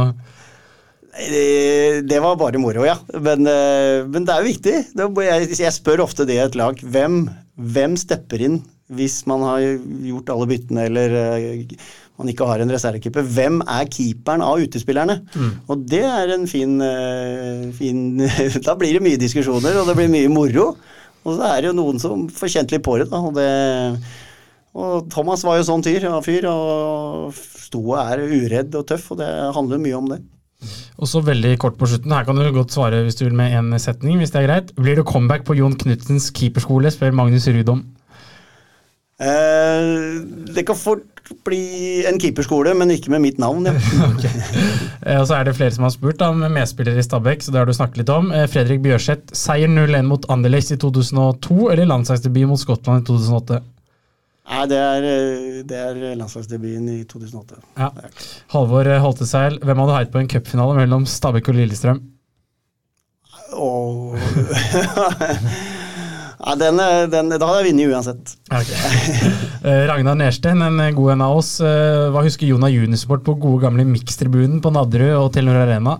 Det, 1.17 2.03
det 2.05 2.17
var 2.21 2.35
bare 2.37 2.59
moro, 2.61 2.83
ja. 2.85 2.97
Men, 3.13 3.47
eh, 3.49 4.03
men 4.05 4.25
det 4.25 4.33
er 4.33 4.41
jo 4.41 4.49
viktig. 4.51 4.75
Jeg, 5.57 5.75
spør 5.77 6.03
ofte 6.05 6.27
det 6.29 6.37
i 6.37 6.43
et 6.43 6.57
lag. 6.57 6.81
Hvem, 6.81 7.21
hvem 7.55 7.95
stepper 7.97 8.43
inn 8.49 8.59
hvis 8.95 9.21
man 9.27 9.43
har 9.43 9.63
gjort 10.07 10.29
alle 10.33 10.49
byttene 10.49 10.85
eller 10.87 11.15
eh, 11.21 11.73
man 12.17 12.31
ikke 12.31 12.47
har 12.49 12.63
en 12.63 12.71
reservekeeper. 12.73 13.25
Hvem 13.35 13.59
er 13.61 13.89
keeperen 13.93 14.41
av 14.41 14.63
utespillerne? 14.63 15.19
Mm. 15.35 15.51
Og 15.69 15.83
det 15.91 16.05
er 16.07 16.31
en 16.33 16.47
fin, 16.49 16.79
fin 17.77 17.99
Da 18.67 18.73
blir 18.79 18.97
det 18.97 19.03
mye 19.05 19.19
diskusjoner, 19.21 19.77
og 19.77 19.91
det 19.91 19.97
blir 19.99 20.09
mye 20.09 20.31
moro. 20.33 20.71
Og 21.27 21.35
så 21.35 21.51
er 21.51 21.61
det 21.61 21.69
jo 21.69 21.75
noen 21.77 22.01
som 22.01 22.25
får 22.31 22.55
kjent 22.55 22.73
litt 22.73 22.85
på 22.87 22.95
det. 22.97 23.11
da, 23.11 23.21
og 23.21 23.37
det 23.37 23.51
og 24.77 25.07
Thomas 25.09 25.41
var 25.45 25.57
jo 25.57 25.65
sånn 25.65 25.83
tyr, 25.85 26.05
fyr, 26.21 26.45
og 26.51 27.33
sto 27.33 27.81
og 27.81 27.97
er 27.97 28.21
uredd 28.21 28.75
og 28.77 28.85
tøff, 28.91 29.11
og 29.13 29.21
det 29.23 29.29
handler 29.55 29.81
mye 29.81 29.97
om 29.97 30.11
det. 30.11 30.19
Og 30.97 31.09
så 31.09 31.21
veldig 31.21 31.55
kort 31.61 31.77
på 31.77 31.89
slutten, 31.89 32.13
her 32.13 32.25
kan 32.25 32.37
du 32.37 32.45
godt 32.53 32.73
svare 32.73 33.03
hvis 33.05 33.17
du 33.17 33.27
vil 33.27 33.37
med 33.37 33.53
én 33.57 33.73
setning, 33.81 34.17
hvis 34.21 34.33
det 34.33 34.41
er 34.41 34.47
greit. 34.47 34.73
Blir 34.77 34.97
det 34.97 35.05
comeback 35.09 35.45
på 35.45 35.57
Jon 35.57 35.77
Knutsens 35.77 36.29
keeperskole, 36.33 36.93
spør 36.93 37.13
Magnus 37.17 37.49
Ruud 37.49 37.73
om. 37.73 37.81
Eh, 37.81 38.06
det 39.17 40.63
kan 40.67 40.77
fort 40.77 41.17
bli 41.45 42.05
en 42.07 42.19
keeperskole, 42.21 42.73
men 42.77 42.91
ikke 42.93 43.11
med 43.13 43.23
mitt 43.23 43.39
navn. 43.41 43.67
Ja. 43.67 43.73
okay. 44.11 44.31
eh, 45.01 45.19
og 45.19 45.27
så 45.29 45.39
er 45.39 45.47
det 45.47 45.55
flere 45.57 45.73
som 45.75 45.87
har 45.87 45.93
spurt 45.95 46.21
om 46.25 46.43
medspillere 46.43 47.01
i 47.01 47.05
Stabæk, 47.05 47.43
så 47.43 47.53
det 47.53 47.61
har 47.61 47.69
du 47.69 47.75
snakket 47.75 48.03
litt 48.03 48.11
om. 48.13 48.29
Eh, 48.35 48.47
Fredrik 48.51 48.83
Bjørseth, 48.85 49.33
seier 49.37 49.71
0-1 49.71 50.07
mot 50.07 50.27
Anderlecht 50.33 50.73
i 50.75 50.79
2002 50.81 51.71
eller 51.73 51.89
landslagsdebut 51.89 52.51
mot 52.51 52.61
Skottland 52.61 53.03
i 53.03 53.07
2008? 53.09 53.61
Nei, 54.47 54.65
det 54.71 54.77
er, 54.79 55.07
eh, 55.07 55.63
det 55.67 55.79
er 55.83 56.03
landslagsdebuten 56.19 56.91
i 56.93 57.01
2008. 57.09 57.63
Ja. 57.79 57.89
Halvor 58.53 58.87
eh, 58.87 59.01
Holteseil, 59.03 59.59
hvem 59.63 59.83
hadde 59.83 59.97
heiet 59.97 60.13
på 60.13 60.21
en 60.21 60.31
cupfinale 60.31 60.77
mellom 60.83 61.09
Stabæk 61.09 61.51
og 61.51 61.59
Lillestrøm? 61.59 62.05
Oh. 63.57 64.15
Ja, 66.47 66.53
den, 66.55 66.79
den, 67.11 67.31
da 67.33 67.43
hadde 67.43 67.63
jeg 67.65 67.73
vunnet 67.73 67.89
uansett. 67.91 68.37
Okay. 68.47 69.31
Eh, 69.67 69.83
Ragnar 69.89 70.15
Nersten, 70.15 70.61
en 70.63 70.77
god 70.95 71.15
en 71.17 71.23
av 71.25 71.39
oss. 71.41 71.57
Eh, 71.59 72.05
hva 72.13 72.21
husker 72.23 72.47
Jona 72.47 72.69
Junisport 72.71 73.25
på 73.25 73.33
gode 73.41 73.65
gamle 73.65 73.83
Mix-tribunen 73.89 74.61
på 74.63 74.71
Nadderud 74.71 75.15
og 75.17 75.31
Telenor 75.35 75.65
Arena? 75.65 75.97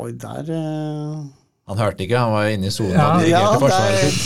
Oi, 0.00 0.14
der 0.16 0.48
uh... 0.48 1.18
Han 1.68 1.80
hørte 1.80 2.06
ikke, 2.06 2.20
han 2.20 2.32
var 2.32 2.48
inne 2.52 2.68
i 2.70 2.72
sonen 2.72 2.96
ja, 2.96 3.10
ja, 3.28 3.42
forsvaret. 3.60 4.16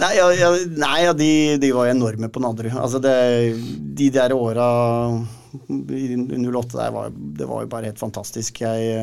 Nei, 0.00 0.12
ja, 0.40 0.50
nei 0.76 0.98
de, 1.18 1.30
de, 1.60 1.72
var 1.76 1.90
enorme 1.90 2.30
på 2.32 2.40
Nadderud. 2.44 2.78
Altså 2.80 3.00
det, 3.02 3.16
de 3.98 4.08
der 4.14 4.32
åra 4.36 4.70
i 5.68 6.08
08 6.16 6.78
der, 6.78 6.90
var, 6.96 7.12
det 7.12 7.48
var 7.48 7.66
jo 7.66 7.72
bare 7.76 7.90
helt 7.90 8.00
fantastisk. 8.00 8.60
Jeg 8.64 8.96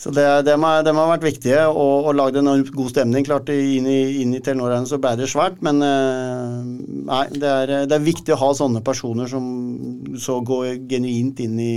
så 0.00 0.08
det, 0.16 0.24
det, 0.46 0.54
må, 0.56 0.68
det, 0.80 0.94
må, 0.96 1.02
ha 1.04 1.12
vært 1.12 1.26
viktige, 1.26 1.66
og, 1.68 2.06
og 2.08 2.14
lagd 2.16 2.38
en 2.40 2.48
god 2.72 2.88
stemning. 2.88 3.24
Klart 3.26 3.50
inn 3.52 3.84
i, 3.84 3.98
inn 4.22 4.30
i 4.32 4.38
Telenor 4.40 4.72
så 4.88 4.96
ble 5.02 5.10
det 5.20 5.26
svært, 5.28 5.58
men 5.66 5.82
eh, 5.84 6.54
nei, 7.10 7.26
det 7.34 7.50
er, 7.50 7.72
det 7.84 7.98
er, 7.98 8.06
viktig 8.06 8.32
å 8.32 8.38
ha 8.40 8.48
sånne 8.56 8.80
personer 8.86 9.28
som 9.28 9.44
så 10.16 10.38
går 10.46 10.86
genuint 10.88 11.42
inn 11.44 11.58
i, 11.60 11.74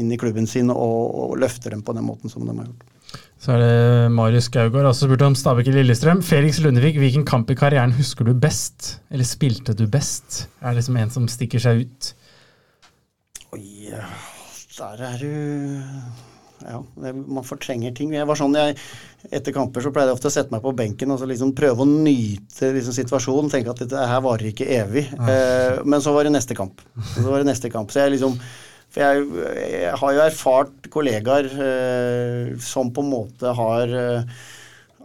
inn 0.00 0.10
i 0.10 0.18
klubben 0.18 0.50
sin 0.50 0.72
og, 0.74 1.04
og, 1.06 1.36
løfter 1.38 1.76
dem 1.76 1.84
på 1.86 1.94
den 1.94 2.08
måten 2.08 2.32
som 2.32 2.42
de 2.42 2.56
har 2.56 2.66
gjort. 2.66 3.22
Så 3.42 3.54
er 3.54 3.62
det 3.62 4.10
Marius 4.16 4.50
Gaugård 4.54 4.90
også 4.90 5.06
spurte 5.06 5.30
om 5.30 5.38
Stabæk 5.38 5.70
i 5.70 5.76
Lillestrøm. 5.76 6.24
Felix 6.26 6.58
Lundevik, 6.64 6.98
hvilken 6.98 7.26
kamp 7.28 7.50
i 7.54 7.58
karrieren 7.58 7.94
husker 7.94 8.26
du 8.26 8.34
best? 8.34 8.96
Eller 9.14 9.28
spilte 9.28 9.76
du 9.78 9.86
best? 9.90 10.48
Er 10.58 10.72
det 10.72 10.80
liksom 10.80 10.98
en 10.98 11.14
som 11.14 11.30
stikker 11.30 11.62
seg 11.62 11.86
ut? 11.86 12.12
Oi, 13.54 13.94
der 14.74 15.08
er 15.12 15.18
du 15.22 16.30
ja, 16.64 16.80
man 17.12 17.46
fortrenger 17.46 17.94
ting. 17.96 18.12
Jeg 18.16 18.28
var 18.28 18.38
sånn, 18.38 18.56
jeg, 18.58 18.76
Etter 19.30 19.54
kamper 19.54 19.84
så 19.84 19.92
pleide 19.94 20.10
jeg 20.10 20.18
ofte 20.18 20.30
å 20.30 20.34
sette 20.34 20.54
meg 20.54 20.64
på 20.64 20.72
benken 20.76 21.12
og 21.14 21.20
så 21.20 21.28
liksom 21.30 21.52
prøve 21.58 21.84
å 21.84 21.88
nyte 21.88 22.72
liksom, 22.74 22.96
situasjonen. 22.96 23.52
Tenke 23.52 23.70
at 23.70 23.84
dette 23.84 24.08
her 24.10 24.24
varer 24.24 24.50
ikke 24.50 24.68
evig. 24.80 25.06
Eh, 25.14 25.78
men 25.86 26.02
så 26.02 26.14
var 26.16 26.26
det 26.26 26.34
neste 26.34 26.56
kamp. 26.58 26.82
Så 27.14 27.28
var 27.28 27.42
det 27.42 27.50
neste 27.50 27.70
kamp. 27.72 27.92
Så 27.92 28.02
jeg 28.02 28.16
liksom 28.16 28.36
For 28.92 29.00
jeg, 29.00 29.28
jeg 29.72 29.94
har 30.02 30.16
jo 30.16 30.24
erfart 30.26 30.90
kollegaer 30.92 31.48
eh, 31.68 32.58
som 32.60 32.90
på 32.92 33.04
en 33.04 33.12
måte 33.14 33.54
har 33.56 33.94
eh, 33.96 34.42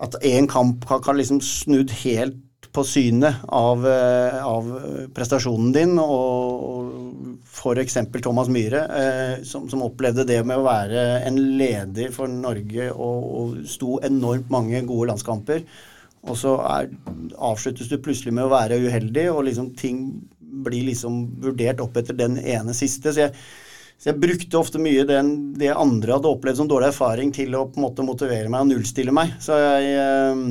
At 0.03 0.17
én 0.27 0.49
kamp 0.49 0.83
kan, 0.89 0.99
kan 1.05 1.17
liksom 1.17 1.39
snudd 1.45 1.93
helt 2.03 2.43
på 2.73 2.83
synet 2.85 3.45
av, 3.47 3.85
eh, 3.87 4.45
av 4.45 4.67
prestasjonen 5.15 5.71
din. 5.73 5.97
og 5.99 7.06
F.eks. 7.45 7.97
Thomas 8.21 8.49
Myhre, 8.53 8.85
eh, 9.01 9.43
som, 9.47 9.67
som, 9.69 9.83
opplevde 9.85 10.25
det 10.27 10.39
med 10.47 10.59
å 10.59 10.65
være 10.65 11.05
en 11.27 11.37
leder 11.59 12.13
for 12.15 12.31
Norge 12.31 12.89
og, 12.93 13.29
og 13.41 13.59
sto 13.69 13.99
enormt 14.05 14.49
mange 14.53 14.81
gode 14.87 15.11
landskamper. 15.11 15.63
Og 16.27 16.35
så 16.39 16.55
er, 16.65 16.89
avsluttes 17.37 17.89
du 17.91 17.99
plutselig 18.03 18.33
med 18.35 18.47
å 18.47 18.51
være 18.51 18.79
uheldig, 18.83 19.29
og 19.31 19.45
liksom 19.47 19.71
ting 19.79 20.01
blir 20.63 20.87
liksom 20.89 21.23
vurdert 21.43 21.81
opp 21.83 21.97
etter 21.99 22.17
den 22.17 22.37
ene 22.41 22.75
siste. 22.75 23.13
Så 23.13 23.27
jeg, 23.27 23.35
så 23.97 24.11
jeg 24.11 24.21
brukte 24.21 24.59
ofte 24.59 24.81
mye 24.81 25.05
den, 25.09 25.35
det 25.57 25.73
andre 25.73 26.17
hadde 26.17 26.31
opplevd 26.31 26.61
som 26.61 26.69
dårlig 26.69 26.91
erfaring, 26.91 27.33
til 27.35 27.55
å 27.57 27.67
på 27.69 27.79
en 27.79 27.87
måte 27.87 28.05
motivere 28.05 28.51
meg 28.51 28.65
og 28.65 28.73
nullstille 28.73 29.13
meg. 29.15 29.37
Så 29.43 29.59
jeg, 29.61 29.93
eh, 30.01 30.47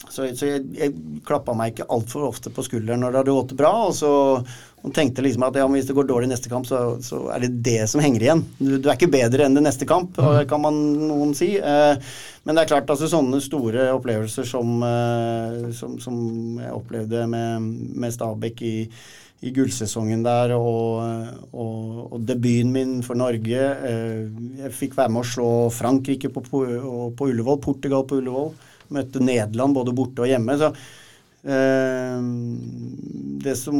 Så, 0.00 0.24
så 0.32 0.46
jeg, 0.48 0.62
jeg 0.78 1.20
klappa 1.28 1.52
meg 1.52 1.74
ikke 1.74 1.90
altfor 1.92 2.22
ofte 2.30 2.48
på 2.50 2.62
skulderen 2.64 3.02
når 3.04 3.12
det 3.12 3.18
hadde 3.20 3.34
gått 3.36 3.52
bra. 3.58 3.72
Og 3.90 3.92
så 3.94 4.12
og 4.80 4.94
tenkte 4.96 5.24
liksom 5.24 5.44
at 5.46 5.58
ja, 5.60 5.66
hvis 5.68 5.88
det 5.88 5.96
går 5.96 6.08
dårlig 6.08 6.30
neste 6.30 6.50
kamp, 6.52 6.66
så, 6.68 6.96
så 7.04 7.22
er 7.34 7.44
det 7.44 7.50
det 7.66 7.78
som 7.90 8.00
henger 8.00 8.24
igjen. 8.24 8.42
Du, 8.58 8.74
du, 8.78 8.88
er 8.88 8.96
ikke 8.96 9.10
bedre 9.12 9.44
enn 9.46 9.56
det 9.56 9.64
neste 9.66 9.88
kamp, 9.88 10.16
mm. 10.16 10.42
kan 10.50 10.62
man 10.62 10.78
noen 11.10 11.34
si. 11.36 11.52
Eh, 11.58 12.12
men 12.46 12.56
det 12.56 12.64
er 12.64 12.70
klart, 12.72 12.92
altså 12.92 13.10
sånne 13.10 13.42
store 13.44 13.90
opplevelser 13.92 14.48
som, 14.48 14.78
eh, 14.86 15.70
som, 15.76 15.98
som 16.00 16.16
jeg 16.62 16.76
opplevde 16.76 17.26
med, 17.28 17.68
med 18.00 18.16
Stabæk 18.16 18.64
i, 18.64 18.74
i 19.44 19.52
gullsesongen 19.56 20.24
der, 20.24 20.56
og, 20.56 21.04
og, 21.52 21.84
og, 22.06 22.18
debuten 22.28 22.72
min 22.72 22.98
for 23.04 23.20
Norge. 23.20 23.68
Eh, 23.90 24.24
jeg 24.64 24.74
fikk 24.78 24.96
være 24.96 25.12
med 25.12 25.26
å 25.26 25.30
slå 25.34 25.52
Frankrike 25.76 26.32
på, 26.32 26.44
på, 26.48 26.64
på 27.16 27.30
Ullevål, 27.34 27.62
Portugal 27.68 28.08
på 28.08 28.22
Ullevål 28.22 28.52
møtte 28.94 29.22
Nederland 29.22 29.76
både 29.76 29.94
borte 29.96 30.24
og 30.24 30.30
hjemme. 30.30 30.56
Så 30.58 30.70
eh, 31.46 32.18
det 33.44 33.56
som 33.58 33.78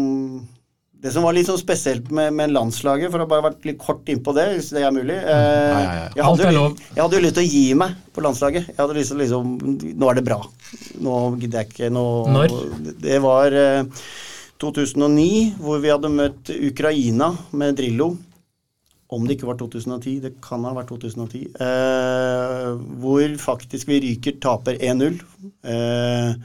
det 1.00 1.12
som 1.14 1.24
var 1.24 1.32
litt 1.32 1.48
sånn 1.48 1.60
spesielt 1.60 2.10
med, 2.12 2.34
med, 2.36 2.52
landslaget, 2.52 3.08
for 3.12 3.24
å 3.24 3.28
bare 3.28 3.46
vært 3.48 3.66
litt 3.68 3.78
kort 3.80 4.08
innpå 4.12 4.34
det, 4.36 4.46
hvis 4.56 4.70
det 4.76 4.82
er 4.84 4.92
mulig 4.92 5.16
eh, 5.16 5.72
nei, 5.72 5.84
ja, 5.84 5.92
ja. 5.96 6.08
Jeg, 6.18 6.24
hadde 6.26 6.50
jo, 6.52 6.64
jeg, 6.76 7.00
hadde 7.00 7.16
jo, 7.16 7.22
lyst 7.24 7.38
til 7.38 7.46
å 7.46 7.52
gi 7.54 7.66
meg 7.80 7.94
på 8.12 8.24
landslaget. 8.26 8.72
Jeg 8.72 8.80
hadde 8.82 8.96
lyst 8.98 9.14
til 9.14 9.20
å 9.20 9.22
liksom 9.22 9.54
Nå 10.00 10.10
er 10.10 10.18
det 10.18 10.26
bra. 10.26 10.40
Nå 11.00 11.20
gidder 11.40 11.62
jeg 11.62 11.70
ikke 11.72 11.92
nå 11.94 12.04
Når? 12.36 12.56
Det 13.00 13.20
var 13.24 13.56
eh, 13.56 14.02
2009, 14.60 15.28
hvor 15.64 15.80
vi 15.80 15.92
hadde 15.92 16.12
møtt 16.12 16.52
Ukraina 16.52 17.32
med 17.56 17.78
Drillo. 17.80 18.12
Om 19.10 19.24
det 19.26 19.38
ikke 19.38 19.48
var 19.48 19.56
2010, 19.58 20.18
det 20.22 20.36
kan 20.44 20.62
ha 20.68 20.74
vært 20.76 20.92
2010. 20.92 21.48
Eh, 21.64 22.66
hvor 23.02 23.38
faktisk 23.42 23.88
vi 23.88 24.02
ryker, 24.04 24.36
taper 24.42 24.76
1-0. 24.76 25.16
Eh, 25.64 26.36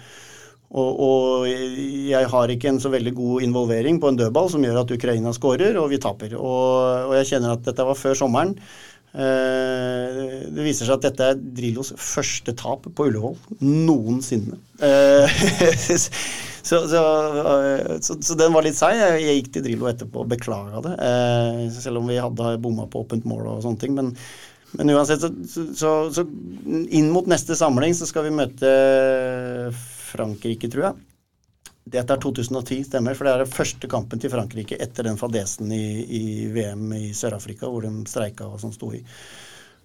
og, 0.73 0.99
og, 1.05 1.45
jeg 1.45 2.31
har 2.31 2.51
ikke 2.51 2.71
en 2.71 2.81
så 2.81 2.89
veldig 2.93 3.13
god 3.15 3.45
involvering 3.45 3.99
på 4.01 4.09
en 4.11 4.17
dødball 4.19 4.49
som 4.51 4.65
gjør 4.65 4.81
at 4.81 4.91
Ukraina 4.95 5.31
skårer, 5.35 5.77
og 5.79 5.91
vi 5.93 6.01
taper. 6.01 6.35
Og, 6.39 7.11
og 7.11 7.15
jeg 7.19 7.29
kjenner 7.33 7.53
at 7.53 7.63
dette 7.67 7.85
var 7.85 7.99
før 7.99 8.17
sommeren. 8.17 8.55
Eh, 9.15 10.25
det 10.51 10.65
viser 10.65 10.89
seg 10.89 10.97
at 10.97 11.05
dette 11.05 11.29
er 11.31 11.37
Drillos 11.39 11.93
første 11.95 12.51
tap 12.59 12.89
på 12.97 13.07
Ullevål 13.07 13.37
noensinne. 13.63 14.59
Eh, 14.83 15.39
Så, 16.65 16.79
så, 16.89 17.01
så, 18.01 18.15
så, 18.25 18.33
den 18.33 18.53
var 18.55 18.65
litt 18.65 18.73
seig. 18.73 18.97
Jeg 18.97 19.35
gikk 19.37 19.51
til 19.53 19.63
Drillo 19.67 19.85
etterpå 19.85 20.23
og 20.23 20.31
beklaga 20.31 20.79
det. 20.81 20.93
Eh, 20.97 21.59
selv 21.75 21.99
om 21.99 22.09
vi 22.09 22.17
hadde 22.17 22.55
bomma 22.63 22.87
på 22.89 23.03
åpent 23.03 23.27
mål 23.29 23.51
og 23.51 23.59
sånne 23.61 23.81
ting. 23.83 23.93
Men, 23.93 24.09
men 24.73 24.93
uansett, 24.95 25.27
så, 25.77 26.25
inn 26.65 27.11
mot 27.13 27.29
neste 27.29 27.53
samling 27.59 27.93
så 27.93 28.09
skal 28.09 28.25
vi 28.25 28.33
møte 28.33 28.71
Frankrike, 30.15 30.71
tror 30.71 30.89
jeg. 30.89 31.05
Dette 31.85 32.15
er 32.15 32.21
2010, 32.21 32.87
stemmer. 32.87 33.17
For 33.17 33.27
det 33.27 33.33
er 33.35 33.43
den 33.43 33.55
første 33.55 33.89
kampen 33.89 34.21
til 34.21 34.33
Frankrike 34.33 34.79
etter 34.81 35.05
den 35.05 35.19
fadesen 35.21 35.73
i, 35.75 35.85
i 36.01 36.23
VM 36.55 36.87
i 36.97 37.09
Sør-Afrika, 37.13 37.69
hvor 37.69 37.85
de 37.85 37.91
streika 38.09 38.47
og 38.49 38.61
sånn 38.63 38.73
sto 38.73 38.89
i. 38.95 39.03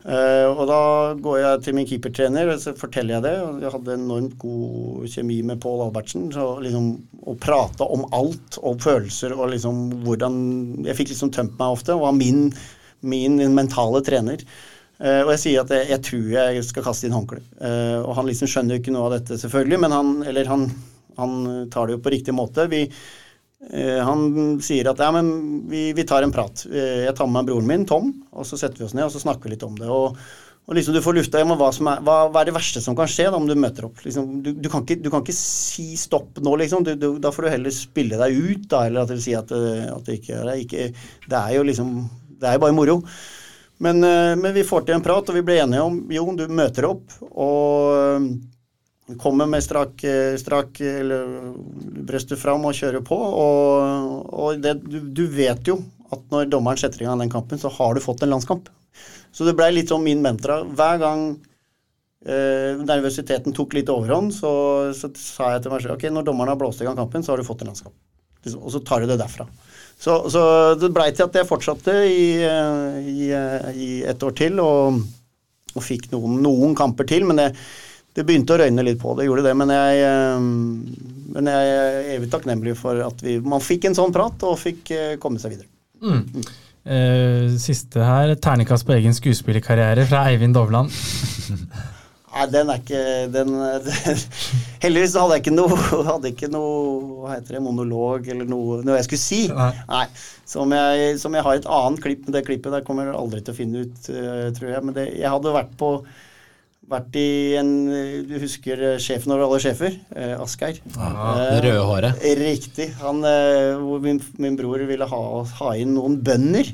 Uh, 0.00 0.48
og 0.56 0.62
da 0.64 0.80
går 1.20 1.34
jeg 1.42 1.60
til 1.66 1.74
min 1.76 1.84
keepertrener 1.84 2.48
og 2.48 2.60
så 2.62 2.72
forteller 2.72 3.18
jeg 3.18 3.24
det. 3.26 3.34
Jeg 3.66 3.72
hadde 3.74 3.96
enormt 3.98 4.38
god 4.40 5.10
kjemi 5.12 5.42
med 5.44 5.60
Pål 5.60 5.84
Albertsen. 5.90 6.30
Så 6.32 6.46
liksom 6.64 6.94
å 7.28 7.36
prate 7.40 7.84
om 7.84 8.06
alt, 8.16 8.56
og 8.64 8.80
følelser 8.80 9.36
og 9.36 9.50
liksom 9.52 9.82
hvordan 10.06 10.40
Jeg 10.88 10.96
fikk 10.96 11.12
liksom 11.12 11.34
tømt 11.36 11.60
meg 11.60 11.76
ofte, 11.76 11.92
og 11.92 12.06
var 12.06 12.16
min, 12.16 12.46
min 13.04 13.36
mentale 13.52 14.00
trener. 14.06 14.40
Uh, 15.00 15.22
og 15.24 15.32
jeg 15.34 15.42
sier 15.46 15.64
at 15.64 15.72
jeg, 15.72 15.88
jeg, 15.94 16.04
tror 16.04 16.28
jeg 16.34 16.68
skal 16.68 16.84
kaste 16.84 17.08
inn 17.08 17.16
håndkle. 17.16 17.40
Uh, 17.56 17.98
og 18.04 18.14
han 18.18 18.28
liksom 18.28 18.50
skjønner 18.52 18.76
jo 18.76 18.82
ikke 18.84 18.94
noe 18.94 19.08
av 19.08 19.16
dette, 19.16 19.40
selvfølgelig, 19.40 19.80
men 19.86 19.96
han, 19.96 20.14
eller 20.28 20.52
han, 20.52 20.68
han 21.16 21.40
tar 21.72 21.88
det 21.88 21.96
jo 21.98 22.04
på 22.04 22.12
riktig 22.12 22.36
måte. 22.36 22.68
Vi, 22.70 22.84
Eh, 23.68 23.98
han 24.00 24.56
sier 24.64 24.88
at 24.88 25.00
ja, 25.04 25.10
men 25.12 25.26
vi, 25.68 25.90
vi, 25.96 26.04
tar 26.08 26.24
en 26.24 26.32
prat. 26.32 26.64
Eh, 26.70 27.04
jeg 27.04 27.16
tar 27.16 27.28
med 27.28 27.40
meg 27.40 27.50
broren 27.50 27.68
min, 27.68 27.88
Tom, 27.88 28.12
og 28.32 28.46
så 28.48 28.56
setter 28.56 28.80
vi 28.80 28.86
oss 28.86 28.94
ned 28.96 29.04
og 29.04 29.12
så 29.12 29.20
snakker 29.20 29.48
vi 29.48 29.54
litt 29.54 29.66
om 29.66 29.74
det. 29.76 29.88
Og, 29.92 30.16
og 30.64 30.76
liksom 30.76 30.96
du 30.96 31.02
får 31.04 31.18
lufta 31.18 31.42
hva, 31.44 31.56
hva, 31.58 31.96
hva, 32.00 32.40
er 32.40 32.48
det 32.48 32.56
verste 32.56 32.80
som 32.80 32.96
kan 32.96 33.10
skje 33.10 33.28
da, 33.28 33.36
om 33.36 33.48
du 33.48 33.56
møter 33.58 33.90
opp. 33.90 34.00
Liksom, 34.06 34.38
du, 34.44 34.54
du, 34.56 34.70
kan 34.72 34.86
ikke, 34.86 35.00
du, 35.04 35.10
kan 35.12 35.24
ikke, 35.24 35.36
si 35.36 35.90
stopp 36.00 36.40
nå, 36.40 36.54
liksom. 36.62 36.86
Du, 36.88 37.10
da 37.20 37.34
får 37.34 37.46
du 37.46 37.52
heller 37.52 37.76
spille 37.76 38.20
deg 38.22 38.38
ut, 38.40 38.64
da, 38.72 38.86
eller 38.88 39.04
at 39.04 39.12
du 39.12 39.20
sier 39.20 39.44
at, 39.44 39.52
eh, 39.52 39.90
at 39.92 40.08
det 40.08 40.22
ikke 40.22 40.40
er 40.40 40.64
ikke, 40.64 40.88
Det 41.28 41.42
er 41.42 41.58
jo 41.58 41.68
liksom 41.68 41.94
Det 42.40 42.48
er 42.48 42.56
jo 42.56 42.64
bare 42.64 42.76
moro. 42.76 43.02
Men, 43.80 44.04
men 44.04 44.52
vi 44.52 44.64
får 44.66 44.84
til 44.84 44.98
en 44.98 45.04
prat, 45.04 45.30
og 45.30 45.36
vi 45.38 45.42
ble 45.46 45.56
enige 45.62 45.84
om 45.86 45.94
jo, 46.12 46.24
du 46.36 46.42
møter 46.52 46.84
opp. 46.90 47.14
og 47.30 48.28
kommer 49.18 49.48
med 49.50 49.64
strak, 49.64 50.04
strak 50.38 50.78
brøstet 52.06 52.38
fram 52.38 52.66
og 52.68 52.76
kjører 52.76 53.02
på. 53.06 53.16
Og, 53.16 54.28
og 54.30 54.60
det, 54.62 54.76
du, 54.84 55.00
du, 55.00 55.24
vet 55.32 55.66
jo 55.66 55.80
at 56.14 56.26
når 56.30 56.50
dommeren 56.52 56.80
setter 56.80 57.02
i 57.02 57.08
gang 57.08 57.22
den 57.22 57.32
kampen, 57.32 57.58
så 57.58 57.72
har 57.74 57.94
du 57.94 58.04
fått 58.04 58.22
en 58.22 58.34
landskamp. 58.34 58.68
Så 59.32 59.46
det 59.46 59.54
blei 59.58 59.70
litt 59.74 59.90
sånn 59.90 60.04
min 60.04 60.22
mentra. 60.22 60.60
Hver 60.66 61.00
gang 61.02 61.24
eh, 62.26 62.78
nervøsiteten 62.82 63.54
tok 63.56 63.76
litt 63.78 63.90
overhånd, 63.92 64.34
så, 64.34 64.52
så, 64.96 65.12
sa 65.16 65.54
jeg 65.54 65.64
til 65.64 65.74
meg 65.74 65.84
selv 65.84 65.96
ok, 65.96 66.08
når 66.14 66.26
dommeren 66.26 66.54
har 66.54 66.60
blåst 66.60 66.82
i 66.82 66.88
gang 66.88 66.98
kampen, 66.98 67.24
så 67.24 67.34
har 67.34 67.42
du 67.42 67.46
fått 67.46 67.62
en 67.64 67.72
landskamp. 67.72 67.96
Og 68.56 68.70
så 68.72 68.80
tar 68.86 69.04
du 69.04 69.10
det 69.10 69.20
derfra. 69.20 69.46
Så, 70.00 70.16
så 70.32 70.42
det 70.80 70.92
blei 70.96 71.10
til 71.12 71.26
at 71.26 71.34
jeg 71.36 71.48
fortsatte 71.48 71.92
i, 72.08 72.40
i, 72.40 73.28
i 73.76 73.90
et 74.08 74.22
år 74.24 74.32
til 74.38 74.56
og, 74.64 75.02
og 75.74 75.84
fikk 75.84 76.08
noen, 76.14 76.38
noen 76.44 76.76
kamper 76.78 77.08
til. 77.10 77.28
men 77.28 77.42
det 77.42 77.50
det 78.16 78.24
begynte 78.26 78.56
å 78.56 78.58
røyne 78.58 78.84
litt 78.86 78.98
på 79.00 79.12
det, 79.14 79.28
gjorde 79.28 79.44
det. 79.46 79.52
Men 79.58 79.70
jeg, 79.70 80.00
eh, 80.02 80.40
men 81.36 81.50
jeg 81.52 81.74
er 81.74 82.08
evig 82.16 82.30
takknemlig 82.32 82.74
for 82.78 82.98
at 83.04 83.22
vi, 83.22 83.36
man 83.38 83.62
fikk 83.62 83.86
en 83.88 83.96
sånn 83.98 84.14
prat 84.14 84.42
og 84.48 84.58
fikk 84.58 84.90
eh, 84.96 85.12
komme 85.22 85.42
seg 85.42 85.54
videre. 85.54 85.70
Mm. 86.00 86.42
Siste 87.60 88.02
her, 88.02 88.32
ternekast 88.40 88.86
på 88.88 88.94
egen 88.96 89.12
skuespillerkarriere 89.14 90.06
fra 90.08 90.24
Eivind 90.30 90.56
Dovland. 90.56 90.90
Nei, 92.30 92.46
den 92.46 92.70
er 92.70 92.78
ikke 92.78 93.02
den, 93.34 93.54
den, 93.84 94.20
Heldigvis 94.84 95.16
hadde 95.18 95.36
jeg 95.36 95.44
ikke 95.44 95.54
noe, 95.56 95.78
hadde 96.06 96.30
ikke 96.30 96.50
noe 96.52 96.74
hva 97.24 97.34
heter 97.34 97.58
det, 97.58 97.62
monolog 97.64 98.30
eller 98.30 98.48
noe, 98.48 98.80
noe 98.86 99.00
jeg 99.00 99.08
skulle 99.08 99.24
si. 99.24 99.42
Nei. 99.50 99.72
Nei 99.90 100.06
som, 100.50 100.72
jeg, 100.74 101.18
som, 101.22 101.34
jeg, 101.36 101.46
har 101.46 101.58
et 101.58 101.70
annet 101.70 102.02
klipp, 102.02 102.24
men 102.26 102.34
det 102.34 102.46
klippet 102.46 102.74
der 102.74 102.86
kommer 102.86 103.10
jeg 103.10 103.18
aldri 103.18 103.42
til 103.44 103.54
å 103.54 103.58
finne 103.58 103.84
ut, 103.86 104.10
uh, 104.14 104.48
tror 104.56 104.72
jeg. 104.72 104.82
Men 104.86 104.96
det, 104.96 105.06
jeg 105.18 105.34
hadde 105.34 105.56
vært 105.58 105.74
på 105.78 105.94
vært 106.90 107.16
i 107.18 107.30
en 107.60 107.70
Du 108.28 108.36
husker 108.42 108.80
eh, 108.82 108.98
sjefen 109.02 109.34
over 109.34 109.46
alle 109.46 109.60
sjefer? 109.62 109.96
Eh, 110.10 110.34
Asgeir. 110.40 110.80
Eh, 112.18 112.34
riktig. 112.40 112.90
Han, 113.02 113.22
eh, 113.26 113.78
min, 114.02 114.20
min, 114.42 114.58
bror 114.58 114.82
ville 114.88 115.08
ha, 115.12 115.20
ha, 115.60 115.72
inn 115.78 115.94
noen 115.96 116.18
bønder. 116.24 116.72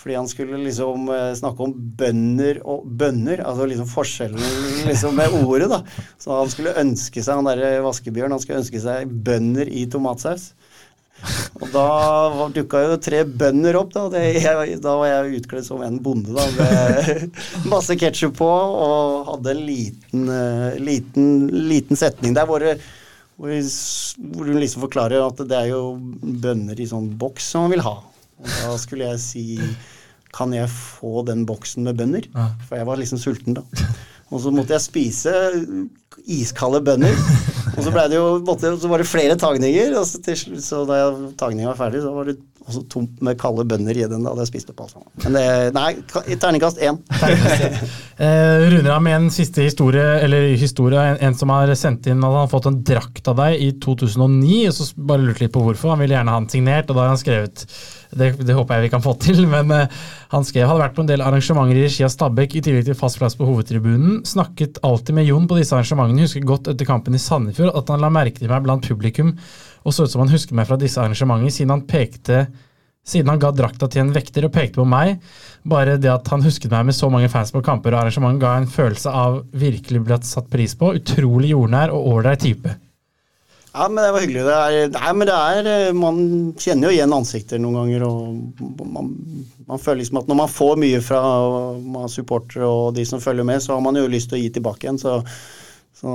Fordi 0.00 0.16
han 0.16 0.28
skulle 0.30 0.56
liksom 0.64 1.10
eh, 1.12 1.32
snakke 1.36 1.66
om 1.66 1.74
bønder 1.76 2.62
og 2.64 2.86
bønner. 2.88 3.42
Altså 3.44 3.68
liksom 3.68 3.88
forskjellen 3.90 4.60
liksom 4.88 5.18
med 5.18 5.34
ordet, 5.42 5.68
da. 5.72 5.82
Så 6.20 6.32
han 6.38 6.52
skulle 6.52 6.76
ønske 6.80 7.20
seg, 7.20 7.36
han 7.36 7.48
derre 7.50 7.82
vaskebjørn, 7.84 8.32
han 8.32 8.42
skulle 8.42 8.62
ønske 8.62 8.80
seg 8.80 9.12
bønder 9.26 9.68
i 9.68 9.84
tomatsaus. 9.92 10.50
Og 11.60 11.66
da 11.74 12.48
dukka 12.54 12.80
jo 12.86 12.96
tre 13.02 13.22
bønder 13.28 13.76
opp. 13.80 13.92
Da, 13.92 14.06
det, 14.12 14.22
jeg, 14.46 14.78
da 14.80 14.94
var 15.02 15.10
jeg 15.10 15.40
utkledd 15.40 15.66
som 15.66 15.84
en 15.84 15.98
bonde 16.02 16.32
da, 16.36 16.46
med 16.56 17.36
masse 17.72 17.96
ketsjup 18.00 18.38
på 18.40 18.48
og 18.48 19.34
hadde 19.34 19.54
en 19.54 19.64
liten, 19.66 20.24
uh, 20.30 20.80
liten, 20.80 21.28
liten 21.68 22.00
setning 22.00 22.36
der 22.36 22.48
hvor, 22.48 22.64
hvor, 23.36 23.52
hun 23.52 24.62
liksom 24.62 24.86
forklarer 24.86 25.26
at 25.26 25.44
det 25.44 25.58
er 25.58 25.74
jo 25.74 25.82
bønner 26.40 26.80
i 26.80 26.88
sånn 26.88 27.12
boks 27.20 27.52
som 27.52 27.68
man 27.68 27.76
vil 27.76 27.84
ha. 27.84 27.98
Da 28.44 28.76
skulle 28.80 29.10
jeg 29.12 29.20
si 29.22 29.44
Kan 30.36 30.54
jeg 30.54 30.70
få 30.70 31.24
den 31.26 31.44
boksen 31.48 31.84
med 31.86 31.98
bønner? 31.98 32.26
For 32.68 32.78
jeg 32.78 32.86
var 32.86 33.00
liksom 33.00 33.18
sulten 33.18 33.56
da. 33.58 33.64
Og 34.30 34.38
så 34.44 34.52
måtte 34.54 34.76
jeg 34.76 34.84
spise 34.84 35.32
iskalde 36.30 36.78
bønner. 36.86 37.16
Og 37.74 37.80
så, 37.82 37.90
ble 37.90 38.04
det 38.10 38.18
jo, 38.18 38.26
måtte, 38.46 38.70
så 38.78 38.90
var 38.90 39.02
det 39.02 39.08
flere 39.10 39.34
tagninger, 39.40 39.96
og 39.98 40.06
så, 40.06 40.20
til, 40.22 40.38
så 40.62 40.84
da 40.86 41.00
tagninga 41.40 41.72
var 41.72 41.80
ferdig, 41.80 42.02
så 42.04 42.12
var 42.14 42.30
det 42.30 42.36
også 42.70 42.82
tomt 42.92 43.20
med 43.24 43.38
kalde 43.40 43.66
bønner 43.68 43.96
i 43.96 44.06
den. 44.08 44.24
Da 44.24 44.32
hadde 44.32 44.46
jeg 44.46 44.52
spist 44.52 44.72
opp 44.72 44.84
alt 44.84 44.94
sammen. 44.94 45.08
Men 45.24 45.36
det, 45.36 45.44
nei, 45.76 45.90
terningkast 46.40 46.80
én. 46.86 46.98
eh, 48.24 48.66
runder 48.72 48.92
av 48.94 49.04
med 49.04 49.16
en 49.18 49.30
siste 49.34 49.66
historie, 49.66 50.06
eller 50.24 50.50
historie, 50.60 51.04
en, 51.12 51.20
en, 51.28 51.38
som 51.38 51.52
har 51.54 51.72
sendt 51.78 52.08
inn 52.10 52.22
at 52.22 52.30
han 52.30 52.44
har 52.44 52.52
fått 52.52 52.70
en 52.70 52.82
drakt 52.86 53.30
av 53.30 53.40
deg 53.42 53.60
i 53.60 53.70
2009, 53.82 54.60
og 54.70 54.76
så 54.76 54.90
bare 54.96 55.26
lurte 55.26 55.44
litt 55.44 55.54
på 55.54 55.64
hvorfor. 55.66 55.94
Han 55.94 56.04
ville 56.04 56.16
gjerne 56.16 56.36
ha 56.36 56.42
den 56.42 56.52
signert, 56.52 56.90
og 56.90 56.96
da 56.98 57.06
har 57.06 57.14
han 57.14 57.20
skrevet 57.20 57.66
det, 58.10 58.32
det, 58.42 58.54
håper 58.56 58.78
jeg 58.78 58.88
vi 58.88 58.92
kan 58.94 59.04
få 59.04 59.14
til. 59.22 59.44
Men 59.54 59.72
eh, 59.74 60.02
han 60.34 60.46
skrev 60.46 60.68
hadde 60.70 60.84
vært 60.84 60.98
på 60.98 61.04
en 61.04 61.10
del 61.10 61.24
arrangementer 61.24 61.78
i 61.78 61.86
regi 61.86 62.06
av 62.06 62.12
Stabæk 62.14 62.58
i 62.58 62.64
tillegg 62.66 62.88
til 62.88 62.98
fast 62.98 63.20
plass 63.20 63.38
på 63.38 63.48
hovedtribunen. 63.48 64.20
Snakket 64.28 64.82
alltid 64.86 65.18
med 65.18 65.28
Jon 65.30 65.48
på 65.50 65.58
disse 65.60 65.76
arrangementene. 65.76 66.26
Husker 66.26 66.46
godt 66.46 66.70
etter 66.72 66.88
kampen 66.88 67.16
i 67.16 67.22
Sandefjord 67.22 67.74
at 67.78 67.92
han 67.92 68.02
la 68.02 68.12
merke 68.12 68.42
til 68.42 68.50
meg 68.52 68.64
blant 68.66 68.86
publikum 68.86 69.34
og 69.84 69.94
så 69.94 70.04
ut 70.04 70.12
som 70.12 70.24
han 70.24 70.32
husker 70.32 70.56
meg 70.56 70.68
fra 70.68 70.78
disse 70.80 71.00
arrangementene, 71.00 71.52
siden 71.54 71.76
han 71.76 71.86
pekte 71.88 72.44
Siden 73.10 73.30
han 73.32 73.40
ga 73.40 73.48
drakta 73.56 73.86
til 73.88 74.02
en 74.02 74.10
vekter 74.12 74.44
og 74.44 74.52
pekte 74.52 74.76
på 74.76 74.84
meg, 74.84 75.16
bare 75.64 75.94
det 75.98 76.10
at 76.12 76.28
han 76.30 76.44
husket 76.44 76.70
meg 76.70 76.84
med 76.90 76.94
så 76.94 77.08
mange 77.10 77.30
fans 77.32 77.48
på 77.50 77.62
kamper 77.64 77.94
og 77.96 78.02
arrangement, 78.02 78.36
ga 78.38 78.52
en 78.60 78.68
følelse 78.68 79.08
av 79.08 79.38
virkelig 79.56 80.02
blitt 80.04 80.28
satt 80.28 80.50
pris 80.52 80.76
på. 80.76 80.92
Utrolig 81.00 81.54
jordnær 81.54 81.94
og 81.96 82.10
ålreit 82.12 82.44
type. 82.44 82.74
Ja, 83.72 83.86
men 83.88 84.02
det 84.02 84.12
var 84.12 84.24
hyggelig. 84.24 84.42
Det 84.46 84.54
er, 84.58 84.92
nei, 84.96 85.10
men 85.14 85.28
det 85.30 85.36
er 85.38 85.68
eh, 85.70 85.92
Man 85.94 86.16
kjenner 86.58 86.88
jo 86.88 86.94
igjen 86.96 87.14
ansikter 87.14 87.60
noen 87.62 87.78
ganger, 87.78 88.04
og 88.08 88.86
man, 88.96 89.12
man 89.70 89.82
føler 89.82 90.02
liksom 90.02 90.20
at 90.20 90.30
når 90.30 90.40
man 90.42 90.50
får 90.50 90.80
mye 90.82 91.02
fra 91.06 91.22
supportere 92.10 92.66
og 92.66 92.96
de 92.98 93.06
som 93.06 93.22
følger 93.22 93.46
med, 93.46 93.62
så 93.62 93.76
har 93.76 93.84
man 93.84 93.98
jo 93.98 94.10
lyst 94.10 94.32
til 94.32 94.40
å 94.40 94.42
gi 94.42 94.50
tilbake 94.58 94.86
igjen. 94.88 94.98
så 95.00 95.20
så 96.00 96.12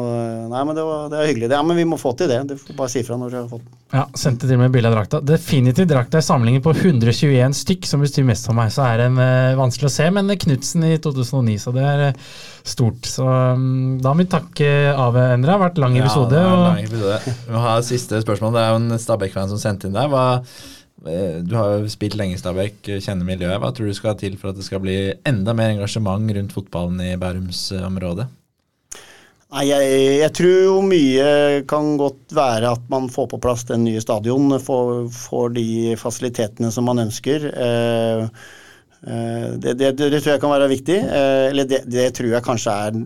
nei, 0.50 0.62
men 0.66 0.74
det, 0.74 0.82
var, 0.82 1.10
det 1.12 1.18
er 1.20 1.28
hyggelig. 1.30 1.48
Ja, 1.54 1.60
men 1.62 1.78
vi 1.78 1.84
må 1.86 1.98
få 2.02 2.16
til 2.18 2.32
det. 2.32 2.40
Du 2.50 2.56
får 2.58 2.74
bare 2.74 2.90
si 2.90 3.04
ifra 3.04 3.20
når 3.22 3.30
du 3.30 3.36
har 3.38 3.50
fått 3.52 3.62
den. 3.62 3.76
Ja, 3.94 4.06
sendte 4.18 4.48
til 4.50 4.58
og 4.58 4.64
med 4.64 4.72
bilde 4.74 4.90
av 4.90 4.96
drakta. 4.96 5.20
Definitivt 5.22 5.92
drakta 5.92 6.18
i 6.18 6.26
samlingen 6.26 6.64
på 6.66 6.72
121 6.74 7.54
stykk, 7.54 7.86
som 7.86 8.02
bestyr 8.02 8.26
mest 8.26 8.50
for 8.50 8.58
meg. 8.58 8.72
Så 8.74 8.82
er 8.82 9.04
det 9.04 9.12
uh, 9.14 9.52
vanskelig 9.60 9.92
å 9.92 9.94
se, 9.94 10.08
men 10.16 10.32
Knutsen 10.42 10.88
i 10.88 10.96
2009, 11.04 11.58
så 11.62 11.74
det 11.76 11.84
er 11.86 12.02
uh, 12.08 12.24
stort. 12.66 13.06
Så 13.06 13.28
um, 13.30 14.00
da 14.02 14.16
må 14.16 14.24
vi 14.24 14.32
takke 14.32 14.72
Ave 14.90 15.28
Endre. 15.36 15.52
Det 15.52 15.54
har 15.54 15.62
vært 15.68 15.78
lang 15.84 15.98
episode. 16.00 16.34
Ja, 16.34 16.48
det 16.48 16.50
er 16.50 16.56
en 16.56 16.66
lang 16.66 16.88
episode. 16.88 17.36
Vi 17.44 17.54
må 17.54 17.62
ha 17.68 17.76
siste 17.86 18.22
spørsmål. 18.24 18.56
Det 18.58 18.64
er 18.64 18.74
jo 18.74 18.80
en 18.80 19.04
Stabæk-fan 19.04 19.52
som 19.54 19.62
sendte 19.62 19.86
inn 19.92 20.00
der. 20.00 20.10
Hva 20.10 20.24
eh, 20.42 21.44
du 21.46 21.54
har 21.60 21.76
jo 21.76 21.94
spilt 21.94 22.18
lenge 22.18 22.40
i 22.40 22.42
Stabæk, 22.42 22.82
kjenner 23.06 23.30
miljøet. 23.30 23.62
Hva 23.62 23.70
tror 23.70 23.94
du 23.94 24.00
skal 24.02 24.18
til 24.18 24.42
for 24.42 24.50
at 24.50 24.58
det 24.58 24.66
skal 24.66 24.82
bli 24.82 24.98
enda 25.30 25.54
mer 25.54 25.76
engasjement 25.76 26.34
rundt 26.40 26.58
fotballen 26.58 27.06
i 27.06 27.14
Bærumsområdet? 27.22 28.26
Nei, 29.56 29.70
jeg, 29.70 29.92
jeg, 30.20 30.32
tror 30.36 30.56
jo 30.66 30.80
mye 30.84 31.28
kan 31.70 31.94
godt 31.96 32.34
være 32.36 32.74
at 32.76 32.90
man 32.92 33.06
får 33.12 33.30
på 33.32 33.38
plass 33.40 33.64
den 33.70 33.86
nye 33.88 34.02
stadion. 34.04 34.52
Får, 34.60 35.06
får 35.16 35.54
de 35.56 35.68
fasilitetene 36.00 36.72
som 36.76 36.84
man 36.90 37.00
ønsker. 37.06 37.46
Eh, 37.54 38.26
eh, 39.08 39.46
det, 39.56 39.78
det, 39.80 39.94
det, 39.96 40.10
tror 40.18 40.34
jeg 40.34 40.42
kan 40.44 40.52
være 40.52 40.68
viktig. 40.74 40.98
Eh, 41.06 41.46
eller 41.54 41.70
det, 41.72 41.86
det, 41.88 42.10
tror 42.18 42.34
jeg 42.34 42.44
kanskje 42.50 42.76
er 42.90 43.00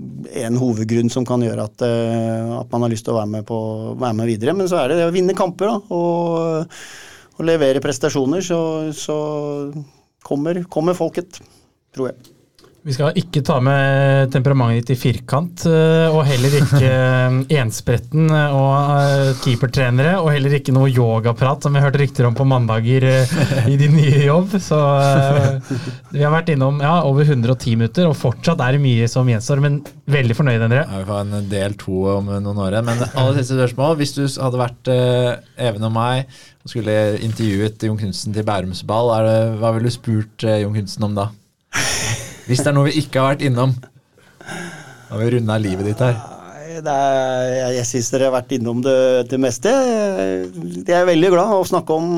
en 0.47 0.57
hovedgrunn 0.57 1.13
som 1.13 1.27
kan 1.27 1.45
gjøre 1.45 1.67
at, 1.69 1.85
eh, 1.85 2.49
at 2.57 2.73
man 2.73 2.87
har 2.87 2.95
lyst 2.95 3.05
til 3.05 3.13
å 3.13 3.19
være 3.19 3.33
med, 3.35 3.45
på, 3.45 3.61
være 4.01 4.17
med, 4.23 4.31
videre. 4.33 4.57
Men 4.57 4.73
så 4.73 4.81
er 4.81 4.89
det 4.89 4.99
det 5.03 5.07
å 5.11 5.13
vinne 5.13 5.37
kamper 5.37 5.69
da, 5.69 5.77
og, 5.93 6.81
og 7.37 7.45
levere 7.45 7.85
prestasjoner. 7.85 8.41
Så, 8.49 8.59
så 8.97 9.19
kommer, 10.25 10.63
kommer 10.65 10.97
folket, 10.97 11.43
tror 11.93 12.09
jeg. 12.09 12.38
Vi 12.87 12.93
skal 12.95 13.17
ikke 13.19 13.41
ta 13.43 13.57
med 13.59 14.29
temperamentet 14.31 14.87
ditt 14.87 14.93
i 14.93 14.99
firkant, 15.01 15.65
eh, 15.67 16.07
og 16.13 16.21
heller 16.23 16.53
ikke 16.61 16.79
eh, 16.87 17.39
enspretten 17.59 18.29
og 18.31 18.93
eh, 18.95 19.31
keepertrenere, 19.43 20.13
og 20.21 20.29
heller 20.31 20.55
ikke 20.55 20.71
noe 20.75 20.87
yogaprat, 20.87 21.65
som 21.65 21.75
vi 21.75 21.81
hørte 21.83 21.99
rykter 21.99 22.29
om 22.29 22.37
på 22.37 22.47
mandager 22.47 23.03
i 23.67 23.75
din 23.79 23.97
nye 23.97 24.21
jobb. 24.23 24.55
Så 24.63 24.79
vi 26.13 26.23
har 26.23 26.31
vært 26.31 26.53
innom 26.53 26.79
ja, 26.83 27.01
over 27.07 27.27
110 27.27 27.75
minutter, 27.81 28.07
og 28.07 28.15
fortsatt 28.19 28.63
er 28.63 28.77
det 28.77 28.83
mye 28.85 29.09
som 29.11 29.27
gjenstår, 29.27 29.63
men 29.65 29.81
veldig 30.09 30.39
fornøyd, 30.39 30.63
Endre. 30.69 30.85
Ja, 30.85 31.01
vi 31.01 31.09
får 31.09 31.25
en 31.25 31.51
del 31.51 31.75
to 31.83 32.05
om 32.15 32.31
noen 32.31 32.63
år. 32.63 32.79
Men 32.87 33.03
aller 33.09 33.41
siste 33.41 33.59
spørsmål. 33.59 33.99
Hvis 33.99 34.15
du 34.15 34.23
hadde 34.23 34.61
vært 34.61 34.89
Even 35.59 35.85
og 35.89 35.93
meg 35.93 36.31
og 36.63 36.71
skulle 36.71 36.95
intervjuet 37.25 37.83
Jon 37.89 37.99
Knutsen 37.99 38.35
til 38.35 38.47
Bærums 38.47 38.85
Ball, 38.87 39.11
hva 39.59 39.75
ville 39.75 39.91
du 39.91 39.95
spurt 39.95 40.47
Jon 40.47 40.75
Knutsen 40.75 41.07
om 41.09 41.19
da? 41.19 41.29
Hvis 42.49 42.63
det 42.65 42.71
er 42.71 42.73
noe 42.73 42.89
vi 42.89 42.97
ikke 43.03 43.21
har 43.21 43.35
vært 43.35 43.43
innom. 43.45 43.75
Da 43.77 45.11
har 45.11 45.19
vi 45.21 45.33
runda 45.35 45.57
livet 45.61 45.85
ditt 45.85 45.99
her. 46.01 46.15
Er, 46.79 47.43
jeg 47.53 47.75
jeg 47.75 47.87
syns 47.89 48.09
dere 48.13 48.29
har 48.29 48.33
vært 48.33 48.55
innom 48.55 48.79
det, 48.81 48.95
det, 49.29 49.37
meste. 49.41 49.69
Jeg 49.69 50.95
er 50.95 51.05
veldig 51.05 51.29
glad 51.33 51.53
å 51.53 51.67
snakke 51.67 51.93
om 51.93 52.09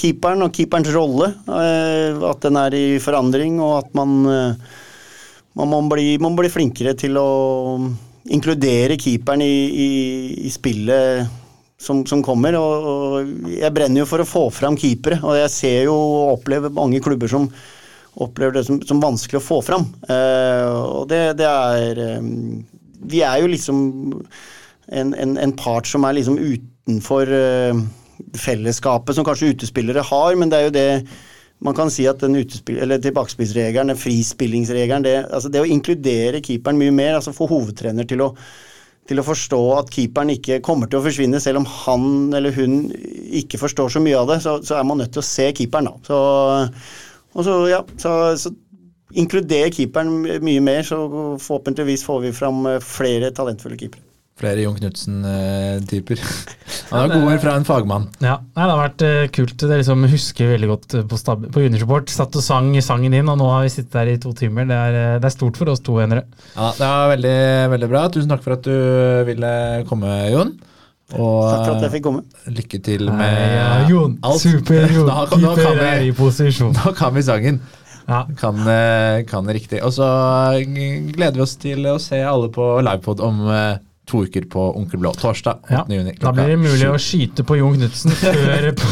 keeperen 0.00 0.46
og 0.46 0.54
keeperens 0.56 0.88
rolle. 0.94 1.28
Eh, 1.44 2.16
at 2.30 2.40
den 2.46 2.60
er 2.60 2.78
i 2.78 2.84
forandring, 3.02 3.58
og 3.60 3.74
at 3.82 3.92
man, 3.98 4.16
eh, 4.30 4.74
man 5.60 5.72
må, 5.74 5.82
bli, 5.92 6.14
man 6.22 6.38
bli 6.38 6.52
flinkere 6.52 6.96
til 6.96 7.20
å 7.20 7.28
inkludere 8.32 8.96
keeperen 8.96 9.44
i, 9.44 9.54
i, 9.68 9.88
i 10.48 10.52
spillet 10.54 11.28
som, 11.76 12.06
som 12.08 12.24
kommer. 12.24 12.56
Og, 12.56 12.90
og, 12.90 13.48
jeg 13.52 13.74
brenner 13.76 14.04
jo 14.04 14.08
for 14.08 14.24
å 14.24 14.28
få 14.28 14.48
fram 14.62 14.80
keepere, 14.80 15.20
og 15.20 15.36
jeg 15.42 15.56
ser 15.60 15.80
jo 15.90 15.96
og 15.96 16.38
opplever 16.38 16.72
mange 16.72 17.04
klubber 17.04 17.28
som 17.28 17.50
opplever 18.22 18.58
det 18.58 18.64
som, 18.68 18.80
som 18.86 19.02
vanskelig 19.02 19.40
å 19.40 19.44
få 19.44 19.60
fram. 19.64 19.88
Uh, 20.08 21.00
og 21.00 21.10
det, 21.10 21.22
det 21.40 21.50
er 21.50 22.00
um, 22.20 22.62
Vi 23.10 23.22
er 23.26 23.42
jo 23.42 23.50
liksom 23.50 23.78
en, 24.88 25.14
en, 25.14 25.36
en, 25.40 25.54
part 25.58 25.88
som 25.88 26.04
er 26.06 26.18
liksom 26.18 26.38
utenfor 26.38 27.30
uh, 27.30 27.84
fellesskapet, 28.38 29.16
som 29.16 29.26
kanskje 29.26 29.54
utespillere 29.54 30.04
har, 30.04 30.36
men 30.38 30.52
det 30.52 30.60
er 30.60 30.68
jo 30.68 30.76
det 30.76 30.90
man 31.64 31.76
kan 31.76 31.88
si 31.92 32.04
at 32.10 32.20
den 32.20 32.36
tilbakespillsregelen, 32.44 33.92
den 33.94 34.00
frispillingsregelen, 34.00 35.06
det, 35.06 35.16
altså 35.32 35.48
det 35.48 35.62
å 35.62 35.68
inkludere 35.70 36.42
keeperen 36.44 36.80
mye 36.80 36.92
mer, 36.92 37.14
altså 37.16 37.32
få 37.32 37.48
hovedtrener 37.48 38.08
til 38.08 38.24
å 38.26 38.34
til 39.08 39.20
å 39.20 39.24
forstå 39.26 39.60
at 39.76 39.90
keeperen 39.92 40.32
ikke 40.32 40.62
kommer 40.64 40.88
til 40.88 41.00
å 41.00 41.04
forsvinne, 41.04 41.40
selv 41.42 41.60
om 41.60 41.66
han 41.68 42.06
eller 42.36 42.54
hun 42.56 42.86
ikke 43.36 43.60
forstår 43.60 43.92
så 43.92 44.00
mye 44.00 44.16
av 44.16 44.30
det, 44.32 44.38
så, 44.44 44.56
så 44.64 44.78
er 44.78 44.86
man 44.88 45.02
nødt 45.02 45.12
til 45.12 45.20
å 45.20 45.26
se 45.28 45.50
keeperen, 45.56 45.90
da. 45.90 45.98
Så, 46.08 46.20
og 47.34 47.46
så, 47.46 47.58
ja, 47.70 47.82
så, 48.00 48.14
så 48.38 48.54
inkluder 49.14 49.70
keeperen 49.74 50.10
mye 50.22 50.64
mer, 50.64 50.82
så 50.86 51.04
forhåpentligvis 51.42 52.06
får 52.06 52.26
vi 52.26 52.34
fram 52.34 52.66
eh, 52.70 52.82
flere 52.82 53.30
talentfulle 53.34 53.78
keepere. 53.78 54.02
Flere 54.34 54.64
Jon 54.64 54.74
Knutsen-typer. 54.74 56.18
Han 56.90 57.04
har 57.04 57.12
gode 57.12 57.36
fra 57.38 57.52
en 57.54 57.66
fagmann. 57.66 58.08
Ja, 58.18 58.40
Det 58.42 58.64
har 58.64 58.80
vært 58.80 59.04
uh, 59.06 59.26
kult. 59.30 59.54
Det 59.60 59.78
liksom 59.78 60.02
husker 60.10 60.50
veldig 60.50 60.70
godt 60.72 60.96
på, 61.10 61.18
stab 61.20 61.44
på 61.54 61.62
Juniorsport. 61.62 62.10
Satt 62.10 62.34
og 62.34 62.42
sang 62.42 62.72
sangen 62.82 63.14
din, 63.14 63.30
og 63.30 63.38
nå 63.38 63.46
har 63.52 63.62
vi 63.62 63.70
sittet 63.70 63.94
der 63.94 64.10
i 64.10 64.18
to 64.18 64.34
timer. 64.34 64.66
Det 64.66 64.74
er, 64.74 64.98
det 65.22 65.30
er 65.30 65.36
stort 65.36 65.60
for 65.60 65.70
oss 65.70 65.84
to, 65.86 66.00
Henry. 66.02 66.24
Ja, 66.56 66.72
det 66.74 66.82
var 66.82 67.12
veldig, 67.14 67.38
veldig 67.76 67.90
bra. 67.94 68.02
Tusen 68.10 68.34
takk 68.34 68.42
for 68.42 68.56
at 68.56 68.66
du 68.66 68.74
ville 69.30 69.52
komme, 69.86 70.16
Jon. 70.34 70.50
Og 71.12 71.40
Takk 71.50 71.62
for 71.66 71.76
at 71.76 71.84
jeg 71.84 71.92
fikk 71.98 72.04
komme. 72.06 72.22
lykke 72.48 72.78
til 72.82 73.10
med 73.12 73.40
ja, 73.54 73.70
Jon, 73.90 74.18
alt. 74.24 74.40
Super 74.40 74.86
Jon, 74.88 75.08
da, 75.10 75.26
kan 75.28 75.78
vi, 75.78 76.08
i 76.08 76.12
posisjon. 76.16 76.72
Nå 76.80 76.94
kan 76.96 77.14
vi 77.14 77.24
sangen. 77.26 77.60
Ja. 78.08 78.24
Kan, 78.40 78.60
eh, 78.68 79.22
kan 79.28 79.48
riktig. 79.48 79.82
Og 79.84 79.92
så 79.96 80.08
gleder 80.64 81.36
vi 81.36 81.44
oss 81.44 81.56
til 81.60 81.86
å 81.92 81.98
se 82.02 82.20
alle 82.24 82.48
på 82.52 82.72
livepod 82.84 83.20
om 83.24 83.44
to 84.06 84.24
uker 84.24 84.44
på 84.50 84.64
Onkel 84.76 85.00
Blå. 85.00 85.12
Torsdag 85.16 85.58
8. 85.64 85.74
Ja. 85.74 85.84
juni. 85.88 86.14
Da 86.20 86.32
blir 86.32 86.52
det 86.52 86.58
mulig 86.60 86.88
å 86.88 86.96
skyte 87.00 87.44
på 87.46 87.56
Jon 87.58 87.76
Knutsen 87.78 88.12
før 88.20 88.70
på 88.76 88.90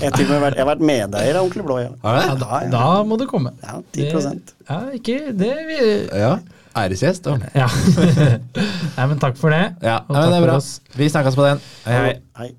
Jeg 0.00 0.10
har 0.10 0.16
til 0.16 0.26
og 0.26 0.32
med 0.34 0.42
vært, 0.44 0.58
jeg 0.58 0.64
har 0.64 0.70
vært 0.72 0.84
medeier 0.92 1.38
av 1.38 1.46
Onkel 1.48 1.64
Blå. 1.66 1.78
Ja. 1.82 1.92
Ja, 2.02 2.34
da, 2.40 2.60
da, 2.72 2.88
må 3.08 3.18
du 3.20 3.26
komme. 3.30 3.54
Ja, 3.64 3.78
10 3.96 4.10
det, 4.12 4.34
Ja, 4.68 4.80
ikke 4.98 5.20
det 5.36 5.54
vi, 5.70 5.78
Ja. 6.20 6.34
Æresgjest. 6.78 7.28
Ja. 7.54 7.68
Nei, 8.96 9.06
men 9.06 9.20
takk 9.20 9.36
for 9.40 9.52
det. 9.52 9.64
Ja, 9.84 10.00
nei, 10.08 10.26
det 10.32 10.40
er 10.40 10.48
bra. 10.48 10.58
Vi 10.96 11.12
snakkes 11.12 11.36
på 11.36 11.46
den. 11.50 11.62
Hei, 11.84 11.98
hei. 11.98 12.18
hei. 12.40 12.50